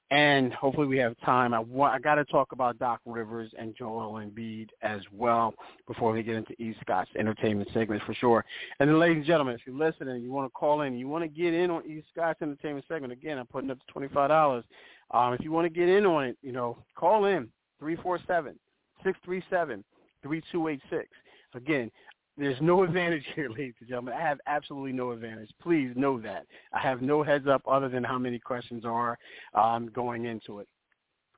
And 0.09 0.53
hopefully 0.53 0.87
we 0.87 0.97
have 0.99 1.19
time. 1.25 1.53
I 1.53 1.59
want, 1.59 1.93
I 1.93 1.99
got 1.99 2.15
to 2.15 2.23
talk 2.23 2.53
about 2.53 2.79
Doc 2.79 3.01
Rivers 3.05 3.51
and 3.59 3.75
Joel 3.75 4.13
Embiid 4.13 4.69
as 4.81 5.01
well 5.11 5.53
before 5.85 6.13
we 6.13 6.23
get 6.23 6.35
into 6.35 6.53
E. 6.61 6.73
Scott's 6.79 7.09
entertainment 7.19 7.69
segment 7.73 8.01
for 8.05 8.13
sure. 8.13 8.45
And 8.79 8.89
then, 8.89 8.99
ladies 8.99 9.17
and 9.17 9.25
gentlemen, 9.25 9.55
if 9.55 9.61
you're 9.65 9.75
listening, 9.75 10.21
you 10.21 10.31
want 10.31 10.47
to 10.47 10.51
call 10.51 10.81
in, 10.81 10.97
you 10.97 11.09
want 11.09 11.25
to 11.25 11.27
get 11.27 11.53
in 11.53 11.69
on 11.69 11.83
E. 11.85 12.01
Scott's 12.13 12.41
entertainment 12.41 12.85
segment. 12.87 13.11
Again, 13.11 13.37
I'm 13.37 13.47
putting 13.47 13.69
up 13.69 13.79
to 13.79 13.91
twenty 13.91 14.07
five 14.07 14.29
dollars. 14.29 14.63
Um, 15.11 15.33
if 15.33 15.41
you 15.41 15.51
want 15.51 15.65
to 15.65 15.77
get 15.77 15.89
in 15.89 16.05
on 16.05 16.23
it, 16.23 16.37
you 16.41 16.53
know, 16.53 16.77
call 16.95 17.25
in 17.25 17.49
three 17.77 17.97
four 17.97 18.17
seven 18.27 18.57
six 19.03 19.19
three 19.25 19.43
seven 19.49 19.83
three 20.23 20.41
two 20.53 20.69
eight 20.69 20.81
six. 20.89 21.09
Again, 21.53 21.91
there's 22.37 22.59
no 22.61 22.83
advantage 22.85 23.23
here, 23.35 23.49
ladies 23.49 23.73
and 23.79 23.89
gentlemen. 23.89 24.13
I 24.13 24.21
have 24.21 24.39
absolutely 24.47 24.93
no 24.93 25.11
advantage. 25.11 25.49
Please 25.61 25.91
know 25.95 26.19
that. 26.21 26.45
I 26.73 26.79
have 26.79 27.01
no 27.01 27.23
heads 27.23 27.47
up 27.47 27.61
other 27.67 27.89
than 27.89 28.03
how 28.03 28.17
many 28.17 28.39
questions 28.39 28.85
are 28.85 29.17
um, 29.53 29.89
going 29.93 30.25
into 30.25 30.59
it. 30.59 30.67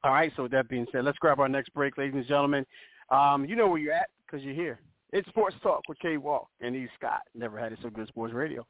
All 0.03 0.11
right, 0.11 0.31
so 0.35 0.43
with 0.43 0.51
that 0.53 0.69
being 0.69 0.87
said, 0.91 1.03
let's 1.03 1.17
grab 1.17 1.39
our 1.39 1.49
next 1.49 1.73
break, 1.73 1.97
ladies 1.97 2.15
and 2.15 2.25
gentlemen. 2.25 2.65
Um, 3.09 3.45
you 3.45 3.55
know 3.55 3.67
where 3.67 3.79
you're 3.79 3.93
at 3.93 4.09
because 4.25 4.43
you're 4.45 4.53
here. 4.53 4.79
It's 5.11 5.27
Sports 5.29 5.55
Talk 5.63 5.81
with 5.89 5.99
K 5.99 6.17
Walk 6.17 6.47
and 6.61 6.75
E. 6.75 6.87
Scott. 6.97 7.21
Never 7.33 7.59
had 7.59 7.73
it 7.73 7.79
so 7.81 7.89
good, 7.89 8.07
Sports 8.07 8.33
Radio. 8.33 8.65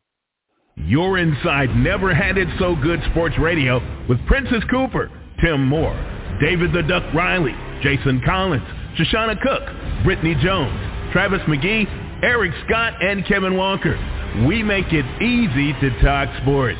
You're 0.77 1.17
inside 1.17 1.75
Never 1.75 2.13
Had 2.15 2.37
It 2.37 2.47
So 2.57 2.75
Good 2.75 3.01
Sports 3.11 3.35
Radio 3.37 3.79
with 4.07 4.25
Princess 4.27 4.63
Cooper, 4.71 5.11
Tim 5.41 5.67
Moore, 5.67 5.93
David 6.39 6.71
the 6.71 6.81
Duck 6.83 7.03
Riley, 7.13 7.53
Jason 7.83 8.21
Collins, 8.25 8.63
Shoshana 8.97 9.39
Cook, 9.41 9.61
Brittany 10.05 10.35
Jones, 10.41 11.11
Travis 11.11 11.41
McGee, 11.41 11.85
Eric 12.21 12.51
Scott, 12.65 13.01
and 13.01 13.25
Kevin 13.25 13.55
Walker. 13.55 13.97
We 14.45 14.61
make 14.61 14.87
it 14.91 15.05
easy 15.21 15.73
to 15.79 16.01
talk 16.01 16.27
sports. 16.41 16.79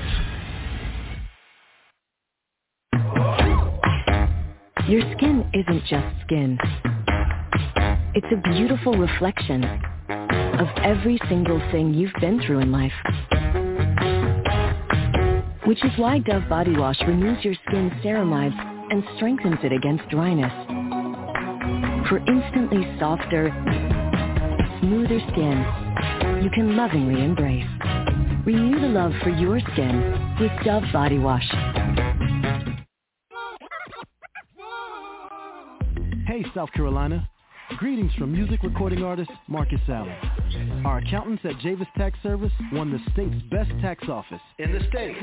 Your 4.89 5.01
skin 5.15 5.49
isn't 5.53 5.85
just 5.85 6.07
skin. 6.25 6.57
It's 8.15 8.27
a 8.33 8.49
beautiful 8.49 8.97
reflection 8.97 9.63
of 9.63 10.67
every 10.83 11.17
single 11.29 11.61
thing 11.71 11.93
you've 11.93 12.11
been 12.19 12.41
through 12.45 12.59
in 12.59 12.71
life. 12.73 12.91
Which 15.65 15.85
is 15.85 15.91
why 15.97 16.19
Dove 16.19 16.49
Body 16.49 16.75
Wash 16.75 16.99
removes 17.07 17.45
your 17.45 17.55
skin's 17.67 17.93
ceramides 18.03 18.59
and 18.91 19.03
strengthens 19.15 19.59
it 19.63 19.71
against 19.71 20.09
dryness. 20.09 20.51
For 22.09 22.17
instantly 22.27 22.83
softer, 22.99 23.51
smoother 24.80 25.19
skin 25.32 25.65
you 26.43 26.49
can 26.51 26.77
lovingly 26.77 27.23
embrace. 27.23 27.67
Renew 28.45 28.80
the 28.80 28.88
love 28.88 29.11
for 29.23 29.30
your 29.30 29.59
skin 29.59 30.38
with 30.39 30.51
Dove 30.63 30.84
Body 30.93 31.19
Wash. 31.19 31.47
Hey, 36.27 36.45
South 36.55 36.71
Carolina. 36.73 37.30
Greetings 37.77 38.11
from 38.17 38.32
music 38.32 38.63
recording 38.63 39.03
artist 39.03 39.30
Marcus 39.47 39.80
Allen. 39.88 40.15
Our 40.86 40.99
accountants 40.99 41.43
at 41.45 41.59
Javis 41.59 41.88
Tax 41.97 42.17
Service 42.23 42.51
won 42.71 42.91
the 42.91 42.99
state's 43.11 43.41
best 43.51 43.69
tax 43.82 44.07
office 44.09 44.41
in 44.57 44.71
the 44.71 44.80
state. 44.89 45.15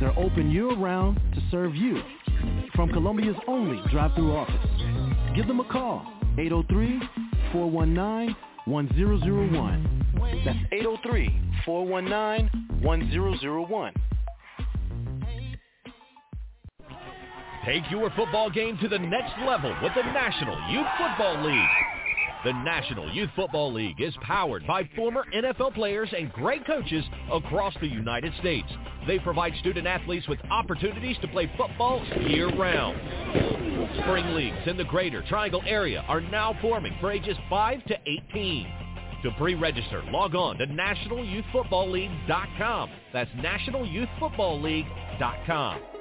They're 0.00 0.18
open 0.18 0.50
year-round 0.50 1.20
to 1.34 1.42
serve 1.50 1.74
you 1.74 2.00
from 2.74 2.90
Columbia's 2.90 3.36
only 3.46 3.82
drive-through 3.90 4.34
office. 4.34 5.34
Give 5.36 5.46
them 5.46 5.60
a 5.60 5.64
call, 5.70 6.06
oh 7.54 8.53
803-419-1001. 8.66 10.04
That's 10.44 10.58
803-419-1001. 11.66 13.92
Take 17.64 17.90
your 17.90 18.10
football 18.10 18.50
game 18.50 18.76
to 18.78 18.88
the 18.88 18.98
next 18.98 19.32
level 19.46 19.74
with 19.82 19.94
the 19.94 20.02
National 20.02 20.54
Youth 20.70 20.86
Football 20.98 21.46
League. 21.46 21.93
The 22.44 22.52
National 22.52 23.10
Youth 23.10 23.30
Football 23.34 23.72
League 23.72 24.00
is 24.02 24.14
powered 24.20 24.66
by 24.66 24.86
former 24.94 25.24
NFL 25.34 25.74
players 25.74 26.10
and 26.14 26.30
great 26.30 26.66
coaches 26.66 27.02
across 27.32 27.72
the 27.80 27.86
United 27.86 28.34
States. 28.40 28.68
They 29.06 29.18
provide 29.18 29.54
student 29.60 29.86
athletes 29.86 30.28
with 30.28 30.38
opportunities 30.50 31.16
to 31.22 31.28
play 31.28 31.50
football 31.56 32.04
year-round. 32.28 32.98
Spring 34.02 34.34
leagues 34.34 34.66
in 34.66 34.76
the 34.76 34.84
greater 34.84 35.22
Triangle 35.26 35.62
area 35.66 36.04
are 36.06 36.20
now 36.20 36.54
forming 36.60 36.94
for 37.00 37.10
ages 37.10 37.38
5 37.48 37.82
to 37.86 37.96
18. 38.06 38.66
To 39.22 39.30
pre-register, 39.38 40.02
log 40.10 40.34
on 40.34 40.58
to 40.58 40.66
nationalyouthfootballleague.com. 40.66 42.90
That's 43.14 43.30
nationalyouthfootballleague.com. 43.30 45.93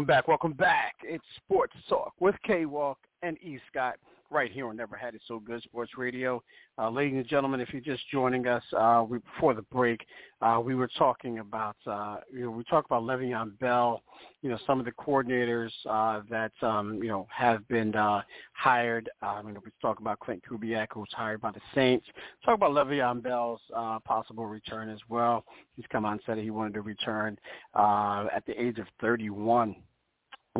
Welcome 0.00 0.14
back. 0.16 0.28
Welcome 0.28 0.52
back. 0.54 0.94
It's 1.02 1.22
Sports 1.44 1.74
Talk 1.86 2.14
with 2.20 2.34
K 2.46 2.64
Walk 2.64 2.96
and 3.22 3.36
E 3.42 3.58
Scott 3.70 3.96
right 4.30 4.50
here 4.50 4.66
on 4.66 4.76
Never 4.76 4.96
Had 4.96 5.14
It 5.14 5.20
So 5.28 5.38
Good 5.38 5.62
Sports 5.62 5.92
Radio. 5.98 6.42
Uh, 6.78 6.88
ladies 6.88 7.18
and 7.18 7.28
gentlemen, 7.28 7.60
if 7.60 7.68
you're 7.70 7.82
just 7.82 8.02
joining 8.10 8.46
us, 8.46 8.62
uh, 8.74 9.04
we, 9.06 9.18
before 9.18 9.52
the 9.52 9.60
break, 9.70 10.00
uh, 10.40 10.58
we 10.64 10.74
were 10.74 10.88
talking 10.96 11.40
about, 11.40 11.76
uh, 11.86 12.16
you 12.32 12.44
know, 12.44 12.50
we 12.50 12.64
talked 12.64 12.86
about 12.86 13.02
Le'Veon 13.02 13.58
Bell, 13.58 14.02
you 14.40 14.48
know, 14.48 14.56
some 14.66 14.78
of 14.78 14.86
the 14.86 14.92
coordinators 14.92 15.70
uh, 15.84 16.22
that, 16.30 16.52
um, 16.62 16.94
you 17.02 17.08
know, 17.08 17.26
have 17.28 17.68
been 17.68 17.94
uh, 17.94 18.22
hired. 18.54 19.10
You 19.22 19.52
know, 19.52 19.60
we 19.62 19.70
talk 19.82 20.00
about 20.00 20.18
Klint 20.20 20.40
Kubiak, 20.50 20.86
who 20.94 21.00
was 21.00 21.10
hired 21.12 21.42
by 21.42 21.50
the 21.50 21.60
Saints. 21.74 22.06
Talk 22.42 22.54
about 22.54 22.70
Le'Veon 22.70 23.22
Bell's 23.22 23.60
possible 24.06 24.46
return 24.46 24.88
as 24.88 25.00
well. 25.10 25.44
He's 25.76 25.84
come 25.92 26.06
on 26.06 26.12
and 26.12 26.20
said 26.24 26.38
he 26.38 26.50
wanted 26.50 26.72
to 26.72 26.80
return 26.80 27.36
at 27.76 28.46
the 28.46 28.58
age 28.58 28.78
of 28.78 28.86
31 29.02 29.76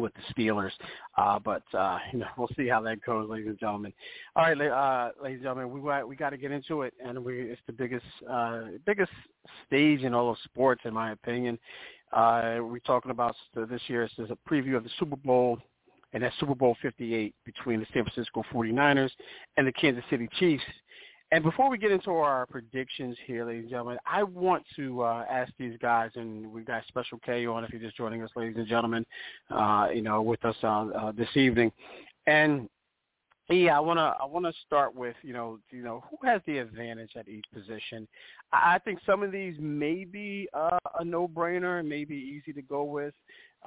with 0.00 0.12
the 0.14 0.34
Steelers. 0.34 0.72
Uh, 1.16 1.38
but 1.38 1.62
uh, 1.74 1.98
you 2.12 2.20
know, 2.20 2.26
we'll 2.36 2.48
see 2.56 2.68
how 2.68 2.80
that 2.82 3.02
goes, 3.04 3.28
ladies 3.28 3.48
and 3.48 3.58
gentlemen. 3.58 3.92
All 4.36 4.44
right, 4.44 4.60
uh, 4.60 5.10
ladies 5.22 5.36
and 5.36 5.44
gentlemen, 5.44 5.70
we 5.70 5.80
we 6.04 6.16
got 6.16 6.30
to 6.30 6.36
get 6.36 6.52
into 6.52 6.82
it, 6.82 6.94
and 7.04 7.22
we 7.24 7.42
it's 7.42 7.60
the 7.66 7.72
biggest 7.72 8.06
uh, 8.28 8.62
biggest 8.86 9.12
stage 9.66 10.02
in 10.02 10.14
all 10.14 10.30
of 10.30 10.38
sports, 10.44 10.82
in 10.84 10.94
my 10.94 11.12
opinion. 11.12 11.58
Uh, 12.12 12.58
we're 12.60 12.80
talking 12.80 13.10
about 13.10 13.36
this 13.54 13.80
year. 13.86 14.08
This 14.16 14.26
is 14.26 14.30
a 14.30 14.50
preview 14.50 14.76
of 14.76 14.84
the 14.84 14.90
Super 14.98 15.16
Bowl, 15.16 15.58
and 16.12 16.22
that's 16.22 16.34
Super 16.40 16.54
Bowl 16.54 16.76
58 16.82 17.34
between 17.44 17.80
the 17.80 17.86
San 17.92 18.04
Francisco 18.04 18.42
49ers 18.52 19.10
and 19.56 19.66
the 19.66 19.72
Kansas 19.72 20.02
City 20.10 20.28
Chiefs. 20.38 20.64
And 21.32 21.44
before 21.44 21.70
we 21.70 21.78
get 21.78 21.92
into 21.92 22.10
our 22.10 22.44
predictions 22.46 23.16
here, 23.24 23.44
ladies 23.44 23.62
and 23.62 23.70
gentlemen, 23.70 23.98
I 24.04 24.24
want 24.24 24.64
to 24.74 25.02
uh, 25.02 25.24
ask 25.30 25.52
these 25.58 25.76
guys, 25.80 26.10
and 26.16 26.52
we've 26.52 26.66
got 26.66 26.84
Special 26.88 27.20
K 27.24 27.46
on 27.46 27.62
if 27.62 27.70
you're 27.70 27.80
just 27.80 27.96
joining 27.96 28.22
us, 28.22 28.30
ladies 28.34 28.56
and 28.56 28.66
gentlemen, 28.66 29.06
uh, 29.48 29.88
you 29.94 30.02
know, 30.02 30.22
with 30.22 30.44
us 30.44 30.56
uh, 30.64 30.88
uh, 30.88 31.12
this 31.12 31.28
evening. 31.36 31.70
And 32.26 32.68
yeah, 33.48 33.76
I 33.76 33.80
wanna 33.80 34.14
I 34.20 34.26
wanna 34.26 34.52
start 34.66 34.94
with 34.94 35.16
you 35.22 35.32
know 35.32 35.58
you 35.70 35.82
know 35.82 36.04
who 36.08 36.24
has 36.26 36.40
the 36.46 36.58
advantage 36.58 37.10
at 37.16 37.28
each 37.28 37.44
position. 37.52 38.06
I 38.52 38.78
think 38.80 39.00
some 39.06 39.22
of 39.22 39.32
these 39.32 39.54
may 39.58 40.04
be 40.04 40.48
uh, 40.52 40.78
a 40.98 41.04
no-brainer, 41.04 41.84
may 41.84 42.04
be 42.04 42.16
easy 42.16 42.52
to 42.52 42.62
go 42.62 42.84
with. 42.84 43.14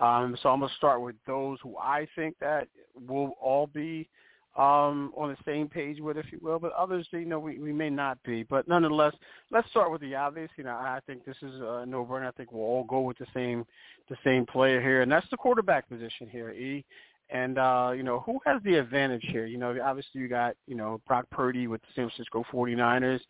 Um, 0.01 0.38
so 0.41 0.49
I'm 0.49 0.61
gonna 0.61 0.72
start 0.78 1.01
with 1.01 1.16
those 1.28 1.59
who 1.61 1.78
I 1.78 2.07
think 2.16 2.36
that 2.39 2.68
will 3.07 3.34
all 3.41 3.68
be 3.68 4.09
um, 4.56 5.12
on 5.18 5.30
the 5.30 5.38
same 5.45 5.68
page 5.68 5.99
with, 5.99 6.18
if 6.18 6.32
you 6.32 6.39
will, 6.41 6.60
but 6.60 6.72
others, 6.74 7.08
you 7.12 7.26
know, 7.26 7.39
we, 7.39 7.58
we 7.58 7.74
may 7.74 7.89
not 7.89 8.22
be. 8.24 8.43
But 8.43 8.68
nonetheless, 8.68 9.14
let's 9.51 9.70
start 9.72 9.91
with 9.91 10.01
the 10.01 10.14
obvious. 10.14 10.49
You 10.58 10.64
know, 10.66 10.72
I 10.72 10.99
think 11.08 11.26
this 11.26 11.38
is 11.41 11.56
a 11.60 11.86
no-brainer. 11.88 12.28
I 12.28 12.32
think 12.32 12.51
we'll 12.51 12.62
all 12.62 12.84
go 12.84 13.01
with 13.01 13.18
the 13.18 13.26
same 13.34 13.66
the 14.10 14.18
same 14.24 14.45
player 14.45 14.82
here, 14.82 15.01
and 15.01 15.12
that's 15.12 15.30
the 15.32 15.38
quarterback 15.38 15.89
position 15.89 16.28
here, 16.30 16.51
E. 16.51 16.86
And 17.30 17.58
uh, 17.58 17.93
you 17.95 18.04
know, 18.04 18.20
who 18.20 18.39
has 18.45 18.62
the 18.64 18.76
advantage 18.76 19.26
here? 19.30 19.47
You 19.47 19.58
know, 19.58 19.76
obviously 19.84 20.22
you 20.22 20.28
got 20.28 20.56
you 20.68 20.76
know 20.76 21.01
Brock 21.08 21.26
Purdy 21.32 21.68
with 21.68 21.82
the 21.82 21.88
San 21.95 22.10
Francisco 22.10 22.45
49ers, 22.54 23.22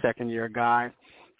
second 0.00 0.30
year 0.30 0.48
guy, 0.48 0.90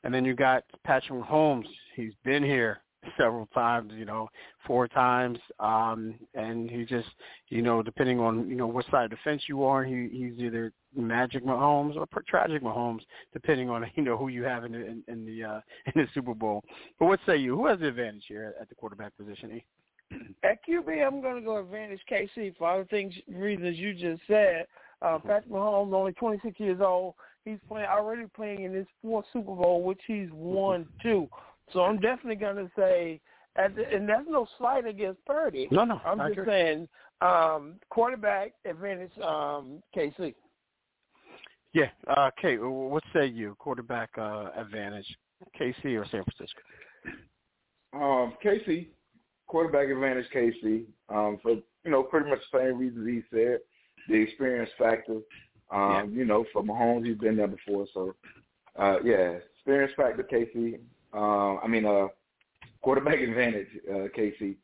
and 0.05 0.15
then 0.15 0.25
you 0.25 0.35
got 0.35 0.63
Patrick 0.85 1.21
Mahomes. 1.21 1.67
He's 1.97 2.13
been 2.25 2.45
here 2.45 2.81
several 3.19 3.47
times, 3.47 3.93
you 3.95 4.05
know, 4.05 4.29
four 4.67 4.89
times. 4.89 5.39
Um, 5.61 6.15
and 6.35 6.71
he 6.71 6.85
just, 6.85 7.09
you 7.49 7.63
know, 7.63 7.83
depending 7.83 8.21
on, 8.21 8.49
you 8.49 8.57
know, 8.57 8.67
what 8.67 8.87
side 8.91 9.05
of 9.05 9.11
the 9.11 9.17
fence 9.25 9.43
you 9.49 9.65
are, 9.65 9.85
he, 9.85 10.09
he's 10.13 10.39
either 10.39 10.73
Magic 10.97 11.45
Mahomes 11.45 11.97
or 11.97 12.07
Tragic 12.27 12.63
Mahomes, 12.63 13.01
depending 13.33 13.71
on, 13.71 13.91
you 13.95 14.03
know, 14.03 14.17
who 14.17 14.29
you 14.29 14.45
have 14.45 14.65
in 14.65 14.73
the, 14.73 14.79
in, 14.79 15.03
in 15.09 15.25
the, 15.25 15.45
uh, 15.45 15.61
in 15.95 16.03
the 16.03 16.09
Super 16.15 16.35
Bowl. 16.35 16.63
But 16.99 17.07
what 17.07 17.21
say 17.27 17.37
you? 17.37 17.57
Who 17.57 17.67
has 17.67 17.81
the 17.81 17.89
advantage 17.89 18.25
here 18.29 18.55
at 18.61 18.69
the 18.69 18.75
quarterback 18.75 19.17
position? 19.17 19.57
E? 19.57 19.65
At 20.45 20.59
QB, 20.67 21.07
I'm 21.07 21.23
going 21.23 21.37
to 21.37 21.41
go 21.41 21.59
advantage 21.59 22.01
KC 22.11 22.57
for 22.59 22.69
all 22.69 22.79
the 22.81 22.85
things, 22.85 23.15
reasons 23.29 23.79
you 23.79 23.95
just 23.95 24.21
said. 24.27 24.67
Uh, 25.01 25.19
Patrick 25.19 25.51
Mahomes, 25.51 25.95
only 25.95 26.13
26 26.13 26.61
years 26.61 26.81
old. 26.83 27.15
He's 27.45 27.59
playing 27.69 27.89
already 27.89 28.25
playing 28.37 28.63
in 28.63 28.73
his 28.73 28.87
fourth 29.01 29.25
Super 29.33 29.55
Bowl, 29.55 29.83
which 29.83 30.01
he's 30.07 30.29
won 30.33 30.87
two. 31.03 31.29
So 31.73 31.83
I'm 31.83 31.99
definitely 31.99 32.37
going 32.37 32.57
to 32.57 32.71
say, 32.77 33.21
the, 33.57 33.85
and 33.93 34.09
that's 34.09 34.27
no 34.29 34.47
slight 34.59 34.87
against 34.87 35.25
Purdy. 35.25 35.69
No, 35.71 35.85
no. 35.85 36.01
I'm 36.05 36.19
just 36.19 36.33
agree. 36.33 36.47
saying 36.47 36.89
um, 37.21 37.75
quarterback 37.91 38.55
advantage 38.65 39.13
um, 39.19 39.83
KC. 39.97 40.35
Yeah. 41.73 41.89
Uh, 42.07 42.31
Kate, 42.41 42.59
what 42.61 43.03
say 43.15 43.27
you? 43.27 43.57
Quarterback 43.59 44.11
uh, 44.19 44.51
advantage, 44.57 45.07
KC 45.59 45.99
or 45.99 46.05
San 46.11 46.25
Francisco? 46.25 46.61
Um, 47.95 48.35
KC, 48.45 48.89
quarterback 49.47 49.89
advantage 49.89 50.27
KC. 50.35 50.85
Um, 51.09 51.39
for 51.43 51.53
you 51.85 51.91
know, 51.91 52.03
pretty 52.03 52.31
much 52.31 52.39
the 52.53 52.59
same 52.59 52.79
reasons 52.79 53.07
he 53.07 53.23
said. 53.37 53.59
The 54.09 54.15
experience 54.15 54.71
factor. 54.79 55.21
Um, 55.71 56.13
yeah. 56.13 56.19
You 56.19 56.25
know, 56.25 56.45
for 56.53 56.63
Mahomes, 56.63 57.07
he's 57.07 57.17
been 57.17 57.37
there 57.37 57.49
before. 57.49 57.87
So, 57.95 58.15
uh, 58.79 58.99
yeah, 59.05 59.39
experience 59.57 59.93
factor, 59.97 60.23
KC. 60.31 60.79
Uh, 61.15 61.57
I 61.57 61.67
mean, 61.67 61.85
uh, 61.85 62.09
quarterback 62.83 63.19
advantage, 63.21 63.69
uh, 63.89 64.09
KC. 64.17 64.57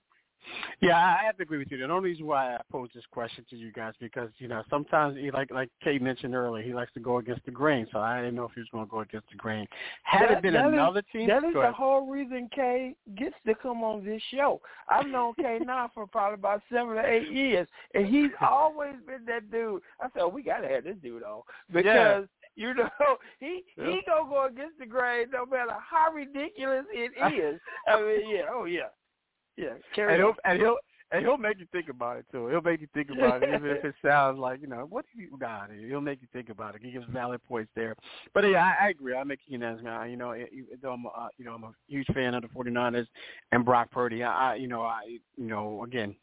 Yeah, 0.81 0.97
I 0.97 1.25
have 1.25 1.37
to 1.37 1.43
agree 1.43 1.59
with 1.59 1.71
you. 1.71 1.79
The 1.79 1.85
only 1.85 2.11
reason 2.11 2.27
why 2.27 2.55
I 2.55 2.61
pose 2.71 2.89
this 2.95 3.05
question 3.11 3.45
to 3.51 3.57
you 3.57 3.73
guys 3.73 3.95
because 4.01 4.31
you 4.39 4.49
know 4.49 4.63
sometimes 4.71 5.17
he 5.17 5.31
like 5.31 5.51
like 5.51 5.71
Kate 5.83 6.01
mentioned 6.01 6.35
earlier, 6.35 6.63
he 6.63 6.73
likes 6.73 6.93
to 6.95 7.01
go 7.01 7.19
against 7.19 7.45
the 7.45 7.51
grain. 7.51 7.87
So 7.93 7.99
I 7.99 8.21
didn't 8.21 8.37
know 8.37 8.45
if 8.45 8.53
he 8.55 8.61
was 8.61 8.69
going 8.71 8.87
to 8.87 8.91
go 8.91 9.01
against 9.01 9.29
the 9.31 9.37
grain. 9.37 9.67
Had 10.05 10.23
that, 10.23 10.39
it 10.39 10.43
been 10.43 10.57
another 10.57 11.01
is, 11.01 11.05
team, 11.13 11.29
that 11.29 11.45
is 11.45 11.55
the 11.55 11.73
whole 11.73 12.07
reason 12.07 12.49
Kay 12.55 12.95
gets 13.17 13.35
to 13.47 13.55
come 13.55 13.83
on 13.83 14.05
this 14.05 14.23
show. 14.33 14.61
I've 14.89 15.07
known 15.07 15.35
Kay 15.35 15.59
now 15.67 15.91
for 15.95 16.07
probably 16.07 16.35
about 16.35 16.63
seven 16.73 16.91
or 16.91 17.07
eight 17.07 17.31
years, 17.31 17.67
and 17.95 18.07
he's 18.07 18.31
always 18.41 18.95
been 19.07 19.25
that 19.27 19.51
dude. 19.51 19.83
I 20.01 20.07
said, 20.15 20.23
oh, 20.23 20.29
we 20.29 20.43
got 20.43 20.59
to 20.59 20.69
have 20.69 20.85
this 20.85 20.97
dude 21.03 21.23
on 21.23 21.43
because. 21.73 22.27
You 22.59 22.75
know, 22.75 22.91
he 23.39 23.63
yeah. 23.77 23.85
he 23.87 24.01
gonna 24.05 24.29
go 24.29 24.47
against 24.47 24.81
the 24.81 24.87
grain 24.87 25.27
no 25.33 25.47
matter 25.47 25.77
how 25.79 26.13
ridiculous 26.13 26.85
it 26.93 27.13
is. 27.33 27.61
I 27.87 28.01
mean, 28.01 28.35
yeah, 28.35 28.43
oh 28.53 28.65
yeah, 28.65 28.91
yeah. 29.57 29.75
Carry 29.95 30.15
and 30.15 30.25
on. 30.25 30.35
he'll 30.45 30.51
and 30.51 30.61
he'll 30.61 30.77
and 31.13 31.25
he'll 31.25 31.39
make 31.39 31.61
you 31.61 31.67
think 31.71 31.89
about 31.89 32.17
it 32.17 32.27
too. 32.33 32.49
He'll 32.49 32.61
make 32.61 32.81
you 32.81 32.89
think 32.93 33.11
about 33.11 33.45
it, 33.45 33.55
even 33.55 33.71
if 33.71 33.85
it 33.85 33.95
sounds 34.05 34.41
like 34.41 34.61
you 34.61 34.67
know 34.67 34.89
what 34.91 35.05
do 35.15 35.23
you 35.23 35.39
got. 35.39 35.71
He'll 35.71 36.01
make 36.01 36.21
you 36.21 36.27
think 36.33 36.49
about 36.49 36.75
it. 36.75 36.81
He 36.83 36.91
gives 36.91 37.07
valid 37.13 37.41
points 37.45 37.71
there. 37.77 37.95
But 38.35 38.43
yeah, 38.43 38.75
I, 38.81 38.87
I 38.87 38.89
agree. 38.89 39.15
I 39.15 39.23
make 39.23 39.39
Hernandez 39.49 39.85
man. 39.85 40.11
You 40.11 40.17
know, 40.17 40.35
though 40.83 40.95
I'm 40.95 41.05
a, 41.05 41.11
uh, 41.11 41.29
you 41.39 41.45
know 41.45 41.53
I'm 41.53 41.63
a 41.63 41.71
huge 41.87 42.09
fan 42.13 42.35
of 42.35 42.43
the 42.43 42.49
49ers 42.49 43.07
and 43.53 43.65
Brock 43.65 43.93
Purdy. 43.93 44.25
I, 44.25 44.55
I 44.55 44.55
you 44.57 44.67
know 44.67 44.83
I 44.83 45.03
you 45.37 45.47
know 45.47 45.85
again 45.85 46.17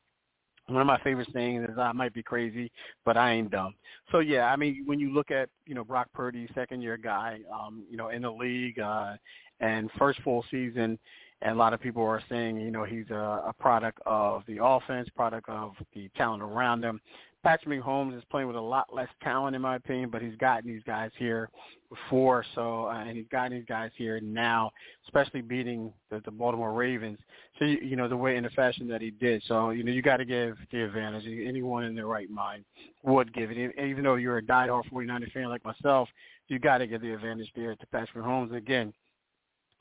one 0.68 0.82
of 0.82 0.88
my 0.88 1.00
favorite 1.04 1.32
things 1.32 1.64
is 1.70 1.78
I 1.78 1.92
might 1.92 2.14
be 2.14 2.24
crazy, 2.24 2.72
but 3.04 3.18
I 3.18 3.34
ain't 3.34 3.52
dumb. 3.52 3.76
So 4.12 4.20
yeah, 4.20 4.46
I 4.46 4.56
mean, 4.56 4.84
when 4.86 5.00
you 5.00 5.14
look 5.14 5.32
at 5.32 5.50
you 5.66 5.76
know 5.76 5.84
Brock 5.84 6.08
Purdy, 6.14 6.48
second 6.56 6.82
year 6.82 6.98
guy, 6.98 7.40
um, 7.54 7.84
you 7.90 7.98
know 7.98 8.10
in 8.10 8.24
the 8.24 8.32
league, 8.32 8.80
uh, 8.80 9.14
and 9.60 9.90
first 9.98 10.22
full 10.24 10.44
season, 10.50 10.98
and 11.42 11.52
a 11.52 11.56
lot 11.56 11.74
of 11.74 11.82
people 11.82 12.04
are 12.04 12.22
saying, 12.30 12.60
you 12.60 12.72
know, 12.72 12.84
he's 12.84 13.10
a, 13.10 13.44
a 13.48 13.54
product 13.60 14.00
of 14.06 14.44
the 14.48 14.64
offense, 14.64 15.08
product 15.16 15.48
of 15.50 15.74
the 15.94 16.10
talent 16.18 16.42
around 16.42 16.84
him. 16.84 17.00
Patrick 17.46 17.80
Mahomes 17.80 18.18
is 18.18 18.24
playing 18.32 18.48
with 18.48 18.56
a 18.56 18.62
lot 18.62 18.92
less 18.92 19.08
talent, 19.22 19.56
in 19.56 19.62
my 19.62 19.76
opinion, 19.76 20.10
but 20.10 20.20
he's 20.20 20.36
gotten 20.38 20.68
these 20.68 20.82
guys 20.84 21.12
here 21.16 21.48
before, 21.92 22.44
so 22.56 22.88
uh, 22.88 23.04
and 23.04 23.16
he's 23.16 23.28
gotten 23.32 23.56
these 23.56 23.68
guys 23.68 23.92
here 23.96 24.20
now, 24.20 24.72
especially 25.06 25.42
beating 25.42 25.94
the, 26.10 26.24
the 26.26 26.32
Baltimore 26.32 26.74
Ravens. 26.74 27.20
So 27.60 27.66
you, 27.66 27.78
you 27.84 27.96
know 27.96 28.08
the 28.08 28.18
way 28.18 28.36
in 28.36 28.46
the 28.46 28.50
fashion 28.50 28.88
that 28.88 29.00
he 29.00 29.12
did. 29.12 29.44
So 29.48 29.70
you 29.70 29.84
know 29.84 29.92
you 29.92 30.02
got 30.02 30.18
to 30.18 30.26
give 30.26 30.58
the 30.72 30.86
advantage. 30.86 31.26
Anyone 31.28 31.84
in 31.84 31.94
their 31.94 32.08
right 32.08 32.32
mind 32.32 32.66
would 33.04 33.32
give 33.32 33.52
it, 33.52 33.80
even 33.80 34.04
though 34.04 34.16
you're 34.16 34.40
a 34.40 34.44
diehard 34.44 34.82
49er 34.92 35.32
fan 35.32 35.48
like 35.50 35.64
myself. 35.64 36.10
You 36.48 36.58
got 36.58 36.80
to 36.80 36.88
give 36.88 37.02
the 37.02 37.14
advantage 37.14 37.52
there 37.56 37.76
to 37.76 37.88
Patrick 37.88 38.26
Mahomes 38.26 38.56
again 38.56 38.92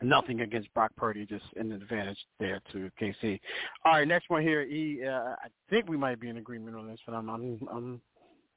nothing 0.02 0.40
against 0.40 0.72
Brock 0.74 0.92
Purdy, 0.96 1.26
just 1.26 1.44
an 1.56 1.72
advantage 1.72 2.18
there 2.40 2.60
to 2.72 2.90
KC. 3.00 3.40
All 3.84 3.92
right, 3.92 4.08
next 4.08 4.30
one 4.30 4.42
here. 4.42 4.62
E, 4.62 5.04
uh, 5.06 5.10
I 5.10 5.48
think 5.70 5.88
we 5.88 5.96
might 5.96 6.20
be 6.20 6.28
in 6.28 6.36
agreement 6.36 6.76
on 6.76 6.86
this, 6.86 6.98
but 7.06 7.14
I'm 7.14 7.28
I'm, 7.28 7.60
I'm 7.72 8.00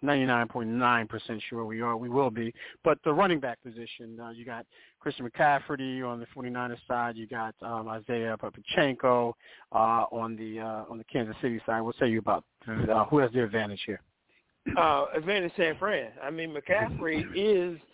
99.9% 0.03 1.41
sure 1.49 1.65
we 1.65 1.81
are. 1.81 1.97
We 1.97 2.09
will 2.09 2.29
be. 2.29 2.53
But 2.83 2.99
the 3.03 3.13
running 3.13 3.39
back 3.39 3.61
position, 3.63 4.19
uh, 4.21 4.29
you 4.29 4.45
got 4.45 4.65
Christian 4.99 5.27
McCaffrey 5.27 6.07
on 6.07 6.19
the 6.19 6.27
49ers 6.35 6.77
side. 6.87 7.17
You 7.17 7.27
got 7.27 7.55
um, 7.61 7.87
Isaiah 7.87 8.37
Pacheco 8.37 9.35
uh, 9.71 10.05
on 10.11 10.35
the 10.35 10.59
uh, 10.59 10.91
on 10.91 10.97
the 10.97 11.03
Kansas 11.05 11.35
City 11.41 11.59
side. 11.65 11.81
What 11.81 11.95
say 11.99 12.09
you 12.09 12.19
about 12.19 12.43
uh, 12.67 13.05
who 13.05 13.17
has 13.19 13.31
the 13.31 13.43
advantage 13.43 13.81
here? 13.85 14.01
Uh, 14.77 15.05
advantage 15.15 15.53
San 15.55 15.77
Fran. 15.77 16.11
I 16.21 16.29
mean, 16.29 16.53
McCaffrey 16.53 17.23
is– 17.35 17.79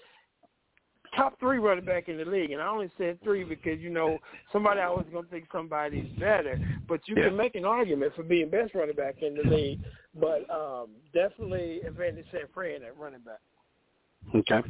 top 1.15 1.39
three 1.39 1.57
running 1.57 1.85
back 1.85 2.09
in 2.09 2.17
the 2.17 2.25
league, 2.25 2.51
and 2.51 2.61
I 2.61 2.67
only 2.67 2.89
said 2.97 3.21
three 3.23 3.43
because 3.43 3.79
you 3.79 3.89
know 3.89 4.17
somebody 4.51 4.79
always 4.81 5.07
going 5.11 5.25
to 5.25 5.29
think 5.29 5.45
somebody's 5.51 6.09
better, 6.19 6.59
but 6.87 7.01
you 7.07 7.15
yeah. 7.17 7.25
can 7.25 7.37
make 7.37 7.55
an 7.55 7.65
argument 7.65 8.13
for 8.15 8.23
being 8.23 8.49
best 8.49 8.73
running 8.75 8.95
back 8.95 9.21
in 9.21 9.35
the 9.35 9.49
league. 9.49 9.79
But 10.19 10.49
um, 10.49 10.89
definitely 11.13 11.81
advantage 11.81 12.25
San 12.31 12.41
Fran 12.53 12.83
at 12.83 12.97
running 12.97 13.21
back. 13.21 13.41
Okay, 14.35 14.61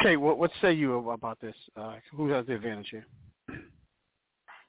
okay. 0.00 0.16
What 0.16 0.38
what 0.38 0.50
say 0.60 0.72
you 0.72 1.10
about 1.10 1.40
this? 1.40 1.54
Uh, 1.76 1.94
who 2.14 2.28
has 2.30 2.46
the 2.46 2.54
advantage 2.54 2.88
here? 2.90 3.06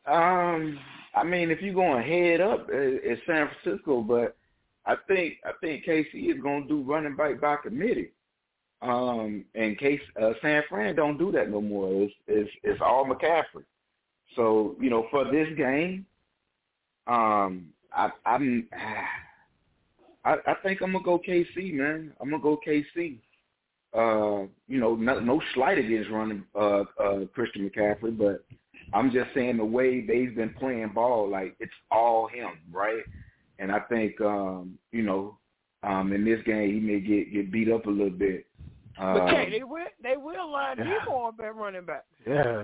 Um, 0.07 0.79
I 1.15 1.23
mean, 1.23 1.51
if 1.51 1.61
you're 1.61 1.73
going 1.73 2.03
head 2.07 2.41
up, 2.41 2.67
it's 2.69 3.21
San 3.27 3.49
Francisco, 3.63 4.01
but 4.01 4.35
I 4.85 4.95
think 5.07 5.35
I 5.45 5.51
think 5.61 5.85
KC 5.85 6.35
is 6.35 6.41
going 6.41 6.63
to 6.63 6.67
do 6.67 6.81
running 6.81 7.15
back 7.15 7.41
by 7.41 7.57
committee. 7.57 8.11
Um, 8.81 9.45
in 9.53 9.75
case 9.75 10.01
uh, 10.19 10.31
San 10.41 10.63
Fran 10.67 10.95
don't 10.95 11.17
do 11.17 11.31
that 11.33 11.51
no 11.51 11.61
more. 11.61 12.03
It's 12.03 12.13
it's 12.27 12.49
it's 12.63 12.81
all 12.81 13.05
McCaffrey. 13.05 13.63
So 14.35 14.75
you 14.79 14.89
know, 14.89 15.07
for 15.11 15.25
this 15.25 15.47
game, 15.55 16.05
um, 17.07 17.67
I 17.93 18.09
I'm 18.25 18.67
I, 20.25 20.35
I 20.45 20.53
think 20.63 20.81
I'm 20.81 20.93
gonna 20.93 21.03
go 21.03 21.19
KC, 21.19 21.73
man. 21.73 22.13
I'm 22.19 22.29
gonna 22.29 22.41
go 22.41 22.59
KC. 22.65 23.17
Uh, 23.93 24.47
you 24.67 24.79
know, 24.79 24.95
no, 24.95 25.19
no 25.19 25.41
slight 25.53 25.77
against 25.77 26.09
running 26.09 26.43
uh, 26.55 26.83
uh, 26.99 27.25
Christian 27.33 27.69
McCaffrey, 27.69 28.17
but 28.17 28.45
I'm 28.93 29.11
just 29.11 29.33
saying 29.33 29.57
the 29.57 29.65
way 29.65 30.01
they've 30.01 30.35
been 30.35 30.53
playing 30.57 30.91
ball, 30.93 31.29
like 31.29 31.55
it's 31.59 31.71
all 31.91 32.27
him, 32.27 32.51
right? 32.71 33.03
And 33.59 33.71
I 33.71 33.79
think 33.81 34.19
um, 34.21 34.77
you 34.91 35.03
know, 35.03 35.37
um, 35.83 36.13
in 36.13 36.23
this 36.23 36.41
game 36.45 36.73
he 36.73 36.79
may 36.79 36.99
get 36.99 37.33
get 37.33 37.51
beat 37.51 37.69
up 37.69 37.85
a 37.85 37.89
little 37.89 38.09
bit. 38.09 38.45
But 38.97 39.21
um, 39.21 39.49
they 39.49 39.63
will 39.63 39.85
they 40.01 40.17
will 40.17 40.51
line 40.51 40.77
yeah. 40.77 40.99
people 40.99 41.25
up 41.27 41.39
at 41.43 41.55
running 41.55 41.85
back. 41.85 42.05
Yeah. 42.27 42.63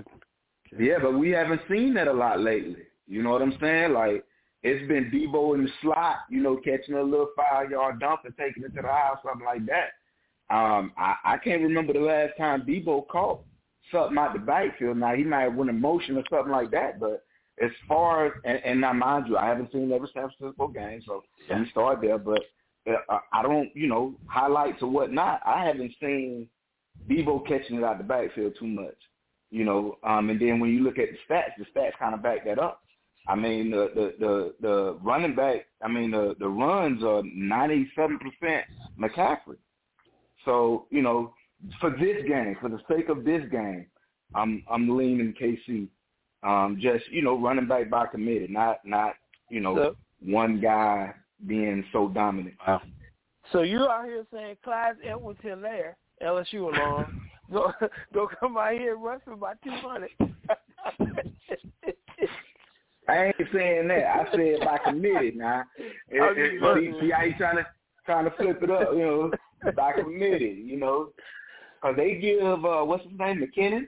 Yeah, 0.78 0.98
but 1.00 1.12
we 1.12 1.30
haven't 1.30 1.62
seen 1.70 1.94
that 1.94 2.08
a 2.08 2.12
lot 2.12 2.40
lately. 2.40 2.82
You 3.06 3.22
know 3.22 3.30
what 3.30 3.42
I'm 3.42 3.56
saying? 3.60 3.92
Like 3.92 4.24
it's 4.62 4.86
been 4.88 5.10
Deebo 5.10 5.54
in 5.54 5.64
the 5.64 5.70
slot, 5.82 6.16
you 6.30 6.42
know, 6.42 6.56
catching 6.56 6.94
a 6.94 7.02
little 7.02 7.30
five 7.36 7.70
yard 7.70 8.00
dump 8.00 8.20
and 8.24 8.36
taking 8.36 8.64
it 8.64 8.74
to 8.74 8.82
the 8.82 8.88
house, 8.88 9.18
something 9.24 9.46
like 9.46 9.64
that. 9.66 10.54
Um, 10.54 10.92
I, 10.96 11.14
I 11.24 11.36
can't 11.38 11.62
remember 11.62 11.92
the 11.92 12.00
last 12.00 12.32
time 12.38 12.62
Deebo 12.62 13.06
caught 13.08 13.40
something 13.92 14.18
out 14.18 14.32
the 14.32 14.40
backfield. 14.40 14.98
Now 14.98 15.14
he 15.14 15.24
might 15.24 15.42
have 15.42 15.54
won 15.54 15.68
a 15.68 15.72
motion 15.72 16.16
or 16.16 16.24
something 16.30 16.52
like 16.52 16.70
that, 16.72 17.00
but 17.00 17.24
as 17.62 17.70
far 17.86 18.26
as 18.26 18.32
and, 18.44 18.58
and 18.64 18.80
now 18.80 18.92
mind 18.92 19.26
you, 19.28 19.36
I 19.36 19.46
haven't 19.46 19.72
seen 19.72 19.92
every 19.92 20.08
San 20.12 20.28
Francisco 20.36 20.68
game, 20.68 21.02
so 21.06 21.22
let 21.48 21.60
me 21.60 21.70
start 21.70 22.00
there. 22.00 22.18
But 22.18 22.42
I 23.32 23.42
don't, 23.42 23.74
you 23.74 23.88
know, 23.88 24.14
highlights 24.26 24.82
or 24.82 24.90
whatnot. 24.90 25.40
I 25.44 25.64
haven't 25.64 25.92
seen 26.00 26.48
Deebo 27.08 27.46
catching 27.46 27.76
it 27.76 27.84
out 27.84 27.98
the 27.98 28.04
backfield 28.04 28.54
too 28.58 28.66
much, 28.66 28.96
you 29.50 29.64
know. 29.64 29.98
Um, 30.02 30.30
and 30.30 30.40
then 30.40 30.60
when 30.60 30.70
you 30.70 30.82
look 30.82 30.98
at 30.98 31.08
the 31.10 31.34
stats, 31.34 31.52
the 31.58 31.64
stats 31.64 31.98
kind 31.98 32.14
of 32.14 32.22
back 32.22 32.44
that 32.44 32.58
up. 32.58 32.82
I 33.26 33.34
mean, 33.34 33.70
the 33.70 33.90
the 33.94 34.14
the, 34.18 34.54
the 34.60 34.98
running 35.02 35.34
back. 35.34 35.66
I 35.82 35.88
mean, 35.88 36.10
the 36.12 36.34
the 36.38 36.48
runs 36.48 37.04
are 37.04 37.22
ninety 37.24 37.90
seven 37.94 38.18
percent 38.18 38.64
McCaffrey. 38.98 39.58
So 40.44 40.86
you 40.90 41.02
know, 41.02 41.34
for 41.80 41.90
this 41.90 42.26
game, 42.26 42.56
for 42.60 42.68
the 42.68 42.80
sake 42.90 43.08
of 43.08 43.24
this 43.24 43.42
game, 43.50 43.86
I'm 44.34 44.64
I'm 44.70 44.96
leaning 44.96 45.34
KC. 45.40 45.88
Um, 46.42 46.78
just 46.80 47.04
you 47.10 47.22
know, 47.22 47.38
running 47.38 47.66
back 47.66 47.90
by 47.90 48.06
committee, 48.06 48.46
not 48.48 48.78
not 48.84 49.14
you 49.50 49.60
know 49.60 49.76
so, 49.76 49.96
one 50.20 50.60
guy 50.60 51.12
being 51.46 51.84
so 51.92 52.08
dominant. 52.08 52.56
Wow. 52.66 52.82
So 53.52 53.62
you 53.62 53.86
out 53.86 54.04
here 54.04 54.26
saying 54.32 54.56
Clyde 54.62 54.96
Edwards 55.04 55.40
Helaire, 55.42 55.94
LSU 56.22 56.74
along, 56.74 57.20
go 57.52 57.72
go 58.12 58.28
come 58.40 58.56
out 58.56 58.72
here 58.72 58.94
and 58.94 59.02
rush 59.02 59.20
for 59.24 59.32
about 59.32 59.56
two 59.62 59.70
hundred. 59.70 60.10
I 63.08 63.26
ain't 63.26 63.36
saying 63.54 63.88
that. 63.88 64.04
I 64.06 64.26
said 64.30 64.60
by 64.60 64.78
committed 64.84 65.36
now. 65.36 65.64
It, 66.10 66.38
it, 66.38 66.60
see, 66.60 67.00
see 67.00 67.10
how 67.10 67.22
you 67.22 67.34
trying 67.36 67.56
to 67.56 67.66
trying 68.04 68.24
to 68.24 68.30
flip 68.32 68.62
it 68.62 68.70
up, 68.70 68.88
you 68.92 69.00
know, 69.00 69.30
by 69.76 69.92
committed, 69.92 70.56
you 70.56 70.78
know, 70.78 71.10
because 71.74 71.96
they 71.96 72.14
give 72.14 72.64
uh, 72.64 72.82
what's 72.82 73.04
his 73.04 73.18
name, 73.18 73.42
McKinnon, 73.44 73.86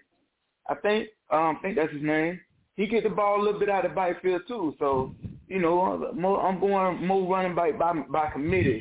I 0.68 0.74
think. 0.74 1.09
Um, 1.30 1.57
I 1.59 1.62
think 1.62 1.76
that's 1.76 1.92
his 1.92 2.03
name. 2.03 2.38
He 2.76 2.86
get 2.86 3.05
the 3.05 3.11
ball 3.11 3.40
a 3.40 3.42
little 3.42 3.59
bit 3.59 3.70
out 3.70 3.84
of 3.84 3.92
the 3.92 3.94
backfield 3.94 4.42
too, 4.46 4.74
so 4.78 5.14
you 5.51 5.59
know, 5.59 6.12
more, 6.14 6.40
I'm 6.40 6.61
going 6.61 7.07
more 7.07 7.30
running 7.30 7.55
back 7.55 7.78
by 7.78 7.92
by 7.92 8.30
committee 8.30 8.80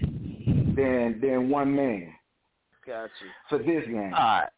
than 0.75 1.19
than 1.21 1.49
one 1.49 1.75
man. 1.75 2.13
Gotcha. 2.85 3.11
for 3.49 3.57
this 3.59 3.85
game. 3.85 4.13
All 4.15 4.39
right. 4.39 4.49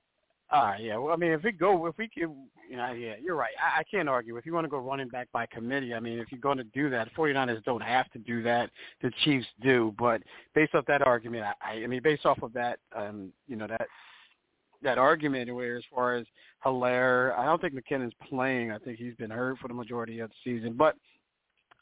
All 0.52 0.64
right, 0.64 0.82
yeah. 0.82 0.98
Well, 0.98 1.14
I 1.14 1.18
mean, 1.18 1.32
if 1.32 1.44
we 1.44 1.54
go, 1.54 1.86
if 1.86 1.98
we 1.98 2.10
can, 2.10 2.36
you 2.70 2.76
know, 2.76 2.92
yeah, 2.92 3.14
you're 3.22 3.36
right. 3.36 3.54
I, 3.58 3.80
I 3.80 3.84
can't 3.84 4.10
argue. 4.10 4.36
If 4.36 4.46
you 4.46 4.54
want 4.54 4.66
to 4.66 4.70
go 4.70 4.80
running 4.80 5.08
back 5.08 5.30
by 5.32 5.46
committee, 5.46 5.94
I 5.94 6.02
mean, 6.02 6.20
if 6.20 6.30
you're 6.30 6.42
going 6.42 6.58
to 6.58 6.66
do 6.66 6.90
that, 6.90 7.14
49ers 7.16 7.64
don't 7.64 7.82
have 7.82 8.12
to 8.12 8.20
do 8.20 8.44
that. 8.44 8.70
The 9.02 9.12
Chiefs 9.24 9.48
do. 9.62 9.94
But 9.98 10.22
based 10.54 10.76
off 10.76 10.86
that 10.88 11.02
argument, 11.02 11.46
I, 11.62 11.84
I 11.84 11.88
mean, 11.88 12.02
based 12.04 12.26
off 12.26 12.42
of 12.44 12.52
that, 12.54 12.80
um, 12.94 13.32
you 13.48 13.56
know, 13.56 13.68
that 13.68 13.88
that 14.84 14.98
argument 14.98 15.54
where 15.54 15.78
as 15.78 15.84
far 15.94 16.16
as 16.16 16.26
Helaire, 16.66 17.38
I 17.38 17.46
don't 17.46 17.62
think 17.62 17.74
McKinnon's 17.74 18.16
playing. 18.28 18.72
I 18.72 18.78
think 18.78 18.98
he's 18.98 19.16
been 19.16 19.30
hurt 19.30 19.60
for 19.60 19.68
the 19.68 19.74
majority 19.74 20.20
of 20.20 20.30
the 20.30 20.36
season. 20.44 20.74
But 20.74 20.96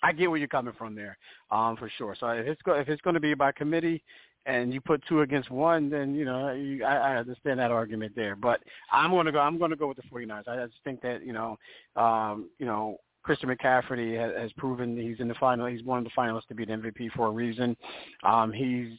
I 0.01 0.11
get 0.11 0.29
where 0.29 0.39
you're 0.39 0.47
coming 0.47 0.73
from 0.77 0.95
there, 0.95 1.17
um, 1.51 1.77
for 1.77 1.89
sure. 1.97 2.15
So 2.19 2.27
if 2.29 2.47
it's 2.47 2.61
go, 2.61 2.73
if 2.73 2.87
it's 2.87 3.01
going 3.01 3.15
to 3.15 3.19
be 3.19 3.33
by 3.33 3.51
committee, 3.51 4.03
and 4.45 4.73
you 4.73 4.81
put 4.81 5.03
two 5.07 5.21
against 5.21 5.51
one, 5.51 5.89
then 5.89 6.15
you 6.15 6.25
know 6.25 6.53
you, 6.53 6.83
I, 6.83 7.13
I 7.13 7.17
understand 7.17 7.59
that 7.59 7.71
argument 7.71 8.13
there. 8.15 8.35
But 8.35 8.61
I'm 8.91 9.11
going 9.11 9.25
to 9.25 9.31
go. 9.31 9.39
I'm 9.39 9.57
going 9.57 9.71
to 9.71 9.77
go 9.77 9.87
with 9.87 9.97
the 9.97 10.03
49ers. 10.03 10.47
I 10.47 10.65
just 10.65 10.77
think 10.83 11.01
that 11.01 11.25
you 11.25 11.33
know, 11.33 11.57
um, 11.95 12.49
you 12.59 12.65
know, 12.65 12.97
Christian 13.23 13.49
McCaffrey 13.49 14.17
has, 14.19 14.41
has 14.41 14.51
proven 14.53 14.97
he's 14.97 15.19
in 15.19 15.27
the 15.27 15.35
final. 15.35 15.67
He's 15.67 15.83
one 15.83 15.99
of 15.99 16.03
the 16.05 16.11
finalists 16.17 16.47
to 16.47 16.55
be 16.55 16.65
the 16.65 16.73
MVP 16.73 17.11
for 17.15 17.27
a 17.27 17.31
reason. 17.31 17.75
Um, 18.23 18.51
he's 18.51 18.97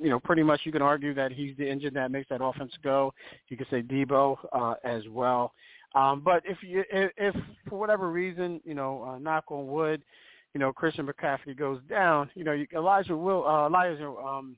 you 0.00 0.08
know, 0.08 0.18
pretty 0.18 0.42
much 0.42 0.60
you 0.64 0.72
can 0.72 0.82
argue 0.82 1.12
that 1.14 1.30
he's 1.30 1.54
the 1.58 1.68
engine 1.68 1.92
that 1.94 2.10
makes 2.10 2.28
that 2.30 2.42
offense 2.42 2.72
go. 2.82 3.12
You 3.48 3.56
could 3.56 3.66
say 3.70 3.82
Deebo 3.82 4.38
uh, 4.52 4.74
as 4.82 5.02
well. 5.10 5.52
Um, 5.94 6.22
but 6.24 6.42
if 6.46 6.58
you 6.62 6.84
if, 6.90 7.34
for 7.68 7.78
whatever 7.78 8.10
reason, 8.10 8.60
you 8.64 8.74
know, 8.74 9.02
uh, 9.02 9.18
knock 9.18 9.44
on 9.48 9.66
wood, 9.66 10.02
you 10.54 10.60
know, 10.60 10.72
Christian 10.72 11.06
McCaffrey 11.06 11.56
goes 11.56 11.80
down, 11.88 12.30
you 12.34 12.44
know, 12.44 12.52
you, 12.52 12.66
Elijah 12.74 13.16
will 13.16 13.46
uh, 13.46 13.66
Elijah 13.66 14.08
um, 14.08 14.56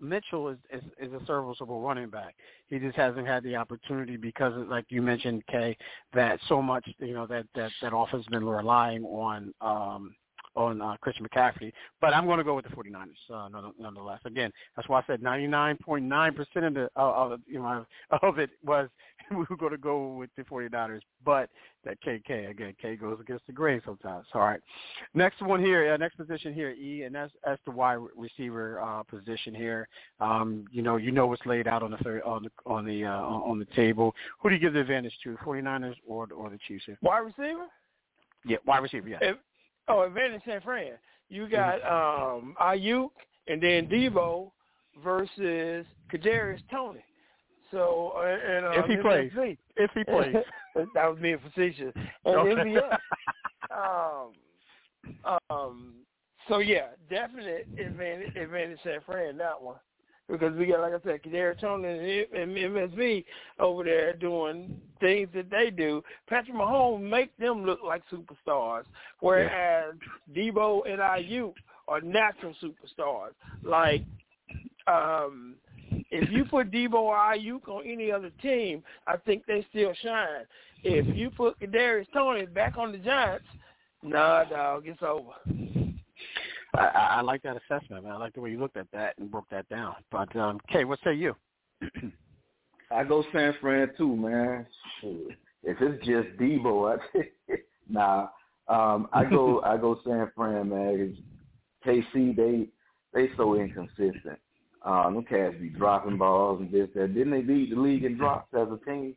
Mitchell 0.00 0.48
is, 0.48 0.58
is 0.72 0.82
is 0.98 1.12
a 1.12 1.24
serviceable 1.26 1.80
running 1.80 2.08
back. 2.08 2.34
He 2.68 2.78
just 2.78 2.96
hasn't 2.96 3.26
had 3.26 3.42
the 3.42 3.56
opportunity 3.56 4.16
because, 4.16 4.52
like 4.68 4.86
you 4.90 5.02
mentioned, 5.02 5.42
Kay, 5.50 5.76
that 6.14 6.38
so 6.48 6.62
much 6.62 6.88
you 6.98 7.14
know 7.14 7.26
that 7.26 7.46
that 7.54 7.70
that 7.82 7.94
offense 7.94 8.24
has 8.24 8.30
been 8.30 8.46
relying 8.46 9.04
on 9.04 9.52
um, 9.60 10.14
on 10.58 10.82
uh, 10.82 10.96
Christian 11.00 11.26
McCaffrey. 11.26 11.72
But 12.00 12.12
I'm 12.12 12.26
going 12.26 12.38
to 12.38 12.44
go 12.44 12.54
with 12.54 12.64
the 12.64 12.70
49ers 12.72 13.06
uh, 13.32 13.70
nonetheless. 13.78 14.20
Again, 14.24 14.50
that's 14.76 14.88
why 14.88 15.00
I 15.00 15.04
said 15.06 15.22
99.9% 15.22 16.66
of 16.66 16.74
the 16.74 16.90
uh, 16.96 17.00
of 17.00 17.40
you 17.46 17.60
know 17.60 17.86
of 18.22 18.38
it 18.38 18.50
was 18.64 18.88
we 19.30 19.36
were 19.50 19.56
going 19.56 19.72
to 19.72 19.78
go 19.78 20.14
with 20.14 20.30
the 20.36 20.42
49ers. 20.42 21.00
But 21.24 21.48
that 21.84 21.98
KK 22.02 22.50
again, 22.50 22.74
K 22.80 22.96
goes 22.96 23.18
against 23.20 23.46
the 23.46 23.52
grain 23.52 23.80
sometimes. 23.84 24.26
All 24.34 24.42
right, 24.42 24.60
next 25.14 25.40
one 25.40 25.60
here, 25.60 25.92
uh, 25.92 25.96
next 25.96 26.16
position 26.16 26.52
here, 26.52 26.70
E, 26.70 27.04
and 27.04 27.14
that's 27.14 27.32
that's 27.44 27.60
the 27.64 27.70
wide 27.70 27.98
receiver 28.16 28.80
uh, 28.80 29.02
position 29.04 29.54
here. 29.54 29.88
Um, 30.20 30.64
you 30.72 30.82
know, 30.82 30.96
you 30.96 31.12
know 31.12 31.26
what's 31.26 31.44
laid 31.46 31.68
out 31.68 31.82
on 31.82 31.92
the 31.92 31.98
third, 31.98 32.22
on 32.22 32.44
the 32.44 32.50
on 32.66 32.84
the 32.84 33.04
uh, 33.04 33.20
on 33.20 33.58
the 33.58 33.66
table. 33.76 34.14
Who 34.40 34.48
do 34.48 34.56
you 34.56 34.60
give 34.60 34.72
the 34.72 34.80
advantage 34.80 35.14
to, 35.24 35.36
49ers 35.44 35.94
or 36.06 36.28
or 36.34 36.50
the 36.50 36.58
Chiefs? 36.66 36.84
Here? 36.86 36.98
Wide 37.02 37.18
receiver. 37.18 37.66
Yeah, 38.44 38.58
wide 38.66 38.82
receiver. 38.82 39.08
Yeah. 39.08 39.18
If, 39.20 39.36
Oh, 39.88 40.02
Advantage 40.02 40.42
San 40.46 40.60
Fran. 40.60 40.92
You 41.28 41.48
got 41.48 41.76
um 41.84 42.54
Aiyuk 42.60 43.10
and 43.46 43.62
then 43.62 43.86
Deebo 43.86 44.50
versus 45.02 45.86
Kadarius 46.12 46.60
Toney. 46.70 47.04
So 47.70 48.12
uh, 48.16 48.22
and 48.22 48.66
uh, 48.66 48.82
if 48.82 48.86
he 48.86 48.96
plays, 48.96 49.30
if 49.76 49.90
he 49.94 50.04
plays, 50.04 50.34
that 50.94 51.06
was 51.06 51.18
being 51.20 51.38
facetious. 51.38 51.92
And 52.24 52.36
okay. 52.36 52.80
um, 55.24 55.40
um, 55.50 55.94
so 56.48 56.58
yeah, 56.58 56.88
definite 57.10 57.68
advantage, 57.78 58.34
advantage 58.36 58.78
San 58.82 59.00
Fran 59.04 59.36
that 59.38 59.60
one 59.60 59.76
because 60.28 60.54
we 60.56 60.66
got, 60.66 60.80
like 60.80 60.92
I 60.92 61.02
said, 61.04 61.22
Kadarius 61.22 61.60
Toney 61.60 62.26
and 62.34 62.54
MSV 62.54 63.24
over 63.58 63.84
there 63.84 64.12
doing 64.14 64.78
things 65.00 65.28
that 65.34 65.50
they 65.50 65.70
do. 65.70 66.02
Patrick 66.28 66.56
Mahomes 66.56 67.02
make 67.08 67.36
them 67.38 67.64
look 67.64 67.80
like 67.84 68.02
superstars, 68.12 68.84
whereas 69.20 69.94
yeah. 70.34 70.50
Deebo 70.50 70.82
and 70.90 71.00
Aiyuk 71.00 71.54
are 71.88 72.00
natural 72.00 72.54
superstars. 72.62 73.32
Like, 73.62 74.02
um, 74.86 75.54
if 76.10 76.30
you 76.30 76.44
put 76.44 76.70
Deebo 76.70 76.94
or 76.94 77.16
Aiyuk 77.16 77.66
on 77.68 77.86
any 77.86 78.12
other 78.12 78.30
team, 78.42 78.82
I 79.06 79.16
think 79.16 79.46
they 79.46 79.66
still 79.70 79.94
shine. 80.02 80.44
If 80.84 81.16
you 81.16 81.30
put 81.30 81.58
Kadarius 81.58 82.06
Toney 82.12 82.46
back 82.46 82.76
on 82.76 82.92
the 82.92 82.98
Giants, 82.98 83.46
nah, 84.02 84.44
dog, 84.44 84.84
it's 84.86 85.02
over. 85.02 85.32
I, 86.78 87.16
I 87.18 87.20
like 87.20 87.42
that 87.42 87.56
assessment, 87.56 88.04
man. 88.04 88.12
I 88.12 88.16
like 88.16 88.34
the 88.34 88.40
way 88.40 88.50
you 88.50 88.60
looked 88.60 88.76
at 88.76 88.90
that 88.92 89.14
and 89.18 89.30
broke 89.30 89.48
that 89.50 89.68
down. 89.68 89.94
But 90.10 90.34
um, 90.36 90.60
Kay, 90.70 90.84
what 90.84 90.98
say 91.04 91.14
you? 91.14 91.34
I 92.90 93.04
go 93.04 93.24
San 93.32 93.54
Fran 93.60 93.90
too, 93.96 94.16
man. 94.16 94.66
If 95.02 95.76
it's 95.80 96.06
just 96.06 96.28
Deebo, 96.38 96.98
I 96.98 97.22
nah. 97.88 98.28
Um, 98.68 99.08
I 99.12 99.24
go 99.24 99.60
I 99.64 99.76
go 99.76 99.98
San 100.04 100.30
Fran, 100.34 100.70
man. 100.70 101.16
KC 101.84 102.36
they 102.36 102.66
they 103.12 103.30
so 103.36 103.54
inconsistent. 103.54 104.38
Um, 104.84 105.14
them 105.14 105.24
cats 105.24 105.56
be 105.60 105.68
dropping 105.70 106.18
balls 106.18 106.60
and 106.60 106.70
this 106.70 106.88
that. 106.94 107.14
Didn't 107.14 107.32
they 107.32 107.42
lead 107.42 107.72
the 107.72 107.76
league 107.76 108.04
in 108.04 108.16
drops 108.16 108.54
as 108.54 108.68
a 108.68 108.78
team? 108.88 109.14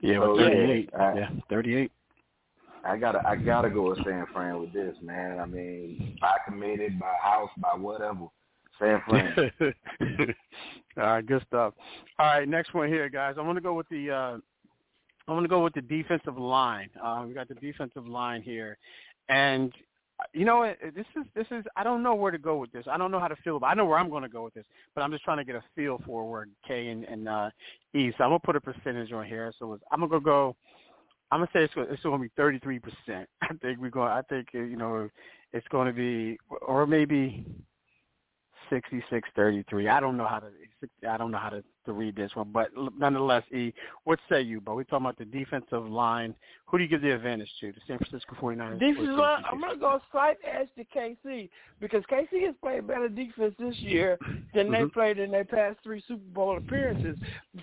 Yeah, 0.00 0.20
so, 0.20 0.36
38. 0.36 0.90
Yeah, 0.92 0.98
I, 1.00 1.14
yeah, 1.14 1.28
38. 1.48 1.92
I 2.84 2.96
gotta 2.96 3.22
I 3.26 3.36
gotta 3.36 3.70
go 3.70 3.90
with 3.90 3.98
San 4.04 4.26
Fran 4.32 4.60
with 4.60 4.72
this, 4.72 4.96
man. 5.02 5.38
I 5.38 5.46
mean, 5.46 6.16
by 6.20 6.36
committed, 6.46 6.98
by 6.98 7.12
house, 7.22 7.50
by 7.58 7.74
whatever. 7.76 8.26
San 8.78 9.00
Fran. 9.08 9.52
All 10.96 11.04
right, 11.04 11.26
good 11.26 11.44
stuff. 11.46 11.74
All 12.18 12.26
right, 12.26 12.48
next 12.48 12.74
one 12.74 12.88
here, 12.88 13.08
guys. 13.08 13.36
I'm 13.38 13.46
gonna 13.46 13.60
go 13.60 13.74
with 13.74 13.88
the 13.88 14.10
uh 14.10 14.38
I'm 15.28 15.36
gonna 15.36 15.48
go 15.48 15.62
with 15.62 15.74
the 15.74 15.82
defensive 15.82 16.36
line. 16.38 16.90
Uh, 17.02 17.24
we 17.26 17.34
got 17.34 17.48
the 17.48 17.54
defensive 17.54 18.06
line 18.06 18.42
here, 18.42 18.76
and 19.28 19.72
you 20.34 20.44
know 20.44 20.72
this 20.94 21.06
is 21.16 21.24
this 21.34 21.46
is 21.50 21.64
I 21.76 21.84
don't 21.84 22.02
know 22.02 22.14
where 22.14 22.32
to 22.32 22.38
go 22.38 22.56
with 22.56 22.72
this. 22.72 22.84
I 22.90 22.98
don't 22.98 23.10
know 23.10 23.20
how 23.20 23.28
to 23.28 23.36
feel 23.36 23.56
about. 23.56 23.70
I 23.70 23.74
know 23.74 23.86
where 23.86 23.98
I'm 23.98 24.10
going 24.10 24.22
to 24.22 24.28
go 24.28 24.42
with 24.42 24.54
this, 24.54 24.64
but 24.94 25.02
I'm 25.02 25.12
just 25.12 25.24
trying 25.24 25.38
to 25.38 25.44
get 25.44 25.54
a 25.54 25.62
feel 25.74 26.00
for 26.04 26.28
where 26.28 26.46
K 26.66 26.88
and, 26.88 27.04
and 27.04 27.28
uh, 27.28 27.50
E. 27.94 28.12
So 28.18 28.24
I'm 28.24 28.30
gonna 28.30 28.40
put 28.40 28.56
a 28.56 28.60
percentage 28.60 29.12
on 29.12 29.26
here. 29.26 29.52
So 29.58 29.78
I'm 29.90 30.00
gonna 30.00 30.20
go 30.20 30.56
I'm 31.32 31.38
gonna 31.38 31.50
say 31.54 31.64
it's 31.64 31.74
gonna, 31.74 31.88
it's 31.90 32.02
going 32.02 32.18
to 32.18 32.22
be 32.22 32.30
33 32.36 32.78
percent. 32.78 33.28
I 33.42 33.54
think 33.62 33.80
we're 33.80 33.88
going. 33.88 34.12
I 34.12 34.20
think 34.22 34.48
uh, 34.54 34.58
you 34.58 34.76
know 34.76 35.08
it's 35.52 35.66
going 35.68 35.86
to 35.86 35.92
be, 35.92 36.38
or 36.60 36.86
maybe 36.86 37.44
66 38.68 39.28
33. 39.34 39.88
I 39.88 39.98
don't 39.98 40.18
know 40.18 40.26
how 40.26 40.40
to. 40.40 40.48
I 41.08 41.16
don't 41.16 41.30
know 41.30 41.38
how 41.38 41.48
to, 41.48 41.64
to 41.86 41.92
read 41.92 42.16
this 42.16 42.30
one, 42.34 42.50
but 42.52 42.68
nonetheless, 42.98 43.44
E, 43.50 43.72
what 44.04 44.18
say 44.30 44.42
you? 44.42 44.60
But 44.60 44.76
we're 44.76 44.84
talking 44.84 45.06
about 45.06 45.16
the 45.16 45.24
defensive 45.24 45.86
line. 45.86 46.34
Who 46.66 46.76
do 46.76 46.84
you 46.84 46.90
give 46.90 47.00
the 47.00 47.14
advantage 47.14 47.50
to? 47.60 47.72
The 47.72 47.80
San 47.86 47.98
Francisco 47.98 48.36
49ers. 48.40 48.78
Defensive 48.78 49.14
line. 49.14 49.42
I'm 49.50 49.60
going 49.60 49.74
to 49.74 49.80
go 49.80 50.00
slight 50.10 50.36
edge 50.44 50.68
to 50.76 50.84
KC 50.84 51.48
because 51.80 52.02
KC 52.10 52.46
has 52.46 52.54
played 52.62 52.86
better 52.86 53.08
defense 53.08 53.54
this 53.58 53.76
year 53.78 54.18
than 54.54 54.66
mm-hmm. 54.66 54.84
they 54.84 54.90
played 54.90 55.18
in 55.18 55.30
their 55.30 55.44
past 55.44 55.78
three 55.82 56.02
Super 56.06 56.22
Bowl 56.34 56.58
appearances. 56.58 57.16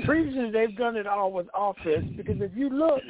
Previously, 0.05 0.49
they've 0.51 0.75
done 0.77 0.95
it 0.95 1.05
all 1.05 1.31
with 1.31 1.47
offense 1.53 2.05
because 2.15 2.37
if 2.39 2.51
you 2.55 2.69
look 2.69 3.01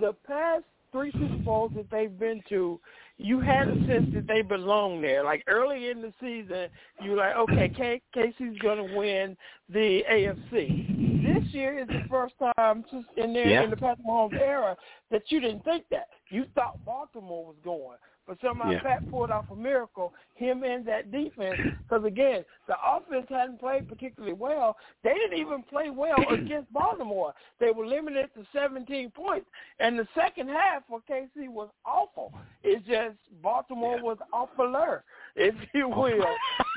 the 0.00 0.14
past 0.26 0.64
three 0.92 1.12
Super 1.12 1.36
Bowls 1.44 1.72
that 1.76 1.90
they've 1.90 2.18
been 2.18 2.42
to, 2.48 2.80
you 3.18 3.40
had 3.40 3.68
a 3.68 3.74
sense 3.86 4.14
that 4.14 4.26
they 4.26 4.42
belong 4.42 5.00
there. 5.02 5.24
Like 5.24 5.44
early 5.46 5.90
in 5.90 6.00
the 6.00 6.12
season, 6.20 6.68
you 7.02 7.12
were 7.12 7.16
like, 7.16 7.36
okay, 7.36 7.68
K- 7.68 8.02
KC's 8.14 8.58
going 8.60 8.86
to 8.86 8.96
win 8.96 9.36
the 9.68 10.02
AFC. 10.10 11.22
This 11.22 11.52
year 11.52 11.78
is 11.78 11.88
the 11.88 12.04
first 12.08 12.34
time 12.56 12.84
just 12.90 13.06
in 13.16 13.32
there 13.32 13.48
yeah. 13.48 13.64
in 13.64 13.70
the 13.70 13.76
Patrick 13.76 14.06
Mahomes 14.06 14.40
era 14.40 14.76
that 15.10 15.22
you 15.28 15.40
didn't 15.40 15.64
think 15.64 15.84
that. 15.90 16.08
You 16.30 16.46
thought 16.54 16.82
Baltimore 16.84 17.46
was 17.46 17.56
going. 17.64 17.98
But 18.28 18.36
somehow 18.44 18.70
yeah. 18.70 18.82
Pat 18.82 19.10
pulled 19.10 19.30
off 19.30 19.46
a 19.50 19.56
miracle, 19.56 20.12
him 20.34 20.62
and 20.62 20.86
that 20.86 21.10
defense. 21.10 21.58
Because 21.88 22.04
again, 22.04 22.44
the 22.66 22.74
offense 22.86 23.24
hadn't 23.30 23.60
played 23.60 23.88
particularly 23.88 24.34
well. 24.34 24.76
They 25.02 25.14
didn't 25.14 25.38
even 25.38 25.62
play 25.62 25.88
well 25.88 26.18
against 26.30 26.70
Baltimore. 26.70 27.32
They 27.58 27.70
were 27.70 27.86
limited 27.86 28.28
to 28.34 28.44
17 28.52 29.10
points, 29.12 29.46
and 29.80 29.98
the 29.98 30.06
second 30.14 30.48
half 30.48 30.82
for 30.86 31.00
KC 31.10 31.48
was 31.48 31.70
awful. 31.86 32.34
It's 32.62 32.86
just 32.86 33.16
Baltimore 33.42 33.96
yeah. 33.96 34.02
was 34.02 34.18
awfuler, 34.34 35.00
if 35.34 35.54
you 35.74 35.90
oh. 35.90 35.98
will. 35.98 36.26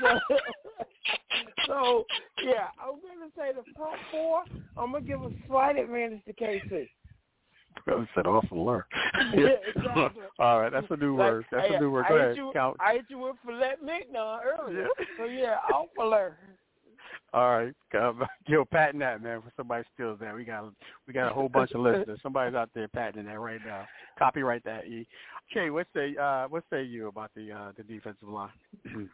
so, 0.00 0.18
so 1.66 2.04
yeah, 2.42 2.68
I'm 2.80 2.98
going 3.02 3.28
to 3.28 3.36
say 3.36 3.52
the 3.52 3.70
front 3.76 4.00
four. 4.10 4.44
I'm 4.78 4.92
going 4.92 5.04
to 5.04 5.08
give 5.08 5.20
a 5.20 5.30
slight 5.46 5.76
advantage 5.76 6.24
to 6.24 6.32
KC. 6.32 6.88
I 7.86 8.08
said 8.14 8.26
awful 8.26 8.64
lure. 8.64 8.86
yeah, 9.34 9.48
exactly. 9.74 10.22
All 10.38 10.60
right, 10.60 10.72
that's 10.72 10.86
a 10.90 10.96
new 10.96 11.16
like, 11.16 11.30
word. 11.30 11.44
That's 11.50 11.68
I, 11.70 11.74
a 11.74 11.80
new 11.80 11.90
word. 11.90 12.06
I 12.08 12.14
ahead. 12.14 12.36
You, 12.36 12.50
Count. 12.54 12.76
I 12.80 12.94
hit 12.94 13.04
you 13.08 13.18
with 13.18 13.36
filet 13.44 13.74
mignon 13.82 14.40
earlier. 14.44 14.82
Yeah. 14.82 15.04
So 15.18 15.24
yeah, 15.24 15.56
awful 15.72 16.10
lure. 16.10 16.36
All 17.34 17.50
right, 17.50 17.74
um, 17.98 18.22
yo, 18.46 18.64
patent 18.66 18.98
that 19.00 19.22
man. 19.22 19.40
For 19.40 19.50
somebody 19.56 19.84
steals 19.94 20.18
that, 20.20 20.34
we 20.34 20.44
got 20.44 20.70
we 21.06 21.14
got 21.14 21.30
a 21.30 21.34
whole 21.34 21.48
bunch 21.48 21.72
of 21.72 21.80
listeners. 21.80 22.18
Somebody's 22.22 22.54
out 22.54 22.68
there 22.74 22.88
patenting 22.88 23.26
that 23.26 23.40
right 23.40 23.60
now. 23.64 23.86
Copyright 24.18 24.62
that. 24.64 24.86
E. 24.86 25.06
Okay, 25.50 25.70
what 25.70 25.86
say 25.94 26.14
uh, 26.20 26.46
what 26.48 26.62
say 26.68 26.82
you 26.82 27.08
about 27.08 27.30
the 27.34 27.50
uh, 27.52 27.72
the 27.76 27.84
defensive 27.84 28.28
line? 28.28 28.50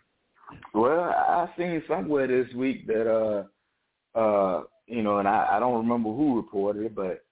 well, 0.74 1.00
I 1.00 1.48
seen 1.56 1.80
somewhere 1.86 2.26
this 2.26 2.52
week 2.54 2.88
that 2.88 3.08
uh 3.08 4.18
uh 4.18 4.64
you 4.88 5.02
know, 5.02 5.18
and 5.18 5.28
I, 5.28 5.50
I 5.52 5.60
don't 5.60 5.76
remember 5.76 6.10
who 6.10 6.36
reported 6.36 6.86
it, 6.86 6.94
but 6.96 7.24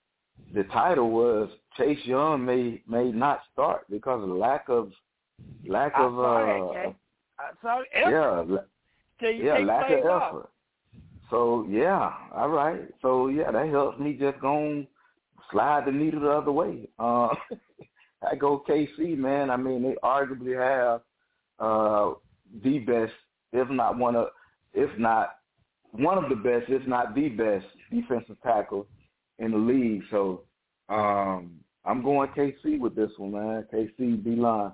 the 0.55 0.65
title 0.65 1.11
was 1.11 1.51
Chase 1.77 2.05
Young 2.05 2.45
may 2.45 2.83
may 2.89 3.11
not 3.11 3.41
start 3.53 3.83
because 3.91 4.23
of 4.23 4.31
lack 4.31 4.69
of 4.69 4.93
lack 5.67 5.93
I 5.97 6.05
of 6.05 6.19
uh 6.19 6.73
that, 6.73 6.95
I 7.39 7.51
saw 7.63 7.83
effort. 7.93 8.11
yeah 8.11 8.57
So 9.21 9.29
yeah 9.29 9.59
lack 9.59 9.91
of 9.91 10.05
off. 10.07 10.23
effort. 10.29 10.51
So 11.31 11.67
yeah, 11.69 12.13
all 12.35 12.49
right. 12.49 12.83
So 13.03 13.29
yeah, 13.29 13.51
that 13.51 13.69
helps 13.69 13.99
me 13.99 14.15
just 14.15 14.41
go 14.41 14.85
slide 15.51 15.85
the 15.87 15.93
needle 15.93 16.21
the 16.21 16.31
other 16.31 16.53
way. 16.53 16.89
Uh, 16.99 17.29
I 18.29 18.35
go 18.35 18.63
KC, 18.69 19.17
man. 19.17 19.51
I 19.51 19.57
mean, 19.57 19.83
they 19.83 19.95
arguably 20.03 20.57
have 20.57 21.03
uh, 21.59 22.15
the 22.63 22.79
best, 22.81 23.13
if 23.53 23.69
not 23.71 23.99
one 23.99 24.17
of, 24.17 24.29
if 24.75 24.97
not 24.99 25.37
one 25.93 26.23
of 26.23 26.29
the 26.31 26.37
best, 26.37 26.67
if 26.69 26.87
not 26.87 27.15
the 27.15 27.29
best, 27.29 27.67
defensive 27.91 28.37
tackle 28.43 28.87
in 29.39 29.51
the 29.51 29.59
league. 29.59 30.03
So 30.11 30.43
um, 30.89 31.61
I'm 31.85 32.03
going 32.03 32.31
KC 32.31 32.79
with 32.79 32.95
this 32.95 33.11
one, 33.17 33.33
man. 33.33 33.67
KC 33.73 34.25
D 34.25 34.31
line. 34.37 34.73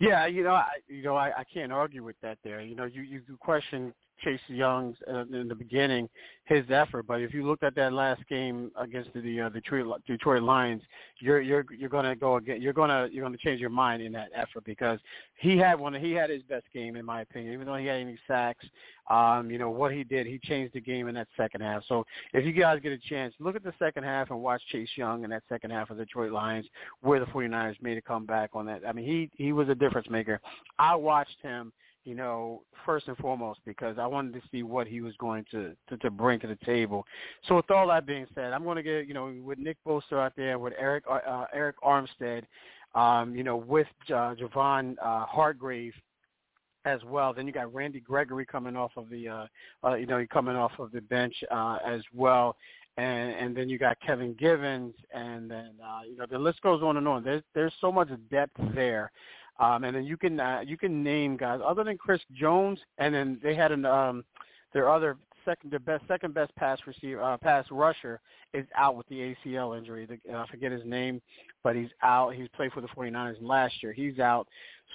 Yeah, 0.00 0.26
you 0.26 0.44
know, 0.44 0.52
I, 0.52 0.66
you 0.86 1.02
know, 1.02 1.16
I, 1.16 1.32
I 1.38 1.44
can't 1.52 1.72
argue 1.72 2.04
with 2.04 2.16
that. 2.22 2.38
There, 2.44 2.60
you 2.60 2.76
know, 2.76 2.84
you 2.84 3.02
you 3.02 3.20
question 3.40 3.92
Chase 4.22 4.40
Young's 4.48 4.96
uh, 5.10 5.24
in 5.32 5.48
the 5.48 5.54
beginning 5.54 6.08
his 6.48 6.64
effort. 6.70 7.06
But 7.06 7.20
if 7.20 7.34
you 7.34 7.46
looked 7.46 7.62
at 7.62 7.74
that 7.76 7.92
last 7.92 8.26
game 8.28 8.70
against 8.76 9.10
the 9.14 9.40
uh, 9.42 9.48
Detroit 9.50 10.02
Detroit 10.06 10.42
Lions, 10.42 10.82
you're 11.20 11.40
you're 11.40 11.64
you're 11.76 11.90
going 11.90 12.06
to 12.06 12.16
go 12.16 12.36
again. 12.36 12.62
You're 12.62 12.72
going 12.72 12.88
to 12.88 13.08
you're 13.12 13.24
going 13.24 13.36
to 13.36 13.44
change 13.44 13.60
your 13.60 13.70
mind 13.70 14.02
in 14.02 14.12
that 14.12 14.30
effort 14.34 14.64
because 14.64 14.98
he 15.36 15.56
had 15.58 15.78
one. 15.78 15.94
He 15.94 16.12
had 16.12 16.30
his 16.30 16.42
best 16.42 16.64
game 16.72 16.96
in 16.96 17.04
my 17.04 17.20
opinion. 17.20 17.52
Even 17.52 17.66
though 17.66 17.76
he 17.76 17.86
had 17.86 18.00
any 18.00 18.18
sacks, 18.26 18.64
um, 19.10 19.50
you 19.50 19.58
know 19.58 19.70
what 19.70 19.92
he 19.92 20.04
did. 20.04 20.26
He 20.26 20.38
changed 20.42 20.74
the 20.74 20.80
game 20.80 21.08
in 21.08 21.14
that 21.16 21.28
second 21.36 21.60
half. 21.60 21.82
So 21.86 22.04
if 22.32 22.44
you 22.44 22.52
guys 22.52 22.80
get 22.82 22.92
a 22.92 22.98
chance, 22.98 23.34
look 23.38 23.56
at 23.56 23.62
the 23.62 23.74
second 23.78 24.04
half 24.04 24.30
and 24.30 24.40
watch 24.40 24.62
Chase 24.72 24.88
Young 24.96 25.24
in 25.24 25.30
that 25.30 25.42
second 25.48 25.70
half 25.70 25.90
of 25.90 25.98
the 25.98 26.04
Detroit 26.04 26.32
Lions, 26.32 26.66
where 27.02 27.20
the 27.20 27.26
49ers 27.26 27.80
made 27.82 27.98
a 27.98 28.02
comeback 28.02 28.50
on 28.54 28.64
that. 28.66 28.82
I 28.86 28.92
mean, 28.92 29.04
he 29.04 29.30
he 29.42 29.52
was 29.52 29.68
a 29.68 29.74
difference 29.74 30.08
maker. 30.08 30.40
I 30.78 30.94
watched 30.94 31.36
him 31.42 31.72
you 32.08 32.14
know, 32.14 32.62
first 32.86 33.06
and 33.06 33.18
foremost 33.18 33.60
because 33.66 33.98
I 33.98 34.06
wanted 34.06 34.32
to 34.32 34.40
see 34.50 34.62
what 34.62 34.86
he 34.86 35.02
was 35.02 35.12
going 35.18 35.44
to, 35.50 35.76
to, 35.90 35.96
to 35.98 36.10
bring 36.10 36.40
to 36.40 36.46
the 36.46 36.56
table. 36.64 37.04
So 37.46 37.56
with 37.56 37.70
all 37.70 37.86
that 37.88 38.06
being 38.06 38.26
said, 38.34 38.54
I'm 38.54 38.64
going 38.64 38.76
to 38.76 38.82
get, 38.82 39.06
you 39.06 39.12
know, 39.12 39.34
with 39.44 39.58
Nick 39.58 39.76
Bosa 39.86 40.14
out 40.14 40.32
there, 40.34 40.58
with 40.58 40.72
Eric 40.78 41.04
uh, 41.06 41.18
uh, 41.28 41.46
Arik 41.54 41.74
Armstead, 41.84 42.44
um, 42.98 43.34
you 43.34 43.44
know, 43.44 43.58
with 43.58 43.88
uh, 44.08 44.34
Javon 44.34 44.96
uh, 45.04 45.26
Hargrave 45.26 45.92
as 46.86 47.00
well. 47.04 47.34
Then 47.34 47.46
you 47.46 47.52
got 47.52 47.74
Randy 47.74 48.00
Gregory 48.00 48.46
coming 48.46 48.74
off 48.74 48.92
of 48.96 49.10
the, 49.10 49.28
uh, 49.28 49.46
uh, 49.84 49.94
you 49.94 50.06
know, 50.06 50.24
coming 50.32 50.56
off 50.56 50.72
of 50.78 50.90
the 50.90 51.02
bench 51.02 51.34
uh, 51.50 51.76
as 51.86 52.00
well. 52.14 52.56
And, 52.96 53.32
and 53.32 53.54
then 53.54 53.68
you 53.68 53.78
got 53.78 53.98
Kevin 54.00 54.34
Givens, 54.40 54.94
and 55.12 55.48
then 55.48 55.72
uh, 55.84 56.00
you 56.08 56.16
know 56.16 56.26
the 56.28 56.38
list 56.38 56.62
goes 56.62 56.82
on 56.82 56.96
and 56.96 57.06
on. 57.06 57.22
There's 57.22 57.44
there's 57.54 57.72
so 57.80 57.92
much 57.92 58.08
depth 58.28 58.58
there 58.74 59.12
um, 59.58 59.84
and 59.84 59.94
then 59.96 60.04
you 60.04 60.16
can 60.16 60.38
uh, 60.38 60.60
you 60.64 60.76
can 60.76 61.02
name 61.02 61.36
guys 61.36 61.60
other 61.64 61.84
than 61.84 61.98
Chris 61.98 62.20
Jones, 62.32 62.78
and 62.98 63.14
then 63.14 63.40
they 63.42 63.54
had 63.54 63.72
an 63.72 63.84
um, 63.84 64.24
their 64.72 64.90
other 64.90 65.16
second 65.44 65.70
the 65.70 65.80
best 65.80 66.04
second 66.06 66.34
best 66.34 66.54
pass 66.56 66.78
receiver 66.86 67.22
uh, 67.22 67.36
pass 67.38 67.64
rusher 67.70 68.20
is 68.54 68.66
out 68.76 68.96
with 68.96 69.06
the 69.08 69.34
ACL 69.46 69.76
injury. 69.76 70.06
The, 70.06 70.34
uh, 70.34 70.42
I 70.42 70.46
forget 70.48 70.72
his 70.72 70.84
name, 70.84 71.20
but 71.62 71.76
he's 71.76 71.90
out. 72.02 72.34
He's 72.34 72.48
played 72.54 72.72
for 72.72 72.80
the 72.80 72.88
49ers 72.88 73.36
last 73.40 73.82
year. 73.82 73.92
He's 73.92 74.18
out. 74.18 74.46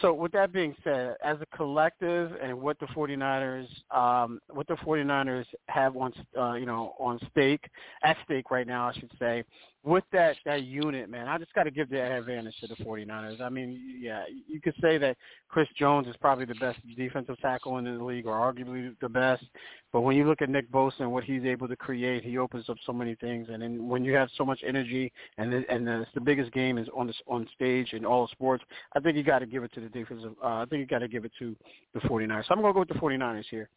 So 0.01 0.13
with 0.13 0.31
that 0.31 0.51
being 0.51 0.75
said, 0.83 1.15
as 1.23 1.37
a 1.41 1.55
collective 1.55 2.31
and 2.41 2.59
what 2.59 2.79
the 2.79 2.87
49ers 2.87 3.67
um, 3.91 4.39
what 4.49 4.67
the 4.67 4.75
49ers 4.75 5.45
have 5.67 5.95
on 5.97 6.13
uh, 6.37 6.53
you 6.53 6.65
know 6.65 6.95
on 6.99 7.19
stake 7.31 7.69
at 8.03 8.17
stake 8.25 8.51
right 8.51 8.67
now, 8.67 8.89
I 8.89 8.93
should 8.93 9.11
say, 9.19 9.43
with 9.85 10.05
that 10.13 10.37
that 10.45 10.63
unit, 10.63 11.09
man, 11.09 11.27
I 11.27 11.37
just 11.37 11.53
got 11.53 11.63
to 11.63 11.71
give 11.71 11.89
the 11.89 12.01
advantage 12.01 12.55
to 12.61 12.67
the 12.67 12.75
49ers. 12.75 13.41
I 13.41 13.49
mean, 13.49 13.97
yeah, 13.99 14.23
you 14.47 14.61
could 14.61 14.75
say 14.81 14.97
that 14.97 15.17
Chris 15.49 15.67
Jones 15.77 16.07
is 16.07 16.15
probably 16.21 16.45
the 16.45 16.55
best 16.55 16.79
defensive 16.95 17.37
tackle 17.41 17.77
in 17.77 17.85
the 17.85 18.03
league, 18.03 18.25
or 18.25 18.33
arguably 18.33 18.95
the 19.01 19.09
best. 19.09 19.43
But 19.91 20.01
when 20.01 20.15
you 20.15 20.25
look 20.25 20.41
at 20.41 20.49
Nick 20.49 20.71
Bosa 20.71 21.01
and 21.01 21.11
what 21.11 21.25
he's 21.25 21.43
able 21.43 21.67
to 21.67 21.75
create, 21.75 22.23
he 22.23 22.37
opens 22.37 22.69
up 22.69 22.77
so 22.85 22.93
many 22.93 23.15
things. 23.15 23.49
And 23.51 23.61
then 23.61 23.87
when 23.87 24.05
you 24.05 24.13
have 24.13 24.29
so 24.37 24.45
much 24.45 24.61
energy, 24.65 25.11
and 25.37 25.51
the, 25.51 25.63
and 25.69 25.85
the, 25.85 26.05
the 26.13 26.21
biggest 26.21 26.51
game 26.53 26.77
is 26.77 26.87
on 26.95 27.07
the, 27.07 27.13
on 27.27 27.47
stage 27.53 27.93
in 27.93 28.05
all 28.05 28.27
sports, 28.29 28.63
I 28.95 29.01
think 29.01 29.17
you 29.17 29.23
got 29.23 29.39
to 29.39 29.45
give 29.45 29.63
it 29.63 29.73
to 29.73 29.81
the 29.81 29.89
defensive. 29.89 30.33
Uh, 30.41 30.47
I 30.47 30.65
think 30.69 30.79
you 30.79 30.85
got 30.87 30.99
to 30.99 31.07
give 31.07 31.25
it 31.25 31.31
to 31.39 31.55
the 31.93 31.99
49ers. 31.99 32.47
So 32.47 32.53
I'm 32.55 32.63
to 32.63 32.73
go 32.73 32.79
with 32.79 32.87
the 32.87 32.95
49ers 32.95 33.45
here. 33.51 33.69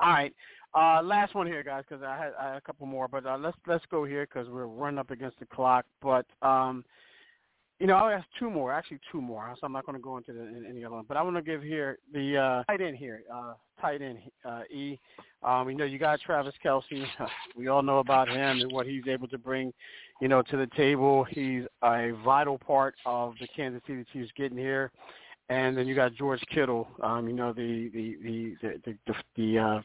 All 0.00 0.10
right. 0.10 0.34
Uh, 0.74 1.02
last 1.02 1.34
one 1.34 1.46
here, 1.46 1.62
guys, 1.62 1.84
because 1.88 2.02
I 2.02 2.16
had, 2.16 2.32
I 2.40 2.48
had 2.48 2.56
a 2.56 2.60
couple 2.62 2.86
more, 2.86 3.06
but 3.06 3.26
uh, 3.26 3.36
let's 3.38 3.56
let's 3.66 3.84
go 3.90 4.04
here 4.04 4.26
because 4.26 4.48
we're 4.48 4.66
running 4.66 4.98
up 4.98 5.10
against 5.10 5.38
the 5.38 5.46
clock. 5.46 5.84
But 6.00 6.24
um, 6.40 6.84
you 7.78 7.86
know, 7.86 7.94
I'll 7.94 8.16
ask 8.16 8.26
two 8.38 8.48
more, 8.48 8.72
actually 8.72 9.00
two 9.10 9.20
more. 9.20 9.52
So 9.60 9.66
I'm 9.66 9.72
not 9.72 9.84
going 9.84 9.98
to 9.98 10.02
go 10.02 10.16
into 10.16 10.32
the, 10.32 10.40
in, 10.40 10.64
any 10.68 10.84
other 10.84 10.94
one, 10.94 11.04
but 11.06 11.16
I 11.16 11.22
want 11.22 11.36
to 11.36 11.42
give 11.42 11.62
here 11.62 11.98
the 12.14 12.38
uh, 12.38 12.64
tight 12.64 12.80
end 12.80 12.96
here, 12.96 13.24
uh, 13.32 13.54
tight 13.80 14.00
end 14.00 14.18
uh, 14.44 14.62
E. 14.70 14.98
Um, 15.42 15.68
you 15.68 15.76
know, 15.76 15.84
you 15.84 15.98
got 15.98 16.20
Travis 16.20 16.54
Kelce. 16.64 17.04
We 17.56 17.68
all 17.68 17.82
know 17.82 17.98
about 17.98 18.28
him 18.28 18.60
and 18.60 18.72
what 18.72 18.86
he's 18.86 19.02
able 19.08 19.28
to 19.28 19.36
bring, 19.36 19.72
you 20.20 20.28
know, 20.28 20.42
to 20.42 20.56
the 20.56 20.68
table. 20.76 21.24
He's 21.24 21.64
a 21.82 22.12
vital 22.24 22.56
part 22.56 22.94
of 23.04 23.34
the 23.40 23.48
Kansas 23.48 23.82
City 23.86 24.06
Chiefs 24.12 24.30
getting 24.36 24.56
here 24.56 24.90
and 25.48 25.76
then 25.76 25.86
you 25.86 25.94
got 25.94 26.14
George 26.14 26.42
Kittle. 26.52 26.88
Um, 27.02 27.28
you 27.28 27.34
know 27.34 27.52
the 27.52 27.90
the 27.92 28.16
the 28.22 28.56
the, 28.62 28.98
the, 29.06 29.14
the 29.36 29.58
uh, 29.58 29.80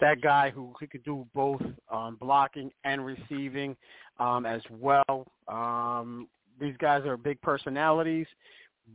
that 0.00 0.20
guy 0.20 0.50
who, 0.50 0.72
he 0.80 0.86
could 0.86 1.04
do 1.04 1.26
both 1.34 1.62
um, 1.90 2.16
blocking 2.20 2.70
and 2.84 3.04
receiving 3.04 3.76
um, 4.18 4.46
as 4.46 4.62
well. 4.70 5.26
Um, 5.48 6.28
these 6.60 6.74
guys 6.78 7.04
are 7.04 7.16
big 7.16 7.40
personalities, 7.40 8.26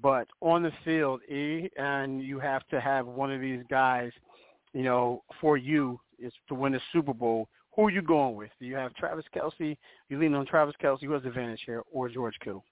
but 0.02 0.28
on 0.42 0.64
the 0.64 0.72
field, 0.86 1.22
e, 1.24 1.70
and 1.78 2.22
you 2.22 2.40
have 2.40 2.66
to 2.70 2.80
have 2.80 3.06
one 3.06 3.32
of 3.32 3.42
these 3.42 3.62
guys. 3.70 4.12
You 4.74 4.84
know, 4.84 5.24
for 5.42 5.58
you 5.58 6.00
is 6.20 6.34
to 6.50 6.56
win 6.56 6.74
the 6.74 6.82
Super 6.94 7.14
Bowl. 7.14 7.48
Who 7.76 7.86
are 7.86 7.92
you 7.92 8.02
going 8.02 8.36
with? 8.36 8.50
Do 8.60 8.66
you 8.66 8.76
have 8.76 8.94
Travis 8.96 9.26
Kelce? 9.36 9.78
You 10.10 10.20
lean 10.20 10.34
on 10.34 10.46
Travis 10.46 10.76
Kelce, 10.82 11.04
who 11.04 11.12
has 11.14 11.24
advantage 11.26 11.62
here, 11.66 11.84
or 11.92 12.10
George 12.10 12.36
Kittle? 12.44 12.64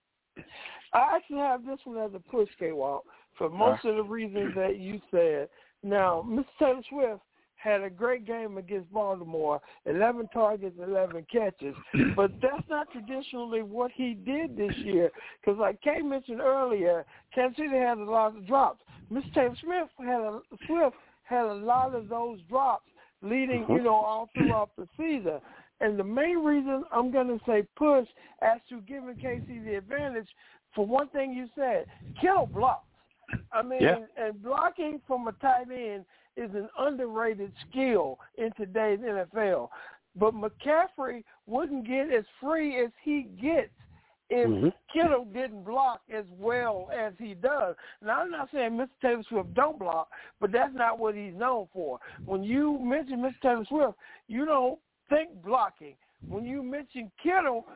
I 0.94 1.16
actually 1.16 1.38
have 1.38 1.66
this 1.66 1.80
one 1.84 1.98
as 1.98 2.12
a 2.16 2.20
push, 2.20 2.50
K-Walk 2.60 3.04
for 3.38 3.50
most 3.50 3.86
of 3.86 3.96
the 3.96 4.04
reasons 4.04 4.54
that 4.56 4.80
you 4.80 5.02
said. 5.12 5.50
Now, 5.84 6.26
Mr. 6.28 6.46
Taylor 6.60 6.82
Swift 6.90 7.22
had 7.66 7.82
a 7.82 7.90
great 7.90 8.26
game 8.26 8.58
against 8.58 8.92
Baltimore, 8.94 9.60
11 9.86 10.30
targets, 10.34 10.76
11 10.82 11.26
catches, 11.32 11.76
but 12.16 12.32
that's 12.42 12.68
not 12.70 12.88
traditionally 12.92 13.64
what 13.64 13.92
he 13.96 14.14
did 14.14 14.56
this 14.56 14.76
year. 14.78 15.10
Because 15.42 15.60
like 15.60 15.82
Kay 15.82 16.02
mentioned 16.02 16.42
earlier, 16.42 17.06
Kansas 17.34 17.58
City 17.58 17.78
had 17.78 17.98
a 17.98 18.04
lot 18.04 18.38
of 18.38 18.46
drops. 18.46 18.84
Mr. 19.12 19.34
Taylor 19.34 19.56
Swift 19.62 19.92
had 20.00 20.22
a 20.22 20.40
Swift 20.68 20.96
had 21.24 21.46
a 21.46 21.54
lot 21.54 21.96
of 21.96 22.08
those 22.08 22.40
drops 22.48 22.86
leading, 23.22 23.66
you 23.68 23.76
uh-huh. 23.76 23.84
know, 23.84 23.96
all 23.96 24.30
throughout 24.36 24.70
the 24.78 24.88
season. 24.98 25.40
And 25.82 26.00
the 26.00 26.04
main 26.04 26.38
reason 26.44 26.84
I'm 26.92 27.12
going 27.12 27.28
to 27.28 27.40
say 27.46 27.64
push 27.76 28.08
as 28.42 28.60
to 28.70 28.82
giving 28.82 29.16
KC 29.16 29.66
the 29.66 29.76
advantage, 29.76 30.28
for 30.74 30.86
one 30.86 31.10
thing 31.10 31.34
you 31.34 31.48
said, 31.56 31.86
Kittle 32.22 32.46
blocks. 32.46 32.86
I 33.52 33.62
mean, 33.62 33.82
yeah. 33.82 33.98
and 34.18 34.42
blocking 34.42 35.02
from 35.08 35.28
a 35.28 35.32
tight 35.34 35.72
end 35.72 36.06
is 36.38 36.52
an 36.54 36.70
underrated 36.78 37.52
skill 37.70 38.20
in 38.38 38.52
today's 38.58 39.00
NFL. 39.00 39.70
But 40.16 40.34
McCaffrey 40.34 41.24
wouldn't 41.46 41.88
get 41.88 42.12
as 42.12 42.24
free 42.42 42.84
as 42.84 42.92
he 43.04 43.28
gets 43.42 43.72
if 44.30 44.50
mm-hmm. 44.50 44.70
Kittle 44.92 45.26
didn't 45.26 45.64
block 45.64 46.02
as 46.14 46.26
well 46.40 46.90
as 46.98 47.14
he 47.20 47.36
does. 47.36 47.76
Now, 48.04 48.22
I'm 48.22 48.32
not 48.32 48.50
saying 48.52 48.72
Mr. 48.72 48.90
Taylor 49.02 49.24
Swift 49.30 49.54
don't 49.54 49.78
block, 49.78 50.10
but 50.42 50.52
that's 50.52 50.74
not 50.74 50.98
what 50.98 51.16
he's 51.16 51.36
known 51.36 51.68
for. 51.72 52.00
When 52.26 52.44
you 52.44 52.80
mention 52.82 53.20
Mr. 53.20 53.42
Taylor 53.42 53.66
Swift, 53.68 53.98
you 54.28 54.46
don't 54.46 54.80
think 55.10 55.30
blocking. 55.44 55.96
When 56.28 56.44
you 56.44 56.64
mention 56.64 57.12
Kittle, 57.22 57.68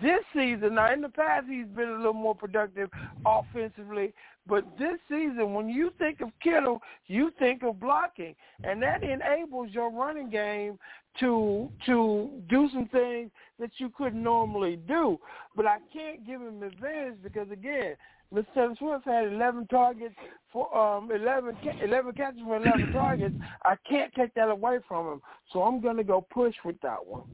this 0.00 0.20
season, 0.32 0.74
now 0.74 0.92
in 0.92 1.00
the 1.00 1.08
past 1.08 1.46
he's 1.48 1.66
been 1.66 1.88
a 1.88 1.96
little 1.96 2.12
more 2.12 2.34
productive 2.34 2.90
offensively, 3.26 4.14
but 4.46 4.64
this 4.78 4.98
season, 5.08 5.52
when 5.54 5.68
you 5.68 5.90
think 5.98 6.20
of 6.20 6.30
Kittle, 6.42 6.80
you 7.06 7.30
think 7.38 7.62
of 7.62 7.78
blocking, 7.78 8.34
and 8.64 8.82
that 8.82 9.02
enables 9.02 9.70
your 9.72 9.90
running 9.90 10.30
game 10.30 10.78
to 11.20 11.70
to 11.86 12.30
do 12.48 12.68
some 12.72 12.88
things 12.88 13.30
that 13.58 13.70
you 13.78 13.90
couldn't 13.90 14.22
normally 14.22 14.76
do. 14.88 15.18
But 15.54 15.66
I 15.66 15.78
can't 15.92 16.26
give 16.26 16.40
him 16.40 16.62
advantage 16.62 17.22
because 17.22 17.50
again, 17.50 17.96
Mr. 18.32 18.76
Swift 18.78 19.04
had 19.04 19.26
11 19.32 19.66
targets 19.68 20.14
for 20.52 20.74
um 20.76 21.10
11 21.10 21.56
11 21.82 22.12
catches 22.12 22.40
for 22.40 22.56
11 22.56 22.92
targets. 22.92 23.34
I 23.64 23.76
can't 23.88 24.12
take 24.14 24.32
that 24.34 24.48
away 24.48 24.78
from 24.86 25.12
him, 25.12 25.22
so 25.52 25.62
I'm 25.62 25.80
going 25.80 25.96
to 25.96 26.04
go 26.04 26.26
push 26.30 26.54
with 26.64 26.80
that 26.80 27.04
one. 27.04 27.24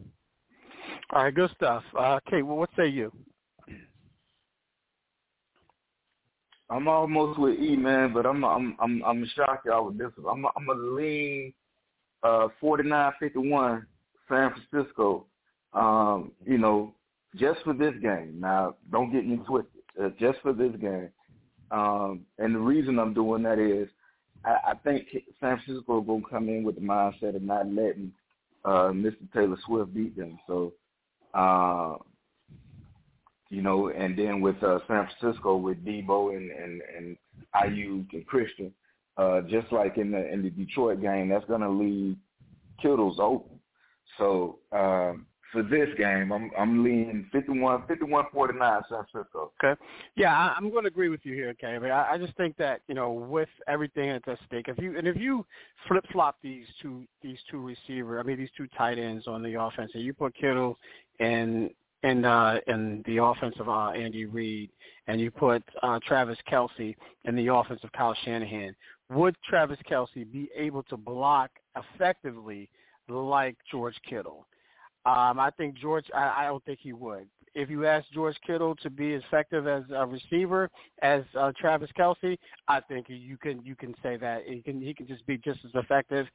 All 1.10 1.24
right, 1.24 1.34
good 1.34 1.50
stuff. 1.56 1.82
Uh, 1.98 2.18
okay, 2.26 2.42
well, 2.42 2.56
what 2.56 2.70
say 2.76 2.88
you? 2.88 3.12
I'm 6.70 6.88
almost 6.88 7.38
with 7.38 7.58
E 7.58 7.76
man, 7.76 8.12
but 8.12 8.26
I'm 8.26 8.44
I'm 8.44 8.76
I'm 8.80 9.02
I'm 9.04 9.30
shocked 9.36 9.66
y'all 9.66 9.86
with 9.86 9.98
this. 9.98 10.10
I'm 10.18 10.44
I'm 10.44 10.68
a 10.68 10.74
lean 10.74 11.52
uh 12.22 12.48
49-51 12.62 13.84
San 14.28 14.52
Francisco. 14.70 15.26
Um, 15.72 16.32
you 16.46 16.58
know, 16.58 16.94
just 17.36 17.60
for 17.64 17.74
this 17.74 17.94
game. 18.00 18.36
Now, 18.38 18.76
don't 18.90 19.12
get 19.12 19.26
me 19.26 19.38
twisted. 19.46 19.70
Uh, 20.00 20.08
just 20.18 20.40
for 20.40 20.52
this 20.52 20.72
game. 20.80 21.10
Um, 21.70 22.22
and 22.38 22.54
the 22.54 22.58
reason 22.58 22.98
I'm 22.98 23.14
doing 23.14 23.42
that 23.44 23.58
is 23.58 23.88
I, 24.44 24.70
I 24.70 24.74
think 24.82 25.08
San 25.40 25.58
Francisco 25.58 26.00
is 26.00 26.06
going 26.06 26.22
to 26.22 26.28
come 26.28 26.48
in 26.48 26.64
with 26.64 26.76
the 26.76 26.80
mindset 26.80 27.36
of 27.36 27.42
not 27.42 27.66
letting 27.66 28.12
uh, 28.64 28.90
Mr. 28.90 29.30
Taylor 29.32 29.56
Swift 29.66 29.94
beat 29.94 30.16
them. 30.16 30.38
So 30.46 30.72
uh, 31.34 31.96
you 33.50 33.62
know, 33.62 33.88
and 33.88 34.18
then 34.18 34.40
with 34.40 34.62
uh, 34.62 34.78
San 34.88 35.08
Francisco 35.18 35.56
with 35.56 35.84
Deebo 35.84 36.36
and 36.36 36.50
and 36.50 36.82
and 36.96 37.16
Aiyuk 37.54 38.12
and 38.12 38.26
Christian, 38.26 38.72
uh, 39.16 39.42
just 39.42 39.70
like 39.72 39.96
in 39.96 40.10
the 40.10 40.32
in 40.32 40.42
the 40.42 40.50
Detroit 40.50 41.00
game, 41.00 41.28
that's 41.28 41.44
going 41.46 41.60
to 41.60 41.70
leave 41.70 42.16
Kittle's 42.80 43.18
open. 43.20 43.60
So 44.18 44.58
um, 44.72 45.26
for 45.54 45.62
this 45.62 45.88
game, 45.96 46.32
I'm 46.32 46.50
I'm 46.58 46.82
leaning 46.82 47.26
51, 47.32 47.84
51 47.86 48.24
49 48.32 48.82
San 48.88 49.04
Francisco. 49.10 49.52
Okay. 49.62 49.80
Yeah, 50.16 50.36
I, 50.36 50.54
I'm 50.56 50.68
going 50.70 50.82
to 50.82 50.88
agree 50.88 51.08
with 51.08 51.20
you 51.22 51.34
here, 51.34 51.50
okay. 51.50 51.78
But 51.80 51.92
I, 51.92 52.14
I 52.14 52.18
just 52.18 52.36
think 52.36 52.56
that 52.56 52.80
you 52.88 52.94
know 52.94 53.12
with 53.12 53.48
everything 53.68 54.10
at 54.10 54.22
stake, 54.46 54.66
if 54.68 54.78
you 54.78 54.98
and 54.98 55.06
if 55.06 55.16
you 55.16 55.46
flip 55.86 56.04
flop 56.12 56.38
these 56.42 56.66
two 56.82 57.04
these 57.22 57.38
two 57.48 57.60
receiver, 57.60 58.18
I 58.18 58.24
mean 58.24 58.36
these 58.36 58.50
two 58.56 58.66
tight 58.76 58.98
ends 58.98 59.28
on 59.28 59.42
the 59.42 59.60
offense, 59.60 59.92
and 59.94 60.02
you 60.02 60.12
put 60.12 60.34
Kittle 60.34 60.76
and 61.20 61.70
and 62.02 62.26
uh 62.26 62.58
in 62.66 63.02
the 63.06 63.22
offense 63.22 63.54
of 63.58 63.68
uh 63.68 63.90
Andy 63.90 64.26
Reid 64.26 64.70
and 65.06 65.20
you 65.20 65.30
put 65.30 65.62
uh 65.82 65.98
Travis 66.06 66.38
Kelce 66.50 66.94
in 67.24 67.36
the 67.36 67.52
offense 67.52 67.80
of 67.84 67.92
Kyle 67.92 68.16
Shanahan, 68.24 68.74
would 69.10 69.36
Travis 69.48 69.78
Kelce 69.90 70.30
be 70.30 70.48
able 70.56 70.82
to 70.84 70.96
block 70.96 71.50
effectively 71.76 72.68
like 73.08 73.56
George 73.70 73.96
Kittle? 74.08 74.46
Um, 75.06 75.38
I 75.38 75.50
think 75.56 75.76
George. 75.76 76.06
I, 76.14 76.34
I 76.38 76.46
don't 76.46 76.64
think 76.64 76.78
he 76.82 76.92
would. 76.94 77.26
If 77.54 77.70
you 77.70 77.86
ask 77.86 78.06
George 78.12 78.36
Kittle 78.46 78.74
to 78.76 78.90
be 78.90 79.14
as 79.14 79.22
effective 79.22 79.66
as 79.66 79.84
a 79.94 80.06
receiver 80.06 80.70
as 81.02 81.22
uh, 81.38 81.52
Travis 81.58 81.90
Kelce, 81.98 82.36
I 82.68 82.80
think 82.80 83.06
you 83.08 83.36
can 83.36 83.64
you 83.64 83.76
can 83.76 83.94
say 84.02 84.16
that 84.16 84.42
he 84.46 84.60
can 84.62 84.80
he 84.80 84.94
can 84.94 85.06
just 85.06 85.26
be 85.26 85.38
just 85.38 85.60
as 85.64 85.70
effective, 85.74 86.26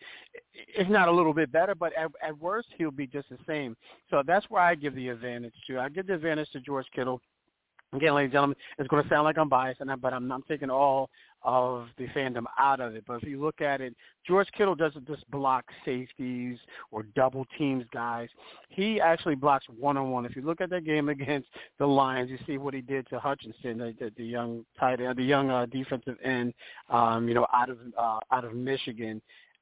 if 0.53 0.87
not 0.87 1.07
a 1.07 1.11
little 1.11 1.33
bit 1.33 1.51
better. 1.51 1.75
But 1.75 1.93
at, 1.97 2.09
at 2.25 2.37
worst, 2.37 2.69
he'll 2.77 2.91
be 2.91 3.07
just 3.07 3.29
the 3.29 3.37
same. 3.47 3.75
So 4.09 4.23
that's 4.25 4.45
where 4.49 4.61
I 4.61 4.75
give 4.75 4.95
the 4.95 5.09
advantage 5.09 5.55
to. 5.67 5.79
I 5.79 5.89
give 5.89 6.07
the 6.07 6.13
advantage 6.13 6.51
to 6.51 6.59
George 6.59 6.87
Kittle 6.93 7.21
Again, 7.93 8.13
ladies 8.13 8.27
and 8.27 8.33
gentlemen, 8.33 8.57
it's 8.77 8.87
going 8.87 9.03
to 9.03 9.09
sound 9.09 9.23
like 9.23 9.39
I'm 9.39 9.49
biased, 9.49 9.81
and 9.81 9.91
I, 9.91 9.95
but 9.95 10.13
I'm, 10.13 10.31
I'm 10.31 10.43
taking 10.43 10.69
all 10.69 11.09
of 11.43 11.87
the 11.97 12.05
fandom 12.07 12.43
out 12.59 12.79
of 12.79 12.95
it. 12.95 13.03
But 13.07 13.23
if 13.23 13.23
you 13.23 13.41
look 13.41 13.61
at 13.61 13.81
it, 13.81 13.95
George 14.27 14.47
Kittle 14.55 14.75
doesn't 14.75 15.07
just 15.07 15.29
block 15.31 15.65
safeties 15.85 16.59
or 16.91 17.03
double 17.15 17.47
teams 17.57 17.85
guys. 17.91 18.29
He 18.69 19.01
actually 19.01 19.35
blocks 19.35 19.65
one-on-one. 19.79 20.25
If 20.25 20.35
you 20.35 20.43
look 20.43 20.61
at 20.61 20.69
that 20.69 20.85
game 20.85 21.09
against 21.09 21.47
the 21.79 21.87
Lions, 21.87 22.29
you 22.29 22.37
see 22.45 22.59
what 22.59 22.75
he 22.75 22.81
did 22.81 23.07
to 23.09 23.19
Hutchinson, 23.19 23.79
the, 23.79 23.95
the, 23.99 24.11
the 24.17 24.25
young 24.25 24.65
tight 24.79 25.01
end, 25.01 25.17
the 25.17 25.23
young 25.23 25.49
uh, 25.49 25.65
defensive 25.65 26.17
end, 26.23 26.53
um, 26.89 27.27
you 27.27 27.33
know, 27.33 27.47
out 27.53 27.69
of 27.71 27.77
uh, 27.97 28.19
out 28.31 28.45
of 28.45 28.53
Michigan 28.53 29.19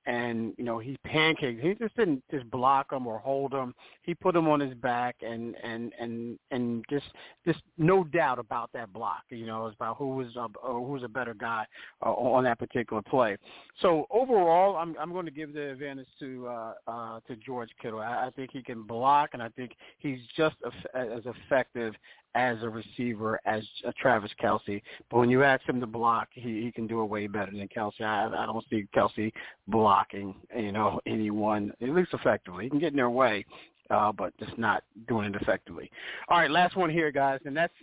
and 0.08 0.54
you 0.58 0.64
know 0.64 0.80
he 0.80 0.98
pancaked. 1.06 1.62
He 1.62 1.74
just 1.76 1.96
didn't 1.96 2.24
just 2.32 2.50
block 2.50 2.92
him 2.92 3.06
or 3.06 3.20
hold 3.20 3.54
him. 3.54 3.76
He 4.04 4.16
put 4.16 4.36
him 4.36 4.48
on 4.48 4.60
his 4.60 4.74
back 4.74 5.18
and 5.22 5.56
and 5.64 5.94
and 6.00 6.40
and 6.50 6.84
just 6.90 7.06
just 7.46 7.60
no 7.78 8.06
doubt 8.06 8.40
about 8.40 8.72
that 8.74 8.92
block. 8.94 9.24
You 9.30 9.46
know, 9.46 9.68
it's 9.68 9.76
about 9.76 9.98
who 9.98 10.16
was 10.16 10.36
a, 10.38 10.48
who 10.64 10.82
was 10.82 11.04
a 11.04 11.10
better 11.10 11.34
guy 11.34 11.66
uh, 12.06 12.12
on 12.12 12.46
that 12.46 12.58
particular 12.58 13.02
play. 13.02 13.38
So 13.82 14.08
overall, 14.10 14.78
I'm 14.78 14.96
I'm 14.98 15.12
going 15.12 15.26
to 15.26 15.32
give 15.32 15.54
the 15.54 15.72
advantage 15.72 16.08
to 16.20 16.48
uh, 16.48 16.74
uh, 16.88 17.20
to 17.28 17.36
George 17.36 17.70
Kittle. 17.82 18.00
I, 18.00 18.28
I 18.28 18.30
think 18.36 18.52
he 18.54 18.64
can 18.64 18.84
block, 18.84 19.32
and 19.34 19.44
I 19.44 19.50
think 19.50 19.74
he's 20.00 20.20
just 20.38 20.56
as 20.96 21.24
effective 21.26 21.94
as 22.38 22.62
a 22.62 22.70
receiver 22.70 23.40
as 23.46 23.64
a 23.84 23.92
Travis 23.94 24.32
Kelce. 24.42 24.82
But 25.10 25.18
when 25.18 25.30
you 25.30 25.44
ask 25.44 25.68
him 25.68 25.80
to 25.80 25.88
block, 25.88 26.28
he, 26.34 26.62
he 26.62 26.72
can 26.72 26.86
do 26.86 27.02
it 27.02 27.06
way 27.06 27.26
better 27.26 27.52
than 27.52 27.68
Kelce. 27.68 28.02
I, 28.02 28.28
I 28.28 28.46
don't 28.46 28.64
see 28.70 28.86
Kelce 28.96 29.32
blocking, 29.68 30.36
you 30.56 30.72
know, 30.72 31.02
anyone 31.08 31.74
at 31.82 31.90
least 31.90 32.14
effectively. 32.14 32.66
He 32.66 32.70
can 32.70 32.80
get 32.80 32.92
in 32.92 32.96
their 32.96 33.10
way, 33.10 33.44
uh, 33.90 34.12
but 34.12 34.38
just 34.38 34.56
not 34.58 34.84
doing 35.08 35.34
it 35.34 35.42
effectively. 35.42 35.90
All 36.30 36.38
right, 36.38 36.52
last 36.52 36.78
one 36.78 36.92
here, 36.92 37.12
guys, 37.12 37.40
and 37.46 37.58
that's 37.58 37.74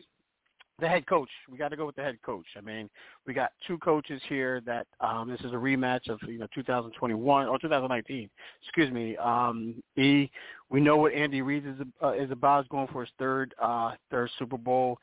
the 0.80 0.88
head 0.88 1.06
coach. 1.06 1.28
We 1.50 1.58
got 1.58 1.68
to 1.68 1.76
go 1.76 1.86
with 1.86 1.96
the 1.96 2.02
head 2.02 2.18
coach. 2.24 2.46
I 2.56 2.60
mean, 2.60 2.90
we 3.26 3.34
got 3.34 3.52
two 3.66 3.78
coaches 3.78 4.20
here 4.28 4.60
that 4.66 4.86
um, 5.00 5.30
this 5.30 5.40
is 5.40 5.52
a 5.52 5.56
rematch 5.56 6.08
of 6.08 6.18
you 6.26 6.38
know 6.38 6.46
2021 6.54 7.46
or 7.46 7.58
2019. 7.58 8.28
Excuse 8.62 8.92
me. 8.92 9.16
Um, 9.18 9.82
e, 9.96 10.30
we 10.70 10.80
know 10.80 10.96
what 10.96 11.12
Andy 11.12 11.42
Reid 11.42 11.66
is 11.66 11.76
uh, 12.02 12.12
is 12.12 12.30
about. 12.30 12.64
Is 12.64 12.68
going 12.70 12.88
for 12.88 13.02
his 13.02 13.10
third 13.18 13.54
uh, 13.62 13.92
third 14.10 14.30
Super 14.38 14.58
Bowl. 14.58 14.98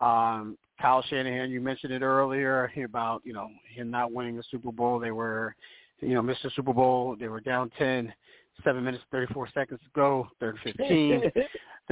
Um, 0.00 0.56
Kyle 0.80 1.02
Shanahan, 1.08 1.50
you 1.50 1.60
mentioned 1.60 1.92
it 1.92 2.02
earlier 2.02 2.70
about 2.84 3.22
you 3.24 3.32
know 3.32 3.48
him 3.74 3.90
not 3.90 4.12
winning 4.12 4.36
the 4.36 4.44
Super 4.50 4.70
Bowl. 4.72 4.98
They 4.98 5.10
were, 5.10 5.54
you 6.00 6.14
know, 6.14 6.22
Mr. 6.22 6.52
Super 6.54 6.72
Bowl. 6.72 7.16
They 7.18 7.28
were 7.28 7.40
down 7.40 7.70
ten, 7.78 8.12
seven 8.62 8.84
minutes 8.84 9.04
thirty 9.10 9.32
four 9.32 9.48
seconds 9.54 9.80
to 9.80 9.90
go, 9.94 10.28
third 10.38 10.56
fifteen. 10.62 11.22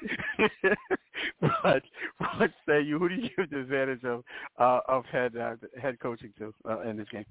but 1.40 1.82
what 2.18 2.50
say 2.68 2.82
you? 2.82 2.98
Who 2.98 3.08
do 3.08 3.14
you 3.16 3.28
give 3.36 3.50
the 3.50 3.60
advantage 3.60 4.04
of 4.04 4.24
uh, 4.58 4.80
of 4.88 5.04
head 5.06 5.36
uh, 5.36 5.56
head 5.80 5.98
coaching 6.00 6.32
to 6.38 6.54
uh, 6.68 6.80
in 6.80 6.96
this 6.96 7.08
game? 7.10 7.24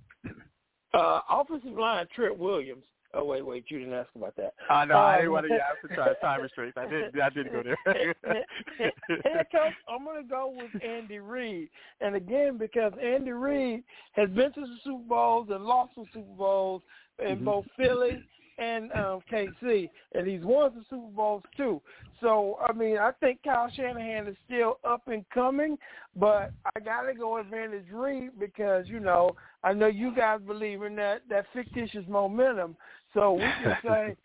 Uh, 0.94 1.22
offensive 1.30 1.78
line, 1.78 2.08
Trent 2.16 2.38
Williams. 2.38 2.84
Oh 3.14 3.24
wait, 3.24 3.44
wait, 3.44 3.66
you 3.70 3.80
didn't 3.80 3.94
ask 3.96 4.10
about 4.16 4.36
that. 4.36 4.54
Uh, 4.70 4.86
no, 4.86 4.96
um, 4.96 5.06
I 5.06 5.18
didn't 5.18 5.32
want 5.32 5.48
to. 5.48 5.54
Yeah, 5.54 5.62
I 5.62 5.74
was 5.82 5.91
trying 5.96 6.14
time 6.22 6.41
restraints. 6.44 6.78
I 6.78 6.88
didn't. 6.88 7.20
I 7.20 7.30
didn't 7.30 7.54
go 7.54 7.64
there. 7.64 8.16
head 8.78 9.48
coach, 9.52 9.74
I'm 9.88 10.06
going 10.06 10.22
to 10.22 10.30
go 10.30 10.54
with 10.56 10.84
Andy 10.84 11.18
Reid, 11.18 11.70
and 12.02 12.16
again 12.16 12.58
because 12.58 12.94
Andy 13.02 13.32
Reid 13.32 13.84
has 14.12 14.30
been 14.30 14.54
to 14.54 14.62
the 14.62 14.78
Super 14.84 15.04
Bowls 15.08 15.48
and 15.50 15.64
lost 15.64 15.96
some 15.96 16.06
Super 16.14 16.36
Bowls 16.38 16.84
in 17.18 17.38
mm-hmm. 17.38 17.46
both 17.46 17.66
Philly 17.78 18.24
and 18.60 18.91
um, 18.91 19.22
KC, 19.32 19.90
and 20.14 20.28
he's 20.28 20.44
won 20.44 20.76
the 20.76 20.84
Super 20.90 21.12
Bowls 21.16 21.44
too. 21.58 21.82
So 22.22 22.58
I 22.68 22.74
mean, 22.74 22.98
I 22.98 23.12
think 23.20 23.40
Kyle 23.44 23.72
Shanahan 23.74 24.28
is 24.28 24.36
still 24.46 24.80
up 24.88 25.08
and 25.08 25.28
coming, 25.30 25.78
but 26.16 26.52
I 26.76 26.80
gotta 26.80 27.14
go 27.14 27.38
advantage 27.38 27.86
Reid 27.91 28.32
because 28.40 28.88
you 28.88 29.00
know 29.00 29.36
I 29.64 29.74
know 29.74 29.88
you 29.88 30.14
guys 30.16 30.40
believe 30.46 30.84
in 30.84 30.96
that 30.98 31.24
that 31.30 31.46
fictitious 31.54 32.06
momentum. 32.08 32.76
So 33.14 33.34
we 33.34 33.41
can 33.41 33.78
say 33.84 34.16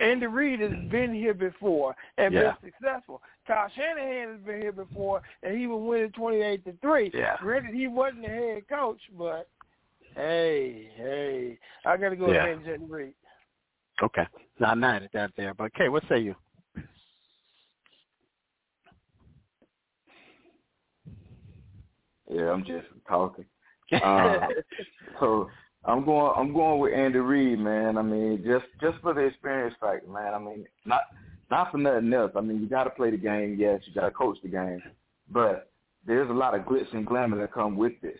Andy 0.00 0.26
Reid 0.26 0.60
has 0.60 0.72
been 0.90 1.14
here 1.14 1.34
before 1.34 1.94
and 2.18 2.34
yeah. 2.34 2.54
been 2.60 2.72
successful. 2.72 3.22
Kyle 3.46 3.70
Shanahan 3.76 4.32
has 4.32 4.40
been 4.40 4.60
here 4.60 4.72
before 4.72 5.22
and 5.42 5.56
he 5.56 5.66
was 5.66 5.82
winning 5.82 6.12
twenty 6.12 6.42
eight 6.42 6.64
to 6.64 6.74
three. 6.80 7.10
Yeah. 7.14 7.36
Granted, 7.40 7.74
he 7.74 7.86
wasn't 7.86 8.22
the 8.22 8.28
head 8.28 8.68
coach, 8.68 9.00
but 9.16 9.48
hey, 10.16 10.90
hey, 10.96 11.58
I 11.86 11.96
gotta 11.96 12.16
go 12.16 12.32
yeah. 12.32 12.44
advantage 12.44 12.80
Andy 12.80 12.92
Reid. 12.92 13.14
Okay. 14.02 14.26
Not 14.58 14.78
mad 14.78 15.02
at 15.02 15.12
that 15.12 15.30
there. 15.36 15.54
But 15.54 15.74
Kay, 15.74 15.88
what 15.88 16.02
say 16.08 16.18
you? 16.20 16.34
Yeah, 22.30 22.50
I'm 22.50 22.64
just 22.64 22.86
talking. 23.08 23.44
Uh, 23.92 24.48
so 25.20 25.50
I'm 25.84 26.04
going. 26.04 26.32
I'm 26.36 26.52
going 26.52 26.80
with 26.80 26.94
Andy 26.94 27.18
Reid, 27.18 27.58
man. 27.58 27.98
I 27.98 28.02
mean, 28.02 28.42
just 28.44 28.66
just 28.80 29.00
for 29.02 29.14
the 29.14 29.20
experience 29.20 29.74
factor, 29.80 30.08
man. 30.08 30.34
I 30.34 30.38
mean, 30.38 30.66
not 30.84 31.02
not 31.50 31.70
for 31.70 31.78
nothing 31.78 32.12
else. 32.12 32.32
I 32.36 32.40
mean, 32.40 32.60
you 32.60 32.68
got 32.68 32.84
to 32.84 32.90
play 32.90 33.10
the 33.10 33.16
game. 33.16 33.56
Yes, 33.58 33.80
you 33.86 33.94
got 33.94 34.06
to 34.06 34.10
coach 34.10 34.38
the 34.42 34.48
game, 34.48 34.82
but 35.30 35.70
there's 36.06 36.30
a 36.30 36.34
lot 36.34 36.54
of 36.54 36.62
glitz 36.62 36.92
and 36.92 37.06
glamour 37.06 37.38
that 37.38 37.52
come 37.52 37.76
with 37.76 37.92
this, 38.02 38.18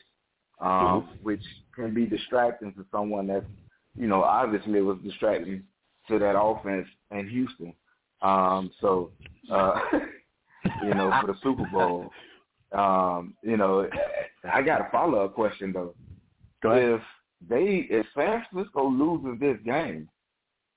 um, 0.61 0.71
mm-hmm. 0.71 1.15
which 1.23 1.43
can 1.75 1.95
be 1.95 2.07
distracting 2.07 2.73
to 2.75 2.85
someone 2.93 3.27
that's 3.27 3.47
you 3.97 4.07
know, 4.07 4.23
obviously 4.23 4.79
it 4.79 4.83
was 4.83 4.99
distracting 5.05 5.63
to 6.09 6.19
that 6.19 6.39
offense 6.39 6.87
in 7.11 7.29
Houston. 7.29 7.73
Um, 8.23 8.71
so, 8.81 9.11
uh, 9.51 9.79
you 10.83 10.95
know, 10.95 11.13
for 11.21 11.29
the 11.29 11.39
Super 11.43 11.67
Bowl, 11.73 12.11
um, 12.75 13.35
you 13.43 13.57
know, 13.57 13.89
I 14.53 14.63
got 14.63 14.81
a 14.81 14.89
follow 14.91 15.25
up 15.25 15.35
question 15.35 15.73
though. 15.73 15.95
If 16.67 17.03
they, 17.49 17.87
if 17.91 18.07
San 18.15 18.43
Francisco 18.51 18.89
loses 18.89 19.39
this 19.39 19.59
game, 19.65 20.09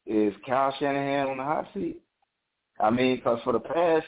is 0.05 0.33
Kyle 0.45 0.73
Shanahan 0.79 1.27
on 1.27 1.37
the 1.37 1.43
hot 1.43 1.67
seat? 1.73 2.01
I 2.79 2.89
mean, 2.89 3.17
because 3.17 3.39
for 3.43 3.53
the 3.53 3.59
past 3.59 4.05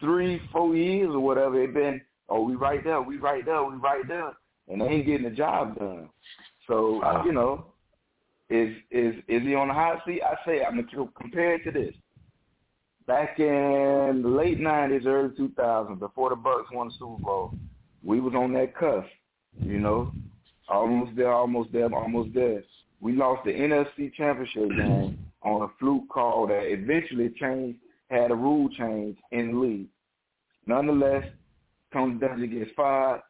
three, 0.00 0.40
four 0.52 0.74
years 0.74 1.08
or 1.08 1.20
whatever, 1.20 1.62
it's 1.62 1.72
been, 1.72 2.00
oh, 2.28 2.42
we 2.42 2.56
right 2.56 2.82
there, 2.82 3.00
we 3.00 3.16
right 3.16 3.44
there, 3.44 3.62
we 3.64 3.76
right 3.76 4.06
there, 4.06 4.32
and 4.68 4.80
they 4.80 4.86
ain't 4.86 5.06
getting 5.06 5.24
the 5.24 5.34
job 5.34 5.78
done. 5.78 6.08
So, 6.66 6.98
wow. 6.98 7.24
you 7.24 7.32
know, 7.32 7.66
is 8.50 8.74
is 8.90 9.14
is 9.28 9.42
he 9.42 9.54
on 9.54 9.68
the 9.68 9.74
hot 9.74 10.02
seat? 10.06 10.20
I 10.22 10.34
say 10.44 10.62
I'm 10.64 10.76
gonna 10.76 11.08
compare 11.18 11.54
it 11.54 11.64
to 11.64 11.70
this. 11.70 11.94
Back 13.06 13.40
in 13.40 14.20
the 14.22 14.28
late 14.28 14.60
nineties, 14.60 15.06
early 15.06 15.34
two 15.36 15.50
thousands, 15.56 15.98
before 15.98 16.30
the 16.30 16.36
Bucks 16.36 16.70
won 16.72 16.88
the 16.88 16.94
Super 16.94 17.22
Bowl, 17.22 17.54
we 18.02 18.20
was 18.20 18.34
on 18.34 18.52
that 18.52 18.76
cusp, 18.76 19.08
you 19.60 19.78
know, 19.78 20.12
almost 20.68 21.16
there, 21.16 21.32
almost 21.32 21.72
there, 21.72 21.92
almost 21.92 22.32
there. 22.34 22.62
We 23.00 23.14
lost 23.14 23.44
the 23.44 23.50
NFC 23.50 24.14
Championship 24.14 24.68
game 24.76 25.18
on 25.42 25.62
a 25.62 25.68
fluke 25.80 26.08
call 26.08 26.46
that 26.46 26.62
eventually 26.66 27.30
changed, 27.40 27.78
had 28.08 28.30
a 28.30 28.34
rule 28.34 28.68
change 28.68 29.18
in 29.32 29.52
the 29.52 29.58
league. 29.58 29.88
Nonetheless, 30.66 31.24
Tony 31.92 32.14
Dungy 32.14 32.58
gets 32.58 32.70
fired. 32.76 33.22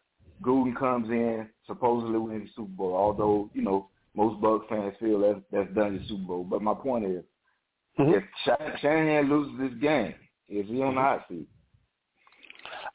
Gruden 0.43 0.77
comes 0.77 1.09
in, 1.09 1.49
supposedly 1.67 2.19
wins 2.19 2.49
the 2.49 2.63
Super 2.63 2.73
Bowl. 2.73 2.97
Although 2.97 3.51
you 3.55 3.63
know 3.63 3.89
most 4.15 4.41
Bucks 4.41 4.67
fans 4.69 4.95
feel 5.01 5.21
that's 5.21 5.41
that's 5.51 5.75
the 5.75 6.05
Super 6.09 6.25
Bowl. 6.25 6.45
But 6.45 6.63
my 6.63 6.75
point 6.75 7.05
is, 7.05 7.25
mm-hmm. 7.99 8.13
if 8.13 8.81
Shanahan 8.81 9.29
loses 9.29 9.59
this 9.59 9.81
game, 9.81 10.15
is 10.49 10.67
he 10.67 10.83
on 10.83 10.95
the 10.95 11.01
hot 11.01 11.25
seat? 11.29 11.49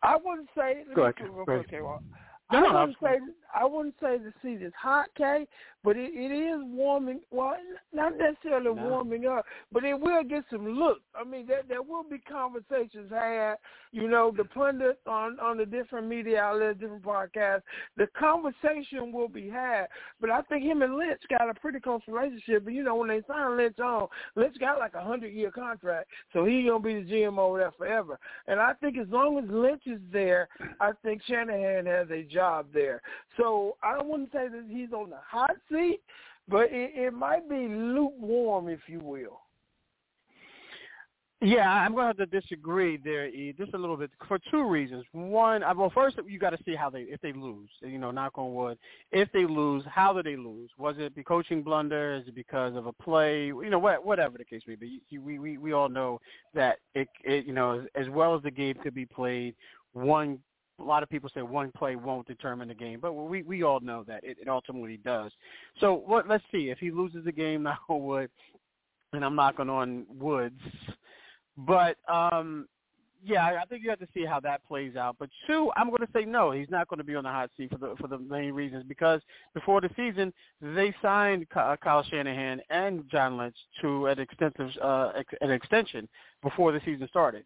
I 0.04 0.16
wouldn't 0.24 0.50
say. 0.56 0.84
Go 0.96 1.04
ahead. 1.04 1.16
Okay, 1.50 1.82
well, 1.82 2.02
I 2.50 2.62
wouldn't 2.62 2.98
say 3.02 3.20
I 3.54 3.66
wouldn't 3.66 3.96
say 4.02 4.18
the 4.18 4.34
seat 4.42 4.62
is 4.62 4.74
hot, 4.80 5.08
Kay, 5.18 5.48
but 5.88 5.96
it, 5.96 6.12
it 6.14 6.34
is 6.36 6.60
warming. 6.66 7.22
Well, 7.32 7.56
not 7.94 8.18
necessarily 8.18 8.76
no. 8.76 8.90
warming 8.90 9.26
up, 9.26 9.46
but 9.72 9.86
it 9.86 9.98
will 9.98 10.22
get 10.22 10.44
some 10.52 10.68
looks. 10.68 11.00
I 11.16 11.24
mean, 11.24 11.48
there 11.48 11.62
there 11.66 11.82
will 11.82 12.04
be 12.04 12.18
conversations 12.18 13.10
had. 13.10 13.56
You 13.94 14.10
know, 14.10 14.34
the 14.36 14.44
pundits 14.44 15.00
on 15.08 15.40
on 15.40 15.56
the 15.56 15.66
different 15.66 16.10
media 16.10 16.42
outlets, 16.42 16.82
different 16.82 17.04
podcasts. 17.04 17.62
The 17.96 18.08
conversation 18.20 19.14
will 19.14 19.30
be 19.30 19.48
had. 19.48 19.86
But 20.20 20.30
I 20.30 20.42
think 20.42 20.66
him 20.66 20.82
and 20.82 20.98
Lynch 20.98 21.22
got 21.30 21.50
a 21.50 21.54
pretty 21.54 21.80
close 21.80 22.02
relationship. 22.06 22.66
But 22.66 22.74
you 22.74 22.84
know, 22.84 22.98
when 22.98 23.08
they 23.08 23.22
signed 23.26 23.56
Lynch 23.56 23.80
on, 23.80 24.10
Lynch 24.36 24.58
got 24.60 24.80
like 24.80 24.94
a 24.94 25.02
hundred 25.02 25.32
year 25.32 25.52
contract, 25.52 26.10
so 26.34 26.44
he 26.44 26.66
gonna 26.68 26.84
be 26.84 27.02
the 27.02 27.10
GM 27.10 27.38
over 27.38 27.60
there 27.60 27.72
forever. 27.78 28.20
And 28.48 28.60
I 28.60 28.74
think 28.74 28.98
as 28.98 29.08
long 29.08 29.38
as 29.38 29.46
Lynch 29.50 29.84
is 29.86 30.02
there, 30.12 30.50
I 30.82 30.92
think 31.02 31.22
Shanahan 31.26 31.86
has 31.86 32.10
a 32.12 32.24
job 32.24 32.66
there. 32.74 33.02
So 33.38 33.78
I 33.82 34.02
wouldn't 34.02 34.34
say 34.34 34.50
that 34.50 34.66
he's 34.68 34.92
on 34.92 35.12
the 35.12 35.20
hot 35.26 35.52
seat, 35.72 35.77
but 36.48 36.72
it, 36.72 36.92
it 36.96 37.14
might 37.14 37.50
be 37.50 37.68
lukewarm, 37.68 38.70
if 38.70 38.82
you 38.88 39.00
will. 39.00 39.42
Yeah, 41.40 41.70
I'm 41.70 41.94
going 41.94 42.12
to 42.16 42.20
have 42.20 42.32
to 42.32 42.42
disagree 42.42 42.98
there, 42.98 43.28
E, 43.28 43.54
just 43.56 43.76
a 43.76 43.78
little 43.78 43.96
bit 43.96 44.10
for 44.28 44.40
two 44.50 44.68
reasons. 44.68 45.06
One, 45.12 45.62
well, 45.78 45.92
first 45.94 46.18
you 46.26 46.40
got 46.40 46.50
to 46.50 46.58
see 46.66 46.74
how 46.74 46.90
they 46.90 47.02
if 47.02 47.22
they 47.22 47.32
lose. 47.32 47.70
You 47.82 48.00
know, 48.00 48.10
knock 48.10 48.40
on 48.40 48.56
wood. 48.56 48.80
If 49.12 49.32
they 49.34 49.46
lose, 49.46 49.84
how 49.88 50.14
did 50.14 50.26
they 50.26 50.36
lose? 50.36 50.72
Was 50.80 50.96
it 50.98 51.14
the 51.16 51.24
coaching 51.24 51.62
blunder? 51.62 52.16
Is 52.16 52.28
it 52.28 52.34
because 52.34 52.76
of 52.76 52.88
a 52.88 52.92
play? 52.92 53.46
You 53.46 53.70
know, 53.70 53.78
whatever 53.78 54.40
the 54.40 54.46
case 54.46 54.64
may 54.66 54.74
be. 54.74 55.00
We 55.12 55.38
we 55.38 55.60
we 55.60 55.74
all 55.74 55.90
know 55.90 56.20
that 56.56 56.80
it 56.96 57.08
it 57.24 57.46
you 57.46 57.54
know 57.54 57.86
as 57.94 58.10
well 58.10 58.36
as 58.36 58.42
the 58.42 58.50
game 58.50 58.74
could 58.82 58.96
be 58.96 59.06
played, 59.06 59.54
one 59.94 60.40
a 60.80 60.84
lot 60.84 61.04
of 61.04 61.10
people 61.10 61.30
say 61.34 61.42
one 61.42 61.72
play 61.72 61.96
won't 61.96 62.28
determine 62.28 62.68
the 62.68 62.76
game, 62.76 63.00
but 63.00 63.14
we 63.14 63.42
we 63.44 63.64
all 63.64 63.80
know 63.80 64.04
that 64.08 64.24
it, 64.24 64.38
it 64.42 64.48
ultimately 64.48 64.98
does. 64.98 65.32
So 65.80 66.04
what? 66.06 66.28
Let's 66.28 66.44
see 66.52 66.70
if 66.70 66.78
he 66.78 66.92
loses 66.92 67.26
the 67.26 67.32
game. 67.32 67.64
Knock 67.68 67.82
on 67.90 68.04
wood, 68.04 68.30
and 69.14 69.26
I'm 69.26 69.36
knocking 69.36 69.70
on 69.70 70.06
woods. 70.10 70.62
But 71.58 71.98
um, 72.08 72.68
yeah, 73.24 73.60
I 73.62 73.66
think 73.66 73.84
you 73.84 73.90
have 73.90 74.00
to 74.00 74.08
see 74.14 74.26
how 74.26 74.40
that 74.42 74.66
plays 74.68 74.96
out. 74.96 75.16
But 75.20 75.30
two, 75.48 75.72
I'm 75.76 75.90
going 75.90 76.06
to 76.06 76.12
say 76.14 76.24
no. 76.24 76.52
He's 76.52 76.70
not 76.70 76.88
going 76.88 77.00
to 77.00 77.04
be 77.04 77.16
on 77.16 77.24
the 77.24 77.30
hot 77.30 77.50
seat 77.58 77.72
for 77.72 77.78
the 77.78 77.96
for 78.00 78.08
the 78.08 78.20
main 78.20 78.54
reasons 78.54 78.86
because 78.88 79.22
before 79.54 79.82
the 79.82 79.90
season 79.96 80.32
they 80.62 80.94
signed 81.02 81.48
Kyle 81.50 82.04
Shanahan 82.04 82.62
and 82.70 83.04
John 83.10 83.38
Lynch 83.38 83.56
to 83.82 84.08
an 84.08 84.20
extensive 84.20 84.70
uh, 84.82 85.12
an 85.42 85.52
extension 85.52 86.08
before 86.44 86.72
the 86.72 86.82
season 86.86 87.08
started. 87.10 87.44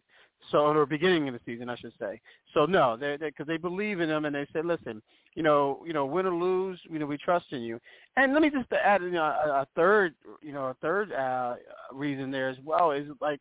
So, 0.49 0.59
or 0.59 0.85
beginning 0.85 1.27
of 1.27 1.34
the 1.34 1.39
season, 1.45 1.69
I 1.69 1.76
should 1.76 1.93
say. 1.99 2.19
So, 2.53 2.65
no, 2.65 2.97
they 2.97 3.18
because 3.18 3.47
they, 3.47 3.57
believe 3.57 3.99
in 3.99 4.09
him 4.09 4.26
and 4.26 4.35
they 4.35 4.47
said, 4.51 4.65
listen, 4.65 5.01
you 5.35 5.43
know, 5.43 5.84
you 5.85 5.93
know, 5.93 6.05
win 6.05 6.26
or 6.26 6.34
lose, 6.34 6.80
you 6.89 6.99
know, 6.99 7.05
we 7.05 7.18
trust 7.18 7.45
in 7.51 7.61
you. 7.61 7.80
And 8.18 8.34
let 8.34 8.41
me 8.41 8.49
just 8.49 8.68
add, 8.73 9.01
you 9.01 9.11
know, 9.11 9.23
a, 9.23 9.61
a 9.61 9.68
third, 9.76 10.15
you 10.41 10.51
know, 10.51 10.65
a 10.65 10.73
third 10.76 11.13
uh, 11.13 11.55
reason 11.93 12.31
there 12.31 12.49
as 12.49 12.57
well 12.63 12.91
is 12.91 13.07
like 13.22 13.39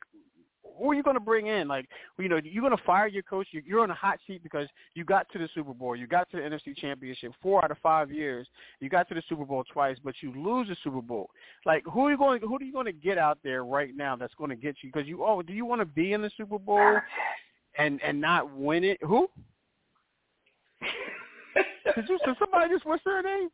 who 0.78 0.90
are 0.90 0.94
you 0.94 1.02
going 1.02 1.14
to 1.16 1.20
bring 1.20 1.46
in? 1.46 1.68
Like, 1.68 1.88
you 2.18 2.28
know, 2.28 2.40
you're 2.42 2.62
going 2.62 2.76
to 2.76 2.82
fire 2.84 3.06
your 3.06 3.22
coach. 3.22 3.48
You're 3.52 3.80
on 3.80 3.90
a 3.90 3.94
hot 3.94 4.18
seat 4.26 4.42
because 4.42 4.68
you 4.94 5.04
got 5.04 5.26
to 5.32 5.38
the 5.38 5.48
Super 5.54 5.74
Bowl. 5.74 5.96
You 5.96 6.06
got 6.06 6.30
to 6.30 6.36
the 6.36 6.42
NFC 6.42 6.76
Championship 6.76 7.32
four 7.42 7.64
out 7.64 7.70
of 7.70 7.78
five 7.78 8.10
years. 8.10 8.46
You 8.80 8.88
got 8.88 9.08
to 9.08 9.14
the 9.14 9.22
Super 9.28 9.44
Bowl 9.44 9.64
twice, 9.72 9.96
but 10.02 10.14
you 10.20 10.32
lose 10.32 10.68
the 10.68 10.76
Super 10.82 11.00
Bowl. 11.00 11.30
Like, 11.66 11.84
who 11.84 12.06
are 12.06 12.10
you 12.10 12.18
going? 12.18 12.40
Who 12.40 12.56
are 12.56 12.62
you 12.62 12.72
going 12.72 12.86
to 12.86 12.92
get 12.92 13.18
out 13.18 13.38
there 13.42 13.64
right 13.64 13.96
now 13.96 14.16
that's 14.16 14.34
going 14.34 14.50
to 14.50 14.56
get 14.56 14.76
you? 14.82 14.90
Because 14.92 15.08
you, 15.08 15.24
oh, 15.24 15.42
do 15.42 15.52
you 15.52 15.64
want 15.64 15.80
to 15.80 15.86
be 15.86 16.12
in 16.12 16.22
the 16.22 16.30
Super 16.36 16.58
Bowl 16.58 16.98
and 17.78 18.00
and 18.02 18.20
not 18.20 18.54
win 18.54 18.84
it? 18.84 18.98
Who? 19.02 19.28
did 21.94 22.08
you? 22.08 22.18
Did 22.24 22.36
somebody 22.38 22.72
just 22.72 22.86
whisper 22.86 23.10
her 23.10 23.22
name? 23.22 23.48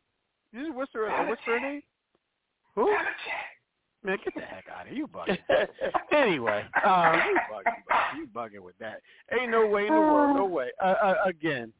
Did 0.53 0.59
you 0.59 0.67
just 0.67 0.77
whisper, 0.77 1.09
uh, 1.09 1.29
whisper 1.29 1.51
her 1.51 1.59
name? 1.59 1.81
Who? 2.75 2.93
Man, 4.03 4.17
get 4.23 4.35
the 4.35 4.41
heck 4.41 4.65
out 4.73 4.83
of 4.83 4.87
here. 4.87 4.97
You 4.97 5.07
bugging. 5.07 5.37
anyway, 6.11 6.65
um, 6.85 7.15
you 7.15 7.37
bugging, 7.51 8.17
you 8.17 8.27
bugging 8.27 8.63
with 8.63 8.77
that. 8.79 9.01
Ain't 9.31 9.51
no 9.51 9.67
way 9.67 9.87
in 9.87 9.93
the 9.93 9.99
world. 9.99 10.37
No 10.37 10.45
way. 10.45 10.69
Uh, 10.81 10.95
uh, 11.01 11.15
again, 11.25 11.73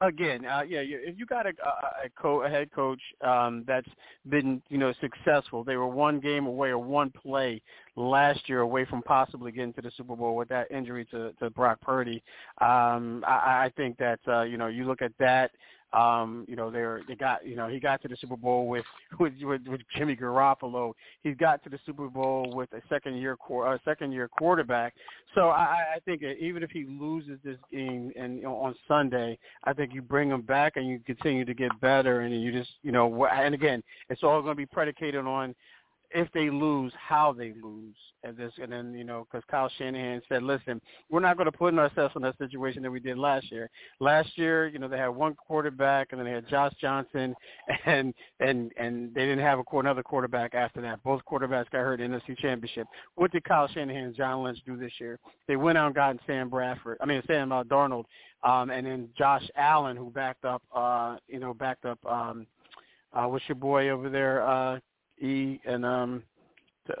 again, 0.00 0.44
uh, 0.44 0.62
yeah, 0.66 0.80
you, 0.80 0.98
if 1.02 1.18
you 1.18 1.26
got 1.26 1.46
a, 1.46 1.50
a, 1.50 2.06
a, 2.06 2.10
co- 2.20 2.42
a 2.42 2.48
head 2.48 2.72
coach 2.72 3.00
um, 3.20 3.64
that's 3.66 3.88
been, 4.28 4.62
you 4.68 4.78
know, 4.78 4.92
successful, 5.00 5.62
they 5.62 5.76
were 5.76 5.86
one 5.86 6.20
game 6.20 6.46
away 6.46 6.70
or 6.70 6.78
one 6.78 7.10
play 7.10 7.60
last 7.96 8.48
year 8.48 8.60
away 8.60 8.84
from 8.84 9.02
possibly 9.02 9.52
getting 9.52 9.72
to 9.74 9.82
the 9.82 9.90
Super 9.96 10.16
Bowl 10.16 10.34
with 10.34 10.48
that 10.48 10.70
injury 10.70 11.04
to, 11.06 11.32
to 11.34 11.50
Brock 11.50 11.80
Purdy. 11.80 12.22
Um, 12.60 13.24
I, 13.26 13.66
I 13.66 13.72
think 13.76 13.96
that, 13.98 14.20
uh, 14.26 14.42
you 14.42 14.56
know, 14.56 14.66
you 14.66 14.84
look 14.84 15.02
at 15.02 15.12
that 15.18 15.52
um, 15.92 16.46
you 16.48 16.56
know, 16.56 16.70
they're 16.70 17.02
they 17.06 17.14
got 17.14 17.46
you 17.46 17.56
know 17.56 17.68
he 17.68 17.78
got 17.78 18.00
to 18.02 18.08
the 18.08 18.16
Super 18.16 18.36
Bowl 18.36 18.66
with 18.66 18.84
with 19.20 19.34
with, 19.42 19.66
with 19.66 19.80
Jimmy 19.96 20.16
Garoppolo. 20.16 20.92
He 21.22 21.32
got 21.32 21.62
to 21.64 21.70
the 21.70 21.78
Super 21.84 22.08
Bowl 22.08 22.52
with 22.54 22.72
a 22.72 22.80
second 22.88 23.16
year 23.16 23.36
a 23.50 23.80
second 23.84 24.12
year 24.12 24.28
quarterback. 24.28 24.94
So 25.34 25.48
I, 25.48 25.94
I 25.96 25.98
think 26.04 26.22
even 26.22 26.62
if 26.62 26.70
he 26.70 26.84
loses 26.84 27.38
this 27.44 27.58
game 27.70 28.12
and 28.16 28.36
you 28.36 28.42
know, 28.42 28.56
on 28.56 28.74
Sunday, 28.88 29.38
I 29.64 29.72
think 29.72 29.94
you 29.94 30.02
bring 30.02 30.30
him 30.30 30.42
back 30.42 30.76
and 30.76 30.86
you 30.86 31.00
continue 31.00 31.44
to 31.44 31.54
get 31.54 31.78
better 31.80 32.20
and 32.20 32.42
you 32.42 32.52
just 32.52 32.70
you 32.82 32.92
know 32.92 33.26
and 33.26 33.54
again 33.54 33.82
it's 34.08 34.22
all 34.22 34.40
going 34.42 34.52
to 34.52 34.56
be 34.56 34.66
predicated 34.66 35.26
on 35.26 35.54
if 36.14 36.28
they 36.32 36.50
lose, 36.50 36.92
how 36.96 37.32
they 37.32 37.54
lose, 37.62 37.94
and 38.24 38.36
this, 38.36 38.52
and 38.60 38.70
then 38.70 38.94
you 38.94 39.04
know, 39.04 39.26
because 39.30 39.44
Kyle 39.50 39.70
Shanahan 39.78 40.22
said, 40.28 40.42
"Listen, 40.42 40.80
we're 41.10 41.20
not 41.20 41.36
going 41.36 41.50
to 41.50 41.56
put 41.56 41.76
ourselves 41.76 42.14
in 42.16 42.22
that 42.22 42.38
situation 42.38 42.82
that 42.82 42.90
we 42.90 43.00
did 43.00 43.18
last 43.18 43.50
year. 43.50 43.68
Last 44.00 44.36
year, 44.36 44.68
you 44.68 44.78
know, 44.78 44.88
they 44.88 44.98
had 44.98 45.08
one 45.08 45.34
quarterback, 45.34 46.08
and 46.10 46.20
then 46.20 46.26
they 46.26 46.32
had 46.32 46.48
Josh 46.48 46.72
Johnson, 46.80 47.34
and 47.86 48.14
and 48.40 48.72
and 48.76 49.14
they 49.14 49.22
didn't 49.22 49.40
have 49.40 49.58
a 49.58 49.78
another 49.78 50.02
quarterback 50.02 50.54
after 50.54 50.80
that. 50.82 51.02
Both 51.02 51.22
quarterbacks 51.30 51.70
got 51.70 51.80
hurt 51.80 52.00
in 52.00 52.12
the 52.12 52.18
NFC 52.18 52.38
Championship. 52.38 52.86
What 53.14 53.32
did 53.32 53.44
Kyle 53.44 53.68
Shanahan 53.68 54.04
and 54.04 54.16
John 54.16 54.42
Lynch 54.42 54.58
do 54.66 54.76
this 54.76 54.92
year? 55.00 55.18
They 55.48 55.56
went 55.56 55.78
out 55.78 55.86
and 55.86 55.94
got 55.94 56.16
Sam 56.26 56.48
Bradford. 56.48 56.98
I 57.00 57.06
mean, 57.06 57.22
Sam 57.26 57.52
uh, 57.52 57.64
Darnold, 57.64 58.04
um, 58.44 58.70
and 58.70 58.86
then 58.86 59.08
Josh 59.16 59.48
Allen, 59.56 59.96
who 59.96 60.10
backed 60.10 60.44
up, 60.44 60.62
uh, 60.74 61.16
you 61.28 61.40
know, 61.40 61.54
backed 61.54 61.84
up." 61.84 61.98
Um, 62.06 62.46
uh, 63.12 63.26
what's 63.26 63.44
your 63.48 63.56
boy 63.56 63.90
over 63.90 64.08
there? 64.08 64.46
Uh, 64.46 64.78
E 65.22 65.60
and 65.64 65.84
um 65.84 66.22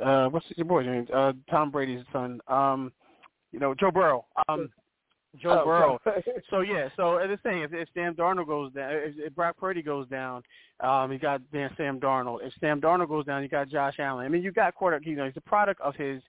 uh 0.02 0.28
what's 0.28 0.46
your 0.56 0.66
boy's 0.66 0.86
name? 0.86 1.06
Uh 1.12 1.32
Tom 1.50 1.70
Brady's 1.70 2.04
son. 2.12 2.40
Um 2.48 2.92
you 3.50 3.58
know, 3.58 3.74
Joe 3.74 3.90
Burrow. 3.90 4.24
Um 4.48 4.70
Joe 5.40 5.62
oh, 5.62 5.64
Burrow. 5.64 6.00
so 6.50 6.60
yeah, 6.60 6.88
so 6.96 7.18
the 7.26 7.38
thing 7.38 7.62
if, 7.62 7.72
if 7.72 7.88
Sam 7.94 8.14
Darnold 8.14 8.46
goes 8.46 8.72
down, 8.72 8.92
if, 8.92 9.14
if 9.16 9.34
Brock 9.34 9.56
Purdy 9.56 9.82
goes 9.82 10.06
down, 10.08 10.42
um, 10.80 11.10
you 11.10 11.18
got 11.18 11.40
Dan 11.52 11.70
Sam 11.76 11.98
Darnold. 11.98 12.40
If 12.42 12.52
Sam 12.60 12.80
Darnold 12.80 13.08
goes 13.08 13.24
down, 13.24 13.42
you 13.42 13.48
got 13.48 13.70
Josh 13.70 13.94
Allen. 13.98 14.26
I 14.26 14.28
mean, 14.28 14.42
you 14.42 14.52
got 14.52 14.74
quarter. 14.74 15.00
You 15.02 15.16
know, 15.16 15.24
he's 15.24 15.36
a 15.36 15.40
product 15.40 15.80
of 15.80 15.94
his 15.96 16.22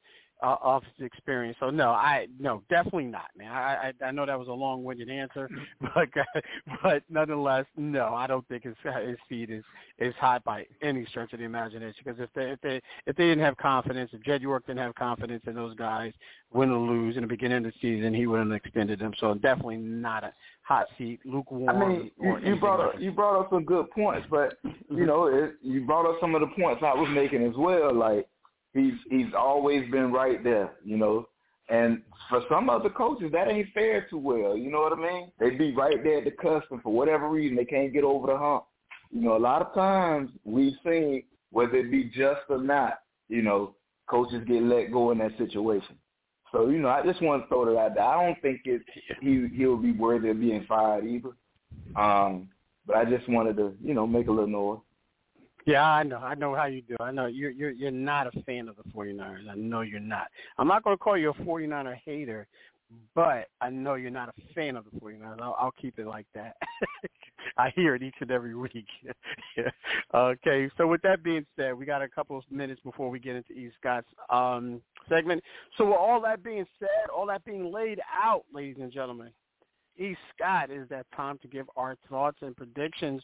uh, 0.44 0.58
of 0.62 0.84
his 0.98 1.06
experience. 1.06 1.58
So 1.60 1.70
no, 1.70 1.90
I 1.92 2.28
no, 2.40 2.62
definitely 2.70 3.06
not, 3.06 3.30
man. 3.38 3.52
I 3.52 3.94
I, 4.02 4.06
I 4.08 4.12
know 4.12 4.26
that 4.26 4.38
was 4.38 4.50
a 4.50 4.54
long-winded 4.54 5.10
answer, 5.10 5.50
but 5.82 6.10
but 6.84 7.04
nonetheless, 7.10 7.66
no, 7.78 8.14
I 8.14 8.28
don't 8.28 8.48
think 8.48 8.64
his 8.64 8.76
his 8.84 9.18
feet 9.30 9.50
is 9.50 9.64
is 10.00 10.14
hot 10.20 10.44
by 10.44 10.66
any 10.82 11.06
stretch 11.06 11.34
of 11.34 11.40
the 11.40 11.46
imagination. 11.46 12.04
Because 12.04 12.20
if 12.20 12.30
they 12.36 12.52
if 12.52 12.62
they 12.62 12.82
if 13.08 13.16
they 13.16 13.24
didn't 13.24 13.44
have 13.44 13.58
confidence, 13.58 14.12
if 14.14 14.22
Jed 14.22 14.42
York 14.42 14.68
didn't 14.68 14.80
have 14.80 14.96
confidence 14.96 15.44
in 15.48 15.56
those 15.56 15.76
guys, 15.76 16.12
win 16.52 16.70
or 16.70 16.78
lose 16.78 17.16
in 17.16 17.22
the 17.22 17.28
beginning 17.28 17.60
of 17.60 17.64
the 17.64 17.74
season, 17.82 18.14
he 18.14 18.28
wouldn't 18.28 18.52
have 18.52 18.58
extended 18.64 19.00
them. 19.00 19.14
So 19.20 19.36
definitely 19.36 19.78
not 19.78 20.26
a 20.26 20.34
hot 20.64 20.88
seat, 20.98 21.22
lukewarm. 21.24 21.70
I 21.70 21.88
mean, 21.88 22.12
you, 22.22 22.38
you 22.44 22.56
brought 22.58 22.82
up 22.82 23.00
you 23.00 23.12
brought 23.12 23.40
up 23.40 23.50
some 23.50 23.64
good 23.64 23.90
points, 23.92 24.28
but 24.30 24.58
you 24.90 25.06
know, 25.06 25.28
it, 25.28 25.54
you 25.62 25.86
brought 25.86 26.06
up 26.06 26.18
some 26.20 26.36
of 26.36 26.42
the 26.42 26.48
points 26.48 26.84
I 26.84 26.94
was 26.94 27.10
making 27.14 27.46
as 27.46 27.56
well, 27.56 27.94
like 27.94 28.28
he's 28.74 28.94
he's 29.10 29.34
always 29.38 29.90
been 29.92 30.12
right 30.12 30.44
there, 30.44 30.74
you 30.84 30.98
know. 30.98 31.28
And 31.70 32.02
for 32.30 32.42
some 32.50 32.70
other 32.70 32.90
coaches, 32.90 33.32
that 33.32 33.48
ain't 33.48 33.70
fair 33.74 34.06
too 34.10 34.18
well. 34.18 34.58
You 34.58 34.70
know 34.70 34.82
what 34.82 34.94
I 34.94 35.02
mean? 35.02 35.32
They 35.40 35.52
be 35.52 35.74
right 35.74 36.04
there 36.04 36.18
at 36.18 36.26
the 36.26 36.32
cusp, 36.32 36.72
and 36.72 36.82
for 36.82 36.92
whatever 36.92 37.30
reason, 37.30 37.56
they 37.56 37.66
can't 37.66 37.94
get 37.94 38.04
over 38.04 38.28
the 38.28 38.38
hump. 38.38 38.66
You 39.12 39.22
know, 39.22 39.38
a 39.38 39.40
lot 39.40 39.62
of 39.62 39.74
times 39.74 40.30
we've 40.44 40.74
seen 40.84 41.24
whether 41.52 41.78
it 41.78 41.92
be 41.92 42.06
just 42.06 42.42
or 42.50 42.58
not, 42.58 43.00
you 43.30 43.42
know, 43.44 43.76
coaches 44.08 44.44
get 44.48 44.62
let 44.64 44.92
go 44.92 45.12
in 45.12 45.20
that 45.20 45.38
situation. 45.38 45.96
So 46.52 46.68
you 46.68 46.80
know, 46.80 46.90
I 46.90 47.04
just 47.04 47.22
want 47.22 47.44
to 47.44 47.48
throw 47.48 47.66
that 47.66 47.80
out 47.80 47.96
there. 47.96 48.04
I 48.04 48.26
don't 48.26 48.42
think 48.42 48.62
it 48.66 48.82
he 49.22 49.48
he'll 49.56 49.78
be 49.78 49.92
worthy 49.92 50.30
of 50.30 50.40
being 50.40 50.66
fired 50.68 51.06
either. 51.06 51.30
Um, 51.96 52.50
but 52.86 52.98
I 52.98 53.06
just 53.06 53.28
wanted 53.30 53.58
to 53.58 53.74
you 53.84 53.94
know 53.94 54.06
make 54.06 54.28
a 54.28 54.32
little 54.32 54.48
noise. 54.48 54.80
Yeah, 55.66 55.84
I 55.84 56.04
know. 56.04 56.18
I 56.18 56.36
know 56.36 56.56
how 56.56 56.66
you 56.66 56.82
do. 56.82 56.96
I 57.00 57.12
know 57.12 57.28
you're 57.28 57.52
you're 57.52 57.72
you're 57.72 57.92
not 57.92 58.28
a 58.28 58.42
fan 58.44 58.68
of 58.68 58.76
the 58.76 58.84
49ers. 58.94 59.50
I 59.50 59.56
know 59.56 59.82
you're 59.82 60.00
not. 60.00 60.28
I'm 60.58 60.68
not 60.68 60.84
going 60.84 60.98
to 60.98 61.02
call 61.02 61.18
you 61.18 61.30
a 61.30 61.34
49er 61.34 61.98
hater, 62.06 62.48
but 63.16 63.48
I 63.62 63.70
know 63.70 63.96
you're 63.96 64.12
not 64.12 64.30
a 64.30 64.54
fan 64.54 64.76
of 64.76 64.86
the 64.86 65.00
49ers. 65.00 65.42
I'll, 65.42 65.56
I'll 65.60 65.74
keep 65.80 66.00
it 66.00 66.08
like 66.08 66.26
that. 66.36 66.56
I 67.58 67.72
hear 67.76 67.96
it 67.96 68.04
each 68.04 68.16
and 68.20 68.32
every 68.32 68.56
week. 68.56 68.88
okay, 70.14 70.70
so 70.78 70.88
with 70.88 71.02
that 71.04 71.24
being 71.24 71.46
said, 71.56 71.74
we 71.74 71.86
got 71.86 72.02
a 72.02 72.10
couple 72.10 72.38
of 72.38 72.44
minutes 72.50 72.82
before 72.84 73.10
we 73.10 73.20
get 73.20 73.36
into 73.36 73.54
E. 73.54 73.72
Scott's 73.80 74.08
um, 74.30 74.82
segment. 75.08 75.44
So 75.78 75.86
with 75.86 75.98
all 75.98 76.22
that 76.22 76.44
being 76.44 76.66
said, 76.80 77.10
all 77.16 77.26
that 77.28 77.46
being 77.46 77.72
laid 77.72 78.00
out, 78.12 78.44
ladies 78.54 78.78
and 78.80 78.92
gentlemen, 78.92 79.32
E. 79.98 80.16
Scott, 80.34 80.72
is 80.72 80.90
that 80.90 81.06
time 81.16 81.38
to 81.42 81.48
give 81.48 81.68
our 81.78 81.96
thoughts 82.10 82.38
and 82.42 82.56
predictions 82.56 83.22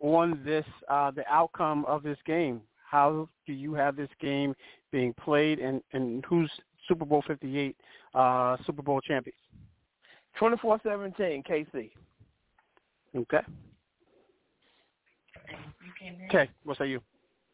on 0.00 0.40
this, 0.44 0.64
uh, 0.88 1.10
the 1.10 1.24
outcome 1.28 1.84
of 1.86 2.02
this 2.02 2.18
game. 2.26 2.60
How 2.88 3.28
do 3.46 3.52
you 3.52 3.74
have 3.74 3.96
this 3.96 4.08
game 4.20 4.54
being 4.92 5.12
played, 5.14 5.58
and, 5.58 5.82
and 5.92 6.24
who's 6.26 6.50
Super 6.88 7.04
Bowl 7.04 7.22
58 7.26 7.76
uh, 8.14 8.56
Super 8.64 8.82
Bowl 8.82 9.00
champions? 9.00 9.38
24-17, 10.40 11.44
KC. 11.46 11.90
Okay. 13.16 13.38
Okay, 16.28 16.50
what 16.64 16.78
say 16.78 16.88
you? 16.88 17.00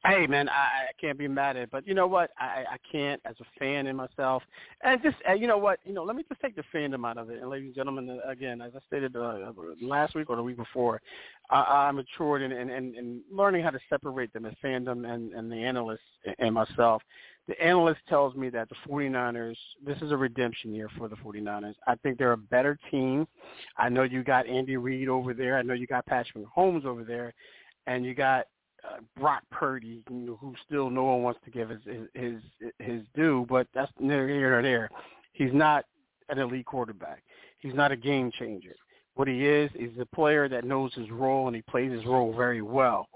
Hey 0.06 0.26
man, 0.26 0.48
I, 0.48 0.52
I 0.52 0.92
can't 1.00 1.18
be 1.18 1.26
mad 1.26 1.56
at 1.56 1.64
it, 1.64 1.70
but 1.72 1.86
you 1.86 1.94
know 1.94 2.06
what? 2.06 2.30
I 2.38 2.64
I 2.72 2.76
can't 2.92 3.20
as 3.24 3.34
a 3.40 3.44
fan 3.58 3.86
in 3.86 3.96
myself, 3.96 4.42
and 4.82 5.02
just 5.02 5.16
uh, 5.28 5.32
you 5.32 5.46
know 5.48 5.58
what? 5.58 5.80
You 5.84 5.94
know, 5.94 6.04
let 6.04 6.16
me 6.16 6.24
just 6.28 6.40
take 6.40 6.54
the 6.54 6.62
fandom 6.72 7.08
out 7.08 7.18
of 7.18 7.30
it. 7.30 7.40
And 7.40 7.50
ladies 7.50 7.68
and 7.68 7.74
gentlemen, 7.74 8.20
uh, 8.24 8.30
again, 8.30 8.60
as 8.60 8.72
I 8.76 8.80
stated 8.86 9.16
uh, 9.16 9.52
last 9.80 10.14
week 10.14 10.30
or 10.30 10.36
the 10.36 10.42
week 10.42 10.58
before, 10.58 11.00
I, 11.50 11.88
I 11.88 11.92
matured 11.92 12.42
in, 12.42 12.52
in, 12.52 12.70
in 12.70 13.20
learning 13.32 13.64
how 13.64 13.70
to 13.70 13.80
separate 13.88 14.32
them 14.32 14.46
as 14.46 14.54
fandom 14.62 15.12
and 15.12 15.32
and 15.32 15.50
the 15.50 15.56
analysts 15.56 16.00
and 16.38 16.54
myself. 16.54 17.02
The 17.48 17.60
analyst 17.60 18.00
tells 18.08 18.34
me 18.34 18.48
that 18.50 18.68
the 18.68 18.74
49ers, 18.88 19.56
this 19.84 19.96
is 20.02 20.10
a 20.10 20.16
redemption 20.16 20.74
year 20.74 20.88
for 20.98 21.08
the 21.08 21.14
49ers. 21.16 21.74
I 21.86 21.94
think 21.96 22.18
they're 22.18 22.32
a 22.32 22.36
better 22.36 22.76
team. 22.90 23.26
I 23.76 23.88
know 23.88 24.02
you 24.02 24.24
got 24.24 24.48
Andy 24.48 24.76
Reid 24.76 25.08
over 25.08 25.32
there. 25.32 25.56
I 25.56 25.62
know 25.62 25.74
you 25.74 25.86
got 25.86 26.06
Patrick 26.06 26.44
Mahomes 26.44 26.84
over 26.84 27.04
there, 27.04 27.34
and 27.86 28.04
you 28.04 28.14
got 28.14 28.40
uh, 28.40 28.42
Brock 29.18 29.42
Purdy, 29.50 30.02
who 30.08 30.54
still 30.66 30.90
no 30.90 31.04
one 31.04 31.22
wants 31.22 31.40
to 31.44 31.50
give 31.50 31.70
his 31.70 31.80
his 32.14 32.40
his 32.78 33.02
due, 33.14 33.46
but 33.48 33.66
that's 33.74 33.92
neither 33.98 34.28
here 34.28 34.50
nor 34.50 34.62
there. 34.62 34.90
He's 35.32 35.52
not 35.52 35.84
an 36.28 36.38
elite 36.38 36.66
quarterback. 36.66 37.22
He's 37.58 37.74
not 37.74 37.92
a 37.92 37.96
game 37.96 38.30
changer. 38.38 38.74
What 39.14 39.28
he 39.28 39.46
is 39.46 39.70
is 39.74 39.90
a 39.98 40.06
player 40.06 40.48
that 40.48 40.64
knows 40.64 40.92
his 40.94 41.10
role 41.10 41.46
and 41.46 41.56
he 41.56 41.62
plays 41.62 41.90
his 41.90 42.04
role 42.04 42.34
very 42.34 42.62
well. 42.62 43.08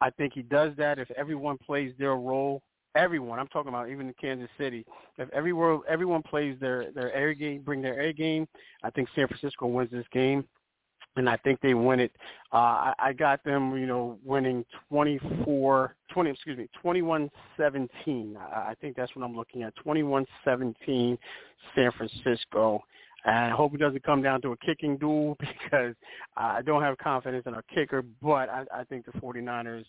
I 0.00 0.10
think 0.10 0.32
he 0.32 0.42
does 0.42 0.72
that 0.78 0.98
if 0.98 1.10
everyone 1.12 1.58
plays 1.58 1.92
their 1.98 2.16
role. 2.16 2.62
Everyone, 2.96 3.38
I'm 3.38 3.48
talking 3.48 3.68
about 3.68 3.90
even 3.90 4.08
in 4.08 4.14
Kansas 4.20 4.48
City. 4.56 4.86
If 5.18 5.28
everyone 5.30 5.80
everyone 5.88 6.22
plays 6.22 6.56
their 6.60 6.92
their 6.92 7.12
air 7.12 7.34
game, 7.34 7.62
bring 7.62 7.82
their 7.82 8.00
air 8.00 8.12
game, 8.12 8.46
I 8.82 8.90
think 8.90 9.08
San 9.14 9.26
Francisco 9.26 9.66
wins 9.66 9.90
this 9.90 10.06
game 10.12 10.44
and 11.16 11.28
I 11.28 11.36
think 11.38 11.60
they 11.60 11.74
win 11.74 12.00
it. 12.00 12.12
Uh, 12.52 12.92
I, 12.98 13.12
got 13.16 13.42
them, 13.44 13.76
you 13.76 13.86
know, 13.86 14.18
winning 14.24 14.64
24, 14.88 15.94
20, 16.12 16.30
excuse 16.30 16.58
me, 16.58 16.68
21-17. 16.84 17.30
I, 18.36 18.74
think 18.80 18.96
that's 18.96 19.14
what 19.14 19.24
I'm 19.24 19.36
looking 19.36 19.62
at, 19.62 19.74
21-17 19.84 21.18
San 21.74 21.90
Francisco. 21.92 22.82
And 23.24 23.36
I 23.36 23.50
hope 23.50 23.74
it 23.74 23.78
doesn't 23.78 24.02
come 24.04 24.22
down 24.22 24.42
to 24.42 24.52
a 24.52 24.56
kicking 24.58 24.96
duel 24.96 25.36
because 25.40 25.94
I 26.36 26.62
don't 26.62 26.82
have 26.82 26.98
confidence 26.98 27.44
in 27.46 27.54
our 27.54 27.64
kicker, 27.74 28.02
but 28.22 28.48
I, 28.48 28.64
I 28.72 28.84
think 28.84 29.06
the 29.06 29.12
49ers, 29.12 29.84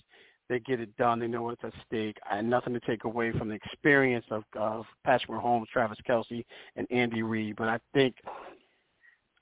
they 0.47 0.59
get 0.59 0.79
it 0.79 0.95
done. 0.97 1.19
They 1.19 1.27
know 1.27 1.41
what's 1.41 1.63
at 1.63 1.73
stake. 1.87 2.17
I 2.29 2.37
had 2.37 2.45
nothing 2.45 2.73
to 2.73 2.79
take 2.81 3.03
away 3.03 3.31
from 3.31 3.49
the 3.49 3.55
experience 3.55 4.25
of, 4.29 4.43
of 4.55 4.85
Patrick 5.03 5.31
Mahomes, 5.31 5.65
Travis 5.73 5.97
Kelce, 6.07 6.45
and 6.75 6.87
Andy 6.91 7.23
Reid, 7.23 7.55
but 7.55 7.67
I 7.67 7.79
think– 7.93 8.15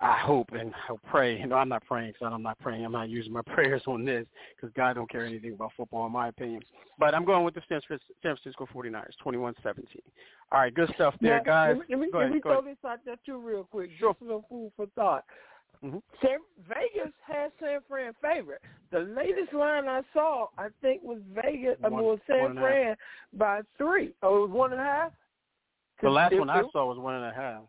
I 0.01 0.17
hope 0.17 0.49
and 0.51 0.73
I 0.89 0.95
pray. 1.09 1.39
You 1.43 1.47
know, 1.47 1.55
I'm 1.55 1.69
not 1.69 1.85
praying 1.85 2.13
because 2.13 2.31
I'm 2.33 2.43
not 2.43 2.59
praying. 2.59 2.85
I'm 2.85 2.91
not 2.91 3.09
using 3.09 3.31
my 3.31 3.41
prayers 3.45 3.81
on 3.87 4.05
this 4.05 4.25
because 4.55 4.73
God 4.75 4.93
don't 4.93 5.09
care 5.09 5.25
anything 5.25 5.53
about 5.53 5.71
football, 5.77 6.05
in 6.05 6.11
my 6.11 6.27
opinion. 6.27 6.61
But 6.99 7.15
I'm 7.15 7.25
going 7.25 7.43
with 7.43 7.53
the 7.53 7.61
San 7.69 7.81
Francisco 8.21 8.67
49ers, 8.73 9.11
21-17. 9.25 9.53
All 10.51 10.59
right, 10.59 10.73
good 10.73 10.91
stuff 10.95 11.15
there, 11.21 11.37
now, 11.37 11.43
guys. 11.43 11.75
Let 11.77 11.89
me, 11.89 11.95
let 11.95 11.99
me, 11.99 12.09
let 12.13 12.31
me 12.31 12.41
throw 12.41 12.61
this 12.61 12.77
out 12.85 12.99
there 13.05 13.15
too 13.25 13.37
real 13.37 13.63
quick. 13.63 13.89
Sure. 13.99 14.11
Just 14.11 14.21
a 14.21 14.25
little 14.25 14.45
food 14.49 14.71
for 14.75 14.85
thought. 14.95 15.25
Mm-hmm. 15.83 15.97
San, 16.21 16.37
Vegas 16.69 17.13
has 17.27 17.51
San 17.59 17.79
Fran 17.89 18.13
favorite. 18.21 18.61
The 18.91 18.99
latest 18.99 19.53
line 19.53 19.87
I 19.87 20.01
saw, 20.13 20.47
I 20.57 20.67
think, 20.81 21.03
was 21.03 21.19
Vegas. 21.33 21.75
One, 21.79 21.93
I 21.93 21.95
mean, 21.95 22.05
was 22.05 22.19
San 22.27 22.55
Fran 22.55 22.95
by 23.33 23.61
three. 23.77 24.13
Oh, 24.21 24.37
it 24.43 24.47
was 24.47 24.51
one 24.51 24.71
and 24.71 24.81
a 24.81 24.83
half. 24.83 25.11
The 26.01 26.09
last 26.09 26.37
one 26.37 26.49
I 26.49 26.61
saw 26.71 26.85
was 26.85 26.97
one 26.97 27.15
and 27.15 27.25
a 27.25 27.33
half. 27.33 27.63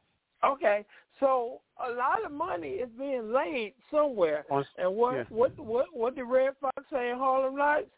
Okay, 0.53 0.85
so 1.21 1.61
a 1.85 1.93
lot 1.93 2.25
of 2.25 2.33
money 2.33 2.69
is 2.69 2.89
being 2.99 3.33
laid 3.33 3.75
somewhere. 3.91 4.45
And 4.79 4.95
what 4.95 5.15
yeah. 5.15 5.25
what 5.29 5.59
what 5.59 5.87
what 5.93 6.15
the 6.16 6.25
Redd 6.25 6.55
Foxx 6.61 6.85
say 6.93 7.11
in 7.11 7.19
Harlem 7.19 7.57
Nights? 7.57 7.91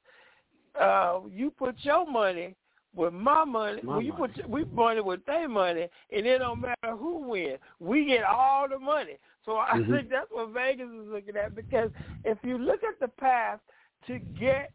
Uh, 0.81 1.21
you 1.31 1.51
put 1.51 1.77
your 1.83 2.11
money 2.11 2.55
with 2.95 3.13
my 3.13 3.45
money. 3.45 3.81
My 3.83 3.95
well, 3.95 4.03
you 4.03 4.13
money. 4.13 4.33
put 4.35 4.51
we 4.51 4.65
money 4.65 5.01
with 5.01 5.25
their 5.27 5.49
money, 5.49 5.89
and 6.13 6.27
it 6.27 6.39
don't 6.39 6.61
matter 6.61 6.97
who 6.97 7.29
wins. 7.29 7.59
We 7.81 8.07
get 8.07 8.25
all 8.25 8.69
the 8.69 8.79
money. 8.79 9.19
So 9.45 9.57
I 9.57 9.75
Mm-hmm. 9.77 9.93
think 9.93 10.11
that's 10.11 10.31
what 10.31 10.51
Vegas 10.51 10.89
is 10.89 11.09
looking 11.09 11.37
at 11.37 11.55
because 11.55 11.91
if 12.25 12.39
you 12.43 12.59
look 12.59 12.81
at 12.83 12.99
the 13.01 13.09
path 13.09 13.61
to 14.07 14.19
get 14.19 14.73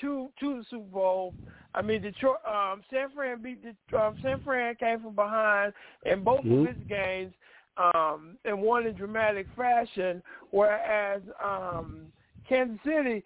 to 0.00 0.28
to 0.40 0.58
the 0.58 0.64
Super 0.70 0.84
Bowl. 0.84 1.34
I 1.78 1.82
mean, 1.82 2.02
Detroit, 2.02 2.38
um, 2.44 2.82
San 2.90 3.08
Fran 3.14 3.40
beat 3.40 3.64
um, 3.96 4.16
San 4.20 4.40
Fran 4.40 4.74
came 4.74 5.00
from 5.00 5.14
behind 5.14 5.72
in 6.04 6.24
both 6.24 6.44
Mhm. 6.44 6.62
of 6.62 6.66
its 6.66 6.88
games 6.88 7.32
um, 7.76 8.36
and 8.44 8.60
won 8.60 8.86
in 8.86 8.94
dramatic 8.96 9.46
fashion, 9.56 10.20
whereas 10.50 11.22
um, 11.40 12.12
Kansas 12.48 12.82
City 12.82 13.22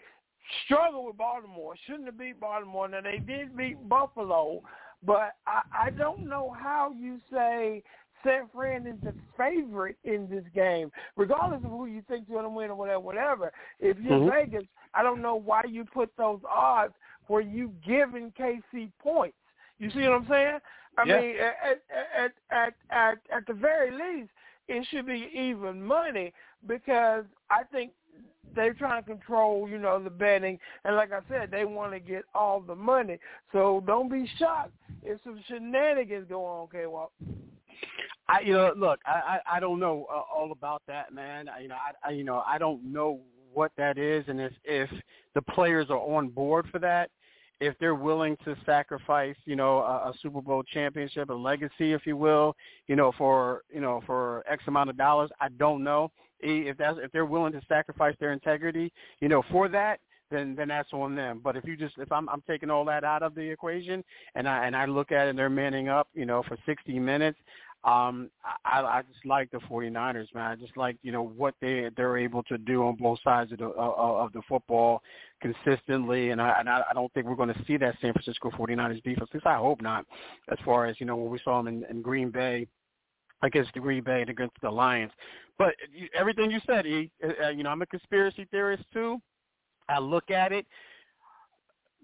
struggled 0.65 1.07
with 1.07 1.17
Baltimore. 1.17 1.75
Shouldn't 1.87 2.05
have 2.05 2.19
beat 2.19 2.39
Baltimore. 2.39 2.89
Now 2.89 3.01
they 3.01 3.19
did 3.27 3.57
beat 3.57 3.89
Buffalo, 3.89 4.63
but 5.03 5.37
I, 5.47 5.63
I 5.73 5.91
don't 5.91 6.29
know 6.29 6.51
how 6.51 6.93
you 6.95 7.19
say 7.33 7.83
San 8.23 8.49
Fran 8.53 8.87
is 8.87 9.01
the 9.03 9.15
favorite 9.39 9.97
in 10.05 10.29
this 10.29 10.45
game, 10.55 10.93
regardless 11.17 11.65
of 11.65 11.71
who 11.71 11.87
you 11.87 12.03
think's 12.03 12.29
going 12.29 12.45
to 12.45 12.51
win 12.51 12.71
or 12.71 12.77
whatever. 12.77 13.01
Whatever. 13.01 13.53
If 13.81 13.99
you're 14.01 14.19
Mhm. 14.19 14.31
Vegas, 14.31 14.69
I 14.93 15.03
don't 15.03 15.23
know 15.23 15.37
why 15.37 15.63
you 15.67 15.87
put 15.87 16.15
those 16.17 16.41
odds 16.45 16.95
where 17.27 17.41
you 17.43 17.73
giving 17.87 18.33
KC 18.39 18.91
points. 19.03 19.37
You 19.79 19.91
see 19.91 20.01
what 20.01 20.13
I'm 20.13 20.27
saying? 20.29 20.59
I 20.99 21.05
Yeah. 21.05 21.21
mean, 21.21 21.37
at, 21.37 21.83
at 22.21 22.33
at 22.51 22.75
at 22.91 23.19
at 23.35 23.47
the 23.47 23.55
very 23.55 23.91
least, 23.91 24.31
it 24.69 24.87
should 24.91 25.07
be 25.07 25.31
even 25.35 25.83
money 25.83 26.33
because 26.67 27.25
I 27.51 27.65
think 27.65 27.93
they're 28.55 28.75
trying 28.75 29.03
to 29.03 29.09
control, 29.09 29.69
you 29.69 29.79
know, 29.79 30.03
the 30.03 30.11
betting, 30.11 30.59
and 30.85 30.95
like 30.97 31.13
I 31.13 31.21
said, 31.29 31.51
they 31.51 31.65
want 31.65 31.93
to 31.93 32.01
get 32.01 32.25
all 32.35 32.61
the 32.61 32.75
money. 32.75 33.19
So 33.53 33.83
don't 33.87 34.11
be 34.11 34.29
shocked 34.39 34.73
if 35.03 35.19
some 35.25 35.43
shenanigans 35.49 36.27
go 36.29 36.45
on, 36.45 36.69
K 36.71 36.87
Walk. 36.87 37.13
I 38.29 38.41
you 38.41 38.53
know 38.53 38.73
look 38.77 39.01
I 39.07 39.41
I, 39.47 39.57
I 39.57 39.61
don't 39.61 39.81
know 39.81 40.07
uh, 40.13 40.23
all 40.35 40.53
about 40.53 40.83
that 40.87 41.13
man 41.13 41.49
I, 41.49 41.61
you 41.61 41.69
know 41.69 41.75
I, 41.77 42.09
I 42.09 42.13
you 42.13 42.25
know 42.25 42.43
I 42.47 42.57
don't 42.59 42.85
know 42.85 43.21
what 43.53 43.73
that 43.77 43.99
is 43.99 44.25
and 44.29 44.41
if 44.41 44.53
if 44.65 44.91
the 45.35 45.43
players 45.43 45.89
are 45.91 45.99
on 45.99 46.29
board 46.29 46.67
for 46.71 46.79
that 46.79 47.11
if 47.61 47.75
they're 47.79 47.95
willing 47.95 48.37
to 48.45 48.57
sacrifice 48.67 49.37
you 49.45 49.57
know 49.57 49.79
a, 49.79 50.11
a 50.11 50.15
Super 50.23 50.41
Bowl 50.41 50.63
championship 50.63 51.31
a 51.31 51.35
legacy 51.35 51.93
if 51.93 52.07
you 52.07 52.17
will 52.17 52.55
you 52.87 52.97
know 52.97 53.13
for 53.17 53.63
you 53.73 53.81
know 53.81 54.03
for 54.07 54.45
X 54.51 54.63
amount 54.67 54.91
of 54.91 54.97
dollars 54.97 55.31
I 55.41 55.49
don't 55.51 55.83
know 55.83 56.11
if 56.41 56.77
that's 56.77 56.99
if 57.03 57.13
they're 57.13 57.27
willing 57.27 57.53
to 57.53 57.61
sacrifice 57.69 58.15
their 58.19 58.33
integrity 58.33 58.93
you 59.21 59.29
know 59.29 59.43
for 59.51 59.69
that 59.69 60.01
then 60.33 60.57
then 60.57 60.69
that's 60.69 60.93
on 60.93 61.15
them. 61.15 61.41
But 61.45 61.57
if 61.57 61.65
you 61.65 61.77
just 61.77 61.95
if 61.99 62.11
I'm 62.11 62.29
I'm 62.29 62.43
taking 62.49 62.71
all 62.71 62.85
that 62.87 63.05
out 63.05 63.23
of 63.23 63.35
the 63.35 63.43
equation 63.43 64.03
and 64.35 64.49
I 64.49 64.67
and 64.67 64.75
I 64.75 64.87
look 64.87 65.13
at 65.13 65.27
it 65.27 65.31
and 65.31 65.39
they're 65.39 65.51
manning 65.51 65.89
up, 65.89 66.09
you 66.15 66.27
know, 66.27 66.43
for 66.49 66.57
60 66.67 66.99
minutes, 66.99 67.39
um 67.85 68.31
I 68.65 68.81
I 68.81 69.03
just 69.13 69.25
like 69.25 69.51
the 69.51 69.59
49ers, 69.59 70.33
man. 70.35 70.53
I 70.53 70.55
just 70.57 70.77
like, 70.77 70.97
you 71.03 71.11
know, 71.11 71.23
what 71.23 71.55
they 71.61 71.91
they're 71.97 72.17
able 72.17 72.43
to 72.45 72.59
do 72.59 72.85
on 72.85 72.97
both 72.97 73.19
sides 73.25 73.53
of 73.53 73.59
the 73.59 73.67
of, 73.67 74.27
of 74.27 74.33
the 74.33 74.43
football 74.49 75.03
consistently 75.41 76.31
and 76.31 76.41
I 76.41 76.57
and 76.61 76.69
I, 76.69 76.83
I 76.91 76.95
don't 76.95 77.13
think 77.13 77.27
we're 77.27 77.35
going 77.35 77.53
to 77.53 77.65
see 77.67 77.77
that 77.79 77.97
San 78.01 78.13
Francisco 78.13 78.51
49ers 78.51 79.03
defense. 79.03 79.29
At 79.31 79.35
least 79.35 79.47
I 79.47 79.57
hope 79.57 79.83
not. 79.83 80.07
As 80.51 80.59
far 80.65 80.87
as, 80.87 80.97
you 81.01 81.07
know, 81.07 81.17
when 81.17 81.31
we 81.31 81.41
saw 81.45 81.63
them 81.63 81.69
in, 81.69 81.85
in 81.91 82.03
Green 82.03 82.31
Bay 82.31 82.67
against 83.43 83.75
the 83.75 83.81
Green 83.81 84.05
Bay 84.05 84.21
and 84.21 84.31
against 84.31 84.55
the 84.63 84.71
Lions. 84.71 85.13
But 85.59 85.75
everything 86.15 86.51
you 86.51 86.61
said, 86.67 86.87
E, 86.87 87.11
uh, 87.23 87.49
you 87.49 87.63
know, 87.63 87.71
I'm 87.71 87.83
a 87.83 87.87
conspiracy 87.87 88.47
theorist 88.51 88.85
too. 88.93 89.21
I 89.89 89.99
look 89.99 90.31
at 90.31 90.53
it. 90.53 90.67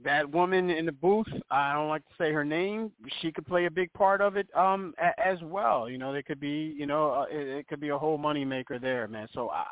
That 0.04 0.30
woman 0.30 0.70
in 0.70 0.86
the 0.86 0.92
booth, 0.92 1.26
I 1.50 1.72
don't 1.72 1.88
like 1.88 2.06
to 2.06 2.14
say 2.18 2.32
her 2.32 2.44
name. 2.44 2.92
She 3.20 3.32
could 3.32 3.46
play 3.46 3.66
a 3.66 3.70
big 3.70 3.92
part 3.94 4.20
of 4.20 4.36
it 4.36 4.46
um, 4.54 4.94
a, 5.02 5.18
as 5.20 5.38
well. 5.42 5.88
You 5.88 5.98
know, 5.98 6.12
there 6.12 6.22
could 6.22 6.38
be, 6.38 6.74
you 6.78 6.86
know, 6.86 7.10
uh, 7.10 7.26
it, 7.30 7.48
it 7.48 7.68
could 7.68 7.80
be 7.80 7.88
a 7.88 7.98
whole 7.98 8.16
money 8.16 8.44
maker 8.44 8.78
there, 8.78 9.08
man. 9.08 9.26
So 9.34 9.50
I, 9.50 9.64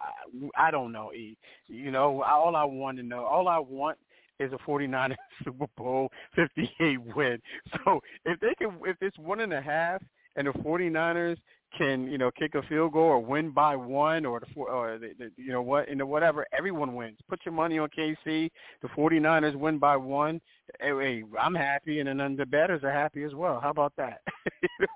I 0.56 0.70
don't 0.72 0.90
know, 0.90 1.12
E. 1.12 1.36
You 1.68 1.92
know, 1.92 2.22
all 2.22 2.56
I 2.56 2.64
want 2.64 2.96
to 2.98 3.04
know, 3.04 3.24
all 3.24 3.46
I 3.46 3.58
want 3.58 3.98
is 4.40 4.52
a 4.52 4.58
49 4.66 5.14
Super 5.44 5.66
Bowl 5.76 6.10
58 6.34 7.00
win. 7.14 7.38
So 7.84 8.00
if 8.24 8.40
they 8.40 8.54
can, 8.58 8.78
if 8.84 8.96
it's 9.00 9.18
one 9.18 9.40
and 9.40 9.52
a 9.52 9.60
half 9.60 10.02
and 10.36 10.46
the 10.46 10.52
49ers 10.52 11.36
can 11.76 12.10
you 12.10 12.18
know 12.18 12.30
kick 12.30 12.54
a 12.54 12.62
field 12.62 12.92
goal 12.92 13.02
or 13.02 13.18
win 13.18 13.50
by 13.50 13.76
one 13.76 14.24
or 14.24 14.40
the 14.40 14.46
four 14.54 14.70
or 14.70 14.98
the, 14.98 15.12
the, 15.18 15.30
you 15.36 15.52
know 15.52 15.62
what 15.62 15.88
you 15.88 15.94
know 15.94 16.06
whatever 16.06 16.46
everyone 16.56 16.94
wins. 16.94 17.18
Put 17.28 17.40
your 17.44 17.52
money 17.52 17.78
on 17.78 17.88
KC 17.96 18.50
the 18.82 18.88
49ers 18.88 19.56
win 19.56 19.78
by 19.78 19.96
one. 19.96 20.40
Hey, 20.80 21.22
I'm 21.40 21.54
happy 21.54 22.00
and 22.00 22.20
then 22.20 22.36
the 22.36 22.46
betters 22.46 22.82
are 22.84 22.92
happy 22.92 23.22
as 23.24 23.34
well. 23.34 23.60
How 23.60 23.70
about 23.70 23.92
that? 23.96 24.20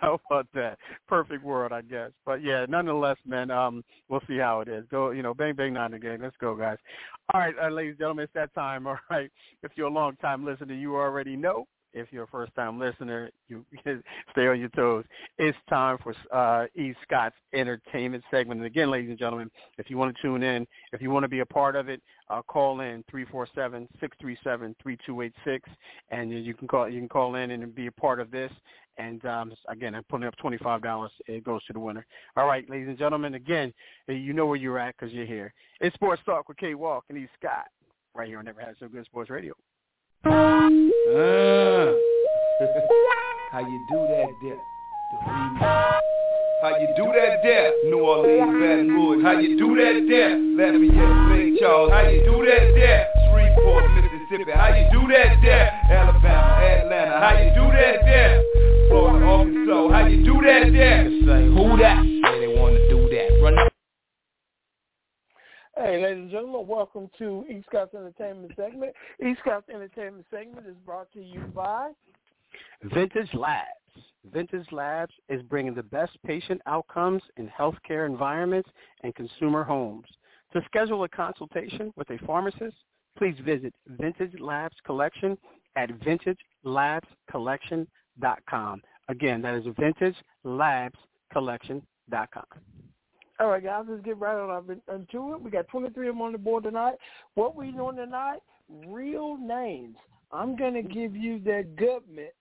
How 0.00 0.18
about 0.30 0.46
that? 0.54 0.78
Perfect 1.08 1.44
world 1.44 1.72
I 1.72 1.82
guess. 1.82 2.10
But 2.24 2.42
yeah 2.42 2.66
nonetheless 2.68 3.18
man 3.26 3.50
um 3.50 3.84
we'll 4.08 4.22
see 4.28 4.38
how 4.38 4.60
it 4.60 4.68
is. 4.68 4.84
Go 4.90 5.10
you 5.10 5.22
know 5.22 5.34
bang 5.34 5.54
bang 5.54 5.74
nine 5.74 5.94
again 5.94 6.20
let's 6.22 6.36
go 6.40 6.54
guys. 6.54 6.78
All 7.34 7.40
right 7.40 7.54
uh, 7.62 7.68
ladies 7.68 7.92
and 7.92 7.98
gentlemen 7.98 8.24
it's 8.24 8.34
that 8.34 8.54
time. 8.54 8.86
All 8.86 8.98
right. 9.10 9.30
If 9.62 9.72
you're 9.74 9.88
a 9.88 9.92
long 9.92 10.16
time 10.16 10.44
listener 10.44 10.74
you 10.74 10.96
already 10.96 11.36
know 11.36 11.66
if 11.92 12.08
you're 12.10 12.24
a 12.24 12.28
first-time 12.28 12.78
listener, 12.78 13.30
you 13.48 13.66
stay 14.32 14.46
on 14.46 14.58
your 14.58 14.70
toes. 14.70 15.04
It's 15.38 15.58
time 15.68 15.98
for 16.02 16.14
uh, 16.32 16.66
E. 16.74 16.94
Scott's 17.02 17.36
entertainment 17.54 18.24
segment. 18.30 18.60
And 18.60 18.66
again, 18.66 18.90
ladies 18.90 19.10
and 19.10 19.18
gentlemen, 19.18 19.50
if 19.78 19.90
you 19.90 19.98
want 19.98 20.16
to 20.16 20.22
tune 20.22 20.42
in, 20.42 20.66
if 20.92 21.02
you 21.02 21.10
want 21.10 21.24
to 21.24 21.28
be 21.28 21.40
a 21.40 21.46
part 21.46 21.76
of 21.76 21.88
it, 21.88 22.00
uh, 22.30 22.40
call 22.42 22.80
in 22.80 23.04
347-637-3286, 23.12 25.60
and 26.10 26.44
you 26.44 26.54
can 26.54 26.68
call 26.68 26.88
you 26.88 27.00
can 27.00 27.08
call 27.08 27.34
in 27.34 27.50
and 27.50 27.74
be 27.74 27.88
a 27.88 27.92
part 27.92 28.20
of 28.20 28.30
this. 28.30 28.52
And 28.98 29.24
um, 29.24 29.54
again, 29.68 29.94
I'm 29.94 30.04
putting 30.04 30.26
up 30.26 30.34
$25. 30.42 31.08
It 31.26 31.44
goes 31.44 31.64
to 31.64 31.72
the 31.72 31.80
winner. 31.80 32.04
All 32.36 32.46
right, 32.46 32.68
ladies 32.68 32.88
and 32.88 32.98
gentlemen, 32.98 33.34
again, 33.34 33.72
you 34.06 34.34
know 34.34 34.46
where 34.46 34.56
you're 34.56 34.78
at 34.78 34.94
because 34.98 35.14
you're 35.14 35.26
here. 35.26 35.54
It's 35.80 35.94
Sports 35.94 36.20
Talk 36.26 36.48
with 36.48 36.58
K. 36.58 36.74
Walk 36.74 37.04
and 37.08 37.16
E. 37.16 37.26
Scott 37.38 37.68
right 38.14 38.28
here 38.28 38.38
on 38.38 38.44
Never 38.44 38.60
Had 38.60 38.74
So 38.78 38.88
Good 38.88 39.06
Sports 39.06 39.30
Radio. 39.30 39.54
Uh. 41.10 41.92
How 43.50 43.58
you 43.66 43.82
do 43.90 43.98
that 44.06 44.30
there? 44.40 44.62
How 46.62 46.78
you 46.78 46.86
do 46.96 47.10
that 47.10 47.42
there? 47.42 47.72
New 47.90 47.98
Orleans, 47.98 48.54
Baton 48.54 48.88
Rouge. 48.94 49.22
How 49.24 49.32
you 49.38 49.58
do 49.58 49.74
that 49.74 50.06
there? 50.08 50.38
Lafayette, 50.38 51.34
St. 51.34 51.58
Charles. 51.58 51.90
How 51.90 52.06
you 52.06 52.22
do 52.22 52.38
that 52.46 52.70
there? 52.78 53.08
Shreveport, 53.28 53.84
Mississippi. 53.98 54.52
How 54.54 54.70
you 54.70 54.86
do 54.94 55.02
that 55.10 55.42
there? 55.42 55.74
Alabama, 55.90 56.62
Atlanta. 56.62 57.18
How 57.18 57.34
you 57.42 57.50
do 57.50 57.66
that 57.74 58.06
there? 58.06 58.42
Florida, 58.88 59.26
Arkansas. 59.26 59.90
How 59.90 60.06
you 60.06 60.22
do 60.22 60.38
that 60.46 60.70
there? 60.72 61.10
Who 61.50 61.76
that? 61.78 61.98
To 62.88 62.91
Hey, 65.74 66.02
ladies 66.02 66.24
and 66.24 66.30
gentlemen, 66.30 66.66
welcome 66.66 67.08
to 67.16 67.46
East 67.48 67.64
Scott's 67.66 67.94
Entertainment 67.94 68.52
segment. 68.56 68.92
East 69.24 69.40
Scott's 69.40 69.70
Entertainment 69.70 70.26
segment 70.30 70.66
is 70.66 70.76
brought 70.84 71.10
to 71.12 71.22
you 71.22 71.40
by 71.54 71.92
Vintage 72.82 73.32
Labs. 73.32 73.70
Vintage 74.30 74.70
Labs 74.70 75.14
is 75.30 75.40
bringing 75.44 75.74
the 75.74 75.82
best 75.82 76.12
patient 76.26 76.60
outcomes 76.66 77.22
in 77.38 77.48
healthcare 77.48 78.04
environments 78.04 78.68
and 79.02 79.14
consumer 79.14 79.64
homes. 79.64 80.04
To 80.52 80.60
schedule 80.66 81.04
a 81.04 81.08
consultation 81.08 81.90
with 81.96 82.10
a 82.10 82.18
pharmacist, 82.26 82.76
please 83.16 83.36
visit 83.42 83.72
Vintage 83.88 84.38
Labs 84.40 84.76
Collection 84.84 85.38
at 85.76 85.88
vintagelabscollection.com. 86.00 88.82
Again, 89.08 89.40
that 89.40 89.54
is 89.54 89.64
vintagelabscollection.com. 90.44 92.44
All 93.40 93.48
right, 93.48 93.62
guys, 93.62 93.84
let's 93.88 94.04
get 94.04 94.18
right 94.18 94.36
on 94.36 94.80
into 94.92 95.34
it. 95.34 95.42
We 95.42 95.50
got 95.50 95.68
23 95.68 96.08
of 96.08 96.14
them 96.14 96.22
on 96.22 96.32
the 96.32 96.38
board 96.38 96.64
tonight. 96.64 96.94
What 97.34 97.56
we 97.56 97.72
doing 97.72 97.96
tonight? 97.96 98.40
Real 98.86 99.36
names. 99.36 99.96
I'm 100.30 100.56
going 100.56 100.74
to 100.74 100.82
give 100.82 101.16
you 101.16 101.38
their 101.40 101.64
government, 101.64 102.32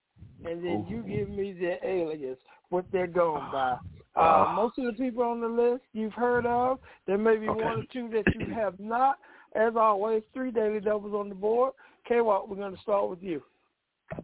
and 0.46 0.64
then 0.64 0.86
you 0.90 1.02
give 1.04 1.30
me 1.30 1.54
their 1.54 1.80
alias, 1.84 2.38
what 2.70 2.86
they're 2.92 3.08
going 3.08 3.52
by. 3.52 3.78
Uh, 4.16 4.54
most 4.56 4.78
of 4.78 4.86
the 4.86 4.94
people 4.94 5.24
on 5.24 5.40
the 5.40 5.48
list 5.48 5.84
you've 5.94 6.14
heard 6.14 6.46
of. 6.46 6.80
There 7.08 7.18
may 7.18 7.38
be 7.38 7.48
okay. 7.48 7.64
one 7.64 7.80
or 7.80 7.84
two 7.92 8.10
that 8.10 8.26
you 8.36 8.54
have 8.54 8.80
not. 8.80 9.18
As 9.56 9.74
always, 9.76 10.24
three 10.34 10.52
daily 10.52 10.80
doubles 10.80 11.14
on 11.14 11.30
the 11.30 11.36
board. 11.36 11.74
K-Walk, 12.08 12.48
we're 12.50 12.56
going 12.56 12.76
to 12.76 12.82
start 12.82 13.10
with 13.10 13.22
you. 13.22 13.42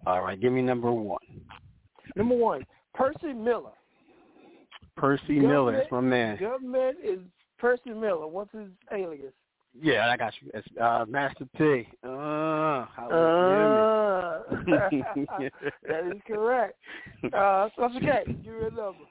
All 0.05 0.21
right, 0.21 0.39
give 0.39 0.51
me 0.51 0.61
number 0.61 0.91
one. 0.91 1.19
Number 2.15 2.35
one, 2.35 2.65
Percy 2.93 3.33
Miller. 3.33 3.71
Percy 4.97 5.35
government, 5.35 5.47
Miller, 5.47 5.71
that's 5.77 5.91
my 5.91 6.01
man. 6.01 6.37
Government 6.39 6.97
is 7.03 7.19
Percy 7.57 7.91
Miller. 7.91 8.27
What's 8.27 8.51
his 8.51 8.67
alias? 8.91 9.33
Yeah, 9.79 10.09
I 10.09 10.17
got 10.17 10.33
you. 10.41 10.49
It's 10.53 10.67
uh, 10.81 11.05
Master 11.07 11.45
P. 11.55 11.87
Uh, 12.03 12.07
uh, 12.07 12.87
that 14.65 16.11
is 16.11 16.21
correct. 16.25 16.75
Uh, 17.25 17.69
so 17.75 17.81
that's 17.81 17.95
okay. 17.97 18.23
Give 18.25 18.53
me 18.53 18.67
a 18.67 18.71
number. 18.71 19.05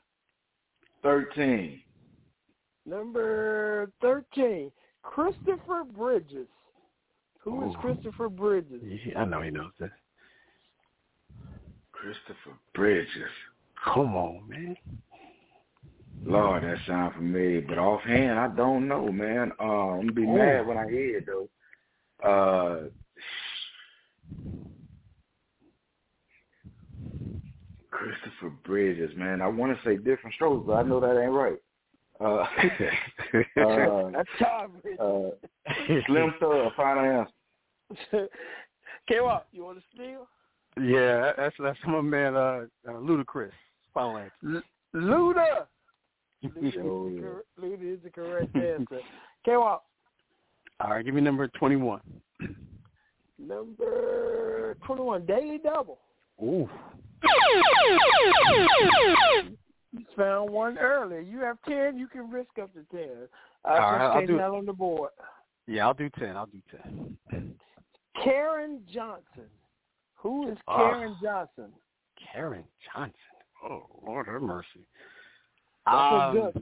Thirteen. 1.03 1.81
Number 2.85 3.91
thirteen, 4.01 4.73
Christopher 5.03 5.85
Bridges. 5.97 6.49
Who 7.41 7.71
is 7.71 7.77
Christopher 7.81 8.29
Bridges? 8.29 8.83
Yeah, 8.83 9.21
I 9.21 9.25
know 9.25 9.43
he 9.43 9.51
knows 9.51 9.71
this. 9.79 9.91
Christopher 11.93 12.57
Bridges. 12.75 13.31
Come 13.85 14.17
on, 14.17 14.49
man. 14.49 14.77
Lord, 16.25 16.65
that 16.65 16.79
sound 16.87 17.15
familiar, 17.15 17.63
but 17.63 17.79
offhand, 17.79 18.39
I 18.39 18.49
don't 18.49 18.89
know, 18.89 19.13
man. 19.13 19.53
Uh, 19.61 19.63
I'm 19.63 20.01
gonna 20.01 20.13
be 20.13 20.27
oh. 20.27 20.37
mad 20.37 20.67
when 20.67 20.79
I 20.79 20.89
hear 20.89 21.19
it 21.19 21.27
though. 21.27 21.49
Uh, 22.23 22.89
Christopher 27.91 28.51
Bridges, 28.65 29.17
man. 29.17 29.41
I 29.41 29.49
want 29.49 29.77
to 29.77 29.85
say 29.85 29.97
different 29.97 30.35
strokes, 30.35 30.65
but 30.67 30.75
I 30.75 30.83
know 30.83 31.01
that 31.01 31.21
ain't 31.21 31.33
right. 31.33 31.59
Uh, 32.21 32.25
uh, 33.61 34.11
That's 34.11 34.29
Tom 34.39 34.83
uh, 35.01 35.31
Slim 36.07 36.35
Thug, 36.41 36.73
final 36.77 37.27
answer. 38.13 38.29
K-Walk, 39.09 39.47
you 39.53 39.65
want 39.65 39.79
to 39.79 39.85
steal? 39.95 40.29
Yeah, 40.83 41.33
that's 41.37 41.55
that's 41.59 41.79
my 41.87 42.01
man, 42.01 42.35
uh, 42.35 42.67
uh 42.87 42.93
Ludacris. 42.93 43.51
Final 43.95 44.19
answer. 44.19 44.33
L- 44.45 44.63
Luda. 44.95 45.67
Luda 46.45 47.95
is 47.95 47.99
the 48.03 48.11
correct 48.11 48.55
answer. 48.55 49.01
K-Walk. 49.45 49.85
All 50.81 50.91
right, 50.91 51.05
give 51.05 51.15
me 51.15 51.21
number 51.21 51.49
21. 51.49 52.01
Number 53.39 54.77
21, 54.87 55.27
Daily 55.27 55.59
Double. 55.63 55.99
Ooh. 56.43 56.69
You 59.93 60.05
found 60.17 60.51
one 60.51 60.77
earlier. 60.79 61.21
You 61.21 61.41
have 61.41 61.57
10, 61.67 61.97
you 61.97 62.07
can 62.09 62.31
risk 62.31 62.51
up 62.61 62.73
to 62.75 62.85
10. 62.95 63.09
Uh, 63.65 63.69
All 63.69 63.75
right, 63.79 64.21
I'll 64.21 64.27
do 64.27 64.39
on 64.39 64.67
the 64.67 64.73
board. 64.73 65.11
Yeah, 65.67 65.87
I'll 65.87 65.95
do 65.95 66.11
10. 66.19 66.37
I'll 66.37 66.47
do 66.47 66.61
10. 67.31 67.55
Karen 68.23 68.81
Johnson. 68.93 69.47
Who 70.17 70.51
is 70.51 70.59
Karen 70.69 71.13
uh, 71.13 71.23
Johnson? 71.23 71.73
Karen 72.33 72.65
Johnson. 72.93 73.15
Oh, 73.65 73.87
Lord 74.05 74.27
have 74.27 74.43
mercy. 74.43 74.87
Um, 75.87 76.53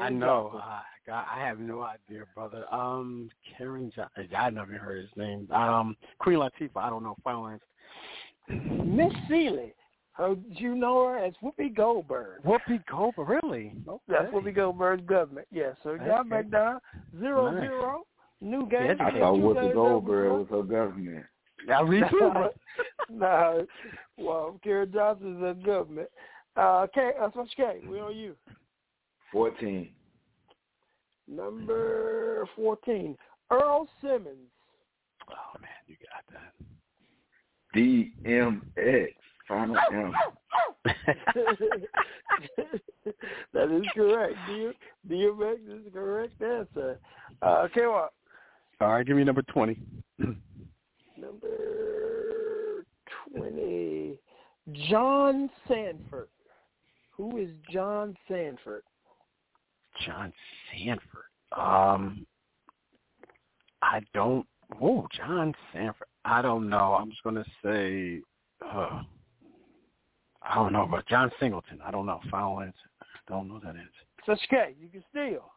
I 0.00 0.08
know. 0.08 0.60
I, 0.62 0.82
I 1.12 1.44
have 1.44 1.58
no 1.58 1.82
idea, 1.82 2.24
brother. 2.34 2.64
Um, 2.72 3.30
Karen, 3.56 3.90
Johnson. 3.94 4.28
I 4.36 4.50
never 4.50 4.72
heard 4.74 5.00
his 5.00 5.16
name. 5.16 5.48
Um, 5.50 5.96
Queen 6.18 6.38
Latifah. 6.38 6.76
I 6.76 6.90
don't 6.90 7.02
know. 7.02 7.16
Final 7.24 7.48
answer. 8.48 8.84
Miss 8.84 9.12
Celie. 9.28 9.74
How 10.12 10.36
you 10.48 10.74
know 10.74 11.06
her 11.06 11.18
as 11.18 11.32
Whoopi 11.42 11.74
Goldberg? 11.74 12.42
Whoopi 12.42 12.84
Goldberg, 12.90 13.28
really? 13.42 13.72
Okay. 13.88 14.02
That's 14.08 14.26
Whoopi 14.26 14.54
Goldberg's 14.54 15.06
government. 15.06 15.46
Yes. 15.50 15.76
Yeah, 15.78 15.82
so 15.82 15.90
okay. 15.90 16.06
y'all 16.06 16.80
zero 17.18 17.50
nice. 17.50 17.62
zero. 17.62 18.02
New 18.42 18.66
game. 18.68 18.96
I 19.00 19.10
thought 19.12 19.38
Whoopi 19.38 19.72
Goldberg 19.72 20.32
was 20.32 20.46
her 20.50 20.62
government. 20.62 21.24
Now 21.66 21.82
me 21.82 22.00
too. 22.08 22.32
no, 23.10 23.66
well, 24.16 24.58
Karen 24.64 24.90
Johnson's 24.90 25.42
a 25.42 25.54
government. 25.62 26.08
Uh, 26.56 26.86
okay, 26.88 27.10
uh, 27.20 27.28
so 27.34 27.40
okay, 27.40 27.80
we 27.86 28.00
on 28.00 28.16
you. 28.16 28.34
14. 29.32 29.88
Number 31.28 32.46
14, 32.56 33.16
Earl 33.50 33.88
Simmons. 34.00 34.50
Oh, 35.30 35.58
man, 35.60 35.70
you 35.86 35.96
got 36.00 36.24
that. 36.32 36.52
DMX. 37.76 39.14
Final 39.46 39.76
M. 39.92 40.12
that 43.52 43.70
is 43.70 43.84
correct. 43.94 44.34
DMX 45.08 45.54
is 45.66 45.84
the 45.84 45.90
correct 45.92 46.40
answer. 46.40 47.00
Uh, 47.42 47.62
okay, 47.64 47.86
what? 47.86 48.12
All 48.80 48.92
right, 48.92 49.06
give 49.06 49.16
me 49.16 49.24
number 49.24 49.42
20. 49.42 49.76
number 51.18 52.84
20, 53.36 54.18
John 54.88 55.50
Sanford. 55.66 56.28
Who 57.16 57.36
is 57.38 57.50
John 57.72 58.16
Sanford? 58.28 58.82
John 60.06 60.32
Sanford. 60.72 61.30
Um, 61.56 62.26
I 63.82 64.00
don't. 64.14 64.46
Oh, 64.80 65.06
John 65.16 65.54
Sanford. 65.72 66.06
I 66.24 66.42
don't 66.42 66.68
know. 66.68 66.96
I'm 66.98 67.10
just 67.10 67.22
gonna 67.22 67.44
say. 67.64 68.20
Uh, 68.64 69.02
I 70.42 70.54
don't 70.54 70.72
know, 70.72 70.86
but 70.90 71.06
John 71.06 71.30
Singleton. 71.38 71.80
I 71.84 71.90
don't 71.90 72.06
know. 72.06 72.20
Final 72.30 72.60
answer. 72.60 72.74
I 73.02 73.06
don't 73.28 73.48
know 73.48 73.60
that 73.60 73.76
answer. 73.76 73.90
So 74.26 74.32
okay, 74.32 74.74
you 74.80 74.88
can 74.88 75.02
steal 75.10 75.50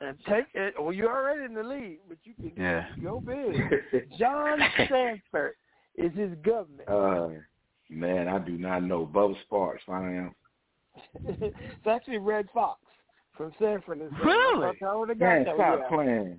and 0.00 0.16
take 0.28 0.46
it. 0.54 0.74
Well, 0.80 0.92
you're 0.92 1.14
already 1.14 1.44
in 1.44 1.54
the 1.54 1.62
lead, 1.62 1.98
but 2.08 2.18
you 2.24 2.34
can 2.34 2.52
yeah. 2.56 2.86
go 3.02 3.20
big. 3.20 4.08
John 4.18 4.58
Sanford 4.76 5.54
is 5.96 6.12
his 6.14 6.30
government. 6.42 6.88
Uh, 6.88 7.40
man, 7.88 8.28
I 8.28 8.38
do 8.38 8.52
not 8.52 8.84
know. 8.84 9.06
Bubba 9.06 9.34
Sparks, 9.42 9.82
I 9.88 10.02
am. 10.02 10.34
it's 11.26 11.86
actually 11.86 12.18
Redd 12.18 12.48
Foxx 12.52 12.80
from 13.40 13.52
San 13.58 13.80
Sanford. 13.80 14.00
Really? 14.22 15.16
Man, 15.16 15.46
stop 15.54 15.56
yeah. 15.58 15.88
playing. 15.88 16.38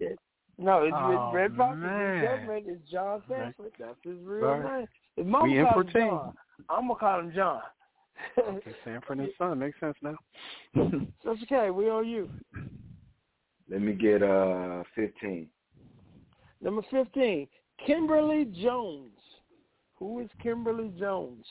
No, 0.60 0.84
it's 0.84 0.94
oh, 0.96 1.32
Redd 1.34 1.56
Foxx. 1.58 1.80
Man. 1.80 2.20
His 2.20 2.30
government 2.30 2.66
is 2.70 2.78
John 2.92 3.24
Sanford. 3.28 3.72
That's 3.80 3.96
his 4.04 4.18
real 4.24 4.46
Right. 4.46 4.80
name. 4.80 4.88
His 5.16 5.26
mom 5.26 5.50
We 5.50 5.58
in 5.58 5.66
called 5.66 5.92
for. 5.92 6.00
John. 6.00 6.34
I'm 6.70 6.88
gonna 6.88 7.00
call 7.00 7.20
him 7.22 7.32
John. 7.34 7.62
okay, 8.38 8.76
Sanford 8.84 9.18
and 9.18 9.32
Son 9.40 9.58
makes 9.58 9.80
sense 9.80 9.98
now. 10.04 10.16
That's 11.26 11.42
okay. 11.44 11.72
We 11.72 11.90
on 11.90 12.08
you. 12.08 12.30
Let 13.68 13.82
me 13.82 13.94
get 13.94 14.22
uh 14.22 14.84
fifteen. 14.94 15.48
Number 16.62 16.84
fifteen, 16.92 17.48
Kimberly 17.84 18.46
Jones. 18.62 19.18
Who 19.96 20.20
is 20.20 20.30
Kimberly 20.42 20.92
Jones? 21.00 21.46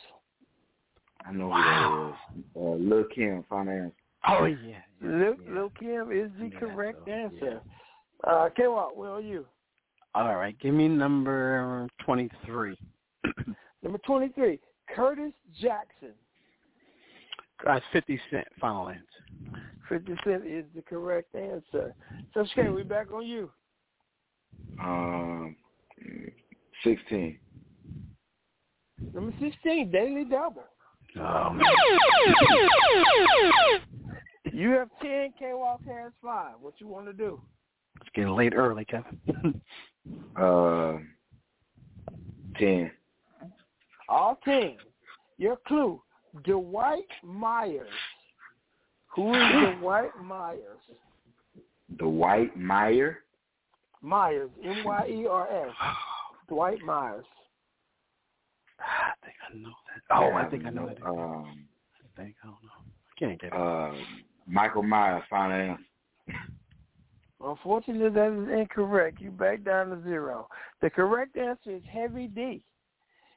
I 1.26 1.32
know 1.32 1.48
Wow. 1.48 2.14
who 2.54 2.62
that 2.62 2.76
is. 2.78 2.82
Uh, 2.84 2.94
Lil 2.94 3.04
Kim, 3.12 3.44
finance. 3.48 3.94
Oh 4.28 4.44
yeah. 4.44 4.82
Yeah, 5.02 5.08
Lil, 5.08 5.34
yeah. 5.44 5.54
Lil 5.54 5.72
Kim 5.78 6.12
is 6.12 6.30
the 6.38 6.48
Yeah, 6.52 6.58
correct 6.58 6.98
so, 7.06 7.10
answer. 7.12 7.60
Uh, 8.24 8.48
K-Walk, 8.56 8.96
where 8.96 9.10
are 9.10 9.20
you? 9.20 9.46
All 10.14 10.34
right, 10.36 10.58
give 10.58 10.74
me 10.74 10.88
number 10.88 11.86
twenty-three. 12.04 12.76
Number 13.82 13.98
23, 14.06 14.60
Curtis 14.94 15.32
Jackson. 15.58 16.12
That's 17.64 17.84
fifty 17.92 18.20
cent. 18.30 18.46
Final 18.60 18.90
answer. 18.90 19.04
50 19.88 20.14
Cent 20.24 20.46
is 20.46 20.64
the 20.74 20.82
correct 20.82 21.34
answer. 21.34 21.94
So, 22.34 22.40
okay, 22.40 22.68
we're 22.68 22.84
back 22.84 23.10
on 23.12 23.26
you. 23.26 23.50
Um, 24.80 25.56
sixteen. 26.84 27.38
Number 29.14 29.32
16, 29.40 29.90
Daily 29.90 30.24
Double. 30.24 30.64
Oh 31.18 31.50
man. 31.50 31.66
You 34.60 34.72
have 34.72 34.90
10, 35.00 35.32
K-Walk 35.38 35.80
has 35.88 36.12
5. 36.22 36.56
What 36.60 36.74
you 36.80 36.86
want 36.86 37.06
to 37.06 37.14
do? 37.14 37.40
It's 37.98 38.10
getting 38.14 38.34
late 38.34 38.52
early, 38.54 38.84
Kevin. 38.84 39.18
Uh, 40.34 40.96
ten. 42.58 42.90
All 44.08 44.38
10. 44.44 44.76
Your 45.36 45.58
clue, 45.68 46.00
Dwight 46.42 47.04
Myers. 47.22 47.86
Who 49.14 49.34
is 49.34 49.78
Dwight 49.80 50.10
Myers? 50.22 50.80
The 51.98 52.08
White 52.08 52.56
Meyer. 52.56 53.18
Myers, 54.00 54.50
M-Y-E-R-S. 54.64 55.74
Dwight 56.48 56.80
Myers. 56.80 57.26
I 58.80 59.12
think 59.22 59.36
I 59.50 59.58
know 59.58 59.68
that. 59.68 60.16
Oh, 60.16 60.34
I 60.34 60.44
think 60.48 60.64
I 60.64 60.70
know 60.70 60.86
that. 60.88 61.06
Um, 61.06 61.66
I 62.02 62.22
think 62.22 62.36
I 62.42 62.46
don't 62.46 62.56
know. 62.62 62.80
I 62.80 63.18
can't 63.18 63.40
get 63.40 63.48
it. 63.48 63.52
uh, 63.52 63.92
Michael 64.50 64.82
Myers, 64.82 65.22
finance. 65.30 65.80
Unfortunately, 67.42 68.10
that 68.10 68.32
is 68.32 68.58
incorrect. 68.60 69.20
You 69.20 69.30
back 69.30 69.64
down 69.64 69.88
to 69.90 70.02
zero. 70.02 70.48
The 70.82 70.90
correct 70.90 71.36
answer 71.36 71.70
is 71.76 71.82
Heavy 71.90 72.26
D. 72.26 72.62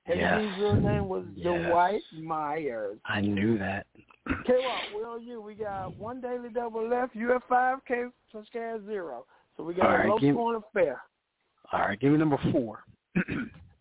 Heavy 0.04 0.20
Yes. 0.20 0.42
D's 0.42 0.60
real 0.62 0.76
name 0.76 1.08
was 1.08 1.24
Yes. 1.36 1.70
Dwight 1.70 2.02
Myers. 2.22 3.00
I 3.06 3.22
knew 3.22 3.58
that. 3.60 3.86
K-Walk, 4.46 4.82
where 4.94 5.08
are 5.08 5.20
you? 5.20 5.42
We 5.42 5.54
got 5.56 5.96
one 5.98 6.20
daily 6.20 6.50
double 6.50 6.86
left. 6.88 7.16
You 7.16 7.30
have 7.30 7.44
five, 7.48 7.80
K 7.86 8.06
Tuscan 8.32 8.62
has 8.62 8.82
zero. 8.84 9.26
So 9.56 9.64
we 9.64 9.74
got 9.74 9.86
All 9.86 9.92
a 9.94 9.98
right, 10.00 10.10
low 10.10 10.20
give- 10.20 10.36
scoring 10.36 10.62
affair. 10.68 11.02
All 11.72 11.80
right, 11.80 12.00
give 12.00 12.12
me 12.12 12.18
number 12.18 12.38
four. 12.52 12.84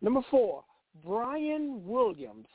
Number 0.02 0.20
four, 0.30 0.64
Brian 1.04 1.86
Williams. 1.86 2.46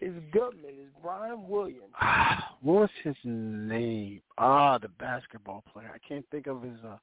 His 0.00 0.14
government 0.32 0.76
is 0.80 0.88
Brian 1.02 1.46
Williams. 1.46 1.92
what 2.62 2.80
was 2.80 2.90
his 3.04 3.16
name? 3.22 4.22
Ah, 4.38 4.78
the 4.78 4.88
basketball 4.88 5.62
player. 5.70 5.90
I 5.94 5.98
can't 6.06 6.24
think 6.30 6.46
of 6.46 6.62
his. 6.62 6.78
uh 6.84 6.96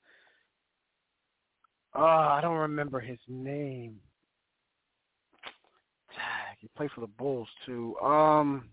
Ah, 1.94 2.36
I 2.36 2.42
don't 2.42 2.58
remember 2.58 3.00
his 3.00 3.20
name. 3.28 4.00
Tag. 6.10 6.58
He 6.60 6.70
played 6.76 6.92
for 6.92 7.02
the 7.02 7.08
Bulls 7.08 7.48
too. 7.66 7.96
Um, 8.00 8.70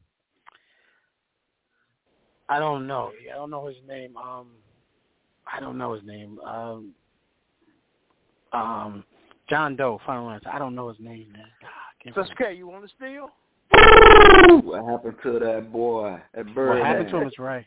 I 2.48 2.58
don't 2.58 2.86
know. 2.86 3.12
I 3.30 3.36
don't 3.36 3.50
know 3.50 3.66
his 3.66 3.76
name. 3.86 4.16
Um, 4.16 4.48
I 5.50 5.60
don't 5.60 5.76
know 5.76 5.92
his 5.92 6.02
name. 6.04 6.38
Um, 6.40 6.94
um, 8.52 9.04
John 9.50 9.76
Doe. 9.76 10.00
Final 10.06 10.30
answer. 10.30 10.48
I 10.50 10.58
don't 10.58 10.74
know 10.74 10.88
his 10.88 10.98
name, 10.98 11.28
man. 11.32 11.46
God, 11.60 11.68
I 11.68 12.02
can't 12.02 12.14
So, 12.14 12.32
okay, 12.32 12.54
you 12.54 12.66
want 12.66 12.84
to 12.84 12.90
steal? 12.96 13.30
What 14.64 14.84
happened 14.84 15.16
to 15.22 15.38
that 15.38 15.72
boy? 15.72 16.20
That 16.34 16.46
What 16.54 16.78
happened 16.78 17.08
to 17.10 17.16
him 17.18 17.28
is 17.28 17.34
right. 17.38 17.64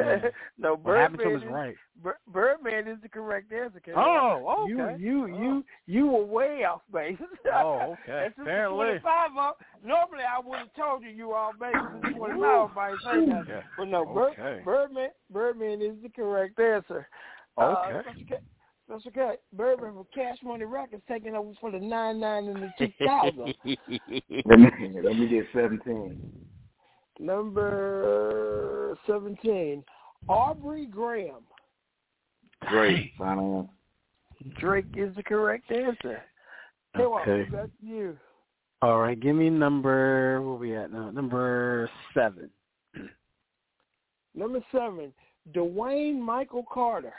Yeah. 0.00 0.16
no, 0.58 0.76
What 0.76 0.96
happened 0.96 1.20
to 1.20 1.24
him 1.24 1.32
Birdman 1.32 1.36
is 1.36 1.42
is, 1.42 2.04
right. 2.04 2.14
Birdman 2.32 2.88
is 2.88 2.98
the 3.02 3.08
correct 3.08 3.52
answer. 3.52 3.80
Oh, 3.96 4.64
okay. 4.64 5.00
You, 5.00 5.26
you, 5.26 5.38
you, 5.38 5.64
you 5.86 6.06
were 6.06 6.24
way 6.24 6.64
off 6.64 6.82
base. 6.92 7.18
Oh, 7.54 7.96
okay. 8.04 8.28
Apparently. 8.40 8.98
25 9.00 9.30
up, 9.38 9.58
normally 9.82 10.24
I 10.24 10.38
would 10.44 10.58
have 10.58 10.74
told 10.74 11.02
you 11.02 11.08
you 11.08 11.28
were 11.28 11.36
off 11.36 11.58
base. 11.58 11.74
Since 12.04 12.16
25 12.16 12.74
by 12.74 12.90
say 13.04 13.26
that. 13.26 13.64
But 13.76 13.88
no, 13.88 14.04
Okay. 14.06 14.60
Birdman, 14.64 15.10
Birdman 15.32 15.80
is 15.82 15.96
the 16.02 16.10
correct 16.10 16.58
answer. 16.60 17.08
Uh, 17.56 17.74
Okay. 17.86 18.02
that's 18.04 18.42
okay. 18.90 19.00
That's 19.04 19.06
okay. 19.06 19.34
Birdman 19.52 19.94
from 19.94 20.06
Cash 20.14 20.38
Money 20.42 20.64
Records 20.64 21.02
taking 21.08 21.34
over 21.34 21.52
for 21.60 21.70
the 21.70 21.78
nine 21.78 22.20
nine 22.20 22.48
and 22.48 22.62
the 22.62 22.70
2000. 22.78 23.36
Let 24.46 24.58
me, 24.58 25.00
let 25.02 25.16
me 25.16 25.28
get 25.28 25.46
seventeen. 25.52 26.18
Number 27.20 28.96
17, 29.06 29.82
Aubrey 30.28 30.86
Graham. 30.86 31.42
Great, 32.60 33.12
finance. 33.18 33.68
Drake 34.60 34.86
is 34.94 35.14
the 35.16 35.22
correct 35.22 35.70
answer. 35.72 36.22
Okay. 36.94 37.06
Walker, 37.06 37.46
back 37.50 37.70
to 37.80 37.86
you. 37.86 38.16
All 38.82 39.00
right, 39.00 39.18
give 39.18 39.34
me 39.34 39.50
number. 39.50 40.40
Where 40.42 40.54
we 40.54 40.76
at 40.76 40.92
now? 40.92 41.10
Number 41.10 41.90
seven. 42.14 42.50
Number 44.34 44.60
seven, 44.70 45.12
Dwayne 45.52 46.20
Michael 46.20 46.64
Carter. 46.72 47.14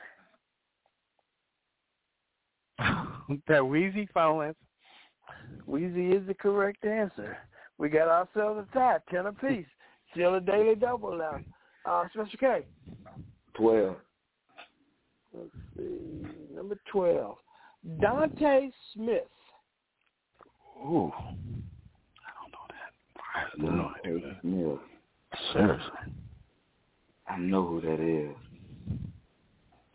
that 3.48 3.62
Weezy 3.62 4.08
final 4.14 4.42
answer. 4.42 4.58
Weezy 5.68 6.16
is 6.16 6.26
the 6.28 6.34
correct 6.34 6.86
answer. 6.86 7.38
We 7.78 7.90
got 7.90 8.08
ourselves 8.08 8.68
a 8.70 8.74
tie, 8.74 8.98
ten 9.12 9.28
apiece. 9.28 9.66
Still 10.14 10.36
a 10.36 10.42
daily 10.42 10.76
double 10.76 11.18
now. 11.18 11.40
Uh, 11.86 12.06
Special 12.14 12.40
K. 12.40 12.66
Twelve. 13.54 13.98
Let's 15.34 15.50
see. 15.78 16.28
Number 16.56 16.78
12, 16.92 17.36
Dante 18.02 18.70
Smith. 18.94 19.22
Ooh, 20.84 21.12
I 21.16 22.32
don't 22.42 22.52
know 22.52 22.66
that. 22.70 22.92
I 23.36 23.44
don't 23.58 23.78
know. 23.78 23.92
Dante 24.04 24.40
Smith. 24.42 24.80
Seriously. 25.54 26.14
I 27.28 27.38
know 27.38 27.66
who 27.66 27.82
that 27.82 28.00
is. 28.00 28.36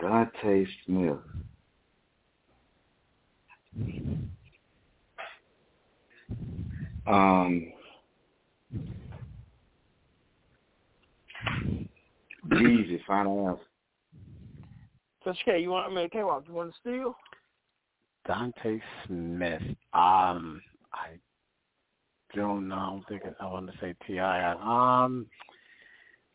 Dante 0.00 0.66
Smith. 0.86 1.18
Um, 7.06 7.72
Jeezy, 12.48 12.98
final 13.06 13.48
answer. 13.48 13.62
Special 15.20 15.40
K, 15.44 15.60
you 15.60 15.70
want 15.70 15.90
I 15.90 15.94
mean, 15.94 16.08
K-Walk, 16.10 16.44
you 16.48 16.54
want 16.54 16.72
to 16.72 16.80
steal? 16.80 17.16
Dante 18.26 18.80
Smith. 19.06 19.62
Um, 19.92 20.62
I 20.92 21.18
don't 22.34 22.68
know. 22.68 22.76
I 22.76 22.90
don't 22.90 23.08
think 23.08 23.22
I, 23.24 23.44
I 23.44 23.50
want 23.50 23.70
to 23.70 23.78
say 23.80 23.94
Ti. 24.06 24.18
Um, 24.18 25.26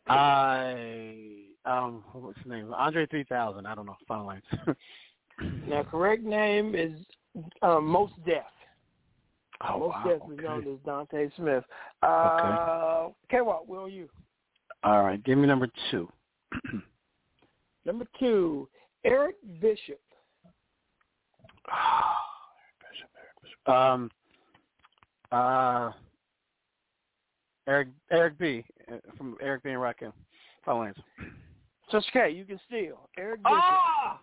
I 0.08 1.44
um, 1.66 2.04
what's 2.14 2.38
his 2.40 2.48
name? 2.48 2.74
Andre 2.74 3.06
three 3.08 3.24
thousand. 3.24 3.66
I 3.66 3.76
don't 3.76 3.86
know. 3.86 3.98
Final 4.08 4.32
answer. 4.32 4.76
Now, 5.70 5.84
correct 5.84 6.24
name 6.24 6.76
is 6.76 6.92
uh, 7.62 7.80
Mos 7.80 8.12
Def. 8.26 8.44
Oh, 9.68 9.80
Most 9.80 9.90
wow, 9.90 10.04
Def 10.06 10.16
is 10.16 10.22
okay. 10.34 10.44
known 10.44 10.74
as 10.74 10.80
Dante 10.86 11.30
Smith. 11.36 11.64
Uh, 12.02 13.10
K-Walk, 13.30 13.64
where 13.68 13.82
are 13.82 13.90
you? 13.90 14.08
All 14.84 15.04
right, 15.04 15.22
give 15.24 15.38
me 15.38 15.48
number 15.48 15.68
two. 15.92 16.10
Number 17.86 18.06
two, 18.20 18.68
Eric 19.04 19.36
Bishop. 19.62 20.00
um, 23.66 24.12
uh, 25.32 25.92
Eric 27.68 27.88
Eric 28.12 28.38
B 28.38 28.66
uh, 28.92 28.98
from 29.18 29.38
Eric 29.42 29.64
B 29.64 29.70
and 29.70 29.80
Rakim. 29.80 30.12
Final 30.66 30.84
answer. 30.84 31.04
So 31.90 31.98
okay, 32.10 32.32
you 32.32 32.46
can 32.46 32.60
steal. 32.68 33.10
Eric 33.18 33.42
Bishop. 33.44 33.58
Ah! 33.58 34.20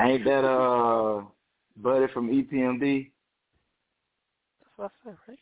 Ain't 0.00 0.24
that 0.24 0.44
uh 0.44 1.22
Buddy 1.76 2.06
from 2.12 2.28
EPMD? 2.30 3.10
That's 4.60 4.70
what 4.76 4.90
I 5.06 5.10
said, 5.10 5.16
right? 5.28 5.38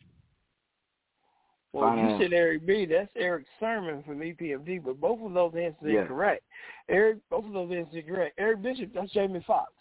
Well, 1.73 1.89
Fine. 1.89 2.09
you 2.09 2.17
said 2.19 2.33
Eric 2.33 2.65
B. 2.65 2.85
That's 2.85 3.11
Erick 3.17 3.45
Sermon 3.59 4.01
from 4.03 4.19
EPMD, 4.19 4.83
but 4.83 4.99
both 4.99 5.19
of 5.21 5.33
those 5.33 5.53
answers 5.55 5.91
Yeah. 5.91 5.99
are 6.01 6.07
correct. 6.07 6.43
Eric, 6.87 7.17
both 7.29 7.45
of 7.45 7.51
those 7.53 7.71
answers 7.71 7.97
are 7.97 8.01
correct. 8.15 8.35
Eric 8.37 8.61
Bishop, 8.61 8.93
that's 8.93 9.11
Jamie 9.11 9.43
Foxx. 9.45 9.73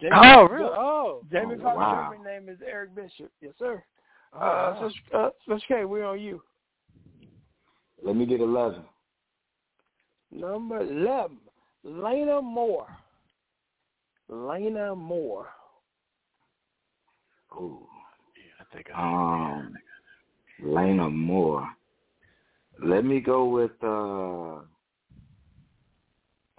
Jamie 0.00 0.12
Oh, 0.16 0.20
Foxx- 0.46 0.52
really? 0.52 0.70
Oh, 0.74 1.22
Jamie 1.30 1.54
Oh, 1.56 1.62
Foxx's 1.62 1.76
wow. 1.76 1.94
government 2.10 2.24
name 2.24 2.48
is 2.48 2.60
Eric 2.66 2.94
Bishop. 2.94 3.30
Yes, 3.42 3.52
sir. 3.58 3.84
Oh, 4.32 4.38
Uh, 4.38 4.40
wow. 4.80 4.90
so, 5.10 5.18
uh, 5.18 5.30
so 5.46 5.52
okay, 5.54 5.84
we're 5.84 6.04
on 6.04 6.18
you. 6.20 6.42
Let 8.02 8.16
me 8.16 8.24
get 8.26 8.40
eleven. 8.40 8.84
Number 10.30 10.80
11, 10.80 11.38
Lena 11.84 12.42
Moore. 12.42 12.88
Lena 14.28 14.94
Moore. 14.94 15.48
Ooh. 17.56 17.86
Yeah, 18.36 18.52
I 18.60 18.74
think 18.74 18.86
I. 18.94 19.52
Um, 19.52 19.74
Lena 20.62 21.10
Moore. 21.10 21.68
Let 22.82 23.04
me 23.04 23.20
go 23.20 23.44
with 23.44 23.70
uh, 23.82 24.60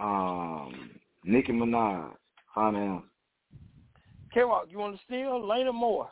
um, 0.03 0.91
Nicki 1.23 1.51
Minaj. 1.51 2.11
Final 2.53 2.95
answer. 2.95 3.05
K-Walk, 4.33 4.67
you 4.69 4.77
want 4.77 4.95
to 4.97 5.01
steal? 5.05 5.45
Lena 5.47 5.71
Moore. 5.73 6.09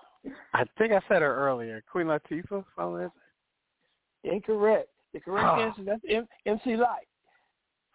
I 0.54 0.64
think 0.78 0.94
I 0.94 1.02
said 1.10 1.22
her 1.22 1.36
earlier. 1.36 1.84
Queen 1.92 2.08
Latifah. 2.08 2.64
Final 2.76 2.98
answer. 2.98 3.12
Incorrect. 4.24 4.88
The 5.14 5.20
correct 5.20 5.46
Ah. 5.46 5.60
answer, 5.60 5.84
that's 5.84 6.02
M- 6.10 6.28
MC 6.46 6.76
Lyte. 6.78 7.08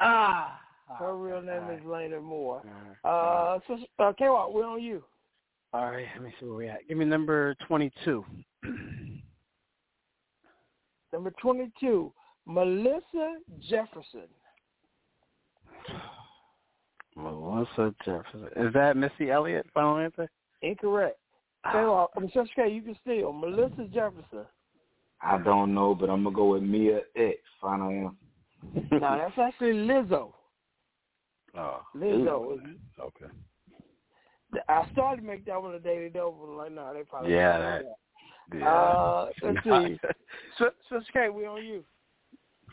Ah. 0.01 0.61
Her 0.99 1.17
real 1.17 1.43
name 1.43 1.63
all 1.65 1.71
is 1.71 1.81
Lena 1.85 2.21
Moore. 2.21 2.63
right. 3.05 3.55
Uh, 3.55 3.59
so, 3.67 3.79
uh, 3.99 4.13
K-Walk, 4.15 4.53
we're 4.55 4.67
on 4.67 4.83
you. 4.83 5.05
All 5.73 5.91
right, 5.91 6.07
let 6.15 6.25
me 6.25 6.33
see 6.41 6.47
where 6.47 6.55
we 6.55 6.69
at. 6.69 6.87
Give 6.89 6.97
me 6.97 7.05
number 7.05 7.55
twenty-two. 7.67 8.25
Number 11.13 11.33
22, 11.41 12.13
Melissa 12.47 13.37
Jefferson. 13.69 14.29
Melissa 17.17 17.95
Jefferson. 18.05 18.49
Is 18.57 18.73
that 18.75 18.97
Missy 18.97 19.31
Elliott? 19.31 19.67
Final 19.73 19.97
answer. 19.99 20.29
Incorrect. 20.63 21.17
K-Walk, 21.73 22.11
I 22.17 22.21
mean, 22.21 22.29
Sister 22.29 22.49
K, 22.55 22.69
you 22.71 22.83
can 22.83 22.97
steal. 23.03 23.33
Melissa 23.33 23.85
Jefferson. 23.93 24.47
I 25.21 25.39
don't 25.39 25.75
know, 25.75 25.95
but 25.95 26.09
I'm 26.09 26.23
gonna 26.23 26.37
go 26.37 26.53
with 26.53 26.63
Mia 26.63 27.01
X. 27.17 27.39
Final 27.61 27.91
answer. 27.91 28.99
now, 29.01 29.19
that's 29.19 29.39
actually 29.39 29.73
Lizzo. 29.73 30.33
Oh. 31.57 31.81
Lizzo. 31.97 32.59
Okay. 33.01 33.27
I 34.69 34.89
started 34.93 35.21
to 35.23 35.27
make 35.27 35.45
that 35.47 35.61
one 35.63 35.75
a 35.75 35.79
daily 35.81 36.09
double. 36.09 36.47
but 36.47 36.57
Like, 36.57 36.73
no, 36.73 36.93
they 36.95 37.03
probably 37.03 37.33
Yeah, 37.35 37.59
won't 37.59 37.83
do 37.83 37.89
that- 37.89 37.97
that. 38.53 38.59
Yeah. 38.59 38.69
Uh, 38.73 39.31
let's 39.43 39.65
see. 39.65 40.01
So, 40.57 40.71
Sister 40.89 41.13
K, 41.13 41.29
we 41.29 41.45
on 41.47 41.65
you. 41.65 41.85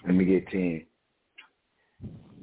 Let 0.05 0.15
me 0.15 0.23
get 0.25 0.47
ten. 0.49 0.85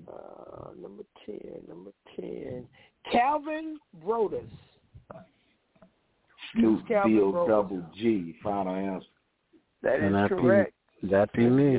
Uh, 0.09 0.71
number 0.81 1.05
10, 1.25 1.39
number 1.69 1.93
10. 2.17 2.67
Calvin 3.11 3.79
Broadus. 4.05 4.45
Snoop 6.55 6.87
Calvin 6.87 7.13
D 7.15 7.21
O 7.21 7.31
Rose. 7.33 7.49
double 7.49 7.87
G. 7.97 8.35
Final 8.43 8.75
answer. 8.75 9.07
That 9.83 9.97
is 9.97 10.03
And 10.05 10.15
that 10.15 10.29
be- 10.31 10.37
correct. 10.37 10.73
That 11.05 11.33
be 11.33 11.49
me. 11.49 11.79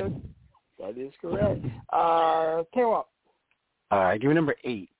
That 0.80 0.98
is 0.98 1.12
correct. 1.20 1.64
Uh, 1.92 2.64
K-Walk. 2.74 3.08
All 3.94 4.00
right, 4.00 4.20
give 4.20 4.28
me 4.28 4.34
number 4.34 4.56
eight. 4.64 4.90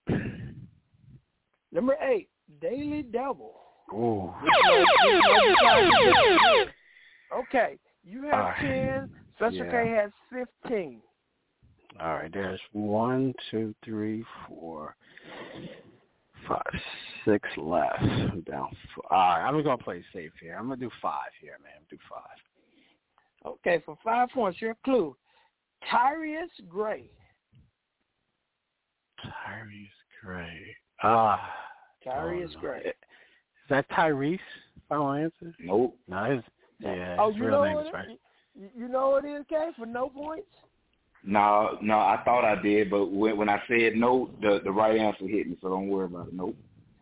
Number 1.72 1.96
8, 2.00 2.28
Daily 2.60 3.02
Double. 3.02 3.56
Ooh. 3.92 4.32
Okay, 7.36 7.76
you 8.04 8.22
have 8.22 8.32
right. 8.32 8.56
10. 8.60 9.10
Sister 9.40 9.64
Yeah. 9.64 9.70
K 9.72 9.90
has 9.90 10.12
15. 10.62 11.02
All 11.98 12.14
right, 12.14 12.32
there's 12.32 12.60
one, 12.70 13.34
two, 13.50 13.74
three, 13.84 14.24
four, 14.46 14.94
five, 16.46 16.62
six 17.24 17.48
left. 17.56 18.00
I'm 18.00 18.42
down. 18.42 18.68
Four. 18.94 19.12
All 19.12 19.38
right, 19.38 19.48
I'm 19.48 19.60
gonna 19.64 19.76
play 19.76 20.04
safe 20.12 20.30
here. 20.40 20.56
I'm 20.56 20.68
gonna 20.68 20.76
do 20.76 20.90
five 21.02 21.32
here, 21.40 21.58
man. 21.64 21.82
Do 21.90 21.98
five. 22.08 22.38
Okay, 23.44 23.82
for 23.84 23.98
five 24.04 24.28
points, 24.30 24.62
your 24.62 24.76
clue. 24.84 25.16
Tyrius 25.92 26.46
Gray. 26.68 27.10
Tyrese 29.24 29.88
Gray. 30.22 30.76
Ah. 31.02 31.40
Tyrius 32.06 32.54
no. 32.54 32.60
Gray. 32.60 32.80
Is 32.86 32.94
that 33.70 33.88
Tyrese? 33.90 34.38
Final 34.88 35.12
answer? 35.12 35.54
Nope. 35.58 35.96
No, 36.08 36.24
his 36.24 36.42
yeah. 36.80 37.16
oh, 37.18 37.28
his 37.28 37.36
you 37.38 37.44
real 37.46 37.52
know 37.58 37.64
name 37.64 37.74
what 37.76 37.86
is 37.86 37.92
right. 37.92 38.08
you, 38.54 38.68
you 38.76 38.88
know 38.88 39.10
what 39.10 39.24
it 39.24 39.28
is, 39.28 39.44
K, 39.48 39.70
for 39.78 39.86
no 39.86 40.08
points? 40.08 40.48
No, 41.26 41.78
no, 41.80 41.94
I 41.98 42.20
thought 42.24 42.44
I 42.44 42.60
did, 42.60 42.90
but 42.90 43.06
when 43.06 43.36
when 43.38 43.48
I 43.48 43.62
said 43.66 43.94
no, 43.96 44.30
the 44.42 44.60
the 44.62 44.70
right 44.70 44.98
answer 44.98 45.26
hit 45.26 45.48
me, 45.48 45.56
so 45.62 45.68
don't 45.70 45.88
worry 45.88 46.04
about 46.06 46.28
it. 46.28 46.34
Nope. 46.34 46.54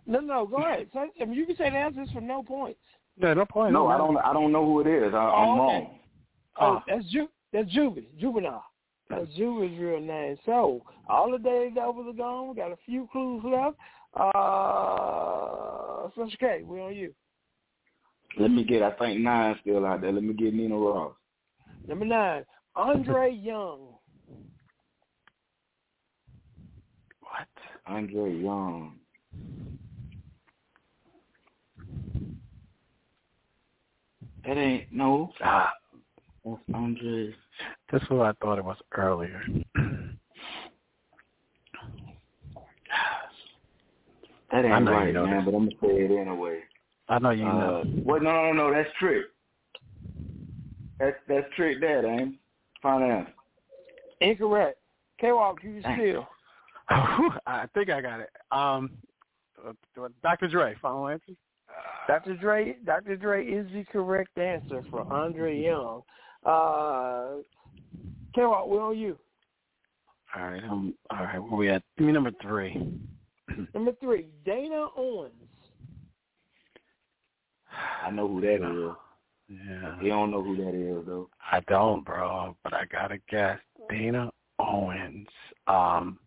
No, 0.07 0.20
no, 0.20 0.47
go 0.47 0.57
ahead. 0.59 0.89
Say, 0.93 1.11
I 1.20 1.24
mean, 1.24 1.35
you 1.35 1.47
can 1.47 1.57
say 1.57 1.70
the 1.70 1.77
answers 1.77 2.09
for 2.12 2.20
no 2.20 2.43
points. 2.43 2.78
No, 3.19 3.35
no 3.35 3.44
point. 3.44 3.73
No, 3.73 3.89
I 3.89 3.99
don't. 3.99 4.16
I 4.19 4.32
don't 4.32 4.53
know 4.53 4.65
who 4.65 4.81
it 4.81 4.86
is. 4.86 5.12
I, 5.12 5.19
I'm 5.19 5.49
Oh, 5.49 5.53
okay. 5.66 5.78
wrong. 5.78 5.99
Oh, 6.61 6.66
Ah. 6.77 6.85
that's 6.86 7.05
Ju- 7.07 7.28
that's 7.53 7.69
Juby, 7.74 8.05
juvenile. 8.19 8.65
That's 9.11 9.27
Juby's 9.37 9.79
real 9.79 10.01
name. 10.01 10.37
So 10.47 10.83
all 11.09 11.31
the 11.31 11.39
daily 11.39 11.70
doubles 11.70 12.07
are 12.09 12.16
gone. 12.16 12.49
We 12.49 12.55
got 12.55 12.73
a 12.73 12.79
few 12.87 13.09
clues 13.12 13.43
left. 13.45 13.77
Uh, 14.15 16.09
Sister 16.16 16.37
K, 16.39 16.62
we 16.65 16.81
on 16.81 16.95
you. 16.95 17.15
Let 18.39 18.51
me 18.51 18.65
get. 18.65 18.83
I 18.83 18.93
think 18.93 19.20
nine 19.20 19.57
still 19.61 19.85
out 19.85 20.01
there. 20.01 20.12
Let 20.12 20.23
me 20.23 20.33
get 20.33 20.55
Nina 20.55 20.77
Ross. 20.77 21.15
Number 21.87 22.05
nine, 22.05 22.45
Andre 22.77 23.31
Young. 23.43 23.95
What? 27.20 27.49
Andre 27.87 28.35
Young. 28.35 28.99
That 34.47 34.57
ain't 34.57 34.93
no. 34.93 35.33
Ah, 35.45 35.73
That's 36.44 36.60
Andre. 36.74 37.35
that's 37.90 38.10
what 38.10 38.27
I 38.27 38.32
thought 38.43 38.59
it 38.59 38.64
was 38.64 38.78
earlier. 38.97 39.43
That 44.51 44.66
I 44.66 44.77
ain't 44.77 44.85
know 44.85 44.90
you 44.90 44.97
right, 44.98 45.14
know 45.14 45.24
man. 45.24 45.36
this. 45.36 45.44
But 45.47 45.56
I'm 45.56 45.64
gonna 45.64 45.77
say 45.81 46.02
it 46.02 46.10
anyway. 46.10 46.59
I 47.09 47.19
know 47.19 47.31
you 47.31 47.47
uh, 47.47 47.52
know. 47.52 47.85
What? 48.05 48.23
No, 48.23 48.31
no, 48.31 48.52
no. 48.52 48.70
That's 48.70 48.90
Trick. 48.98 49.24
That's 51.01 51.16
that's 51.27 51.47
Trick. 51.56 51.81
That 51.81 52.05
ain't. 52.05 52.36
Final 52.82 53.10
answer. 53.10 53.32
Incorrect. 54.20 54.78
K-Walk, 55.19 55.60
you 55.62 55.81
Dang. 55.81 55.98
still. 55.98 56.28
I 57.47 57.66
think 57.73 57.89
I 57.89 58.02
got 58.02 58.20
it. 58.20 58.31
Um, 58.51 58.90
uh, 59.66 60.09
Dr. 60.23 60.48
Dre. 60.48 60.74
Final 60.82 61.09
answer. 61.09 61.32
Dr. 62.06 62.36
Dre, 62.36 62.77
Dr. 62.85 63.16
Dre 63.16 63.47
is 63.47 63.66
the 63.73 63.85
correct 63.85 64.36
answer 64.36 64.85
for 64.90 65.10
Andre 65.12 65.59
Young. 65.59 66.02
Uh, 66.44 67.43
K-Walk, 68.35 68.69
we 68.69 68.78
on 68.78 68.98
you. 68.98 69.19
All 70.35 70.43
right. 70.44 70.64
Um. 70.64 70.94
All 71.10 71.24
right. 71.24 71.39
Where 71.39 71.52
we 71.56 71.69
at? 71.69 71.82
Give 71.98 72.06
me 72.06 72.12
number 72.12 72.32
three. 72.40 72.81
Number 73.74 73.93
three, 74.01 74.28
Dana 74.47 74.86
Owens. 74.97 75.32
I 78.02 78.10
know 78.10 78.28
who 78.28 78.40
that 78.40 78.55
is. 78.55 78.97
Yeah. 79.48 80.01
He 80.01 80.09
don't 80.09 80.31
know 80.31 80.43
who 80.43 80.56
that 80.56 80.74
is 80.74 81.05
though. 81.06 81.28
I 81.51 81.60
don't, 81.69 82.05
bro, 82.05 82.56
but 82.64 82.73
I 82.73 82.85
gotta 82.90 83.19
guess. 83.28 83.59
Dana 83.90 84.31
Owens. 84.59 85.28
Um. 85.66 86.19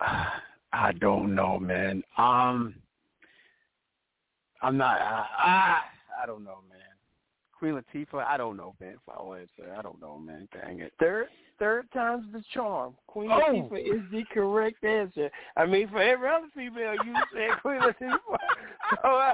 I 0.72 0.92
don't 0.98 1.34
know, 1.34 1.58
man. 1.58 2.02
Um. 2.16 2.74
I'm 4.62 4.76
not. 4.76 5.00
I, 5.00 5.26
I, 5.38 5.80
I 6.22 6.26
don't 6.26 6.44
know, 6.44 6.58
man. 6.68 6.78
Queen 7.58 7.74
Latifah. 7.74 8.24
I 8.24 8.36
don't 8.36 8.56
know, 8.56 8.74
man. 8.80 8.94
If 8.94 9.00
I 9.08 9.76
I 9.78 9.82
don't 9.82 10.00
know, 10.00 10.18
man. 10.18 10.48
Dang 10.52 10.80
it. 10.80 10.92
Third, 11.00 11.26
third 11.58 11.88
time's 11.92 12.24
the 12.32 12.42
charm. 12.54 12.94
Queen 13.08 13.30
Oh. 13.32 13.40
Latifah 13.40 13.80
is 13.80 14.02
the 14.12 14.22
correct 14.32 14.84
answer. 14.84 15.28
I 15.56 15.66
mean, 15.66 15.88
for 15.88 16.00
every 16.00 16.28
other 16.28 16.46
female, 16.54 16.94
you 17.04 17.14
said 17.34 17.50
Queen 17.62 17.80
Latifah. 17.80 18.18
so 19.02 19.08
I, 19.08 19.32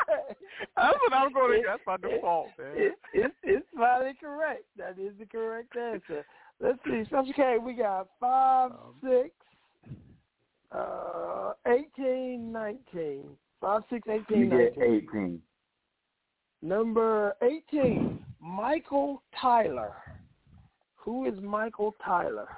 That's 0.76 0.98
what 1.00 1.12
I'm 1.12 1.32
going 1.32 1.60
to. 1.62 1.66
That's 1.66 1.82
my 1.86 1.96
default, 1.98 2.48
man. 2.58 2.72
It, 2.76 2.92
it, 3.12 3.32
it's 3.42 3.66
finally 3.76 4.14
correct. 4.18 4.62
That 4.78 4.98
is 4.98 5.12
the 5.18 5.26
correct 5.26 5.76
answer. 5.76 6.24
Let's 6.60 6.78
see. 6.86 7.04
Special 7.06 7.32
K, 7.34 7.58
we 7.60 7.74
got 7.74 8.08
five, 8.20 8.70
Um, 8.72 8.94
six, 9.02 9.30
uh, 10.72 11.52
18, 11.66 12.50
19. 12.52 13.24
Five, 13.64 13.82
six, 13.88 14.06
eighteen, 14.10 14.40
You 14.40 14.50
get 14.50 14.74
eighteen. 14.82 15.40
Number 16.60 17.34
18, 17.42 18.18
Michael 18.40 19.22
Tyler. 19.40 19.92
Who 20.96 21.26
is 21.26 21.34
Michael 21.42 21.94
Tyler? 22.04 22.48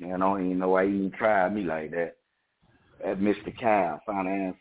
Man, 0.00 0.14
I 0.14 0.18
don't 0.18 0.44
even 0.46 0.58
know 0.58 0.68
why 0.70 0.82
you 0.82 0.94
even 0.96 1.10
tried 1.12 1.54
me 1.54 1.62
like 1.62 1.90
that. 1.92 2.16
That 3.02 3.18
Mr. 3.20 3.56
Cal, 3.58 4.00
final 4.06 4.32
answer. 4.32 4.58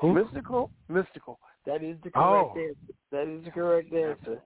Who? 0.00 0.14
Mystikal? 0.14 0.70
Mystikal. 0.90 1.36
That 1.66 1.82
is 1.82 1.96
the 2.04 2.10
correct 2.10 2.16
Oh. 2.16 2.54
answer. 2.56 2.74
That 3.10 3.28
is 3.28 3.44
the 3.44 3.50
correct 3.50 3.92
answer. 3.92 4.42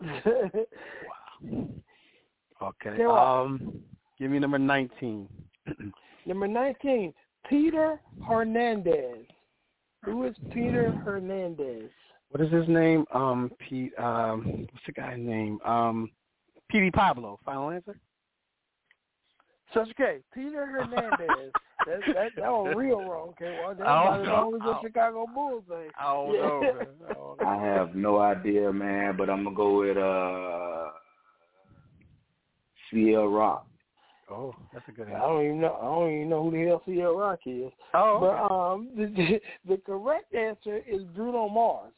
Wow. 0.00 1.60
Okay. 2.62 3.02
Um, 3.04 3.80
give 4.18 4.30
me 4.30 4.38
number 4.38 4.58
19. 4.58 5.28
Number 6.26 6.48
19, 6.48 7.12
Peter 7.48 8.00
Hernandez. 8.26 9.26
Who 10.04 10.24
is 10.24 10.34
Peter 10.52 10.92
Hernandez? 11.04 11.90
What 12.30 12.42
is 12.42 12.52
his 12.52 12.68
name? 12.68 13.04
Um, 13.12 13.50
Pete. 13.58 13.92
Um, 13.98 14.66
what's 14.72 14.86
the 14.86 14.92
guy's 14.92 15.18
name? 15.18 15.60
Um, 15.64 16.10
P.D. 16.70 16.90
Pablo. 16.90 17.38
Final 17.44 17.70
answer. 17.70 17.96
Such 19.72 19.88
okay, 19.90 20.18
Peter 20.32 20.66
Hernandez. 20.66 21.52
that, 21.86 22.00
that, 22.14 22.30
that 22.36 22.50
was 22.50 22.74
real 22.76 23.02
wrong, 23.02 23.30
okay? 23.30 23.58
Well, 23.60 23.74
that's 23.74 23.88
I 23.88 24.02
about 24.02 24.16
don't 24.16 24.26
know. 24.26 24.32
long 24.34 24.54
as 24.54 24.60
the 24.60 24.88
Chicago 24.88 25.26
Bulls 25.34 25.64
thing. 25.68 25.90
I 25.98 26.12
don't 26.12 26.32
know. 26.32 26.60
man. 26.60 26.86
I 27.08 27.12
don't 27.12 27.40
know. 27.40 27.46
I 27.46 27.56
have 27.64 27.94
no 27.94 28.18
idea, 28.20 28.72
man, 28.72 29.16
but 29.16 29.28
I'm 29.28 29.44
gonna 29.44 29.56
go 29.56 29.80
with 29.80 29.96
uh 29.96 30.90
CL 32.90 33.26
Rock. 33.28 33.66
Oh, 34.34 34.54
that's 34.72 34.84
a 34.88 34.92
good 34.92 35.08
I 35.08 35.18
don't 35.20 35.44
even 35.44 35.60
know. 35.60 35.78
I 35.80 35.84
don't 35.84 36.10
even 36.12 36.28
know 36.28 36.42
who 36.44 36.50
the 36.50 36.66
hell 36.66 36.82
CL 36.86 37.16
Rock 37.16 37.38
is. 37.46 37.70
Oh, 37.94 38.18
But 38.20 38.54
um, 38.54 38.88
the, 38.96 39.40
the 39.68 39.76
correct 39.86 40.34
answer 40.34 40.78
is 40.88 41.02
Bruno 41.14 41.48
Mars. 41.48 41.92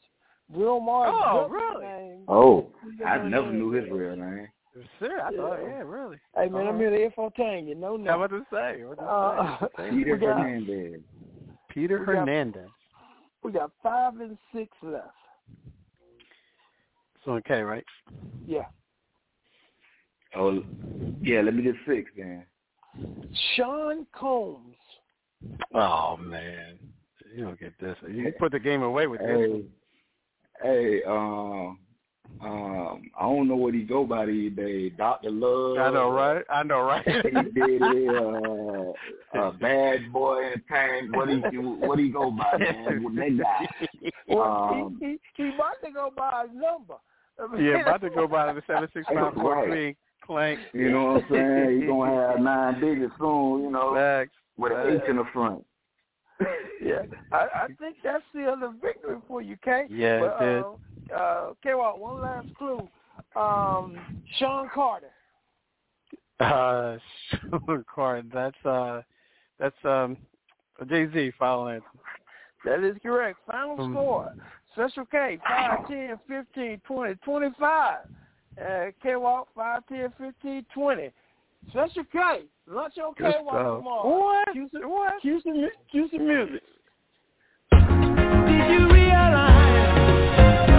Bruno 0.51 0.79
Mars. 0.81 1.13
Oh, 1.15 1.49
really? 1.49 1.85
name- 1.85 2.25
Oh, 2.29 2.69
I 3.05 3.19
never 3.19 3.53
knew 3.53 3.71
his 3.71 3.91
real 3.91 4.17
name. 4.17 4.49
Sure, 4.99 5.23
I 5.23 5.31
thought, 5.35 5.59
Yeah. 5.63 5.69
yeah, 5.69 5.83
really. 5.85 6.19
Hey 6.35 6.49
man, 6.51 6.67
I'm 6.67 6.69
Uh-huh. 6.75 6.79
here 6.79 6.91
to 6.91 7.11
infotain 7.17 7.67
you. 7.67 7.75
No, 7.75 7.97
Yeah, 7.97 8.05
no. 8.13 8.19
what 8.19 8.31
to 8.31 8.45
say? 8.53 8.85
What 8.85 8.99
to 8.99 9.05
Uh, 9.05 9.69
say? 9.79 9.91
Peter 9.91 10.17
got 10.19 10.39
Hernandez. 10.41 11.01
Peter 11.71 11.99
we 12.01 12.05
got- 12.05 12.15
Hernandez. 12.19 12.69
we 13.43 13.53
got 13.53 13.71
five 13.83 14.21
and 14.21 14.37
six 14.53 14.71
left. 14.83 15.07
It's 17.17 17.27
okay, 17.27 17.63
right? 17.63 17.85
Yeah. 18.47 18.67
Oh, 20.37 20.63
yeah. 21.23 21.41
Let 21.41 21.55
me 21.55 21.63
get 21.63 21.75
six 21.87 22.11
then. 22.17 22.45
Sean 23.57 24.07
Combs. 24.19 24.77
Oh 25.75 26.17
man, 26.17 26.79
you 27.35 27.45
don't 27.45 27.61
get 27.61 27.79
this. 27.81 27.97
You 28.09 28.33
put 28.39 28.53
the 28.53 28.59
game 28.59 28.83
away 28.83 29.07
with 29.07 29.21
this. 29.21 29.29
Hey, 29.29 29.49
one. 29.49 29.69
hey, 30.63 31.03
um, 31.07 31.79
um, 32.41 33.11
I 33.19 33.23
don't 33.23 33.49
know 33.49 33.57
what 33.57 33.75
he 33.75 33.83
go 33.83 34.05
by 34.05 34.27
these 34.27 34.53
days. 34.57 34.93
Doctor 34.97 35.31
Love. 35.31 35.79
I 35.79 35.91
know, 35.91 36.11
right? 36.11 36.45
I 36.51 36.63
know, 36.63 36.81
right? 36.81 37.07
he 37.07 37.13
did 37.21 37.83
it. 37.83 38.95
Uh, 39.37 39.39
uh, 39.39 39.51
bad 39.53 40.11
boy 40.13 40.47
in 40.47 40.53
the 40.53 40.63
tank. 40.75 41.15
What 41.15 41.29
he 41.29 41.37
what 41.59 41.99
he 41.99 42.09
go 42.09 42.31
by, 42.31 42.57
man? 42.59 43.03
That 43.17 43.39
guy. 43.39 44.11
Well, 44.29 44.43
Um, 44.43 44.99
he, 45.01 45.19
he 45.37 45.43
he 45.43 45.55
about 45.55 45.75
to 45.85 45.91
go 45.93 46.11
by 46.17 46.47
his 46.47 46.57
number. 46.59 46.95
Yeah, 47.63 47.83
about 47.83 48.01
to 48.03 48.11
go 48.11 48.27
by 48.27 48.53
the 48.53 48.63
seven 48.67 48.89
six 48.95 49.07
five 49.13 49.35
four 49.35 49.67
three 49.67 49.97
clank. 50.27 50.59
You 50.73 50.91
know 50.91 51.15
what 51.15 51.25
I'm 51.25 51.29
saying? 51.31 51.81
He 51.81 51.87
gonna 51.87 52.29
have 52.29 52.41
nine 52.41 52.81
digits 52.81 53.13
soon. 53.19 53.65
You 53.65 53.71
know, 53.71 53.95
Facts. 53.95 54.33
with 54.57 54.73
an 54.73 55.01
H 55.03 55.09
in 55.09 55.17
the 55.17 55.25
front. 55.33 55.65
yeah, 56.83 57.01
I, 57.33 57.47
I 57.55 57.67
think 57.79 57.97
that's 58.05 58.25
the 58.35 58.45
other 58.45 58.73
victory 58.83 59.17
for 59.27 59.41
you, 59.41 59.57
Kay. 59.65 59.87
Yeah, 59.89 60.21
but, 60.21 60.37
it 60.43 60.47
did. 60.47 60.63
Uh, 60.63 61.17
uh, 61.17 61.53
K. 61.63 61.75
Walk, 61.75 61.99
one 61.99 62.21
last 62.21 62.49
clue. 62.59 62.89
Um, 63.35 63.97
Sean 64.39 64.69
Carter. 64.75 65.11
Uh, 66.41 66.99
Sean 67.51 67.85
Carter. 67.93 68.29
That's 68.33 68.67
uh, 68.67 69.03
that's 69.59 69.77
um, 69.85 70.17
Jay 70.89 71.11
Z. 71.13 71.33
Final 71.39 71.69
answer. 71.69 71.87
That 72.65 72.83
is 72.85 72.97
correct. 73.03 73.39
Final 73.51 73.81
Um, 73.81 73.93
score. 73.93 74.33
Special 74.73 75.07
K, 75.07 75.39
5, 75.49 75.89
10, 75.89 76.21
15, 76.29 76.81
20, 76.87 77.15
25. 77.25 77.97
Uh, 78.61 78.87
K-Walk, 79.03 79.49
5, 79.55 79.87
10, 79.89 80.13
15, 80.19 80.65
20. 80.73 81.11
Special 81.71 82.05
K, 82.11 82.19
lunch 82.67 82.95
on 82.97 83.13
K-Walk 83.15 83.79
tomorrow. 83.79 84.09
What? 84.09 84.53
Cue 84.53 84.69
some, 84.73 84.83
What? 84.91 85.13
Cue 85.21 85.41
some, 85.45 85.69
cue 85.91 86.09
some 86.11 86.27
music. 86.27 86.63
Did 87.73 88.71
you 88.71 88.89
realize 88.89 90.09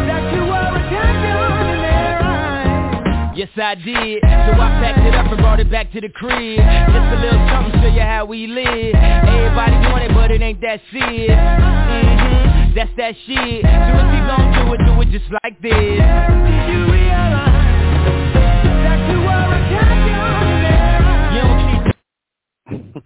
that 0.08 0.34
you 0.34 0.41
were 0.41 0.58
a 0.58 0.82
champion 0.90 1.70
in 1.70 1.82
their 1.84 2.20
eyes? 2.24 3.38
Yes, 3.38 3.49
I 3.58 3.76
did. 3.76 4.24
So 4.24 4.58
I 4.58 4.70
packed 4.82 5.06
it 5.06 5.14
up 5.14 5.32
and 5.32 5.38
brought 5.38 5.60
it 5.60 5.70
back 5.70 5.91
to 5.91 6.02
the 6.02 6.10
crib. 6.10 6.58
Just 6.58 7.14
a 7.14 7.20
little 7.22 7.48
something, 7.54 7.82
show 7.82 7.90
you 7.94 8.02
how 8.02 8.26
we 8.26 8.48
live. 8.48 8.95
Everybody 8.95 9.74
doing 9.86 10.02
it, 10.10 10.14
but 10.16 10.32
it 10.32 10.41
ain't 10.41 10.62
that 10.62 10.82
serious. 10.90 11.30
Mm-hmm, 11.38 12.74
that's 12.74 12.90
that 12.98 13.14
shit. 13.28 13.62
So 13.62 13.94
if 14.02 14.10
you 14.16 14.22
gon' 14.26 14.66
do 14.66 14.74
it, 14.74 14.80
do 14.88 15.02
it 15.02 15.12
just 15.12 15.30
like 15.44 15.62
this. 15.62 17.07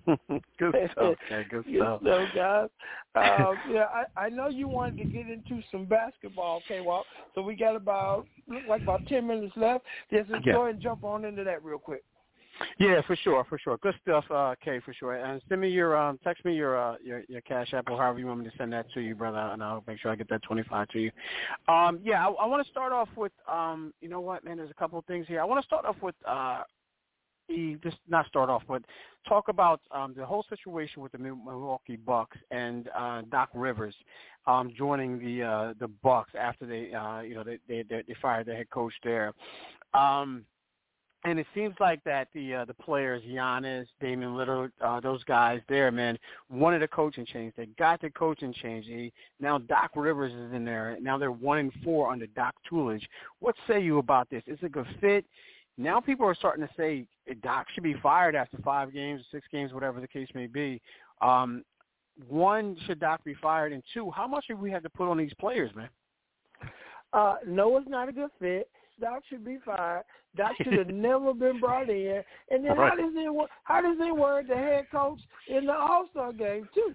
good 0.59 0.75
stuff. 0.91 1.15
Okay, 1.29 1.43
good 1.49 1.65
Good 1.65 1.75
stuff. 1.77 2.01
stuff, 2.01 2.29
guys. 2.33 2.69
Uh, 3.15 3.55
yeah, 3.67 3.85
I, 4.15 4.25
I 4.25 4.29
know 4.29 4.47
you 4.47 4.67
wanted 4.67 4.97
to 4.97 5.05
get 5.05 5.27
into 5.27 5.61
some 5.71 5.85
basketball, 5.85 6.63
K-Walk, 6.67 7.05
so 7.35 7.41
we 7.41 7.55
got 7.55 7.75
about, 7.75 8.25
look 8.47 8.63
like 8.67 8.83
about 8.83 9.05
10 9.07 9.27
minutes 9.27 9.53
left. 9.55 9.85
Just 10.11 10.29
Yeah. 10.45 10.53
go 10.53 10.63
ahead 10.63 10.75
and 10.75 10.83
jump 10.83 11.03
on 11.03 11.25
into 11.25 11.43
that 11.43 11.63
real 11.63 11.79
quick. 11.79 12.03
Yeah, 12.79 13.01
for 13.07 13.15
sure, 13.15 13.43
for 13.47 13.57
sure. 13.57 13.77
Good 13.77 13.95
stuff, 14.01 14.25
uh, 14.29 14.55
Kay, 14.63 14.79
for 14.81 14.93
sure. 14.93 15.15
And 15.15 15.41
send 15.49 15.61
me 15.61 15.69
your 15.69 15.97
um 15.97 16.19
text 16.23 16.45
me 16.45 16.53
your 16.53 16.79
uh 16.79 16.95
your, 17.03 17.23
your 17.27 17.41
cash 17.41 17.73
app 17.73 17.89
or 17.89 17.97
however 17.97 18.19
you 18.19 18.27
want 18.27 18.39
me 18.41 18.45
to 18.49 18.57
send 18.57 18.71
that 18.73 18.85
to 18.93 19.01
you, 19.01 19.15
brother, 19.15 19.37
and 19.37 19.63
I'll 19.63 19.83
make 19.87 19.99
sure 19.99 20.11
I 20.11 20.15
get 20.15 20.29
that 20.29 20.43
twenty 20.43 20.63
five 20.69 20.87
to 20.89 20.99
you. 20.99 21.11
Um 21.67 21.99
yeah, 22.03 22.27
I, 22.27 22.29
I 22.31 22.45
wanna 22.45 22.65
start 22.65 22.91
off 22.91 23.09
with 23.15 23.31
um 23.51 23.93
you 24.01 24.09
know 24.09 24.21
what, 24.21 24.43
man, 24.43 24.57
there's 24.57 24.69
a 24.69 24.75
couple 24.75 24.99
of 24.99 25.05
things 25.05 25.27
here. 25.27 25.41
I 25.41 25.45
wanna 25.45 25.63
start 25.63 25.85
off 25.85 25.95
with 26.01 26.15
uh 26.27 26.63
the 27.55 27.77
just 27.83 27.97
not 28.07 28.27
start 28.27 28.49
off, 28.49 28.63
but 28.67 28.83
talk 29.27 29.47
about 29.47 29.81
um 29.91 30.13
the 30.15 30.25
whole 30.25 30.45
situation 30.49 31.01
with 31.01 31.11
the 31.11 31.17
Milwaukee 31.17 31.95
Bucks 31.95 32.37
and 32.51 32.89
uh 32.97 33.21
Doc 33.31 33.49
Rivers 33.53 33.95
um 34.47 34.71
joining 34.75 35.19
the 35.19 35.43
uh 35.43 35.73
the 35.79 35.87
Bucks 35.87 36.31
after 36.39 36.65
they 36.65 36.93
uh 36.93 37.21
you 37.21 37.35
know 37.35 37.43
they 37.43 37.59
they 37.67 37.83
they, 37.89 38.15
fired 38.21 38.47
their 38.47 38.55
head 38.55 38.69
coach 38.69 38.93
there. 39.03 39.33
Um 39.93 40.45
and 41.23 41.37
it 41.37 41.45
seems 41.53 41.75
like 41.79 42.03
that 42.03 42.29
the 42.33 42.55
uh, 42.55 42.65
the 42.65 42.73
players, 42.73 43.21
Giannis, 43.23 43.85
Damian 43.99 44.31
Lillard, 44.31 44.71
uh, 44.83 44.99
those 44.99 45.23
guys 45.25 45.61
there, 45.69 45.91
man, 45.91 46.17
wanted 46.49 46.81
a 46.81 46.87
coaching 46.87 47.25
change. 47.25 47.53
They 47.55 47.67
got 47.77 48.01
the 48.01 48.09
coaching 48.09 48.53
change. 48.53 49.11
Now 49.39 49.59
Doc 49.59 49.91
Rivers 49.95 50.33
is 50.33 50.53
in 50.53 50.65
there. 50.65 50.97
Now 50.99 51.17
they're 51.17 51.31
one 51.31 51.59
and 51.59 51.71
four 51.83 52.11
under 52.11 52.25
Doc 52.27 52.55
Toolage. 52.69 53.03
What 53.39 53.55
say 53.67 53.79
you 53.79 53.99
about 53.99 54.29
this? 54.29 54.43
Is 54.47 54.57
it 54.61 54.65
a 54.65 54.69
good 54.69 54.87
fit? 54.99 55.25
Now 55.81 55.99
people 55.99 56.25
are 56.27 56.35
starting 56.35 56.65
to 56.65 56.73
say 56.77 57.05
Doc 57.41 57.67
should 57.73 57.83
be 57.83 57.95
fired 58.01 58.35
after 58.35 58.57
five 58.59 58.93
games, 58.93 59.23
six 59.31 59.47
games, 59.51 59.73
whatever 59.73 59.99
the 59.99 60.07
case 60.07 60.27
may 60.35 60.47
be. 60.47 60.81
Um, 61.21 61.63
one, 62.27 62.77
should 62.85 62.99
Doc 62.99 63.23
be 63.23 63.33
fired? 63.41 63.73
And 63.73 63.81
two, 63.93 64.11
how 64.11 64.27
much 64.27 64.45
have 64.49 64.59
we 64.59 64.69
had 64.69 64.83
to 64.83 64.89
put 64.89 65.09
on 65.09 65.17
these 65.17 65.33
players, 65.39 65.71
man? 65.75 65.89
Uh, 67.13 67.35
no, 67.47 67.77
it's 67.77 67.89
not 67.89 68.09
a 68.09 68.11
good 68.11 68.29
fit. 68.39 68.69
Doc 68.99 69.23
should 69.29 69.43
be 69.43 69.57
fired. 69.65 70.03
Doc 70.35 70.51
should 70.63 70.73
have 70.73 70.87
never 70.93 71.33
been 71.33 71.59
brought 71.59 71.89
in. 71.89 72.21
And 72.51 72.63
then 72.63 72.77
Right. 72.77 72.91
how 72.91 72.95
does 72.95 73.13
it 73.15 73.33
wo- 73.33 73.47
how 73.63 73.81
does 73.81 73.97
it 73.99 74.15
word 74.15 74.47
the 74.47 74.55
head 74.55 74.85
coach 74.91 75.19
in 75.47 75.65
the 75.65 75.73
All 75.73 76.07
Star 76.11 76.31
game 76.31 76.69
too? 76.73 76.93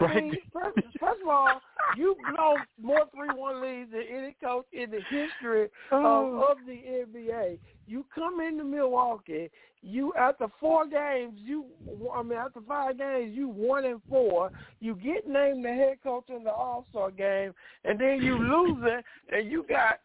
I 0.00 0.04
Right. 0.04 0.24
mean, 0.24 0.36
first, 0.52 0.76
first 1.00 1.22
of 1.22 1.28
all, 1.28 1.60
you 1.96 2.16
blow 2.34 2.56
more 2.80 3.06
three 3.14 3.28
one 3.34 3.60
leads 3.60 3.90
than 3.92 4.02
any 4.02 4.36
coach 4.42 4.66
in 4.72 4.90
the 4.90 5.00
history 5.08 5.68
Oh. 5.92 6.42
of, 6.42 6.58
of 6.58 6.66
the 6.66 6.72
NBA. 7.06 7.58
You 7.88 8.04
come 8.14 8.40
into 8.40 8.64
Milwaukee, 8.64 9.50
you 9.80 10.12
after 10.14 10.46
four 10.60 10.86
games, 10.86 11.38
you 11.38 11.64
I 12.14 12.22
mean 12.22 12.38
after 12.38 12.60
five 12.60 12.98
games, 12.98 13.34
you 13.36 13.48
one 13.48 13.84
and 13.84 14.00
four. 14.08 14.50
You 14.80 14.94
get 14.94 15.26
named 15.26 15.64
the 15.64 15.72
head 15.72 15.98
coach 16.02 16.28
in 16.28 16.44
the 16.44 16.52
All 16.52 16.84
Star 16.90 17.10
game, 17.10 17.54
and 17.84 17.98
then 17.98 18.20
you 18.22 18.36
lose 18.38 18.84
it, 18.84 19.04
and 19.34 19.50
you 19.50 19.64
got 19.68 20.00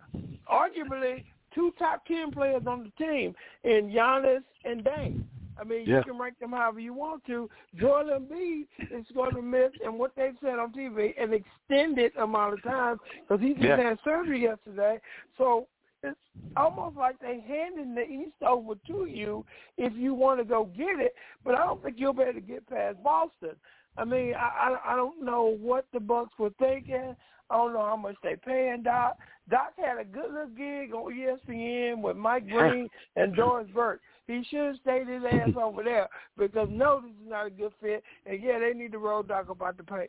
arguably 0.49 1.23
two 1.53 1.71
top 1.77 2.05
ten 2.05 2.31
players 2.31 2.63
on 2.67 2.83
the 2.83 3.03
team 3.05 3.35
in 3.63 3.89
Giannis 3.89 4.43
and 4.63 4.83
Dame. 4.83 5.27
I 5.59 5.63
mean, 5.63 5.85
Yeah. 5.85 5.97
you 5.97 6.03
can 6.05 6.17
rank 6.17 6.39
them 6.39 6.51
however 6.51 6.79
you 6.79 6.93
want 6.93 7.25
to. 7.25 7.47
Joel 7.75 8.05
Embiid 8.19 8.65
is 8.89 9.05
going 9.13 9.35
to 9.35 9.41
miss, 9.41 9.71
and 9.83 9.99
what 9.99 10.15
they've 10.15 10.35
said 10.41 10.57
on 10.57 10.71
TV, 10.73 11.13
an 11.21 11.31
extended 11.33 12.11
amount 12.17 12.55
of 12.55 12.63
time 12.63 12.99
because 13.21 13.39
he 13.41 13.53
just 13.53 13.65
Yeah. 13.65 13.77
had 13.77 13.99
surgery 14.03 14.41
yesterday. 14.41 14.99
So 15.37 15.67
it's 16.03 16.19
almost 16.57 16.97
like 16.97 17.19
they 17.19 17.43
handing 17.47 17.95
the 17.95 18.03
East 18.03 18.41
over 18.45 18.75
to 18.87 19.05
you 19.05 19.45
if 19.77 19.93
you 19.95 20.13
want 20.13 20.39
to 20.39 20.45
go 20.45 20.65
get 20.75 20.99
it. 20.99 21.13
But 21.43 21.55
I 21.55 21.65
don't 21.65 21.81
think 21.81 21.95
you'll 21.97 22.13
be 22.13 22.23
able 22.23 22.33
to 22.33 22.41
get 22.41 22.69
past 22.69 23.01
Boston. 23.03 23.55
I 23.97 24.05
mean, 24.05 24.33
I 24.35 24.77
I, 24.85 24.93
I 24.93 24.95
don't 24.95 25.23
know 25.23 25.57
what 25.59 25.85
the 25.93 25.99
Bucks 25.99 26.33
were 26.37 26.51
thinking. 26.59 27.15
I 27.49 27.57
don't 27.57 27.73
know 27.73 27.85
how 27.85 27.97
much 27.97 28.15
they 28.23 28.35
paying 28.35 28.83
Doc. 28.83 29.17
Doc 29.49 29.73
had 29.77 29.99
a 29.99 30.05
good 30.05 30.31
little 30.31 30.47
gig 30.47 30.93
on 30.93 31.13
ESPN 31.13 32.01
with 32.01 32.15
Mike 32.15 32.47
Breen 32.47 32.89
and 33.15 33.35
Doris 33.35 33.67
Burke. 33.73 34.01
He 34.25 34.43
should 34.49 34.59
have 34.59 34.75
stayed 34.81 35.07
his 35.07 35.23
ass 35.29 35.49
over 35.61 35.83
there 35.83 36.07
because 36.37 36.69
no, 36.71 37.01
this 37.01 37.11
is 37.11 37.29
not 37.29 37.47
a 37.47 37.49
good 37.49 37.73
fit. 37.81 38.03
And 38.25 38.41
yeah, 38.41 38.59
they 38.59 38.77
need 38.77 38.93
to 38.93 38.97
roll 38.97 39.21
Doc 39.21 39.49
about 39.49 39.77
the 39.77 39.83
pay. 39.83 40.07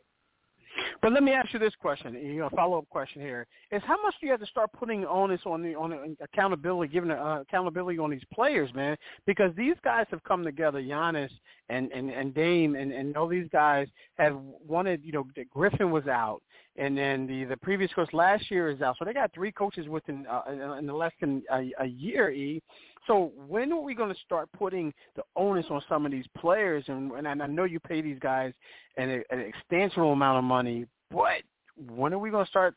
But 1.01 1.13
let 1.13 1.23
me 1.23 1.31
ask 1.31 1.53
you 1.53 1.59
this 1.59 1.73
question, 1.79 2.13
you 2.13 2.39
know, 2.39 2.49
follow 2.55 2.77
up 2.77 2.89
question 2.89 3.21
here 3.21 3.47
is 3.71 3.81
how 3.85 4.01
much 4.01 4.15
do 4.19 4.25
you 4.25 4.31
have 4.31 4.41
to 4.41 4.45
start 4.47 4.71
putting 4.73 5.05
onus 5.05 5.41
on 5.45 5.61
the 5.61 5.75
on 5.75 5.91
the 5.91 6.15
accountability, 6.21 6.91
giving 6.91 7.11
uh, 7.11 7.39
accountability 7.41 7.99
on 7.99 8.09
these 8.09 8.23
players, 8.33 8.73
man? 8.73 8.97
Because 9.25 9.51
these 9.55 9.75
guys 9.83 10.05
have 10.11 10.23
come 10.23 10.43
together, 10.43 10.81
Giannis 10.81 11.29
and 11.69 11.91
and 11.91 12.09
and 12.09 12.33
Dame, 12.33 12.75
and 12.75 12.91
and 12.91 13.15
all 13.17 13.27
these 13.27 13.47
guys 13.51 13.87
have 14.17 14.37
wanted, 14.67 15.03
you 15.03 15.11
know, 15.11 15.25
Griffin 15.53 15.91
was 15.91 16.07
out, 16.07 16.41
and 16.75 16.97
then 16.97 17.27
the 17.27 17.45
the 17.45 17.57
previous 17.57 17.91
coach 17.93 18.11
last 18.13 18.49
year 18.51 18.69
is 18.69 18.81
out, 18.81 18.95
so 18.97 19.05
they 19.05 19.13
got 19.13 19.33
three 19.33 19.51
coaches 19.51 19.87
within 19.87 20.25
uh, 20.27 20.41
in, 20.51 20.89
in 20.89 20.95
less 20.95 21.13
than 21.19 21.43
a, 21.51 21.71
a 21.79 21.85
year. 21.85 22.31
E. 22.31 22.61
So 23.07 23.31
when 23.47 23.71
are 23.71 23.81
we 23.81 23.93
going 23.93 24.13
to 24.13 24.19
start 24.25 24.49
putting 24.57 24.93
the 25.15 25.23
onus 25.35 25.65
on 25.69 25.81
some 25.87 26.05
of 26.05 26.11
these 26.11 26.25
players? 26.37 26.83
And, 26.87 27.11
and 27.11 27.41
I 27.41 27.47
know 27.47 27.63
you 27.65 27.79
pay 27.79 28.01
these 28.01 28.19
guys 28.19 28.53
an, 28.97 29.23
an 29.29 29.51
extensional 29.71 30.13
amount 30.13 30.39
of 30.39 30.43
money, 30.43 30.85
but 31.11 31.43
when 31.87 32.13
are 32.13 32.19
we 32.19 32.31
going 32.31 32.45
to 32.45 32.49
start 32.49 32.75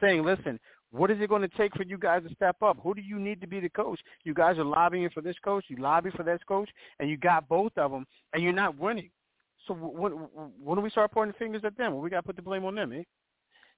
saying, 0.00 0.24
listen, 0.24 0.60
what 0.90 1.10
is 1.10 1.18
it 1.20 1.28
going 1.28 1.42
to 1.42 1.56
take 1.56 1.74
for 1.74 1.82
you 1.82 1.98
guys 1.98 2.22
to 2.26 2.32
step 2.34 2.56
up? 2.62 2.78
Who 2.82 2.94
do 2.94 3.00
you 3.00 3.18
need 3.18 3.40
to 3.40 3.48
be 3.48 3.58
the 3.58 3.68
coach? 3.68 3.98
You 4.22 4.32
guys 4.32 4.58
are 4.58 4.64
lobbying 4.64 5.10
for 5.10 5.22
this 5.22 5.36
coach, 5.44 5.64
you 5.68 5.76
lobby 5.76 6.10
for 6.16 6.22
this 6.22 6.40
coach, 6.46 6.68
and 7.00 7.10
you 7.10 7.16
got 7.16 7.48
both 7.48 7.72
of 7.76 7.90
them, 7.90 8.06
and 8.32 8.42
you're 8.42 8.52
not 8.52 8.78
winning. 8.78 9.10
So 9.66 9.74
when, 9.74 10.12
when 10.62 10.76
do 10.76 10.82
we 10.82 10.90
start 10.90 11.10
pointing 11.10 11.34
fingers 11.38 11.62
at 11.64 11.76
them? 11.76 11.94
Well, 11.94 12.02
we 12.02 12.10
got 12.10 12.18
to 12.18 12.22
put 12.22 12.36
the 12.36 12.42
blame 12.42 12.64
on 12.64 12.76
them, 12.76 12.92
eh? 12.92 13.02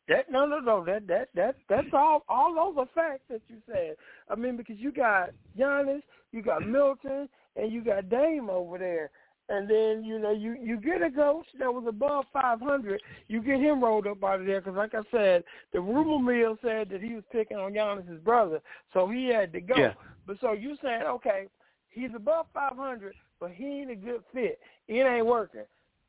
That 0.09 0.31
no 0.31 0.47
no 0.47 0.61
no 0.61 0.85
that 0.85 1.07
that 1.09 1.29
that 1.35 1.57
that's 1.69 1.89
all 1.93 2.25
all 2.29 2.55
those 2.55 2.79
are 2.79 2.89
facts 2.95 3.25
that 3.29 3.41
you 3.49 3.57
said. 3.67 3.97
I 4.31 4.37
mean 4.37 4.57
because 4.57 4.77
you 4.79 4.93
got 4.93 5.31
Giannis, 5.59 6.03
you 6.33 6.43
got 6.43 6.67
Middleton, 6.67 7.29
and 7.57 7.73
you 7.73 7.83
got 7.83 8.09
Dame 8.09 8.49
over 8.49 8.79
there. 8.79 9.11
And 9.49 9.69
then 9.69 10.05
you 10.05 10.19
know 10.19 10.33
you 10.33 10.57
you 10.61 10.77
get 10.77 11.03
a 11.03 11.11
coach 11.11 11.47
that 11.59 11.73
was 11.73 11.85
above 11.89 12.25
500, 12.33 13.01
you 13.29 13.41
get 13.43 13.61
him 13.61 13.83
rolled 13.83 14.07
up 14.07 14.23
out 14.23 14.41
of 14.41 14.47
there 14.47 14.61
because, 14.61 14.77
like 14.77 14.95
I 14.95 15.03
said, 15.11 15.45
the 15.73 15.81
rumor 15.81 16.19
mill 16.19 16.59
said 16.63 16.89
that 16.91 17.01
he 17.01 17.15
was 17.15 17.25
picking 17.31 17.57
on 17.57 17.73
Giannis's 17.73 18.21
brother, 18.23 18.61
so 18.93 19.09
he 19.09 19.27
had 19.27 19.53
to 19.53 19.61
go. 19.61 19.77
Yeah. 19.77 19.95
But 20.27 20.39
so 20.41 20.53
you 20.53 20.77
saying 20.83 21.03
okay, 21.03 21.47
he's 21.91 22.11
above 22.15 22.47
500, 22.55 23.15
but 23.41 23.53
he 23.53 23.65
ain't 23.65 23.91
a 23.91 23.97
good 23.97 24.23
fit. 24.33 24.59
It 24.89 25.03
ain't 25.03 25.27
working. 25.27 25.65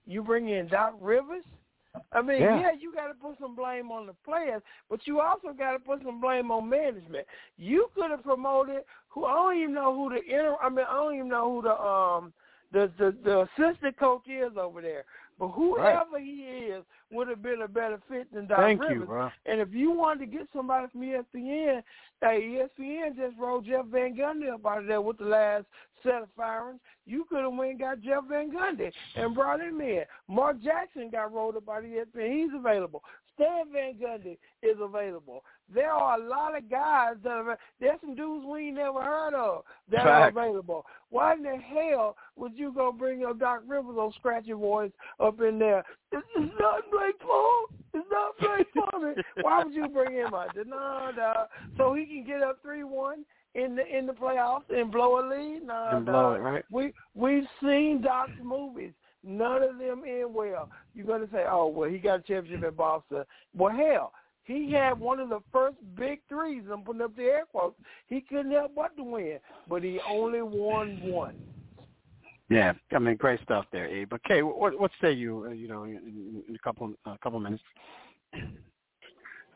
You 0.08 0.24
bring 0.24 0.50
in 0.50 0.68
Doc 0.68 0.96
Rivers. 1.00 1.44
I 2.12 2.22
mean, 2.22 2.42
yeah, 2.42 2.60
yeah 2.60 2.72
you 2.80 2.94
got 2.94 3.08
to 3.08 3.14
put 3.14 3.38
some 3.40 3.56
blame 3.56 3.92
on 3.92 4.08
the 4.08 4.14
players, 4.26 4.62
but 4.90 5.00
you 5.06 5.20
also 5.20 5.54
got 5.58 5.72
to 5.74 5.80
put 5.80 6.04
some 6.04 6.22
blame 6.22 6.52
on 6.52 6.70
management. 6.70 7.26
You 7.58 7.90
could 7.96 8.12
have 8.12 8.24
promoted 8.24 8.82
who 9.10 9.26
I 9.26 9.34
don't 9.34 9.58
even 9.58 9.74
know 9.74 9.96
who 9.96 10.10
the 10.10 10.24
inter. 10.24 10.56
I 10.62 10.70
mean, 10.70 10.86
I 10.90 10.94
don't 10.94 11.16
even 11.16 11.30
know 11.30 11.56
who 11.56 11.62
the 11.64 11.80
um 11.80 12.34
the 12.72 12.92
the, 12.98 13.16
the 13.24 13.48
assistant 13.66 13.98
coach 13.98 14.28
is 14.28 14.58
over 14.60 14.82
there. 14.82 15.06
But 15.40 15.50
whoever 15.50 16.06
right. 16.14 16.24
he 16.24 16.42
is 16.72 16.84
would 17.12 17.28
have 17.28 17.44
been 17.44 17.62
a 17.62 17.68
better 17.68 18.00
fit 18.10 18.34
than 18.34 18.48
Doc 18.48 18.60
Thank 18.60 18.82
Rivers. 18.82 18.98
you, 19.00 19.06
bro. 19.06 19.30
And 19.46 19.62
if 19.62 19.70
you 19.72 19.92
wanted 19.92 20.32
to 20.32 20.38
get 20.38 20.48
somebody 20.54 20.88
from 20.92 21.02
ESPN, 21.02 21.84
hey, 22.22 22.68
ESPN 22.80 23.16
just 23.16 23.38
rolled 23.40 23.66
Jeff 23.66 23.86
Van 23.86 24.16
Gundy 24.16 24.52
up 24.52 24.66
out 24.66 24.80
of 24.80 24.88
there 24.88 25.02
with 25.02 25.20
the 25.20 25.26
last 25.26 25.66
set 26.04 26.24
of 26.24 26.30
firings. 26.36 26.80
You 27.06 27.26
could 27.30 27.44
have 27.44 27.54
went 27.54 27.72
and 27.72 27.80
got 27.80 28.02
Jeff 28.02 28.24
Van 28.28 28.52
Gundy 28.52 28.92
and 29.16 29.36
brought 29.36 29.62
him 29.62 29.80
in. 29.80 30.04
Mark 30.28 30.62
Jackson 30.62 31.10
got 31.12 31.34
rolled 31.34 31.56
up 31.56 31.70
out 31.70 31.86
of 31.86 31.90
ESPN. 31.90 32.44
He's 32.44 32.54
available. 32.56 33.04
Stan 33.36 33.72
Van 33.72 33.94
Gundy 33.94 34.38
is 34.64 34.78
available. 34.82 35.44
There 35.74 35.92
are 35.92 36.20
a 36.20 36.24
lot 36.28 36.58
of 36.58 36.70
guys 36.70 37.16
that 37.24 37.30
are 37.32 37.58
there's 37.80 38.00
some 38.02 38.16
dudes 38.16 38.46
we 38.46 38.68
ain't 38.68 38.76
never 38.78 39.02
heard 39.04 39.34
of 39.34 39.64
that 39.92 40.04
Fact. 40.04 40.36
are 40.38 40.42
available. 40.42 40.86
Why 41.10 41.34
in 41.34 41.44
the 41.44 41.58
hell 41.58 42.16
would 42.38 42.58
you 42.58 42.72
go 42.74 42.92
bring 42.92 43.20
your 43.20 43.34
Doc 43.34 43.64
Rivers 43.68 43.98
on 43.98 44.14
scratchy 44.14 44.54
voice 44.54 44.92
up 45.20 45.42
in 45.42 45.60
there? 45.60 45.84
It's, 46.12 46.26
it's 46.38 46.54
not 46.60 46.84
Blake 46.92 47.20
Paul. 47.20 47.66
It's 47.94 48.08
not 48.10 48.38
Blake 48.40 48.68
Paul. 48.74 49.14
Why 49.42 49.64
would 49.64 49.74
you 49.74 49.88
bring 49.90 50.14
him 50.14 50.34
out? 50.34 50.56
No, 50.66 51.10
no. 51.16 51.34
So 51.78 51.94
he 51.94 52.06
can 52.06 52.24
get 52.26 52.42
up 52.42 52.60
three 52.62 52.84
one 52.86 53.26
in 53.56 53.76
the 53.76 53.86
in 53.86 54.06
the 54.06 54.14
playoffs 54.14 54.70
and 54.70 54.92
blow 54.92 55.20
a 55.20 55.24
lead? 55.28 55.64
No, 55.66 55.90
And 55.94 56.06
no. 56.06 56.12
blow 56.12 56.34
it, 56.34 56.40
right? 56.40 56.64
We 56.72 56.94
we've 57.14 57.48
seen 57.62 58.02
Doc's 58.02 58.32
movies. 58.42 58.94
None 59.24 59.64
of 59.64 59.78
them 59.80 60.04
end 60.08 60.34
well. 60.34 60.70
You're 60.94 61.08
gonna 61.08 61.28
say, 61.34 61.44
oh 61.50 61.68
well, 61.68 61.90
he 61.90 61.98
got 61.98 62.20
a 62.20 62.24
championship 62.24 62.66
at 62.68 62.78
Boston. 62.78 63.24
Well, 63.56 63.76
hell, 63.76 64.14
he 64.48 64.72
had 64.72 65.00
one 65.00 65.20
of 65.20 65.30
the 65.30 65.42
first 65.52 65.76
big 65.96 66.22
threes. 66.30 66.64
I'm 66.72 66.82
putting 66.82 67.02
up 67.02 67.16
the 67.16 67.24
air 67.24 67.44
quotes. 67.52 67.76
He 68.08 68.22
couldn't 68.22 68.52
help 68.52 68.74
but 68.76 68.96
to 68.96 69.04
win, 69.04 69.40
but 69.70 69.84
he 69.84 70.00
only 70.10 70.42
won 70.42 71.02
one. 71.04 71.36
Yeah, 72.50 72.74
I 72.94 73.00
mean, 73.00 73.18
great 73.18 73.42
stuff 73.44 73.66
there, 73.74 73.88
Abe. 73.88 74.10
But 74.10 74.24
Kay, 74.24 74.42
what 74.42 74.80
what 74.80 74.92
say 75.02 75.12
you? 75.12 75.48
Uh, 75.50 75.52
you 75.52 75.68
know, 75.68 75.84
in, 75.84 76.44
in 76.48 76.56
a 76.56 76.60
couple 76.60 76.94
a 77.06 77.18
couple 77.18 77.42
minutes. 77.42 77.64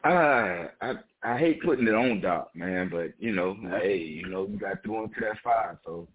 Uh, 0.04 0.68
I 0.82 0.94
I 1.24 1.38
hate 1.38 1.64
putting 1.64 1.88
it 1.88 1.94
on 1.94 2.20
Doc, 2.20 2.52
man, 2.54 2.90
but 2.90 3.14
you 3.18 3.32
know, 3.32 3.56
hey, 3.82 3.98
you 3.98 4.28
know, 4.28 4.46
you 4.46 4.60
got 4.60 4.84
through 4.84 5.06
into 5.06 5.22
that 5.22 5.38
fire, 5.42 5.80
so 5.86 6.08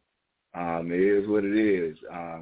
um, 0.54 0.90
it 0.92 1.00
is 1.00 1.26
what 1.26 1.44
it 1.44 1.56
is. 1.56 1.96
Uh, 2.12 2.40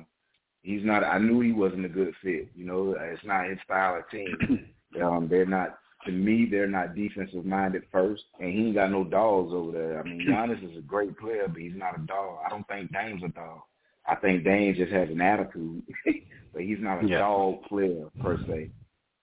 he's 0.63 0.85
not. 0.85 1.05
I 1.05 1.19
knew 1.19 1.41
he 1.41 1.53
wasn't 1.53 1.85
a 1.85 1.89
good 1.89 2.13
fit. 2.21 2.49
You 2.57 2.67
know, 2.67 2.97
it's 2.99 3.25
not 3.25 3.49
his 3.49 3.59
style 3.65 3.99
of 3.99 4.11
team. 4.11 4.69
um, 5.03 5.29
they're 5.31 5.47
not. 5.47 5.79
To 6.07 6.13
me, 6.13 6.47
they're 6.51 6.67
not 6.67 6.95
defensive 6.95 7.45
minded 7.47 7.83
first, 7.91 8.23
and 8.41 8.53
he 8.53 8.67
ain't 8.67 8.75
got 8.75 8.91
no 8.91 9.05
dogs 9.05 9.53
over 9.55 9.73
there. 9.73 10.01
I 10.01 10.05
mean, 10.05 10.27
Giannis 10.29 10.71
is 10.71 10.77
a 10.77 10.83
great 10.83 11.17
player, 11.19 11.47
but 11.49 11.61
he's 11.61 11.77
not 11.77 11.99
a 11.99 12.07
dog. 12.07 12.39
I 12.45 12.51
don't 12.51 12.67
think 12.69 12.93
Dame's 12.93 13.23
a 13.25 13.29
dog. 13.29 13.61
I 14.07 14.17
think 14.17 14.45
Dame 14.45 14.75
just 14.75 14.93
has 14.93 15.09
an 15.09 15.21
attitude, 15.23 15.83
but 16.53 16.63
he's 16.63 16.79
not 16.81 17.03
a 17.03 17.09
Yeah. 17.09 17.19
dog 17.21 17.63
player 17.69 18.07
per 18.21 18.39
se. 18.47 18.71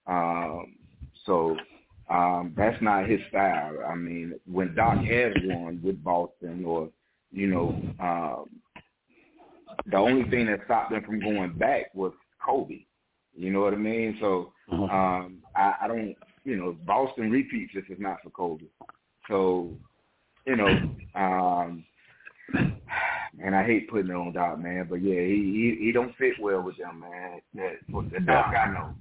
Um, 0.07 0.75
so 1.25 1.55
um, 2.09 2.53
that's 2.57 2.81
not 2.81 3.07
his 3.07 3.19
style. 3.29 3.77
I 3.87 3.95
mean, 3.95 4.39
when 4.51 4.73
Doc 4.75 4.97
has 5.03 5.33
won 5.43 5.79
with 5.83 6.03
Boston, 6.03 6.65
or 6.65 6.89
you 7.31 7.47
know, 7.47 7.81
um, 7.99 8.49
the 9.85 9.97
only 9.97 10.29
thing 10.29 10.47
that 10.47 10.61
stopped 10.65 10.91
them 10.91 11.03
from 11.03 11.19
going 11.19 11.53
back 11.53 11.93
was 11.93 12.11
Kobe. 12.43 12.85
You 13.33 13.51
know 13.51 13.61
what 13.61 13.73
I 13.73 13.77
mean? 13.77 14.17
So 14.19 14.51
um, 14.91 15.37
I, 15.55 15.73
I 15.83 15.87
don't, 15.87 16.15
you 16.43 16.55
know, 16.57 16.75
Boston 16.85 17.29
repeats 17.31 17.73
if 17.75 17.85
it's 17.89 18.01
not 18.01 18.17
for 18.23 18.29
Kobe. 18.31 18.65
So, 19.27 19.71
you 20.45 20.55
know, 20.55 20.67
um, 21.15 21.85
and 23.43 23.55
I 23.55 23.63
hate 23.63 23.89
putting 23.89 24.11
it 24.11 24.15
on 24.15 24.33
Doc, 24.33 24.59
man, 24.59 24.87
but 24.89 25.01
yeah, 25.01 25.21
he 25.21 25.75
he, 25.79 25.85
he 25.85 25.91
don't 25.91 26.15
fit 26.17 26.33
well 26.39 26.61
with 26.61 26.77
them, 26.77 27.01
man. 27.01 27.41
That 27.55 28.11
the 28.11 28.19
Doc 28.19 28.47
I 28.47 28.71
know. 28.73 28.93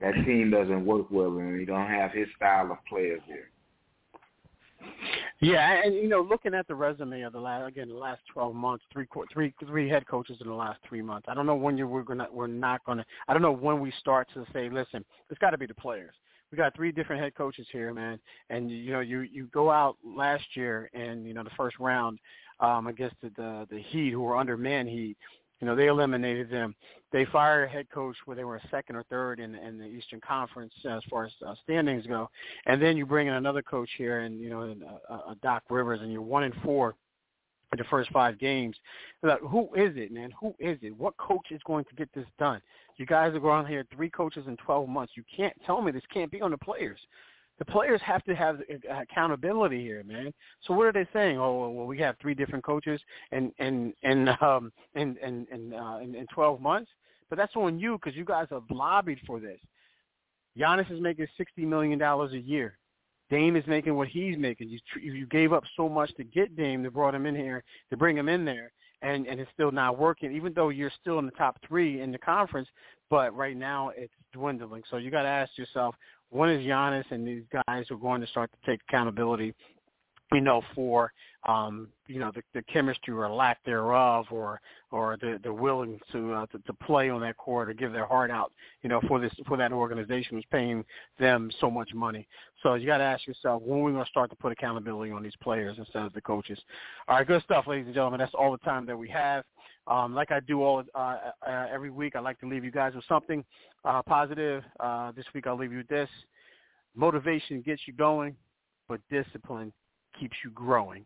That 0.00 0.14
team 0.24 0.50
doesn't 0.50 0.86
work 0.86 1.06
well 1.10 1.30
with 1.30 1.44
him. 1.44 1.58
He 1.58 1.64
don't 1.64 1.88
have 1.88 2.12
his 2.12 2.28
style 2.36 2.70
of 2.70 2.78
players 2.88 3.20
here. 3.26 3.50
Yeah, 5.40 5.82
and 5.84 5.94
you 5.94 6.08
know, 6.08 6.20
looking 6.20 6.54
at 6.54 6.66
the 6.68 6.74
resume 6.74 7.22
of 7.22 7.32
the 7.32 7.40
last 7.40 7.66
again 7.66 7.88
the 7.88 7.94
last 7.94 8.20
twelve 8.32 8.54
months, 8.54 8.84
three 8.92 9.06
three 9.32 9.54
three 9.66 9.88
head 9.88 10.06
coaches 10.06 10.38
in 10.40 10.48
the 10.48 10.54
last 10.54 10.78
three 10.88 11.02
months. 11.02 11.26
I 11.28 11.34
don't 11.34 11.46
know 11.46 11.54
when 11.54 11.78
you 11.78 11.86
we're 11.86 12.02
gonna 12.02 12.28
we're 12.32 12.46
not 12.46 12.84
gonna. 12.84 13.04
I 13.26 13.32
don't 13.32 13.42
know 13.42 13.52
when 13.52 13.80
we 13.80 13.92
start 14.00 14.28
to 14.34 14.44
say, 14.52 14.68
listen, 14.68 15.04
it's 15.30 15.38
got 15.38 15.50
to 15.50 15.58
be 15.58 15.66
the 15.66 15.74
players. 15.74 16.14
We 16.50 16.56
got 16.56 16.74
three 16.74 16.92
different 16.92 17.22
head 17.22 17.34
coaches 17.34 17.66
here, 17.70 17.92
man, 17.92 18.18
and 18.50 18.70
you 18.70 18.92
know 18.92 19.00
you 19.00 19.20
you 19.20 19.48
go 19.52 19.70
out 19.70 19.96
last 20.04 20.44
year 20.54 20.90
and 20.94 21.26
you 21.26 21.34
know 21.34 21.42
the 21.42 21.50
first 21.56 21.78
round 21.78 22.18
um 22.60 22.86
against 22.86 23.16
the 23.22 23.30
the, 23.36 23.66
the 23.70 23.82
Heat 23.82 24.12
who 24.12 24.20
were 24.20 24.36
under 24.36 24.56
man 24.56 24.86
Heat. 24.86 25.16
You 25.60 25.66
know, 25.66 25.74
they 25.74 25.88
eliminated 25.88 26.50
them. 26.50 26.76
They 27.10 27.24
fired 27.24 27.64
a 27.64 27.68
head 27.68 27.88
coach 27.92 28.14
where 28.26 28.36
they 28.36 28.44
were 28.44 28.60
second 28.70 28.94
or 28.94 29.02
third 29.10 29.40
in, 29.40 29.56
in 29.56 29.76
the 29.76 29.86
Eastern 29.86 30.20
Conference 30.20 30.72
as 30.88 31.02
far 31.10 31.24
as 31.24 31.32
uh, 31.44 31.54
standings 31.64 32.06
go. 32.06 32.30
And 32.66 32.80
then 32.80 32.96
you 32.96 33.04
bring 33.04 33.26
in 33.26 33.34
another 33.34 33.62
coach 33.62 33.90
here, 33.98 34.20
and 34.20 34.38
you 34.38 34.50
know, 34.50 34.60
and, 34.62 34.84
uh, 34.84 35.14
uh, 35.14 35.34
Doc 35.42 35.64
Rivers, 35.68 36.00
and 36.00 36.12
you're 36.12 36.22
one 36.22 36.44
and 36.44 36.54
four 36.62 36.94
the 37.76 37.84
first 37.84 38.10
five 38.10 38.38
games. 38.38 38.76
Like, 39.22 39.40
who 39.40 39.68
is 39.74 39.92
it, 39.96 40.12
man? 40.12 40.32
Who 40.40 40.54
is 40.58 40.78
it? 40.82 40.96
What 40.96 41.16
coach 41.18 41.46
is 41.50 41.60
going 41.66 41.84
to 41.86 41.94
get 41.94 42.08
this 42.14 42.26
done? 42.38 42.60
You 42.96 43.06
guys 43.06 43.34
are 43.34 43.40
going 43.40 43.66
here 43.66 43.84
three 43.94 44.10
coaches 44.10 44.44
in 44.46 44.56
12 44.56 44.88
months. 44.88 45.12
You 45.16 45.24
can't 45.34 45.54
tell 45.66 45.82
me 45.82 45.92
this 45.92 46.02
can't 46.12 46.30
be 46.30 46.40
on 46.40 46.50
the 46.50 46.58
players. 46.58 46.98
The 47.58 47.64
players 47.64 48.00
have 48.04 48.22
to 48.24 48.34
have 48.36 48.60
accountability 48.88 49.82
here, 49.82 50.04
man. 50.04 50.32
So 50.62 50.74
what 50.74 50.86
are 50.86 50.92
they 50.92 51.06
saying? 51.12 51.38
Oh, 51.38 51.68
well, 51.70 51.86
we 51.86 51.98
have 51.98 52.16
three 52.20 52.34
different 52.34 52.64
coaches 52.64 53.00
and 53.32 53.52
and 53.58 53.92
and 54.04 54.28
um 54.40 54.72
and 54.94 55.16
and 55.18 55.46
and 55.50 55.74
uh, 55.74 55.98
in, 56.00 56.14
in 56.14 56.26
12 56.32 56.60
months. 56.60 56.90
But 57.28 57.36
that's 57.36 57.54
on 57.56 57.78
you 57.78 57.98
because 57.98 58.16
you 58.16 58.24
guys 58.24 58.46
have 58.50 58.62
lobbied 58.70 59.18
for 59.26 59.40
this. 59.40 59.58
Giannis 60.56 60.90
is 60.90 61.00
making 61.00 61.26
60 61.36 61.64
million 61.66 61.98
dollars 61.98 62.32
a 62.32 62.38
year. 62.38 62.77
Dame 63.30 63.56
is 63.56 63.66
making 63.66 63.94
what 63.94 64.08
he's 64.08 64.36
making. 64.38 64.68
You 64.68 64.78
you 65.00 65.26
gave 65.26 65.52
up 65.52 65.64
so 65.76 65.88
much 65.88 66.14
to 66.16 66.24
get 66.24 66.56
Dame, 66.56 66.82
to 66.84 66.90
brought 66.90 67.14
him 67.14 67.26
in 67.26 67.34
here, 67.34 67.62
to 67.90 67.96
bring 67.96 68.16
him 68.16 68.28
in 68.28 68.44
there, 68.44 68.72
and 69.02 69.26
and 69.26 69.40
it's 69.40 69.50
still 69.52 69.70
not 69.70 69.98
working. 69.98 70.32
Even 70.34 70.52
though 70.54 70.70
you're 70.70 70.92
still 71.00 71.18
in 71.18 71.26
the 71.26 71.32
top 71.32 71.58
three 71.66 72.00
in 72.00 72.10
the 72.12 72.18
conference, 72.18 72.68
but 73.10 73.34
right 73.36 73.56
now 73.56 73.90
it's 73.96 74.12
dwindling. 74.32 74.82
So 74.90 74.96
you 74.96 75.10
got 75.10 75.22
to 75.22 75.28
ask 75.28 75.56
yourself, 75.56 75.94
when 76.30 76.50
is 76.50 76.66
Giannis 76.66 77.04
and 77.10 77.26
these 77.26 77.44
guys 77.66 77.90
are 77.90 77.96
going 77.96 78.20
to 78.20 78.26
start 78.26 78.50
to 78.52 78.70
take 78.70 78.80
accountability 78.88 79.54
you 80.32 80.40
know, 80.40 80.62
for 80.74 81.12
um, 81.46 81.88
you 82.06 82.18
know 82.18 82.30
the, 82.34 82.42
the 82.52 82.62
chemistry 82.62 83.14
or 83.14 83.30
lack 83.30 83.62
thereof, 83.64 84.26
or 84.30 84.60
or 84.90 85.16
the 85.20 85.38
the 85.42 85.52
willing 85.52 85.98
to, 86.12 86.32
uh, 86.32 86.46
to 86.46 86.58
to 86.58 86.72
play 86.74 87.10
on 87.10 87.20
that 87.20 87.36
court 87.36 87.70
or 87.70 87.72
give 87.72 87.92
their 87.92 88.06
heart 88.06 88.30
out, 88.30 88.52
you 88.82 88.88
know, 88.88 89.00
for 89.08 89.20
this 89.20 89.32
for 89.46 89.56
that 89.56 89.72
organization 89.72 90.36
who's 90.36 90.44
paying 90.50 90.84
them 91.18 91.50
so 91.60 91.70
much 91.70 91.94
money. 91.94 92.26
So 92.62 92.74
you 92.74 92.86
got 92.86 92.98
to 92.98 93.04
ask 93.04 93.26
yourself 93.26 93.62
when 93.62 93.80
are 93.80 93.82
we're 93.82 93.92
going 93.92 94.04
to 94.04 94.10
start 94.10 94.30
to 94.30 94.36
put 94.36 94.52
accountability 94.52 95.12
on 95.12 95.22
these 95.22 95.36
players 95.42 95.76
instead 95.78 96.02
of 96.02 96.12
the 96.12 96.20
coaches. 96.20 96.58
All 97.06 97.16
right, 97.16 97.26
good 97.26 97.42
stuff, 97.42 97.66
ladies 97.66 97.86
and 97.86 97.94
gentlemen. 97.94 98.18
That's 98.18 98.34
all 98.34 98.52
the 98.52 98.58
time 98.58 98.84
that 98.86 98.96
we 98.96 99.08
have. 99.10 99.44
Um, 99.86 100.14
like 100.14 100.30
I 100.30 100.40
do 100.40 100.62
all 100.62 100.82
uh, 100.94 101.16
uh, 101.46 101.66
every 101.72 101.90
week, 101.90 102.14
I 102.14 102.20
like 102.20 102.38
to 102.40 102.48
leave 102.48 102.62
you 102.62 102.70
guys 102.70 102.94
with 102.94 103.04
something 103.08 103.42
uh, 103.84 104.02
positive. 104.02 104.62
Uh, 104.78 105.12
this 105.12 105.24
week, 105.34 105.46
I'll 105.46 105.56
leave 105.56 105.72
you 105.72 105.78
with 105.78 105.88
this: 105.88 106.10
motivation 106.94 107.62
gets 107.62 107.82
you 107.86 107.94
going, 107.94 108.36
but 108.86 109.00
discipline 109.10 109.72
keeps 110.18 110.36
you 110.44 110.50
growing. 110.50 111.04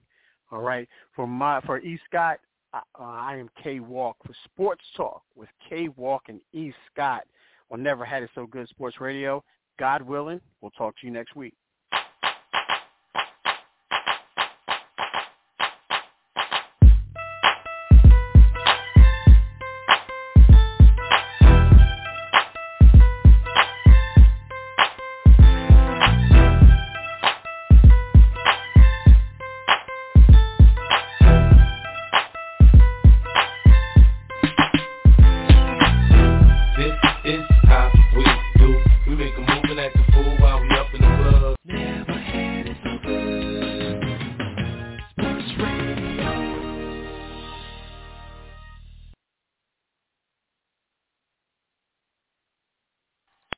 All 0.50 0.60
right. 0.60 0.88
For 1.14 1.26
my 1.26 1.60
for 1.62 1.78
E 1.80 1.98
Scott, 2.08 2.38
I, 2.72 2.78
uh, 2.98 3.02
I 3.02 3.36
am 3.36 3.48
K 3.62 3.80
Walk 3.80 4.16
for 4.24 4.34
Sports 4.44 4.84
Talk 4.96 5.22
with 5.34 5.48
K 5.68 5.88
Walk 5.96 6.24
and 6.28 6.40
E 6.52 6.72
Scott 6.92 7.22
on 7.70 7.82
Never 7.82 8.04
Had 8.04 8.22
It 8.22 8.30
So 8.34 8.46
Good 8.46 8.68
Sports 8.68 9.00
Radio. 9.00 9.42
God 9.78 10.02
willing, 10.02 10.40
we'll 10.60 10.70
talk 10.72 10.94
to 11.00 11.06
you 11.06 11.12
next 11.12 11.34
week. 11.34 11.54